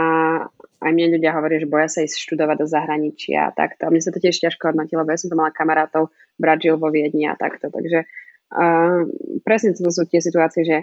aj 0.85 0.91
mne 0.93 1.17
ľudia 1.17 1.33
hovoria, 1.33 1.57
že 1.57 1.71
boja 1.71 1.89
sa 1.89 2.05
ísť 2.05 2.21
študovať 2.21 2.57
do 2.61 2.67
zahraničia 2.69 3.49
a 3.49 3.55
takto. 3.55 3.87
A 3.87 3.91
mne 3.91 4.03
sa 4.03 4.13
to 4.13 4.21
tiež 4.21 4.37
ťažko 4.37 4.69
hodnotilo, 4.69 5.01
lebo 5.01 5.15
ja 5.15 5.19
som 5.19 5.33
to 5.33 5.39
mala 5.39 5.55
kamarátov, 5.55 6.13
brat 6.37 6.61
žil 6.61 6.77
vo 6.77 6.93
Viedni 6.93 7.25
a 7.25 7.33
takto. 7.33 7.73
Takže 7.73 8.05
uh, 8.05 9.07
presne 9.41 9.73
to 9.73 9.89
sú 9.89 10.05
tie 10.05 10.21
situácie, 10.21 10.61
že 10.67 10.77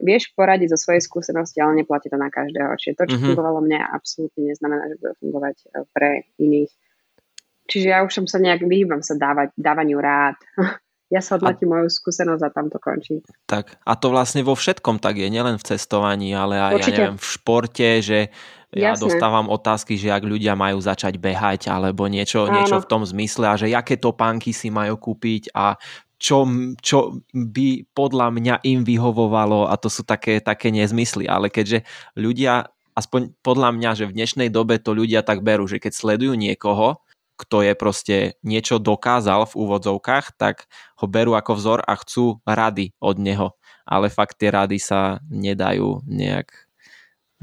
vieš 0.00 0.32
poradiť 0.36 0.72
zo 0.74 0.78
svojej 0.78 1.02
skúsenosti, 1.02 1.58
ale 1.60 1.82
neplatí 1.82 2.12
to 2.12 2.18
na 2.20 2.28
každého. 2.28 2.76
Čiže 2.76 2.94
to, 2.96 3.04
čo 3.08 3.16
mm-hmm. 3.16 3.26
fungovalo 3.32 3.58
mne, 3.64 3.80
absolútne 3.80 4.42
neznamená, 4.52 4.88
že 4.92 4.96
bude 5.00 5.14
fungovať 5.20 5.56
e, 5.56 5.66
pre 5.92 6.10
iných. 6.40 6.72
Čiže 7.66 7.86
ja 7.90 7.98
už 8.06 8.12
som 8.22 8.26
sa 8.30 8.38
nejak 8.38 8.62
vyhýbam 8.62 9.02
sa 9.02 9.18
dávať, 9.18 9.52
dávaniu 9.56 9.98
rád. 9.98 10.38
Ja 11.06 11.22
sa 11.22 11.38
hodnotím 11.38 11.70
a... 11.70 11.74
moju 11.78 11.86
skúsenosť 11.86 12.42
a 12.42 12.50
tam 12.50 12.66
to 12.66 12.82
končí. 12.82 13.22
Tak 13.46 13.78
a 13.86 13.94
to 13.94 14.10
vlastne 14.10 14.42
vo 14.42 14.58
všetkom 14.58 14.98
tak 14.98 15.22
je, 15.22 15.30
nielen 15.30 15.54
v 15.54 15.62
cestovaní, 15.62 16.34
ale 16.34 16.58
aj 16.58 16.82
ja 16.82 16.86
neviem, 16.90 17.14
v 17.14 17.22
športe, 17.22 18.02
že 18.02 18.34
ja 18.74 18.92
Jasné. 18.92 19.06
dostávam 19.06 19.46
otázky, 19.46 19.94
že 19.94 20.10
ak 20.10 20.26
ľudia 20.26 20.58
majú 20.58 20.82
začať 20.82 21.14
behať 21.22 21.70
alebo 21.70 22.10
niečo, 22.10 22.50
niečo 22.50 22.82
v 22.82 22.90
tom 22.90 23.06
zmysle 23.06 23.46
a 23.46 23.54
že 23.54 23.70
aké 23.70 23.94
topánky 23.94 24.50
si 24.50 24.66
majú 24.74 24.98
kúpiť 24.98 25.54
a 25.54 25.78
čo, 26.16 26.48
čo 26.80 27.20
by 27.32 27.92
podľa 27.92 28.32
mňa 28.32 28.54
im 28.64 28.82
vyhovovalo 28.82 29.68
a 29.68 29.76
to 29.76 29.92
sú 29.92 30.02
také, 30.02 30.40
také 30.40 30.72
nezmysly, 30.72 31.28
ale 31.28 31.52
keďže 31.52 31.84
ľudia, 32.16 32.72
aspoň 32.96 33.36
podľa 33.44 33.70
mňa, 33.76 33.90
že 33.92 34.08
v 34.08 34.16
dnešnej 34.16 34.48
dobe 34.48 34.80
to 34.80 34.96
ľudia 34.96 35.20
tak 35.20 35.44
berú, 35.44 35.68
že 35.68 35.76
keď 35.76 35.92
sledujú 35.92 36.32
niekoho, 36.32 37.04
kto 37.36 37.60
je 37.60 37.72
proste 37.76 38.16
niečo 38.40 38.80
dokázal 38.80 39.44
v 39.52 39.56
úvodzovkách, 39.60 40.40
tak 40.40 40.64
ho 40.96 41.04
berú 41.04 41.36
ako 41.36 41.52
vzor 41.60 41.80
a 41.84 41.92
chcú 42.00 42.40
rady 42.48 42.96
od 42.96 43.20
neho. 43.20 43.52
Ale 43.84 44.08
fakt 44.08 44.40
tie 44.40 44.48
rady 44.48 44.80
sa 44.80 45.20
nedajú 45.28 46.00
nejak 46.08 46.48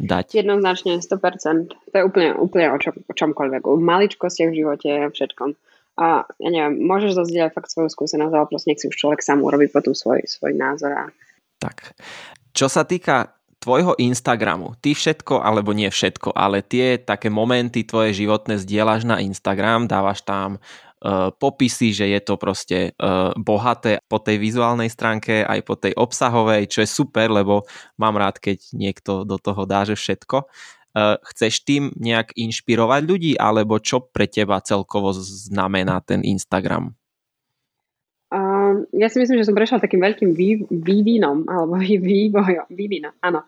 dať. 0.01 0.33
Jednoznačne, 0.33 0.97
100%. 0.97 1.93
To 1.93 1.95
je 1.95 2.03
úplne, 2.03 2.33
úplne 2.33 2.73
o, 2.73 2.77
čom, 2.81 2.97
o 3.05 3.13
čomkoľvek. 3.13 3.61
O 3.69 3.77
maličkostiach 3.77 4.49
v 4.49 4.59
živote, 4.65 4.89
všetkom 5.13 5.53
a 5.93 6.25
ja 6.25 6.49
neviem, 6.49 6.81
môžeš 6.81 7.13
zazdieľať 7.13 7.53
fakt 7.53 7.69
svoju 7.69 7.89
skúsenosť, 7.93 8.33
ale 8.33 8.49
proste 8.49 8.73
nech 8.73 8.81
si 8.81 8.89
už 8.89 8.97
človek 8.97 9.21
sám 9.21 9.45
urobí 9.45 9.69
potom 9.69 9.93
svoj, 9.93 10.25
svoj 10.25 10.57
názor. 10.57 10.91
A... 10.93 11.03
Tak. 11.61 11.93
Čo 12.53 12.65
sa 12.65 12.81
týka 12.81 13.37
tvojho 13.61 13.95
Instagramu, 13.95 14.75
ty 14.83 14.91
všetko, 14.91 15.39
alebo 15.39 15.71
nie 15.71 15.87
všetko, 15.87 16.35
ale 16.35 16.65
tie 16.65 16.99
také 16.99 17.31
momenty 17.31 17.87
tvoje 17.87 18.11
životné 18.11 18.59
zdieľaš 18.59 19.07
na 19.07 19.23
Instagram, 19.23 19.87
dávaš 19.87 20.25
tam 20.27 20.59
uh, 20.59 21.31
popisy, 21.31 21.95
že 21.95 22.11
je 22.11 22.19
to 22.19 22.35
proste 22.35 22.91
uh, 22.99 23.31
bohaté 23.39 24.03
po 24.11 24.19
tej 24.19 24.35
vizuálnej 24.43 24.91
stránke, 24.91 25.47
aj 25.47 25.63
po 25.63 25.79
tej 25.79 25.95
obsahovej, 25.95 26.67
čo 26.67 26.83
je 26.83 26.89
super, 26.91 27.31
lebo 27.31 27.63
mám 27.95 28.19
rád, 28.19 28.43
keď 28.43 28.59
niekto 28.75 29.23
do 29.23 29.39
toho 29.39 29.63
dá, 29.63 29.87
že 29.87 29.95
všetko. 29.95 30.43
Eh, 30.93 31.17
chceš 31.33 31.65
tým 31.65 31.89
nejak 31.97 32.37
inšpirovať 32.37 33.01
ľudí, 33.01 33.31
alebo 33.33 33.81
čo 33.81 34.05
pre 34.13 34.29
teba 34.29 34.61
celkovo 34.61 35.09
znamená 35.17 36.05
ten 36.05 36.21
Instagram? 36.21 36.93
Ja 38.93 39.05
si 39.09 39.21
myslím, 39.21 39.37
že 39.37 39.45
som 39.45 39.57
prešla 39.57 39.81
takým 39.81 40.01
veľkým 40.01 40.33
vý, 40.33 40.65
vývinom, 40.69 41.45
alebo 41.45 41.77
vývojom, 41.81 42.69
vývinom, 42.73 43.13
áno. 43.21 43.45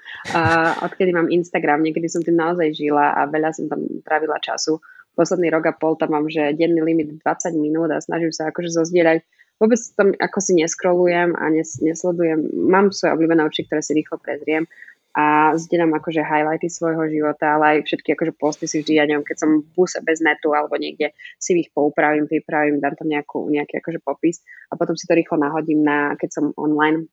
Odkedy 0.86 1.14
mám 1.14 1.30
Instagram, 1.34 1.82
niekedy 1.82 2.06
som 2.10 2.22
tým 2.22 2.38
naozaj 2.38 2.74
žila 2.78 3.14
a 3.14 3.26
veľa 3.30 3.50
som 3.54 3.66
tam 3.70 3.82
trávila 4.06 4.38
času. 4.42 4.82
Posledný 5.18 5.50
rok 5.50 5.70
a 5.70 5.74
pol 5.74 5.98
tam 5.98 6.14
mám, 6.14 6.26
že 6.30 6.54
denný 6.54 6.82
limit 6.84 7.22
20 7.24 7.58
minút 7.58 7.90
a 7.90 8.04
snažím 8.04 8.34
sa 8.34 8.52
akože 8.52 8.74
zozdieľať. 8.74 9.26
Vôbec 9.56 9.80
tam 9.96 10.12
ako 10.12 10.40
si 10.44 10.60
neskrolujem 10.60 11.32
a 11.40 11.48
nes, 11.48 11.80
nesledujem. 11.80 12.52
Mám 12.68 12.92
svoje 12.92 13.16
obľúbené 13.16 13.48
oči, 13.48 13.64
ktoré 13.64 13.80
si 13.80 13.96
rýchlo 13.96 14.20
prezriem 14.20 14.68
a 15.16 15.56
zdieľam 15.56 15.96
akože 15.96 16.20
highlighty 16.28 16.68
svojho 16.68 17.08
života, 17.08 17.56
ale 17.56 17.80
aj 17.80 17.88
všetky 17.88 18.20
akože 18.20 18.36
posty 18.36 18.68
si 18.68 18.84
vždy, 18.84 19.00
ja 19.00 19.08
neviem, 19.08 19.24
keď 19.24 19.48
som 19.48 19.64
v 19.64 19.68
buse 19.72 20.04
bez 20.04 20.20
netu 20.20 20.52
alebo 20.52 20.76
niekde 20.76 21.16
si 21.40 21.56
ich 21.56 21.72
poupravím, 21.72 22.28
vypravím, 22.28 22.84
dám 22.84 23.00
tam 23.00 23.08
nejakú, 23.08 23.48
nejaký 23.48 23.80
akože 23.80 24.04
popis 24.04 24.44
a 24.68 24.76
potom 24.76 25.00
si 25.00 25.08
to 25.08 25.16
rýchlo 25.16 25.40
nahodím 25.40 25.88
na, 25.88 26.20
keď 26.20 26.30
som 26.36 26.46
online. 26.60 27.08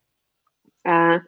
A 0.83 1.23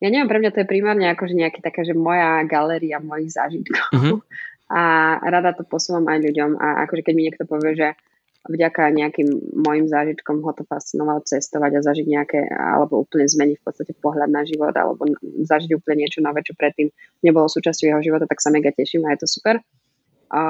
ja 0.00 0.08
neviem, 0.08 0.30
pre 0.30 0.38
mňa 0.38 0.54
to 0.54 0.62
je 0.62 0.70
primárne 0.70 1.10
akože 1.10 1.34
nejaký 1.34 1.66
taká, 1.66 1.82
že 1.82 1.98
moja 1.98 2.46
galéria 2.46 3.02
mojich 3.02 3.34
zážitkov. 3.34 3.90
Mm-hmm. 3.90 4.18
A 4.70 4.82
rada 5.18 5.50
to 5.50 5.66
posúvam 5.66 6.06
aj 6.06 6.30
ľuďom 6.30 6.54
a 6.54 6.86
akože 6.86 7.02
keď 7.02 7.14
mi 7.18 7.26
niekto 7.26 7.42
povie, 7.42 7.74
že 7.74 7.98
vďaka 8.48 8.88
nejakým 8.88 9.28
mojim 9.52 9.84
zážitkom 9.84 10.40
ho 10.40 10.52
to 10.56 10.64
fascinovalo 10.64 11.20
cestovať 11.20 11.76
a 11.76 11.84
zažiť 11.84 12.06
nejaké, 12.08 12.40
alebo 12.48 13.04
úplne 13.04 13.28
zmeniť 13.28 13.60
v 13.60 13.64
podstate 13.64 13.92
pohľad 14.00 14.32
na 14.32 14.48
život, 14.48 14.72
alebo 14.72 15.04
zažiť 15.44 15.76
úplne 15.76 16.06
niečo 16.06 16.24
nové, 16.24 16.40
čo 16.40 16.56
predtým 16.56 16.88
nebolo 17.20 17.52
súčasťou 17.52 17.92
jeho 17.92 18.00
života, 18.00 18.24
tak 18.24 18.40
sa 18.40 18.48
mega 18.48 18.72
teším 18.72 19.04
a 19.04 19.12
je 19.12 19.20
to 19.20 19.28
super. 19.28 19.60
A, 20.32 20.42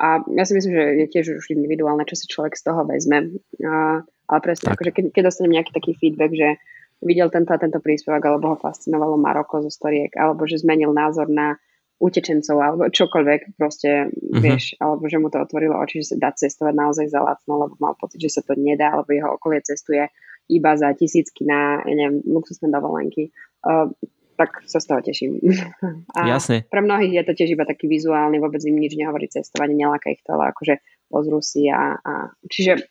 a 0.00 0.06
ja 0.26 0.44
si 0.48 0.52
myslím, 0.58 0.72
že 0.74 0.84
je 1.04 1.06
tiež 1.06 1.26
už 1.38 1.54
individuálne, 1.54 2.02
čo 2.02 2.18
si 2.18 2.26
človek 2.26 2.58
z 2.58 2.66
toho 2.66 2.82
vezme. 2.82 3.38
A, 3.62 4.02
ale 4.02 4.38
presne, 4.42 4.74
akože 4.74 4.90
keď, 4.90 5.04
keď 5.14 5.22
dostanem 5.30 5.54
nejaký 5.54 5.70
taký 5.70 5.94
feedback, 6.02 6.34
že 6.34 6.58
videl 6.98 7.30
tento 7.30 7.54
a 7.54 7.62
tento 7.62 7.78
príspevok, 7.78 8.26
alebo 8.26 8.54
ho 8.54 8.56
fascinovalo 8.58 9.14
Maroko 9.14 9.62
zo 9.62 9.70
storiek, 9.70 10.10
alebo 10.18 10.50
že 10.50 10.58
zmenil 10.58 10.90
názor 10.90 11.30
na 11.30 11.54
utečencov 11.98 12.56
alebo 12.62 12.82
čokoľvek 12.86 13.58
proste, 13.58 14.06
uh-huh. 14.06 14.38
vieš, 14.38 14.78
alebo 14.78 15.10
že 15.10 15.18
mu 15.18 15.28
to 15.34 15.42
otvorilo 15.42 15.74
oči, 15.82 16.06
že 16.06 16.14
sa 16.14 16.16
dá 16.16 16.30
cestovať 16.30 16.74
naozaj 16.74 17.06
za 17.10 17.20
lacno, 17.20 17.58
lebo 17.58 17.74
mal 17.82 17.98
pocit, 17.98 18.22
že 18.22 18.38
sa 18.38 18.42
to 18.46 18.54
nedá, 18.54 18.94
alebo 18.94 19.10
jeho 19.10 19.34
okolie 19.34 19.58
cestuje 19.66 20.06
iba 20.48 20.72
za 20.78 20.94
tisícky 20.94 21.44
na, 21.44 21.82
ja 21.84 21.94
neviem, 21.94 22.22
luxusné 22.24 22.70
dovolenky. 22.70 23.34
Uh, 23.66 23.90
tak 24.38 24.62
sa 24.70 24.78
z 24.78 24.86
toho 24.86 25.00
teším. 25.02 25.42
A 26.16 26.30
Jasne. 26.30 26.62
Pre 26.70 26.78
mnohých 26.78 27.18
je 27.18 27.24
to 27.26 27.34
tiež 27.34 27.58
iba 27.58 27.66
taký 27.66 27.90
vizuálny, 27.90 28.38
vôbec 28.38 28.62
im 28.62 28.78
nič 28.78 28.94
nehovorí 28.94 29.26
cestovanie, 29.26 29.74
neláka 29.74 30.14
ich 30.14 30.22
to, 30.22 30.38
ale 30.38 30.54
akože 30.54 30.78
pozrú 31.10 31.42
si 31.42 31.66
a, 31.66 31.98
a... 31.98 32.30
Čiže 32.46 32.86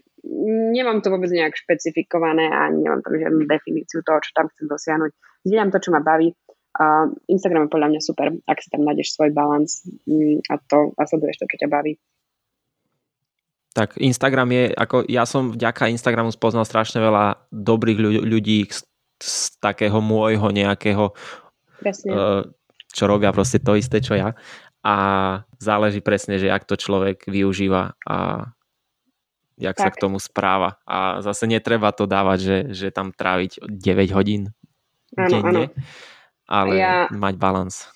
nemám 0.76 1.00
to 1.00 1.08
vôbec 1.08 1.32
nejak 1.32 1.56
špecifikované 1.56 2.52
a 2.52 2.68
nemám 2.68 3.00
tam 3.00 3.16
žiadnu 3.16 3.48
definíciu 3.48 4.04
toho, 4.04 4.20
čo 4.20 4.36
tam 4.36 4.52
chcem 4.52 4.68
dosiahnuť. 4.68 5.12
Zdieľam 5.48 5.72
to, 5.72 5.80
čo 5.80 5.90
ma 5.96 6.04
baví 6.04 6.36
a 6.78 7.10
Instagram 7.26 7.66
je 7.66 7.74
podľa 7.74 7.90
mňa 7.90 8.02
super, 8.06 8.28
ak 8.46 8.58
si 8.62 8.70
tam 8.70 8.86
nájdeš 8.86 9.18
svoj 9.18 9.34
balans 9.34 9.82
mm, 10.06 10.46
a 10.46 10.62
to 10.62 10.94
a 10.94 11.02
sleduješ 11.10 11.42
to, 11.42 11.50
čo 11.50 11.58
ťa 11.66 11.70
baví. 11.74 11.98
Tak 13.74 13.98
Instagram 13.98 14.50
je, 14.54 14.64
ako 14.74 15.06
ja 15.10 15.26
som 15.26 15.54
vďaka 15.54 15.90
Instagramu 15.90 16.30
spoznal 16.30 16.66
strašne 16.66 17.02
veľa 17.02 17.50
dobrých 17.50 18.26
ľudí 18.26 18.70
z, 18.70 18.86
z 19.22 19.58
takého 19.58 20.02
môjho 20.02 20.50
nejakého, 20.54 21.14
presne. 21.82 22.10
Uh, 22.14 22.42
čo 22.94 23.06
robia 23.06 23.34
proste 23.34 23.62
to 23.62 23.78
isté, 23.78 24.02
čo 24.02 24.18
ja. 24.18 24.34
A 24.82 24.96
záleží 25.62 26.02
presne, 26.02 26.42
že 26.42 26.50
ak 26.50 26.66
to 26.66 26.78
človek 26.78 27.26
využíva 27.30 27.98
a 28.06 28.50
jak 29.58 29.78
tak. 29.78 29.82
sa 29.82 29.90
k 29.94 30.02
tomu 30.02 30.18
správa. 30.22 30.78
A 30.86 31.22
zase 31.26 31.50
netreba 31.50 31.90
to 31.94 32.06
dávať, 32.06 32.40
že, 32.42 32.58
že 32.74 32.88
tam 32.90 33.14
tráviť 33.14 33.66
9 33.66 34.18
hodín 34.18 34.54
áno, 35.18 35.30
denne. 35.30 35.66
Áno 35.74 36.17
ale 36.48 36.80
ja... 36.80 37.12
mať 37.12 37.36
balans. 37.36 37.92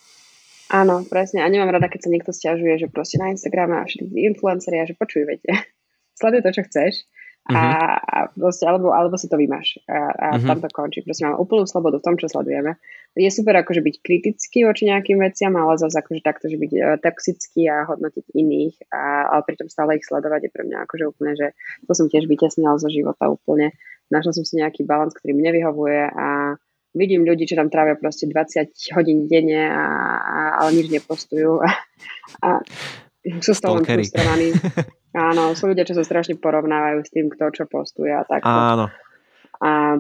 Áno, 0.72 1.04
presne. 1.04 1.44
A 1.44 1.52
nemám 1.52 1.76
rada, 1.76 1.92
keď 1.92 2.08
sa 2.08 2.14
niekto 2.14 2.32
stiažuje, 2.32 2.80
že 2.80 2.88
proste 2.88 3.20
na 3.20 3.32
Instagrame 3.32 3.76
a 3.76 3.84
všetci 3.84 4.08
influenceri 4.08 4.80
a 4.80 4.88
že 4.88 4.96
počuj, 4.96 5.28
viete, 5.28 5.52
sleduj 6.20 6.44
to, 6.48 6.52
čo 6.56 6.64
chceš 6.68 6.94
a, 7.50 7.58
uh-huh. 7.58 7.98
a 8.06 8.18
proste, 8.38 8.70
alebo, 8.70 8.94
alebo 8.94 9.18
si 9.18 9.26
to 9.26 9.34
vymáš 9.34 9.82
a, 9.90 10.14
a 10.14 10.28
uh-huh. 10.38 10.46
tam 10.46 10.62
to 10.62 10.70
končí. 10.70 11.02
Proste 11.02 11.26
máme 11.26 11.42
úplnú 11.42 11.66
slobodu 11.66 11.98
v 11.98 12.06
tom, 12.06 12.16
čo 12.16 12.30
sledujeme. 12.30 12.78
Je 13.18 13.28
super 13.34 13.58
akože 13.58 13.82
byť 13.82 13.96
kritický 14.00 14.64
voči 14.64 14.88
nejakým 14.88 15.18
veciam, 15.18 15.52
ale 15.58 15.76
zase 15.82 16.00
akože 16.00 16.22
takto, 16.22 16.48
že 16.48 16.62
byť 16.62 16.72
uh, 16.78 16.96
toxický 17.02 17.66
a 17.66 17.90
hodnotiť 17.90 18.26
iných, 18.32 18.94
a, 18.94 19.34
ale 19.34 19.42
pritom 19.44 19.68
stále 19.68 19.98
ich 19.98 20.06
sledovať 20.06 20.48
je 20.48 20.52
pre 20.54 20.64
mňa 20.70 20.78
akože 20.86 21.04
úplne, 21.10 21.34
že 21.34 21.48
to 21.84 21.92
som 21.98 22.08
tiež 22.08 22.30
vytesnila 22.30 22.78
zo 22.78 22.88
života 22.88 23.28
úplne. 23.28 23.74
Našla 24.14 24.38
som 24.38 24.46
si 24.46 24.62
nejaký 24.62 24.86
balans, 24.86 25.18
ktorý 25.18 25.34
mi 25.34 25.44
nevyhovuje 25.44 26.14
a 26.14 26.56
vidím 26.92 27.24
ľudí, 27.24 27.48
čo 27.48 27.60
tam 27.60 27.72
trávia 27.72 27.96
proste 27.96 28.28
20 28.28 28.72
hodín 28.96 29.28
denne, 29.32 29.68
a, 29.72 29.86
a, 30.20 30.40
ale 30.64 30.70
nič 30.76 30.88
nepostujú 30.92 31.60
a, 31.66 31.70
a 32.44 32.50
sú 33.40 33.54
z 33.54 33.62
toho 33.62 33.80
frustrovaní. 33.86 34.56
Áno, 35.12 35.52
sú 35.60 35.68
ľudia, 35.68 35.84
čo 35.84 35.94
sa 35.94 36.08
strašne 36.08 36.40
porovnávajú 36.40 37.04
s 37.04 37.12
tým, 37.12 37.28
kto 37.28 37.52
čo 37.52 37.64
postuje 37.68 38.16
a 38.16 38.24
tak. 38.24 38.48
Áno. 38.48 38.88
A 39.60 40.00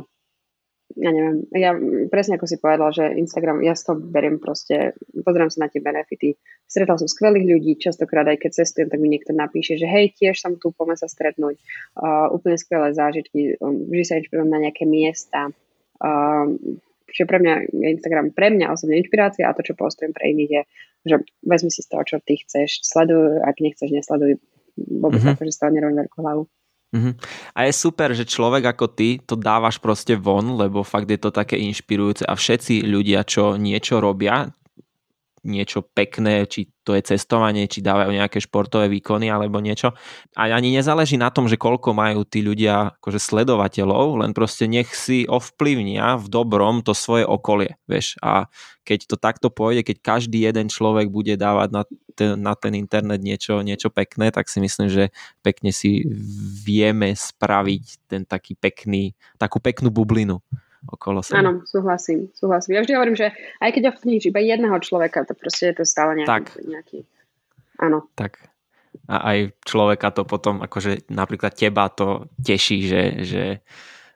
ja 0.97 1.11
neviem, 1.11 1.47
ja 1.55 1.71
presne 2.11 2.35
ako 2.35 2.47
si 2.47 2.59
povedal, 2.59 2.91
že 2.91 3.15
Instagram, 3.15 3.63
ja 3.63 3.75
toho 3.75 3.99
beriem 3.99 4.39
proste, 4.39 4.95
pozriem 5.23 5.47
sa 5.47 5.67
na 5.67 5.71
tie 5.71 5.79
benefity. 5.79 6.35
Stretal 6.67 6.99
som 6.99 7.07
skvelých 7.07 7.47
ľudí, 7.47 7.71
častokrát 7.79 8.27
aj 8.27 8.43
keď 8.43 8.51
cestujem, 8.63 8.87
tak 8.91 8.99
mi 8.99 9.11
niekto 9.11 9.31
napíše, 9.31 9.79
že 9.79 9.87
hej, 9.87 10.15
tiež 10.15 10.39
som 10.39 10.55
tu, 10.59 10.71
poďme 10.75 10.99
sa 10.99 11.07
stretnúť. 11.07 11.55
Uh, 11.95 12.31
úplne 12.31 12.59
skvelé 12.59 12.91
zážitky, 12.95 13.55
um, 13.59 13.87
vždy 13.87 14.03
sa 14.03 14.17
inšpirujem 14.19 14.51
na 14.51 14.59
nejaké 14.67 14.83
miesta. 14.87 15.51
Uh, 16.01 16.57
že 17.11 17.27
pre 17.27 17.37
mňa 17.43 17.53
je 17.69 17.87
Instagram 17.91 18.31
pre 18.31 18.49
mňa 18.49 18.71
osobne 18.71 18.97
inšpirácia 18.97 19.45
a 19.45 19.55
to, 19.55 19.61
čo 19.61 19.75
postujem 19.75 20.15
pre 20.15 20.31
iných 20.31 20.51
je, 20.51 20.61
že 21.11 21.15
vezmi 21.43 21.69
si 21.69 21.83
z 21.83 21.91
toho, 21.91 22.03
čo 22.07 22.17
ty 22.23 22.39
chceš, 22.39 22.87
sleduj, 22.87 23.43
ak 23.43 23.59
nechceš, 23.59 23.91
nesleduj, 23.91 24.39
vôbec 24.79 25.19
mm-hmm. 25.19 25.35
akože 25.35 25.51
stále 25.51 25.75
nerobím 25.75 26.07
veľkú 26.07 26.17
hlavu. 26.23 26.43
Mm-hmm. 26.91 27.13
A 27.55 27.59
je 27.67 27.73
super, 27.75 28.11
že 28.11 28.27
človek 28.27 28.75
ako 28.75 28.85
ty 28.91 29.19
to 29.23 29.39
dávaš 29.39 29.79
proste 29.79 30.15
von, 30.19 30.59
lebo 30.59 30.83
fakt 30.83 31.07
je 31.07 31.19
to 31.19 31.31
také 31.31 31.55
inšpirujúce 31.55 32.27
a 32.27 32.35
všetci 32.35 32.83
ľudia, 32.83 33.23
čo 33.23 33.55
niečo 33.55 34.03
robia, 34.03 34.51
niečo 35.41 35.81
pekné, 35.81 36.45
či 36.45 36.69
to 36.85 36.93
je 36.93 37.01
cestovanie, 37.01 37.65
či 37.65 37.81
dávajú 37.81 38.13
nejaké 38.13 38.37
športové 38.41 38.89
výkony 38.89 39.29
alebo 39.29 39.57
niečo. 39.57 39.93
A 40.37 40.49
ani 40.53 40.73
nezáleží 40.73 41.17
na 41.17 41.33
tom, 41.33 41.49
že 41.49 41.57
koľko 41.57 41.93
majú 41.97 42.21
tí 42.25 42.45
ľudia 42.45 42.97
akože 43.01 43.17
sledovateľov, 43.17 44.21
len 44.21 44.31
proste 44.37 44.69
nech 44.69 44.93
si 44.93 45.25
ovplyvnia 45.25 46.17
v 46.21 46.25
dobrom 46.29 46.85
to 46.85 46.93
svoje 46.93 47.25
okolie, 47.25 47.77
vieš. 47.89 48.17
A 48.21 48.49
keď 48.85 49.09
to 49.09 49.15
takto 49.17 49.47
pôjde, 49.49 49.85
keď 49.85 49.97
každý 50.01 50.45
jeden 50.45 50.69
človek 50.69 51.09
bude 51.09 51.33
dávať 51.37 51.69
na 51.73 51.83
ten, 52.13 52.31
na 52.37 52.53
ten 52.53 52.73
internet 52.77 53.21
niečo, 53.21 53.61
niečo 53.65 53.89
pekné, 53.89 54.29
tak 54.29 54.49
si 54.49 54.61
myslím, 54.61 54.89
že 54.89 55.09
pekne 55.41 55.73
si 55.73 56.05
vieme 56.65 57.13
spraviť 57.17 58.09
ten 58.09 58.21
taký 58.25 58.53
pekný, 58.57 59.17
takú 59.41 59.57
peknú 59.57 59.89
bublinu 59.89 60.41
okolo 60.89 61.21
seba. 61.21 61.45
Áno, 61.45 61.61
súhlasím, 61.69 62.33
súhlasím. 62.33 62.77
Ja 62.77 62.81
vždy 62.81 62.93
hovorím, 62.97 63.17
že 63.17 63.33
aj 63.61 63.69
keď 63.77 63.83
ovplyvníš 63.93 64.33
iba 64.33 64.41
jedného 64.41 64.77
človeka, 64.81 65.27
to 65.29 65.37
proste 65.37 65.73
je 65.73 65.75
to 65.77 65.83
stále 65.85 66.17
nejaký, 66.17 66.29
tak. 66.29 66.45
nejaký... 66.65 66.99
Áno. 67.77 68.09
Tak. 68.17 68.41
A 69.07 69.15
aj 69.33 69.37
človeka 69.63 70.11
to 70.11 70.25
potom, 70.25 70.59
akože 70.61 71.07
napríklad 71.13 71.53
teba 71.53 71.87
to 71.87 72.27
teší, 72.41 72.79
že, 72.89 73.03
že 73.23 73.43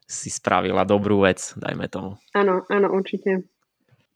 si 0.05 0.29
spravila 0.29 0.85
dobrú 0.85 1.25
vec, 1.25 1.53
dajme 1.57 1.89
tomu. 1.89 2.17
Áno, 2.37 2.65
áno, 2.69 2.87
určite. 2.93 3.45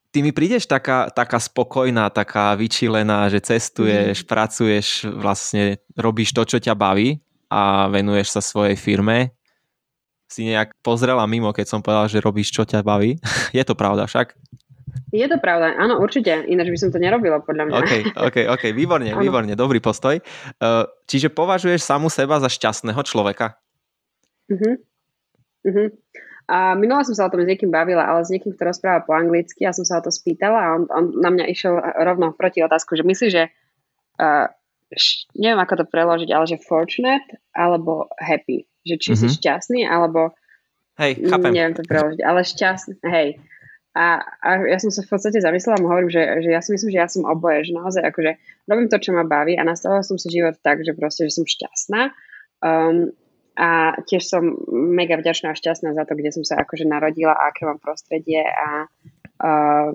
Ty 0.10 0.26
mi 0.26 0.34
prídeš 0.34 0.66
taká, 0.66 1.10
taká 1.14 1.38
spokojná, 1.38 2.10
taká 2.10 2.58
vyčilená, 2.58 3.30
že 3.30 3.46
cestuješ, 3.46 4.26
mm. 4.26 4.28
pracuješ, 4.30 4.88
vlastne 5.06 5.78
robíš 5.94 6.34
to, 6.34 6.46
čo 6.46 6.58
ťa 6.58 6.74
baví 6.74 7.22
a 7.50 7.90
venuješ 7.90 8.38
sa 8.38 8.42
svojej 8.42 8.78
firme 8.78 9.38
si 10.30 10.46
nejak 10.46 10.78
pozrela 10.86 11.26
mimo, 11.26 11.50
keď 11.50 11.66
som 11.66 11.80
povedal, 11.82 12.06
že 12.06 12.22
robíš, 12.22 12.54
čo 12.54 12.64
ťa 12.64 12.86
baví. 12.86 13.18
Je 13.58 13.64
to 13.66 13.74
pravda 13.74 14.06
však? 14.06 14.38
Je 15.10 15.26
to 15.26 15.42
pravda, 15.42 15.74
áno, 15.74 15.98
určite. 15.98 16.30
Ináč 16.46 16.70
by 16.70 16.78
som 16.78 16.90
to 16.94 17.02
nerobila, 17.02 17.42
podľa 17.42 17.66
mňa. 17.66 17.74
OK, 17.82 17.92
OK, 18.14 18.38
OK, 18.46 18.64
výborne, 18.78 19.10
ano. 19.14 19.22
výborne, 19.22 19.54
dobrý 19.58 19.82
postoj. 19.82 20.22
Uh, 20.62 20.86
čiže 21.10 21.34
považuješ 21.34 21.82
samu 21.82 22.14
seba 22.14 22.38
za 22.38 22.50
šťastného 22.50 23.02
človeka? 23.02 23.58
Uh-huh. 24.54 24.78
Uh-huh. 25.66 25.90
A 26.50 26.74
minula 26.74 27.06
som 27.06 27.14
sa 27.14 27.26
o 27.26 27.32
tom 27.34 27.42
s 27.42 27.50
niekým 27.50 27.70
bavila, 27.70 28.06
ale 28.06 28.26
s 28.26 28.34
niekým, 28.34 28.54
kto 28.54 28.70
rozpráva 28.70 29.06
po 29.06 29.14
anglicky, 29.14 29.66
ja 29.66 29.74
som 29.74 29.86
sa 29.86 30.02
o 30.02 30.06
to 30.06 30.10
spýtala 30.10 30.58
a 30.58 30.68
on, 30.78 30.84
on 30.90 31.06
na 31.22 31.30
mňa 31.30 31.46
išiel 31.46 31.78
rovno 31.78 32.34
proti 32.34 32.66
otázku, 32.66 32.98
že 32.98 33.06
myslí, 33.06 33.28
že 33.30 33.54
uh, 34.18 34.50
neviem 35.38 35.62
ako 35.62 35.84
to 35.84 35.86
preložiť, 35.86 36.30
ale 36.34 36.46
že 36.50 36.58
fortunate 36.62 37.38
alebo 37.54 38.10
happy. 38.18 38.66
Že 38.86 38.96
či 38.98 39.10
mm-hmm. 39.14 39.22
si 39.22 39.28
mhm. 39.28 39.36
šťastný, 39.38 39.82
alebo 39.86 40.34
hej, 40.98 41.20
chápem. 41.30 41.52
neviem 41.54 41.76
to 41.78 41.84
preložiť, 41.86 42.22
ale 42.26 42.40
šťastný, 42.42 42.96
hej. 43.06 43.30
A, 43.98 44.22
a 44.22 44.50
ja 44.70 44.78
som 44.78 44.94
sa 44.94 45.02
v 45.02 45.12
podstate 45.12 45.42
zamyslela 45.42 45.82
a 45.82 45.84
hovorím, 45.84 46.14
že, 46.14 46.22
že 46.46 46.50
ja 46.54 46.62
si 46.62 46.72
myslím, 46.72 46.94
že 46.94 47.02
ja 47.02 47.10
som 47.10 47.26
oboje, 47.26 47.68
že 47.68 47.74
naozaj 47.74 48.06
akože 48.06 48.32
robím 48.70 48.88
to, 48.88 49.02
čo 49.02 49.12
ma 49.12 49.26
baví 49.26 49.58
a 49.58 49.66
nastavila 49.66 50.06
som 50.06 50.16
si 50.16 50.30
život 50.30 50.56
tak, 50.62 50.86
že 50.86 50.94
proste, 50.94 51.26
že 51.26 51.42
som 51.42 51.44
šťastná. 51.44 52.14
Um, 52.62 53.12
a 53.60 54.00
tiež 54.08 54.24
som 54.24 54.56
mega 54.72 55.20
vďačná 55.20 55.52
a 55.52 55.58
šťastná 55.58 55.92
za 55.92 56.08
to, 56.08 56.16
kde 56.16 56.32
som 56.32 56.48
sa 56.48 56.64
akože 56.64 56.88
narodila 56.88 57.36
a 57.36 57.52
aké 57.52 57.68
mám 57.68 57.82
prostredie 57.82 58.40
a 58.40 58.88
uh, 58.88 59.90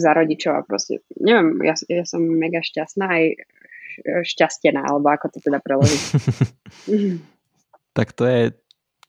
za 0.00 0.10
rodičov 0.16 0.56
a 0.56 0.64
proste, 0.64 1.04
neviem, 1.20 1.60
ja, 1.60 1.76
ja 1.92 2.08
som 2.08 2.24
mega 2.24 2.64
šťastná 2.64 3.04
aj 3.04 3.24
šťastená, 4.24 4.88
alebo 4.88 5.12
ako 5.12 5.32
to 5.32 5.38
teda 5.42 5.58
preložiť. 5.60 6.02
tak 7.98 8.16
to 8.16 8.24
je, 8.24 8.54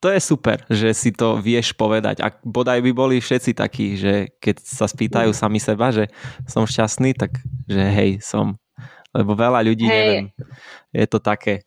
to 0.04 0.08
je 0.12 0.20
super, 0.20 0.60
že 0.68 0.92
si 0.92 1.16
to 1.16 1.40
vieš 1.40 1.72
povedať. 1.80 2.20
A 2.20 2.36
bodaj 2.44 2.84
by 2.84 2.92
boli 2.92 3.16
všetci 3.24 3.56
takí, 3.56 3.96
že 3.96 4.36
keď 4.44 4.60
sa 4.60 4.84
spýtajú 4.84 5.32
mm. 5.32 5.40
sami 5.40 5.60
seba, 5.64 5.96
že 5.96 6.12
som 6.44 6.68
šťastný, 6.68 7.16
tak 7.16 7.40
že 7.72 7.80
hej, 7.80 8.12
som. 8.20 8.60
Lebo 9.16 9.38
veľa 9.38 9.64
ľudí, 9.64 9.88
hej. 9.88 9.96
neviem, 9.96 10.26
je 10.92 11.06
to 11.08 11.24
také. 11.24 11.64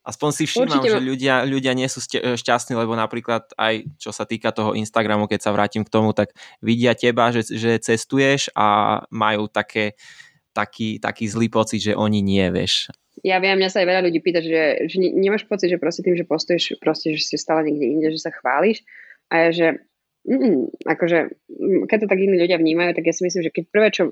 Aspoň 0.00 0.30
si 0.32 0.44
všímam, 0.48 0.80
Určite. 0.80 0.96
že 0.96 1.00
ľudia, 1.00 1.34
ľudia 1.44 1.72
nie 1.76 1.84
sú 1.84 2.00
šťastní, 2.34 2.72
lebo 2.72 2.96
napríklad 2.96 3.52
aj 3.54 3.84
čo 4.00 4.10
sa 4.10 4.24
týka 4.24 4.48
toho 4.48 4.72
Instagramu, 4.72 5.28
keď 5.28 5.40
sa 5.44 5.54
vrátim 5.54 5.84
k 5.84 5.92
tomu, 5.92 6.16
tak 6.16 6.32
vidia 6.64 6.96
teba, 6.96 7.28
že, 7.30 7.44
že 7.46 7.76
cestuješ 7.76 8.48
a 8.56 9.00
majú 9.12 9.46
také, 9.52 9.94
taký, 10.52 10.98
taký 10.98 11.30
zlý 11.30 11.48
pocit, 11.48 11.80
že 11.80 11.92
oni 11.94 12.20
nie, 12.20 12.46
vieš 12.50 12.90
ja 13.20 13.36
viem, 13.36 13.56
mňa 13.56 13.68
sa 13.68 13.84
aj 13.84 13.88
veľa 13.88 14.02
ľudí 14.08 14.20
pýta, 14.24 14.40
že, 14.40 14.88
že 14.88 14.96
nemáš 14.96 15.44
pocit, 15.44 15.68
že 15.68 15.80
proste 15.80 16.00
tým, 16.00 16.16
že 16.16 16.24
postuješ, 16.24 16.80
proste, 16.80 17.12
že 17.16 17.24
si 17.24 17.36
stále 17.36 17.68
niekde 17.68 17.86
inde, 17.86 18.08
že 18.16 18.20
sa 18.20 18.32
chváliš 18.32 18.80
a 19.28 19.46
ja, 19.46 19.48
že 19.52 19.66
mm, 20.24 20.88
akože, 20.88 21.18
mm, 21.48 21.82
keď 21.84 21.96
to 22.00 22.10
tak 22.10 22.20
iní 22.20 22.36
ľudia 22.40 22.56
vnímajú, 22.56 22.96
tak 22.96 23.04
ja 23.04 23.14
si 23.14 23.22
myslím, 23.28 23.42
že 23.44 23.52
keď 23.52 23.64
prvé, 23.68 23.88
čo 23.92 24.08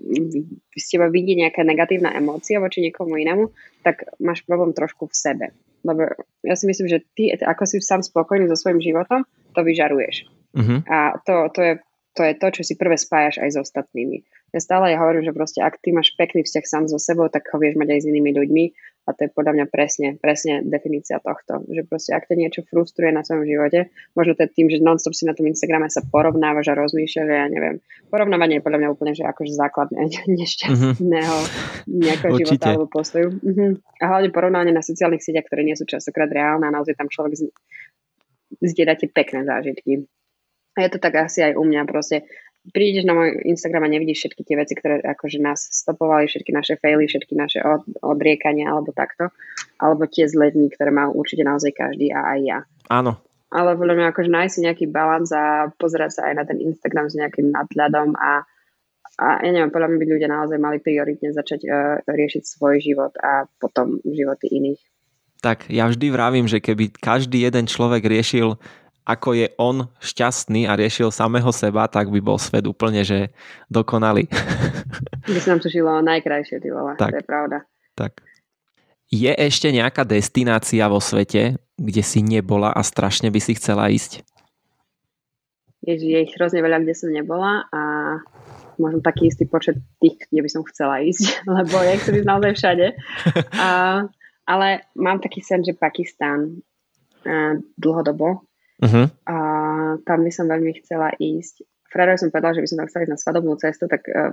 z 0.77 0.85
teba 0.85 1.09
vidí 1.09 1.33
nejaká 1.41 1.65
negatívna 1.65 2.13
emócia 2.13 2.61
voči 2.61 2.85
niekomu 2.85 3.17
inému, 3.17 3.49
tak 3.81 4.05
máš 4.21 4.45
problém 4.45 4.77
trošku 4.77 5.09
v 5.09 5.15
sebe. 5.17 5.47
Lebo 5.87 6.11
ja 6.45 6.55
si 6.59 6.69
myslím, 6.69 6.91
že 6.91 7.01
ty, 7.17 7.33
ako 7.33 7.65
si 7.65 7.81
sám 7.81 8.05
spokojný 8.05 8.51
so 8.51 8.59
svojím 8.59 8.83
životom, 8.83 9.25
to 9.57 9.61
vyžaruješ. 9.65 10.29
Uh-huh. 10.53 10.83
A 10.91 11.17
to, 11.23 11.49
to, 11.55 11.61
je, 11.63 11.73
to 12.19 12.23
je 12.27 12.33
to, 12.35 12.47
čo 12.61 12.63
si 12.67 12.75
prvé 12.75 12.99
spájaš 12.99 13.41
aj 13.41 13.51
s 13.55 13.57
ostatnými. 13.63 14.27
Ja 14.49 14.61
stále 14.65 14.97
ja 14.97 14.99
hovorím, 15.05 15.29
že 15.29 15.37
proste 15.37 15.61
ak 15.61 15.77
ty 15.85 15.93
máš 15.93 16.17
pekný 16.17 16.41
vzťah 16.41 16.65
sám 16.65 16.85
so 16.89 16.97
sebou, 16.97 17.29
tak 17.29 17.45
ho 17.53 17.61
vieš 17.61 17.77
mať 17.77 17.89
aj 17.93 18.01
s 18.01 18.09
inými 18.09 18.33
ľuďmi 18.33 18.65
a 19.09 19.17
to 19.17 19.25
je 19.25 19.31
podľa 19.33 19.53
mňa 19.57 19.67
presne, 19.73 20.09
presne 20.21 20.61
definícia 20.61 21.17
tohto. 21.25 21.65
Že 21.65 21.89
proste 21.89 22.13
ak 22.13 22.29
ťa 22.29 22.37
niečo 22.37 22.61
frustruje 22.69 23.09
na 23.09 23.25
svojom 23.25 23.49
živote, 23.49 23.89
možno 24.13 24.37
to 24.37 24.45
je 24.45 24.53
tým, 24.53 24.69
že 24.69 24.85
non-stop 24.85 25.17
si 25.17 25.25
na 25.25 25.33
tom 25.33 25.49
Instagrame 25.49 25.89
sa 25.89 26.05
porovnávaš 26.05 26.69
a 26.73 26.77
rozmýšľaš, 26.77 27.25
že 27.25 27.35
ja 27.41 27.49
neviem. 27.49 27.81
Porovnávanie 28.13 28.61
je 28.61 28.65
podľa 28.69 28.79
mňa 28.85 28.93
úplne, 28.93 29.13
že 29.17 29.25
akože 29.25 29.53
základné 29.57 30.13
nešťastného 30.45 31.37
mm-hmm. 31.41 31.89
nejakého 31.89 32.37
Určite. 32.37 32.61
života 32.61 32.67
alebo 32.77 32.87
postoju. 32.93 33.29
Mm-hmm. 33.33 33.71
A 34.01 34.05
hlavne 34.13 34.29
porovnávanie 34.29 34.77
na 34.77 34.85
sociálnych 34.85 35.25
sieťach, 35.25 35.49
ktoré 35.49 35.65
nie 35.65 35.77
sú 35.77 35.89
častokrát 35.89 36.29
reálne 36.29 36.69
a 36.69 36.75
naozaj 36.77 36.93
tam 36.93 37.09
človek 37.09 37.33
z... 37.33 37.43
zdieľa 38.61 39.01
tie 39.01 39.09
pekné 39.09 39.49
zážitky. 39.49 40.05
A 40.77 40.87
je 40.87 40.95
to 40.95 41.01
tak 41.01 41.17
asi 41.17 41.43
aj 41.43 41.57
u 41.57 41.65
mňa 41.65 41.89
proste 41.89 42.29
prídeš 42.73 43.05
na 43.09 43.17
môj 43.17 43.41
Instagram 43.45 43.89
a 43.89 43.93
nevidíš 43.93 44.25
všetky 44.25 44.43
tie 44.45 44.57
veci, 44.57 44.75
ktoré 44.77 45.01
akože 45.05 45.39
nás 45.41 45.61
stopovali, 45.69 46.29
všetky 46.29 46.51
naše 46.53 46.75
faily, 46.81 47.09
všetky 47.09 47.35
naše 47.35 47.61
od, 47.65 47.85
odriekania 48.05 48.71
alebo 48.73 48.93
takto, 48.93 49.33
alebo 49.81 50.09
tie 50.09 50.29
zlé 50.29 50.53
dní, 50.53 50.73
ktoré 50.73 50.93
má 50.93 51.09
určite 51.09 51.45
naozaj 51.45 51.73
každý 51.75 52.13
a 52.13 52.37
aj 52.37 52.39
ja. 52.45 52.59
Áno. 52.93 53.21
Ale 53.49 53.81
podľa 53.81 53.95
mňa 53.97 54.07
akože 54.13 54.31
nájsť 54.31 54.53
si 54.53 54.61
nejaký 54.69 54.85
balans 54.93 55.33
a 55.33 55.73
pozerať 55.73 56.21
sa 56.21 56.23
aj 56.29 56.35
na 56.37 56.45
ten 56.45 56.59
Instagram 56.61 57.09
s 57.09 57.17
nejakým 57.17 57.49
nadhľadom 57.49 58.13
a, 58.21 58.45
a 59.17 59.27
ja 59.41 59.51
neviem, 59.51 59.73
podľa 59.73 59.89
mňa 59.89 59.99
by 59.99 60.07
ľudia 60.07 60.29
naozaj 60.29 60.59
mali 60.61 60.79
prioritne 60.85 61.33
začať 61.33 61.61
uh, 61.65 62.05
riešiť 62.05 62.45
svoj 62.45 62.77
život 62.85 63.17
a 63.17 63.49
potom 63.57 64.05
životy 64.05 64.53
iných. 64.53 64.81
Tak 65.41 65.71
ja 65.73 65.89
vždy 65.89 66.07
vravím, 66.13 66.45
že 66.51 66.61
keby 66.61 66.93
každý 66.99 67.47
jeden 67.47 67.71
človek 67.71 68.05
riešil 68.05 68.59
ako 69.09 69.33
je 69.33 69.49
on 69.57 69.89
šťastný 70.05 70.69
a 70.69 70.77
riešil 70.77 71.09
samého 71.09 71.49
seba, 71.49 71.89
tak 71.89 72.13
by 72.13 72.21
bol 72.21 72.37
svet 72.37 72.69
úplne, 72.69 73.01
že 73.01 73.33
dokonalý. 73.73 74.29
By 75.25 75.41
sa 75.41 75.57
nám 75.57 75.65
to 75.65 75.73
žilo 75.73 76.05
najkrajšie, 76.05 76.61
ty 76.61 76.69
vole. 76.69 76.93
Tak, 77.01 77.17
to 77.17 77.19
je 77.19 77.27
pravda. 77.27 77.59
Tak. 77.97 78.21
Je 79.09 79.33
ešte 79.33 79.73
nejaká 79.73 80.05
destinácia 80.05 80.85
vo 80.85 81.01
svete, 81.01 81.57
kde 81.81 82.03
si 82.05 82.21
nebola 82.21 82.69
a 82.69 82.85
strašne 82.85 83.33
by 83.33 83.41
si 83.41 83.57
chcela 83.57 83.89
ísť? 83.89 84.21
Ježi, 85.81 86.13
je 86.13 86.21
ich 86.29 86.37
hrozne 86.37 86.61
veľa, 86.61 86.85
kde 86.85 86.93
som 86.93 87.09
nebola 87.09 87.65
a 87.73 87.81
možno 88.77 89.01
taký 89.01 89.33
istý 89.33 89.49
počet 89.49 89.81
tých, 90.05 90.21
kde 90.29 90.45
by 90.45 90.51
som 90.53 90.63
chcela 90.69 91.01
ísť, 91.01 91.41
lebo 91.57 91.81
ja 91.81 91.97
chcem 91.97 92.21
ísť 92.21 92.29
naozaj 92.29 92.53
všade. 92.61 92.87
A, 93.65 93.69
ale 94.49 94.89
mám 94.97 95.21
taký 95.21 95.45
sen, 95.45 95.61
že 95.61 95.77
Pakistán 95.77 96.65
dlhodobo. 97.77 98.48
Uh-huh. 98.79 99.07
A 99.27 99.37
tam 100.07 100.19
by 100.23 100.31
som 100.31 100.47
veľmi 100.47 100.73
chcela 100.83 101.11
ísť. 101.19 101.67
Fredovi 101.89 102.19
som 102.21 102.31
povedala, 102.31 102.57
že 102.59 102.63
by 102.63 102.69
som 102.69 102.79
tam 102.79 102.89
chcela 102.89 103.05
ísť 103.05 103.13
na 103.13 103.21
svadobnú 103.21 103.55
cestu, 103.59 103.85
tak 103.91 104.03
uh, 104.07 104.31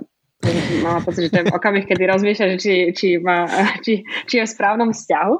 mala 0.84 1.00
pocit, 1.02 1.28
že 1.28 1.32
to 1.32 1.38
je 1.42 1.50
okamih, 1.50 1.88
kedy 1.88 2.04
rozmýšľa, 2.06 2.46
že 2.54 2.58
či, 2.60 2.74
či, 2.94 3.08
má, 3.18 3.48
či, 3.84 4.06
či 4.28 4.34
je 4.38 4.44
v 4.46 4.52
správnom 4.54 4.92
vzťahu. 4.94 5.34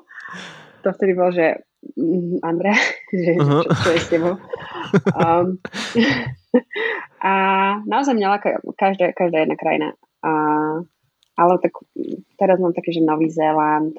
To 0.83 0.89
vtedy 0.91 1.13
bol, 1.15 1.31
že 1.31 1.63
mm, 1.95 2.43
Andrea, 2.43 2.79
že 3.25 3.33
uh-huh. 3.39 3.63
čo, 3.63 3.71
čo 3.79 3.89
je 3.95 4.01
s 4.01 4.09
tebou. 4.11 4.35
Um, 5.15 5.63
a 7.31 7.33
naozaj 7.85 8.15
mňa 8.17 8.43
každá, 8.75 9.15
každá 9.15 9.45
jedna 9.47 9.57
krajina. 9.61 9.89
A, 10.27 10.33
ale 11.37 11.53
tak 11.63 11.79
teraz 12.41 12.57
mám 12.59 12.73
také, 12.73 12.97
že 12.97 13.05
Nový 13.05 13.29
Zéland, 13.31 13.95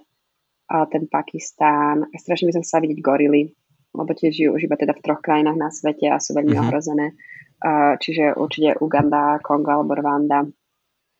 a 0.67 0.83
ten 0.85 1.07
Pakistán. 1.07 2.11
A 2.11 2.15
strašne 2.19 2.51
by 2.51 2.59
som 2.59 2.63
chcela 2.63 2.83
vidieť 2.83 2.99
gorily, 2.99 3.55
lebo 3.93 4.11
tiež 4.13 4.33
žijú 4.33 4.49
už 4.55 4.67
iba 4.67 4.75
teda 4.75 4.95
v 4.95 5.03
troch 5.03 5.21
krajinách 5.21 5.57
na 5.57 5.69
svete 5.71 6.07
a 6.11 6.17
sú 6.19 6.35
veľmi 6.35 6.55
uh-huh. 6.55 6.67
ohrozené. 6.67 7.15
Uh, 7.57 7.97
čiže 7.97 8.37
určite 8.37 8.77
Uganda, 8.77 9.41
Kongo 9.41 9.81
alebo 9.81 9.97
Rwanda. 9.97 10.45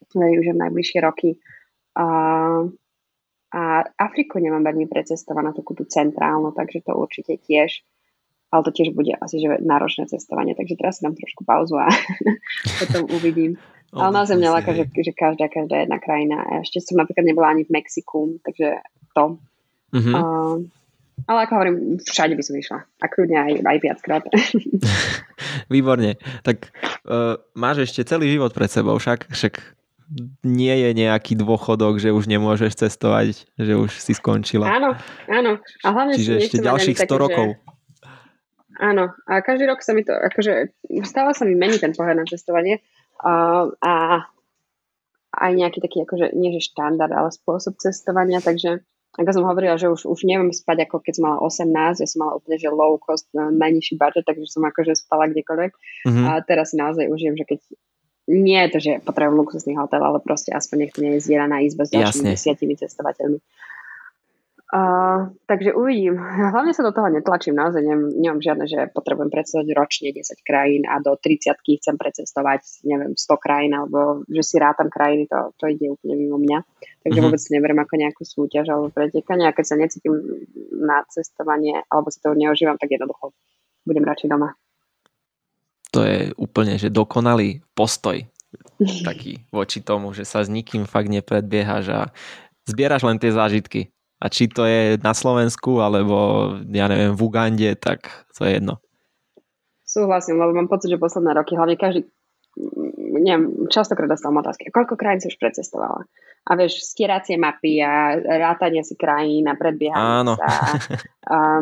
Už 0.08 0.46
v 0.46 0.56
najbližšie 0.56 0.98
roky. 1.02 1.36
Uh, 1.98 2.70
a 3.48 3.80
Afriku 3.96 4.36
nemám 4.38 4.60
veľmi 4.60 4.86
precestovanú, 4.92 5.56
takú 5.56 5.72
tú 5.72 5.88
centrálnu, 5.88 6.52
takže 6.52 6.84
to 6.84 6.92
určite 6.92 7.40
tiež. 7.40 7.80
Ale 8.48 8.64
to 8.64 8.72
tiež 8.72 8.96
bude 8.96 9.12
asi 9.20 9.44
že 9.44 9.60
náročné 9.60 10.08
cestovanie, 10.08 10.56
takže 10.56 10.80
teraz 10.80 11.00
si 11.00 11.04
dám 11.04 11.12
trošku 11.12 11.44
pauzu 11.44 11.76
a 11.76 11.88
potom 12.80 13.04
uvidím. 13.12 13.60
Ale 13.92 14.12
naozaj 14.12 14.36
mňa 14.36 14.50
láka, 14.52 14.72
že, 14.76 14.88
že 14.88 15.12
každá, 15.16 15.48
každá 15.48 15.84
jedna 15.84 15.96
krajina. 15.96 16.44
A 16.44 16.60
ešte 16.60 16.80
som 16.80 17.00
napríklad 17.00 17.24
nebola 17.24 17.52
ani 17.52 17.64
v 17.64 17.72
Mexiku, 17.72 18.36
takže 18.44 18.84
to. 19.16 19.40
Mm-hmm. 19.96 20.14
Uh, 20.16 20.68
ale 21.26 21.38
ako 21.44 21.52
hovorím, 21.58 21.76
všade 21.98 22.38
by 22.38 22.42
som 22.44 22.54
išla. 22.54 22.78
A 23.02 23.06
kľudne 23.10 23.38
aj, 23.40 23.52
aj 23.64 23.78
viackrát. 23.82 24.22
Výborne. 25.72 26.20
Tak 26.46 26.70
uh, 27.08 27.40
máš 27.58 27.90
ešte 27.90 28.06
celý 28.06 28.30
život 28.30 28.54
pred 28.54 28.70
sebou, 28.70 28.94
však, 29.00 29.32
však 29.32 29.54
nie 30.46 30.72
je 30.72 30.90
nejaký 30.96 31.36
dôchodok, 31.36 32.00
že 32.00 32.14
už 32.14 32.30
nemôžeš 32.30 32.80
cestovať, 32.80 33.44
že 33.60 33.72
už 33.76 33.92
si 33.92 34.16
skončila. 34.16 34.64
Áno, 34.64 34.96
áno. 35.28 35.60
A 35.84 35.88
hlavne 35.92 36.16
Čiže 36.16 36.48
ešte 36.48 36.58
ďalších 36.64 36.96
100 36.96 37.04
také, 37.04 37.20
rokov. 37.20 37.46
Že... 37.52 37.58
Áno. 38.78 39.04
A 39.28 39.32
každý 39.44 39.64
rok 39.68 39.84
sa 39.84 39.92
mi 39.92 40.06
to, 40.06 40.16
akože 40.16 40.72
stále 41.04 41.36
sa 41.36 41.44
mi 41.44 41.58
mení 41.58 41.76
ten 41.76 41.92
pohľad 41.92 42.24
na 42.24 42.26
cestovanie. 42.28 42.80
Uh, 43.20 43.74
a 43.84 44.24
aj 45.34 45.52
nejaký 45.52 45.78
taký, 45.84 46.08
akože 46.08 46.32
nie 46.32 46.56
že 46.56 46.72
štandard, 46.72 47.12
ale 47.12 47.28
spôsob 47.28 47.76
cestovania, 47.76 48.40
takže 48.40 48.80
ako 49.16 49.30
som 49.34 49.44
hovorila, 49.48 49.80
že 49.80 49.88
už, 49.88 50.04
už 50.04 50.20
neviem 50.28 50.52
spať 50.52 50.84
ako 50.84 51.00
keď 51.00 51.12
som 51.16 51.24
mala 51.26 51.38
18, 51.40 52.04
ja 52.04 52.08
som 52.08 52.18
mala 52.22 52.36
úplne 52.36 52.56
že 52.60 52.68
low 52.68 53.00
cost, 53.00 53.26
e, 53.32 53.40
najnižší 53.40 53.96
budget, 53.96 54.28
takže 54.28 54.46
som 54.52 54.62
akože 54.68 54.94
spala 54.94 55.32
kdekoľvek. 55.32 55.72
Mm-hmm. 56.06 56.24
A 56.28 56.30
teraz 56.44 56.70
si 56.70 56.76
naozaj 56.78 57.08
užijem, 57.08 57.34
že 57.34 57.48
keď 57.48 57.60
nie 58.28 58.60
je 58.68 58.70
to, 58.70 58.78
že 58.78 58.92
potrebujem 59.08 59.40
luxusný 59.40 59.72
hotel, 59.80 60.04
ale 60.04 60.20
proste 60.20 60.52
aspoň 60.52 60.76
nech 60.84 60.92
to 60.92 61.00
nie 61.00 61.16
je 61.16 61.24
zdieraná 61.24 61.64
izba 61.64 61.88
s 61.88 61.96
ďalšími 61.96 62.28
desiatimi 62.36 62.76
cestovateľmi. 62.76 63.40
Uh, 64.68 65.32
takže 65.48 65.72
uvidím. 65.72 66.20
Hlavne 66.52 66.76
sa 66.76 66.84
do 66.84 66.92
toho 66.92 67.08
netlačím, 67.08 67.56
naozaj 67.56 67.80
nemám, 67.80 68.12
nemám 68.12 68.40
žiadne, 68.44 68.64
že 68.68 68.92
potrebujem 68.92 69.32
precestovať 69.32 69.66
ročne 69.72 70.12
10 70.12 70.44
krajín 70.44 70.84
a 70.84 71.00
do 71.00 71.16
30 71.16 71.56
chcem 71.56 71.96
precestovať, 71.96 72.84
neviem, 72.84 73.16
100 73.16 73.32
krajín, 73.40 73.72
alebo 73.72 74.28
že 74.28 74.44
si 74.44 74.60
rátam 74.60 74.92
krajiny, 74.92 75.24
to, 75.24 75.56
to 75.56 75.72
ide 75.72 75.88
úplne 75.88 76.20
mimo 76.20 76.36
mňa. 76.36 76.58
Takže 77.00 77.00
mm-hmm. 77.00 77.24
vôbec 77.24 77.42
neberiem 77.48 77.80
ako 77.80 77.94
nejakú 77.96 78.22
súťaž 78.28 78.66
alebo 78.68 78.92
pretekanie 78.92 79.48
a 79.48 79.56
keď 79.56 79.64
sa 79.72 79.76
necítim 79.80 80.12
na 80.76 81.00
cestovanie 81.08 81.80
alebo 81.88 82.12
si 82.12 82.20
to 82.20 82.36
neužívam, 82.36 82.76
tak 82.76 82.92
jednoducho 82.92 83.32
budem 83.88 84.04
radšej 84.04 84.28
doma. 84.28 84.52
To 85.96 86.04
je 86.04 86.36
úplne, 86.36 86.76
že 86.76 86.92
dokonalý 86.92 87.64
postoj 87.72 88.20
taký 89.08 89.48
voči 89.48 89.80
tomu, 89.80 90.12
že 90.12 90.28
sa 90.28 90.44
s 90.44 90.52
nikým 90.52 90.84
fakt 90.84 91.08
nepredbiehaš 91.08 91.84
a 91.88 92.00
zbieraš 92.68 93.08
len 93.08 93.16
tie 93.16 93.32
zážitky 93.32 93.88
a 94.18 94.26
či 94.26 94.50
to 94.50 94.66
je 94.66 94.98
na 94.98 95.14
Slovensku, 95.14 95.78
alebo 95.78 96.50
ja 96.74 96.90
neviem, 96.90 97.14
v 97.14 97.20
Ugande, 97.22 97.70
tak 97.78 98.26
to 98.34 98.42
je 98.46 98.58
jedno. 98.58 98.82
Súhlasím, 99.86 100.42
lebo 100.42 100.52
mám 100.52 100.68
pocit, 100.68 100.90
že 100.90 101.00
posledné 101.00 101.32
roky, 101.32 101.54
hlavne 101.56 101.78
každý, 101.78 102.04
neviem, 103.22 103.70
častokrát 103.72 104.10
dostal 104.10 104.34
otázky, 104.34 104.68
koľko 104.74 104.98
krajín 104.98 105.22
si 105.22 105.30
už 105.30 105.38
precestovala? 105.38 106.04
A 106.48 106.56
vieš, 106.56 106.80
stieracie 106.80 107.36
mapy 107.36 107.80
a 107.84 108.16
rátanie 108.18 108.80
si 108.80 108.96
krajín 108.96 109.46
a 109.46 109.54
predbiehanie 109.54 110.34
sa. 110.34 110.48
A, 111.28 111.60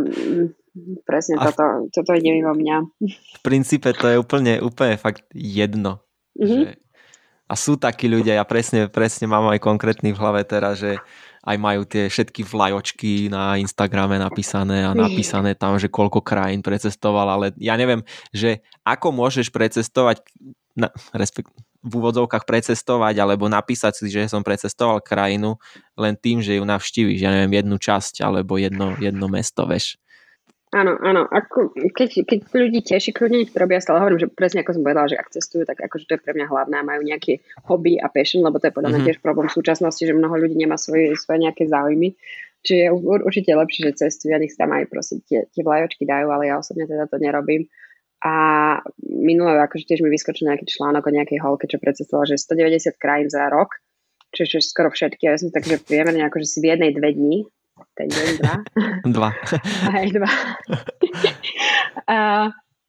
presne 1.03 1.43
a 1.43 1.51
toto, 1.51 1.91
toto 1.91 2.15
ide 2.15 2.31
mimo 2.31 2.55
mňa. 2.55 2.77
V 3.03 3.41
princípe 3.43 3.91
to 3.91 4.07
je 4.07 4.17
úplne, 4.17 4.63
úplne 4.63 4.95
fakt 4.95 5.27
jedno. 5.35 6.07
Mm-hmm. 6.39 6.63
Že, 6.63 6.71
a 7.47 7.55
sú 7.55 7.79
takí 7.79 8.11
ľudia, 8.11 8.39
ja 8.39 8.47
presne, 8.47 8.87
presne 8.91 9.31
mám 9.31 9.47
aj 9.51 9.63
konkrétny 9.63 10.11
v 10.15 10.19
hlave 10.19 10.43
teraz, 10.47 10.83
že 10.83 10.99
aj 11.47 11.57
majú 11.57 11.87
tie 11.87 12.11
všetky 12.11 12.43
vlajočky 12.43 13.31
na 13.31 13.55
Instagrame 13.57 14.19
napísané 14.19 14.83
a 14.83 14.99
napísané 14.99 15.55
tam, 15.55 15.79
že 15.79 15.87
koľko 15.87 16.19
krajín 16.19 16.61
precestoval, 16.61 17.31
ale 17.31 17.47
ja 17.63 17.79
neviem, 17.79 18.03
že 18.35 18.67
ako 18.83 19.15
môžeš 19.15 19.55
precestovať, 19.55 20.27
na, 20.75 20.91
respekt, 21.15 21.55
v 21.87 21.93
úvodzovkách 22.03 22.43
precestovať 22.43 23.15
alebo 23.23 23.47
napísať 23.47 24.03
si, 24.03 24.11
že 24.11 24.27
som 24.27 24.43
precestoval 24.43 24.99
krajinu 24.99 25.55
len 25.95 26.19
tým, 26.19 26.43
že 26.43 26.59
ju 26.59 26.67
navštíviš, 26.67 27.23
ja 27.23 27.31
neviem, 27.31 27.63
jednu 27.63 27.79
časť 27.79 28.27
alebo 28.27 28.59
jedno, 28.59 28.99
jedno 28.99 29.31
mesto, 29.31 29.71
veš. 29.71 29.95
Áno, 30.77 30.93
áno. 31.01 31.25
Ako, 31.25 31.73
keď, 31.73 32.29
keď 32.29 32.39
ľudí 32.53 32.85
teší, 32.85 33.17
kľudne 33.17 33.41
nech 33.41 33.49
to 33.49 33.57
robia, 33.57 33.81
stále 33.81 33.97
hovorím, 33.97 34.21
že 34.21 34.29
presne 34.29 34.61
ako 34.61 34.77
som 34.77 34.85
povedala, 34.85 35.09
že 35.09 35.17
ak 35.17 35.33
cestujú, 35.33 35.65
tak 35.65 35.81
akože 35.81 36.05
to 36.05 36.13
je 36.13 36.21
pre 36.21 36.37
mňa 36.37 36.53
hlavné, 36.53 36.85
majú 36.85 37.01
nejaké 37.01 37.41
hobby 37.65 37.97
a 37.97 38.13
passion, 38.13 38.45
lebo 38.45 38.61
to 38.61 38.69
je 38.69 38.77
podľa 38.77 38.93
mňa 38.93 39.01
mm-hmm. 39.01 39.17
tiež 39.17 39.25
problém 39.25 39.49
v 39.49 39.57
súčasnosti, 39.57 40.05
že 40.05 40.13
mnoho 40.13 40.37
ľudí 40.37 40.53
nemá 40.53 40.77
svoje, 40.77 41.17
svoje 41.17 41.49
nejaké 41.49 41.65
záujmy. 41.65 42.13
Čiže 42.61 42.77
je 42.77 42.89
určite 43.25 43.51
lepšie, 43.57 43.81
že 43.89 43.93
cestujú 44.05 44.37
a 44.37 44.43
nech 44.43 44.53
sa 44.53 44.69
tam 44.69 44.77
aj 44.77 44.85
proste 44.93 45.25
tie, 45.25 45.49
tie 45.49 45.63
vlajočky 45.65 46.05
dajú, 46.05 46.29
ale 46.29 46.53
ja 46.53 46.61
osobne 46.61 46.85
teda 46.85 47.09
to 47.09 47.17
nerobím. 47.25 47.73
A 48.21 48.35
minulé, 49.01 49.57
akože 49.57 49.89
tiež 49.89 50.05
mi 50.05 50.13
vyskočil 50.13 50.45
nejaký 50.45 50.69
článok 50.69 51.09
o 51.09 51.15
nejakej 51.15 51.41
holke, 51.41 51.65
čo 51.65 51.81
predcestovala, 51.81 52.29
že 52.29 52.37
190 52.37 53.01
krajín 53.01 53.33
za 53.33 53.49
rok, 53.49 53.81
čiže 54.37 54.61
skoro 54.61 54.93
všetky. 54.93 55.25
Ja 55.25 55.41
som 55.41 55.49
tak, 55.49 55.65
že 55.65 55.81
priemerne 55.81 56.21
akože 56.29 56.45
si 56.45 56.59
v 56.61 56.77
jednej 56.77 56.93
dve 56.93 57.17
dní 57.17 57.49
ten 57.97 58.09
deň, 58.09 58.29
dva. 58.41 58.57
dva. 59.17 59.31
Aj 59.97 60.07
dva. 60.13 60.33
a 62.13 62.17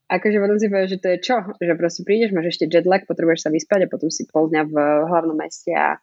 akože 0.07 0.37
potom 0.39 0.57
si 0.59 0.67
povedal, 0.71 0.89
že 0.91 1.01
to 1.03 1.07
je 1.15 1.17
čo? 1.23 1.37
Že 1.59 1.73
proste 1.75 2.01
prídeš, 2.07 2.31
máš 2.31 2.55
ešte 2.55 2.71
jetlag, 2.71 3.07
potrebuješ 3.07 3.47
sa 3.47 3.49
vyspať 3.51 3.87
a 3.87 3.91
potom 3.91 4.11
si 4.11 4.27
pol 4.27 4.47
dňa 4.51 4.63
v 4.67 4.75
hlavnom 5.07 5.35
meste 5.35 5.71
a 5.75 5.99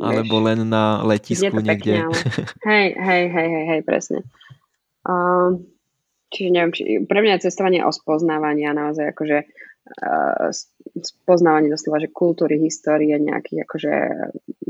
alebo 0.00 0.40
vieš, 0.40 0.46
len 0.48 0.58
na 0.72 1.04
letisku 1.04 1.52
niekde. 1.60 2.00
Pekne, 2.00 2.08
ale... 2.08 2.16
hej, 2.64 2.86
hej, 2.96 3.24
hej, 3.28 3.48
hej, 3.52 3.64
hej, 3.76 3.80
presne. 3.84 4.24
Um, 5.04 5.68
čiže 6.32 6.48
neviem, 6.48 6.72
či, 6.72 6.82
pre 7.04 7.20
mňa 7.20 7.36
je 7.36 7.44
cestovanie 7.52 7.84
o 7.84 7.92
spoznávaní 7.92 8.64
a 8.64 8.72
naozaj 8.72 9.12
akože 9.12 9.44
spoznávanie 11.02 11.68
doslova, 11.68 11.98
že 11.98 12.14
kultúry, 12.14 12.58
histórie, 12.62 13.18
nejakých 13.18 13.66
akože 13.66 13.94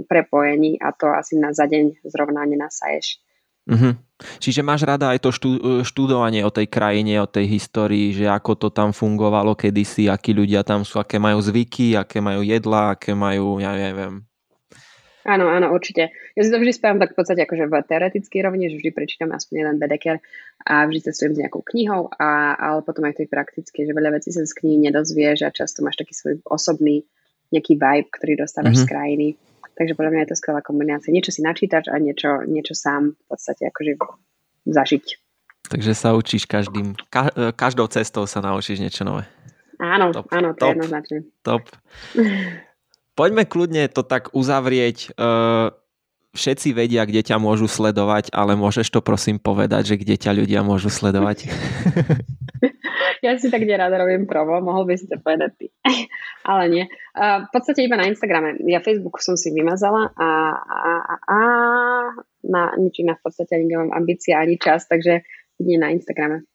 prepojení 0.09 0.81
a 0.81 0.93
to 0.97 1.13
asi 1.13 1.37
na 1.37 1.53
za 1.53 1.69
deň 1.69 2.05
zrovna 2.09 2.49
nenasaješ. 2.49 3.21
Mm-hmm. 3.63 3.93
Čiže 4.43 4.67
máš 4.67 4.83
rada 4.83 5.15
aj 5.15 5.23
to 5.23 5.31
študovanie 5.87 6.43
o 6.43 6.51
tej 6.51 6.67
krajine, 6.67 7.23
o 7.23 7.31
tej 7.31 7.47
histórii, 7.47 8.11
že 8.11 8.27
ako 8.27 8.59
to 8.59 8.69
tam 8.75 8.91
fungovalo 8.91 9.55
kedysi, 9.55 10.11
akí 10.11 10.35
ľudia 10.35 10.67
tam 10.67 10.83
sú, 10.83 10.99
aké 10.99 11.23
majú 11.23 11.39
zvyky, 11.39 11.95
aké 11.95 12.19
majú 12.19 12.43
jedla, 12.43 12.99
aké 12.99 13.15
majú, 13.15 13.63
ja 13.63 13.79
neviem. 13.79 14.27
Áno, 15.23 15.47
áno, 15.47 15.71
určite. 15.71 16.11
Ja 16.35 16.43
si 16.43 16.51
to 16.51 16.59
vždy 16.59 16.75
spávam 16.75 16.99
tak 16.99 17.15
v 17.15 17.19
podstate 17.23 17.47
akože 17.47 17.71
v 17.71 17.75
teoretickej 17.87 18.41
rovine, 18.43 18.67
že 18.67 18.83
vždy 18.83 18.91
prečítam 18.91 19.31
aspoň 19.31 19.55
jeden 19.63 19.77
bedeker 19.79 20.17
a 20.67 20.87
vždy 20.91 21.01
cestujem 21.07 21.39
s 21.39 21.41
nejakou 21.47 21.63
knihou, 21.63 22.11
a, 22.19 22.59
ale 22.59 22.83
potom 22.83 23.07
aj 23.07 23.23
tej 23.23 23.31
praktickej, 23.31 23.87
že 23.87 23.93
veľa 23.95 24.19
vecí 24.19 24.35
sa 24.35 24.43
z 24.43 24.51
knihy 24.51 24.91
nedozvieš 24.91 25.47
a 25.47 25.55
často 25.55 25.87
máš 25.87 26.03
taký 26.03 26.15
svoj 26.19 26.43
osobný 26.51 27.07
nejaký 27.55 27.79
vibe, 27.79 28.11
ktorý 28.11 28.43
dostávaš 28.43 28.83
mm-hmm. 28.83 28.83
z 28.83 28.89
mhm. 28.89 28.91
krajiny. 28.91 29.29
Takže 29.73 29.95
podľa 29.97 30.11
mňa 30.11 30.21
je 30.27 30.31
to 30.35 30.37
skvelá 30.37 30.61
kombinácia. 30.61 31.15
Niečo 31.15 31.33
si 31.33 31.41
načítaš 31.41 31.89
a 31.89 31.97
niečo, 31.97 32.45
niečo 32.45 32.77
sám 32.77 33.17
v 33.17 33.25
podstate 33.31 33.71
akože 33.71 33.93
zažiť. 34.69 35.07
takže 35.71 35.93
sa 35.97 36.13
učíš 36.13 36.45
každým, 36.45 36.93
ka, 37.09 37.33
e, 37.33 37.51
každou 37.57 37.89
cestou 37.89 38.29
sa 38.29 38.45
naučíš 38.45 38.83
niečo 38.83 39.07
nové. 39.07 39.25
Áno, 39.81 40.13
top, 40.13 40.29
áno, 40.31 40.53
to 40.53 40.63
top, 40.63 40.69
je 40.69 40.75
jednoznačne. 40.77 41.19
Top. 41.43 41.65
Poďme 43.13 43.45
kľudne 43.45 43.93
to 43.93 44.01
tak 44.01 44.33
uzavrieť. 44.33 45.13
Uh, 45.21 45.77
všetci 46.33 46.73
vedia, 46.73 47.05
kde 47.05 47.21
ťa 47.21 47.37
môžu 47.37 47.69
sledovať, 47.69 48.33
ale 48.33 48.57
môžeš 48.57 48.89
to 48.89 49.05
prosím 49.05 49.37
povedať, 49.37 49.95
že 49.95 50.01
kde 50.01 50.17
ťa 50.17 50.33
ľudia 50.33 50.65
môžu 50.65 50.89
sledovať? 50.89 51.53
ja 53.25 53.37
si 53.37 53.53
tak 53.53 53.69
nerada 53.69 54.01
robím 54.01 54.25
promo, 54.25 54.65
mohol 54.65 54.89
by 54.89 54.97
si 54.97 55.05
to 55.05 55.21
povedať 55.21 55.53
ty. 55.61 55.67
ale 56.51 56.65
nie. 56.73 56.85
Uh, 57.13 57.45
v 57.45 57.51
podstate 57.53 57.85
iba 57.85 58.01
na 58.01 58.09
Instagrame. 58.09 58.57
Ja 58.65 58.81
Facebook 58.81 59.21
som 59.21 59.37
si 59.37 59.53
vymazala 59.53 60.09
a, 60.17 60.29
a, 60.57 60.91
a, 61.05 61.15
a 61.29 61.39
na 62.49 62.63
nič 62.81 63.05
iné 63.05 63.13
v 63.13 63.23
podstate 63.23 63.55
ani 63.55 63.69
nemám 63.69 63.93
ambícia, 63.93 64.41
ani 64.41 64.57
čas, 64.57 64.89
takže 64.89 65.23
nie 65.61 65.77
na 65.77 65.93
Instagrame. 65.93 66.49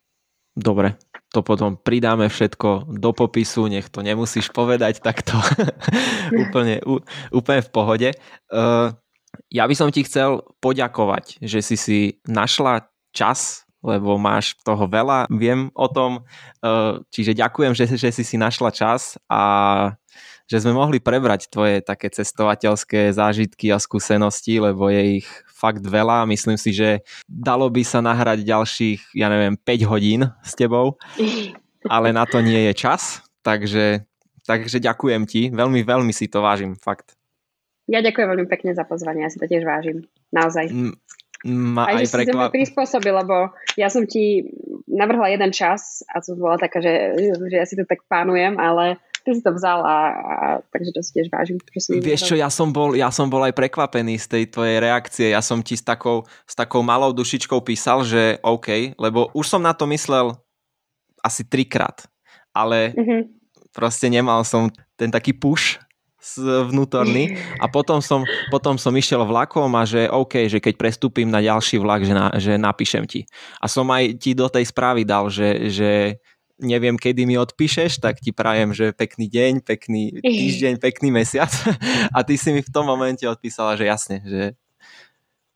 Dobre, 0.58 0.98
to 1.30 1.46
potom 1.46 1.78
pridáme 1.78 2.26
všetko 2.26 2.90
do 2.90 3.14
popisu, 3.14 3.70
nech 3.70 3.86
to 3.86 4.02
nemusíš 4.02 4.50
povedať 4.50 4.98
takto. 4.98 5.38
Úplne, 6.42 6.82
úplne 7.30 7.60
v 7.62 7.70
pohode. 7.70 8.08
Uh, 8.50 8.90
ja 9.46 9.70
by 9.70 9.74
som 9.78 9.94
ti 9.94 10.02
chcel 10.02 10.42
poďakovať, 10.58 11.38
že 11.38 11.62
si 11.62 11.76
si 11.78 11.98
našla 12.26 12.90
čas, 13.14 13.68
lebo 13.86 14.18
máš 14.18 14.58
toho 14.66 14.90
veľa, 14.90 15.30
viem 15.30 15.70
o 15.78 15.86
tom, 15.86 16.26
e, 16.58 16.72
čiže 17.14 17.38
ďakujem, 17.38 17.72
že, 17.78 17.86
že 17.94 18.10
si 18.10 18.26
si 18.26 18.34
našla 18.34 18.74
čas 18.74 19.14
a 19.30 19.94
že 20.50 20.64
sme 20.64 20.74
mohli 20.74 20.98
prebrať 20.98 21.46
tvoje 21.52 21.84
také 21.84 22.10
cestovateľské 22.10 23.14
zážitky 23.14 23.70
a 23.70 23.78
skúsenosti, 23.78 24.58
lebo 24.58 24.90
je 24.90 25.22
ich 25.22 25.28
fakt 25.58 25.82
veľa. 25.82 26.22
Myslím 26.30 26.54
si, 26.54 26.70
že 26.70 27.02
dalo 27.26 27.66
by 27.66 27.82
sa 27.82 27.98
nahrať 27.98 28.46
ďalších, 28.46 29.18
ja 29.18 29.26
neviem, 29.26 29.58
5 29.58 29.90
hodín 29.90 30.30
s 30.46 30.54
tebou, 30.54 30.94
ale 31.94 32.14
na 32.14 32.22
to 32.22 32.38
nie 32.38 32.70
je 32.70 32.72
čas, 32.78 33.26
takže, 33.42 34.06
takže 34.46 34.78
ďakujem 34.78 35.26
ti, 35.26 35.50
veľmi, 35.50 35.82
veľmi 35.82 36.14
si 36.14 36.30
to 36.30 36.38
vážim, 36.38 36.78
fakt. 36.78 37.18
Ja 37.90 37.98
ďakujem 38.04 38.28
veľmi 38.30 38.46
pekne 38.46 38.76
za 38.78 38.86
pozvanie, 38.86 39.26
ja 39.26 39.32
si 39.32 39.40
to 39.40 39.48
tiež 39.48 39.66
vážim. 39.66 40.06
Naozaj. 40.30 40.70
Ma 41.46 41.86
aj, 41.86 41.94
aj 41.94 42.04
že 42.04 42.14
prekvap... 42.18 42.50
si 42.50 42.56
prispôsobil, 42.60 43.14
lebo 43.14 43.54
ja 43.78 43.88
som 43.88 44.04
ti 44.04 44.44
navrhla 44.90 45.30
jeden 45.30 45.54
čas 45.54 46.02
a 46.10 46.18
som 46.18 46.34
bola 46.34 46.58
taká, 46.58 46.82
že, 46.82 47.14
že 47.48 47.56
ja 47.56 47.64
si 47.64 47.78
to 47.78 47.86
tak 47.86 48.02
pánujem, 48.10 48.58
ale 48.58 48.98
ty 49.28 49.36
si 49.36 49.44
to 49.44 49.52
vzal 49.52 49.84
a, 49.84 49.98
a 50.08 50.36
takže 50.72 50.90
to 50.96 51.00
si 51.04 51.10
tiež 51.12 51.28
vážim. 51.28 51.60
Si 51.60 52.00
Vieš 52.00 52.32
čo, 52.32 52.34
ja 52.40 52.48
som, 52.48 52.72
bol, 52.72 52.96
ja 52.96 53.12
som 53.12 53.28
bol 53.28 53.44
aj 53.44 53.52
prekvapený 53.52 54.16
z 54.16 54.26
tej 54.32 54.44
tvojej 54.48 54.80
reakcie. 54.80 55.36
Ja 55.36 55.44
som 55.44 55.60
ti 55.60 55.76
s 55.76 55.84
takou, 55.84 56.24
s 56.48 56.56
takou 56.56 56.80
malou 56.80 57.12
dušičkou 57.12 57.60
písal, 57.60 58.08
že 58.08 58.40
OK, 58.40 58.96
lebo 58.96 59.28
už 59.36 59.44
som 59.44 59.60
na 59.60 59.76
to 59.76 59.84
myslel 59.92 60.32
asi 61.20 61.44
trikrát, 61.44 62.08
ale 62.56 62.96
mm-hmm. 62.96 63.20
proste 63.76 64.08
nemal 64.08 64.40
som 64.48 64.72
ten 64.96 65.12
taký 65.12 65.36
push 65.36 65.76
vnútorný 66.42 67.38
a 67.62 67.70
potom 67.70 68.02
som, 68.02 68.26
potom 68.50 68.74
som 68.74 68.90
išiel 68.92 69.22
vlakom 69.22 69.70
a 69.78 69.86
že 69.86 70.10
OK, 70.10 70.50
že 70.50 70.58
keď 70.58 70.74
prestúpim 70.74 71.30
na 71.30 71.38
ďalší 71.38 71.78
vlak, 71.78 72.02
že, 72.02 72.14
na, 72.14 72.26
že 72.36 72.58
napíšem 72.58 73.06
ti. 73.06 73.24
A 73.62 73.70
som 73.70 73.86
aj 73.88 74.18
ti 74.18 74.34
do 74.34 74.50
tej 74.50 74.66
správy 74.66 75.06
dal, 75.06 75.30
že, 75.30 75.70
že 75.70 76.18
neviem, 76.58 76.98
kedy 76.98 77.24
mi 77.24 77.38
odpíšeš, 77.38 78.02
tak 78.02 78.18
ti 78.18 78.34
prajem, 78.34 78.74
že 78.74 78.90
pekný 78.94 79.30
deň, 79.30 79.52
pekný 79.62 80.22
týždeň, 80.22 80.78
pekný 80.86 81.14
mesiac. 81.14 81.50
A 82.16 82.22
ty 82.26 82.34
si 82.34 82.50
mi 82.50 82.60
v 82.60 82.70
tom 82.70 82.86
momente 82.86 83.24
odpísala, 83.24 83.78
že 83.78 83.86
jasne, 83.86 84.18
že 84.26 84.42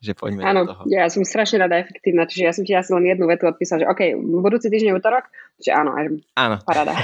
že 0.03 0.19
poďme 0.19 0.43
Áno, 0.43 0.67
do 0.67 0.75
toho. 0.75 0.83
ja 0.91 1.07
som 1.07 1.23
strašne 1.23 1.63
rada 1.63 1.79
efektívna, 1.79 2.27
čiže 2.27 2.43
ja 2.43 2.51
som 2.51 2.67
ti 2.67 2.75
asi 2.75 2.91
len 2.91 3.07
jednu 3.07 3.31
vetu 3.31 3.47
odpísal, 3.47 3.79
že 3.79 3.87
OK, 3.87 4.19
budúci 4.19 4.67
týždeň 4.67 4.99
útorok, 4.99 5.31
že 5.63 5.71
áno, 5.71 5.95
až 5.95 6.19
áno. 6.35 6.59
parada. 6.67 6.99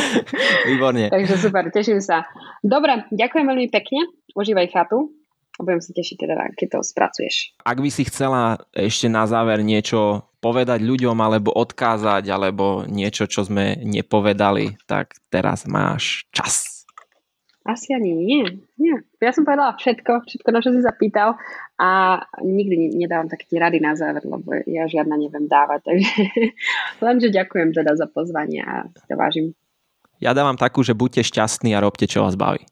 Výborne. 0.72 1.12
Takže 1.12 1.36
super, 1.36 1.68
teším 1.68 2.00
sa. 2.00 2.24
Dobre, 2.64 3.04
ďakujem 3.12 3.44
veľmi 3.44 3.68
pekne, 3.68 4.08
užívaj 4.32 4.72
chatu 4.72 5.12
a 5.60 5.64
budem 5.64 5.84
sa 5.84 5.92
tešiť 5.92 6.16
teda, 6.16 6.34
keď 6.56 6.68
to 6.74 6.78
spracuješ. 6.80 7.52
Ak 7.60 7.78
by 7.78 7.90
si 7.92 8.08
chcela 8.08 8.56
ešte 8.72 9.12
na 9.12 9.28
záver 9.28 9.60
niečo 9.60 10.24
povedať 10.40 10.80
ľuďom 10.80 11.16
alebo 11.20 11.52
odkázať 11.52 12.24
alebo 12.32 12.88
niečo, 12.88 13.28
čo 13.28 13.44
sme 13.44 13.76
nepovedali, 13.84 14.80
tak 14.88 15.20
teraz 15.28 15.68
máš 15.68 16.24
čas. 16.32 16.80
Asi 17.60 17.92
ani 17.92 18.16
nie. 18.16 18.64
nie. 18.80 18.96
Ja 19.20 19.36
som 19.36 19.44
povedala 19.44 19.76
všetko, 19.76 20.24
všetko, 20.24 20.48
na 20.48 20.64
čo 20.64 20.72
si 20.72 20.80
zapýtal 20.80 21.36
a 21.76 22.18
nikdy 22.40 22.96
nedávam 22.96 23.28
také 23.28 23.44
tie 23.52 23.60
rady 23.60 23.84
na 23.84 23.92
záver, 23.92 24.24
lebo 24.24 24.64
ja 24.64 24.88
žiadna 24.88 25.20
neviem 25.20 25.44
dávať, 25.44 25.84
takže 25.92 26.24
lenže 27.04 27.28
ďakujem 27.28 27.76
teda 27.76 28.00
za 28.00 28.08
pozvanie 28.08 28.64
a 28.64 28.88
si 28.88 29.04
to 29.04 29.14
vážim. 29.14 29.46
Ja 30.20 30.32
dávam 30.32 30.56
takú, 30.56 30.80
že 30.80 30.96
buďte 30.96 31.24
šťastní 31.24 31.76
a 31.76 31.84
robte, 31.84 32.08
čo 32.08 32.24
vás 32.24 32.36
baví. 32.36 32.64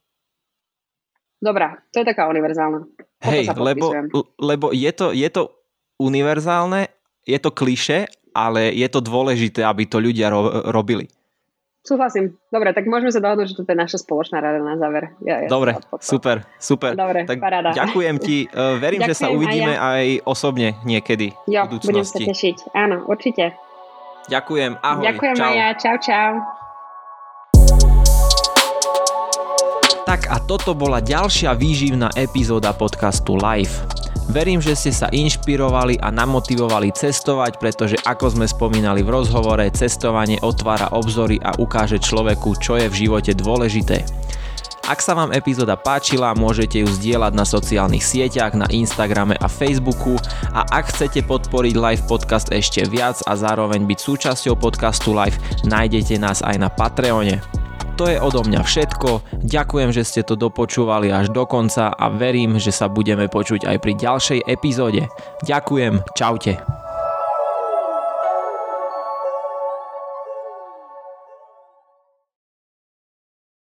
Dobrá, 1.38 1.78
to 1.94 2.02
je 2.02 2.06
taká 2.06 2.26
univerzálna. 2.26 2.82
Hej, 3.22 3.54
lebo, 3.54 3.94
lebo 4.42 4.66
je, 4.74 4.90
to, 4.90 5.14
je 5.14 5.28
to 5.30 5.54
univerzálne, 6.02 6.90
je 7.22 7.38
to 7.38 7.50
kliše, 7.54 8.10
ale 8.34 8.74
je 8.74 8.86
to 8.90 8.98
dôležité, 8.98 9.62
aby 9.62 9.86
to 9.86 10.02
ľudia 10.02 10.30
ro- 10.30 10.66
robili. 10.70 11.06
Súhlasím. 11.86 12.36
Dobre, 12.52 12.74
tak 12.76 12.84
môžeme 12.84 13.08
sa 13.08 13.22
dohodnúť, 13.22 13.54
že 13.54 13.56
toto 13.56 13.70
je 13.72 13.78
naša 13.78 13.98
spoločná 14.02 14.44
rada 14.44 14.60
na 14.60 14.76
záver. 14.76 15.14
Ja, 15.24 15.46
ja 15.46 15.48
Dobre, 15.48 15.78
super, 16.02 16.44
super. 16.60 16.92
Dobre, 16.92 17.24
tak 17.24 17.40
paráda. 17.40 17.72
Ďakujem 17.72 18.16
ti. 18.20 18.44
Uh, 18.50 18.76
verím, 18.84 19.06
ďakujem 19.06 19.14
že 19.14 19.14
sa 19.16 19.32
uvidíme 19.32 19.72
aj, 19.72 19.80
ja. 19.80 19.88
aj 19.96 20.06
osobne 20.28 20.68
niekedy 20.84 21.32
jo, 21.48 21.64
v 21.64 21.80
budúcnosti. 21.80 21.88
budem 21.88 22.04
sa 22.04 22.18
tešiť. 22.18 22.56
Áno, 22.76 22.96
určite. 23.08 23.56
Ďakujem, 24.28 24.72
ahoj. 24.84 25.04
Ďakujem 25.06 25.34
čau. 25.38 25.48
Maja, 25.48 25.68
čau, 25.80 25.96
čau. 25.96 26.30
Tak 30.08 30.32
a 30.32 30.40
toto 30.40 30.72
bola 30.72 31.04
ďalšia 31.04 31.52
výživná 31.52 32.16
epizóda 32.16 32.72
podcastu 32.72 33.36
Live. 33.36 33.84
Verím, 34.32 34.56
že 34.56 34.72
ste 34.72 34.88
sa 34.88 35.12
inšpirovali 35.12 36.00
a 36.00 36.08
namotivovali 36.08 36.96
cestovať, 36.96 37.60
pretože 37.60 38.00
ako 38.08 38.32
sme 38.32 38.48
spomínali 38.48 39.04
v 39.04 39.12
rozhovore, 39.12 39.68
cestovanie 39.68 40.40
otvára 40.40 40.96
obzory 40.96 41.36
a 41.44 41.52
ukáže 41.60 42.00
človeku, 42.00 42.56
čo 42.56 42.80
je 42.80 42.88
v 42.88 43.04
živote 43.04 43.36
dôležité. 43.36 44.08
Ak 44.88 45.04
sa 45.04 45.12
vám 45.12 45.36
epizóda 45.36 45.76
páčila, 45.76 46.32
môžete 46.32 46.80
ju 46.80 46.88
zdieľať 46.88 47.32
na 47.36 47.44
sociálnych 47.44 48.00
sieťach, 48.00 48.56
na 48.56 48.64
Instagrame 48.72 49.36
a 49.36 49.44
Facebooku 49.44 50.16
a 50.56 50.64
ak 50.72 50.88
chcete 50.88 51.20
podporiť 51.28 51.76
live 51.76 52.04
podcast 52.08 52.48
ešte 52.48 52.80
viac 52.88 53.20
a 53.28 53.36
zároveň 53.36 53.84
byť 53.84 53.98
súčasťou 54.00 54.56
podcastu 54.56 55.12
live, 55.12 55.36
nájdete 55.68 56.16
nás 56.16 56.40
aj 56.40 56.56
na 56.56 56.72
Patreone. 56.72 57.67
To 57.98 58.06
je 58.06 58.14
odo 58.14 58.46
mňa 58.46 58.62
všetko, 58.62 59.42
ďakujem, 59.42 59.90
že 59.90 60.06
ste 60.06 60.22
to 60.22 60.38
dopočúvali 60.38 61.10
až 61.10 61.34
do 61.34 61.42
konca 61.50 61.90
a 61.90 62.06
verím, 62.14 62.62
že 62.62 62.70
sa 62.70 62.86
budeme 62.86 63.26
počuť 63.26 63.66
aj 63.66 63.76
pri 63.82 63.92
ďalšej 63.98 64.40
epizóde. 64.46 65.10
Ďakujem, 65.42 66.06
čaute. 66.14 66.62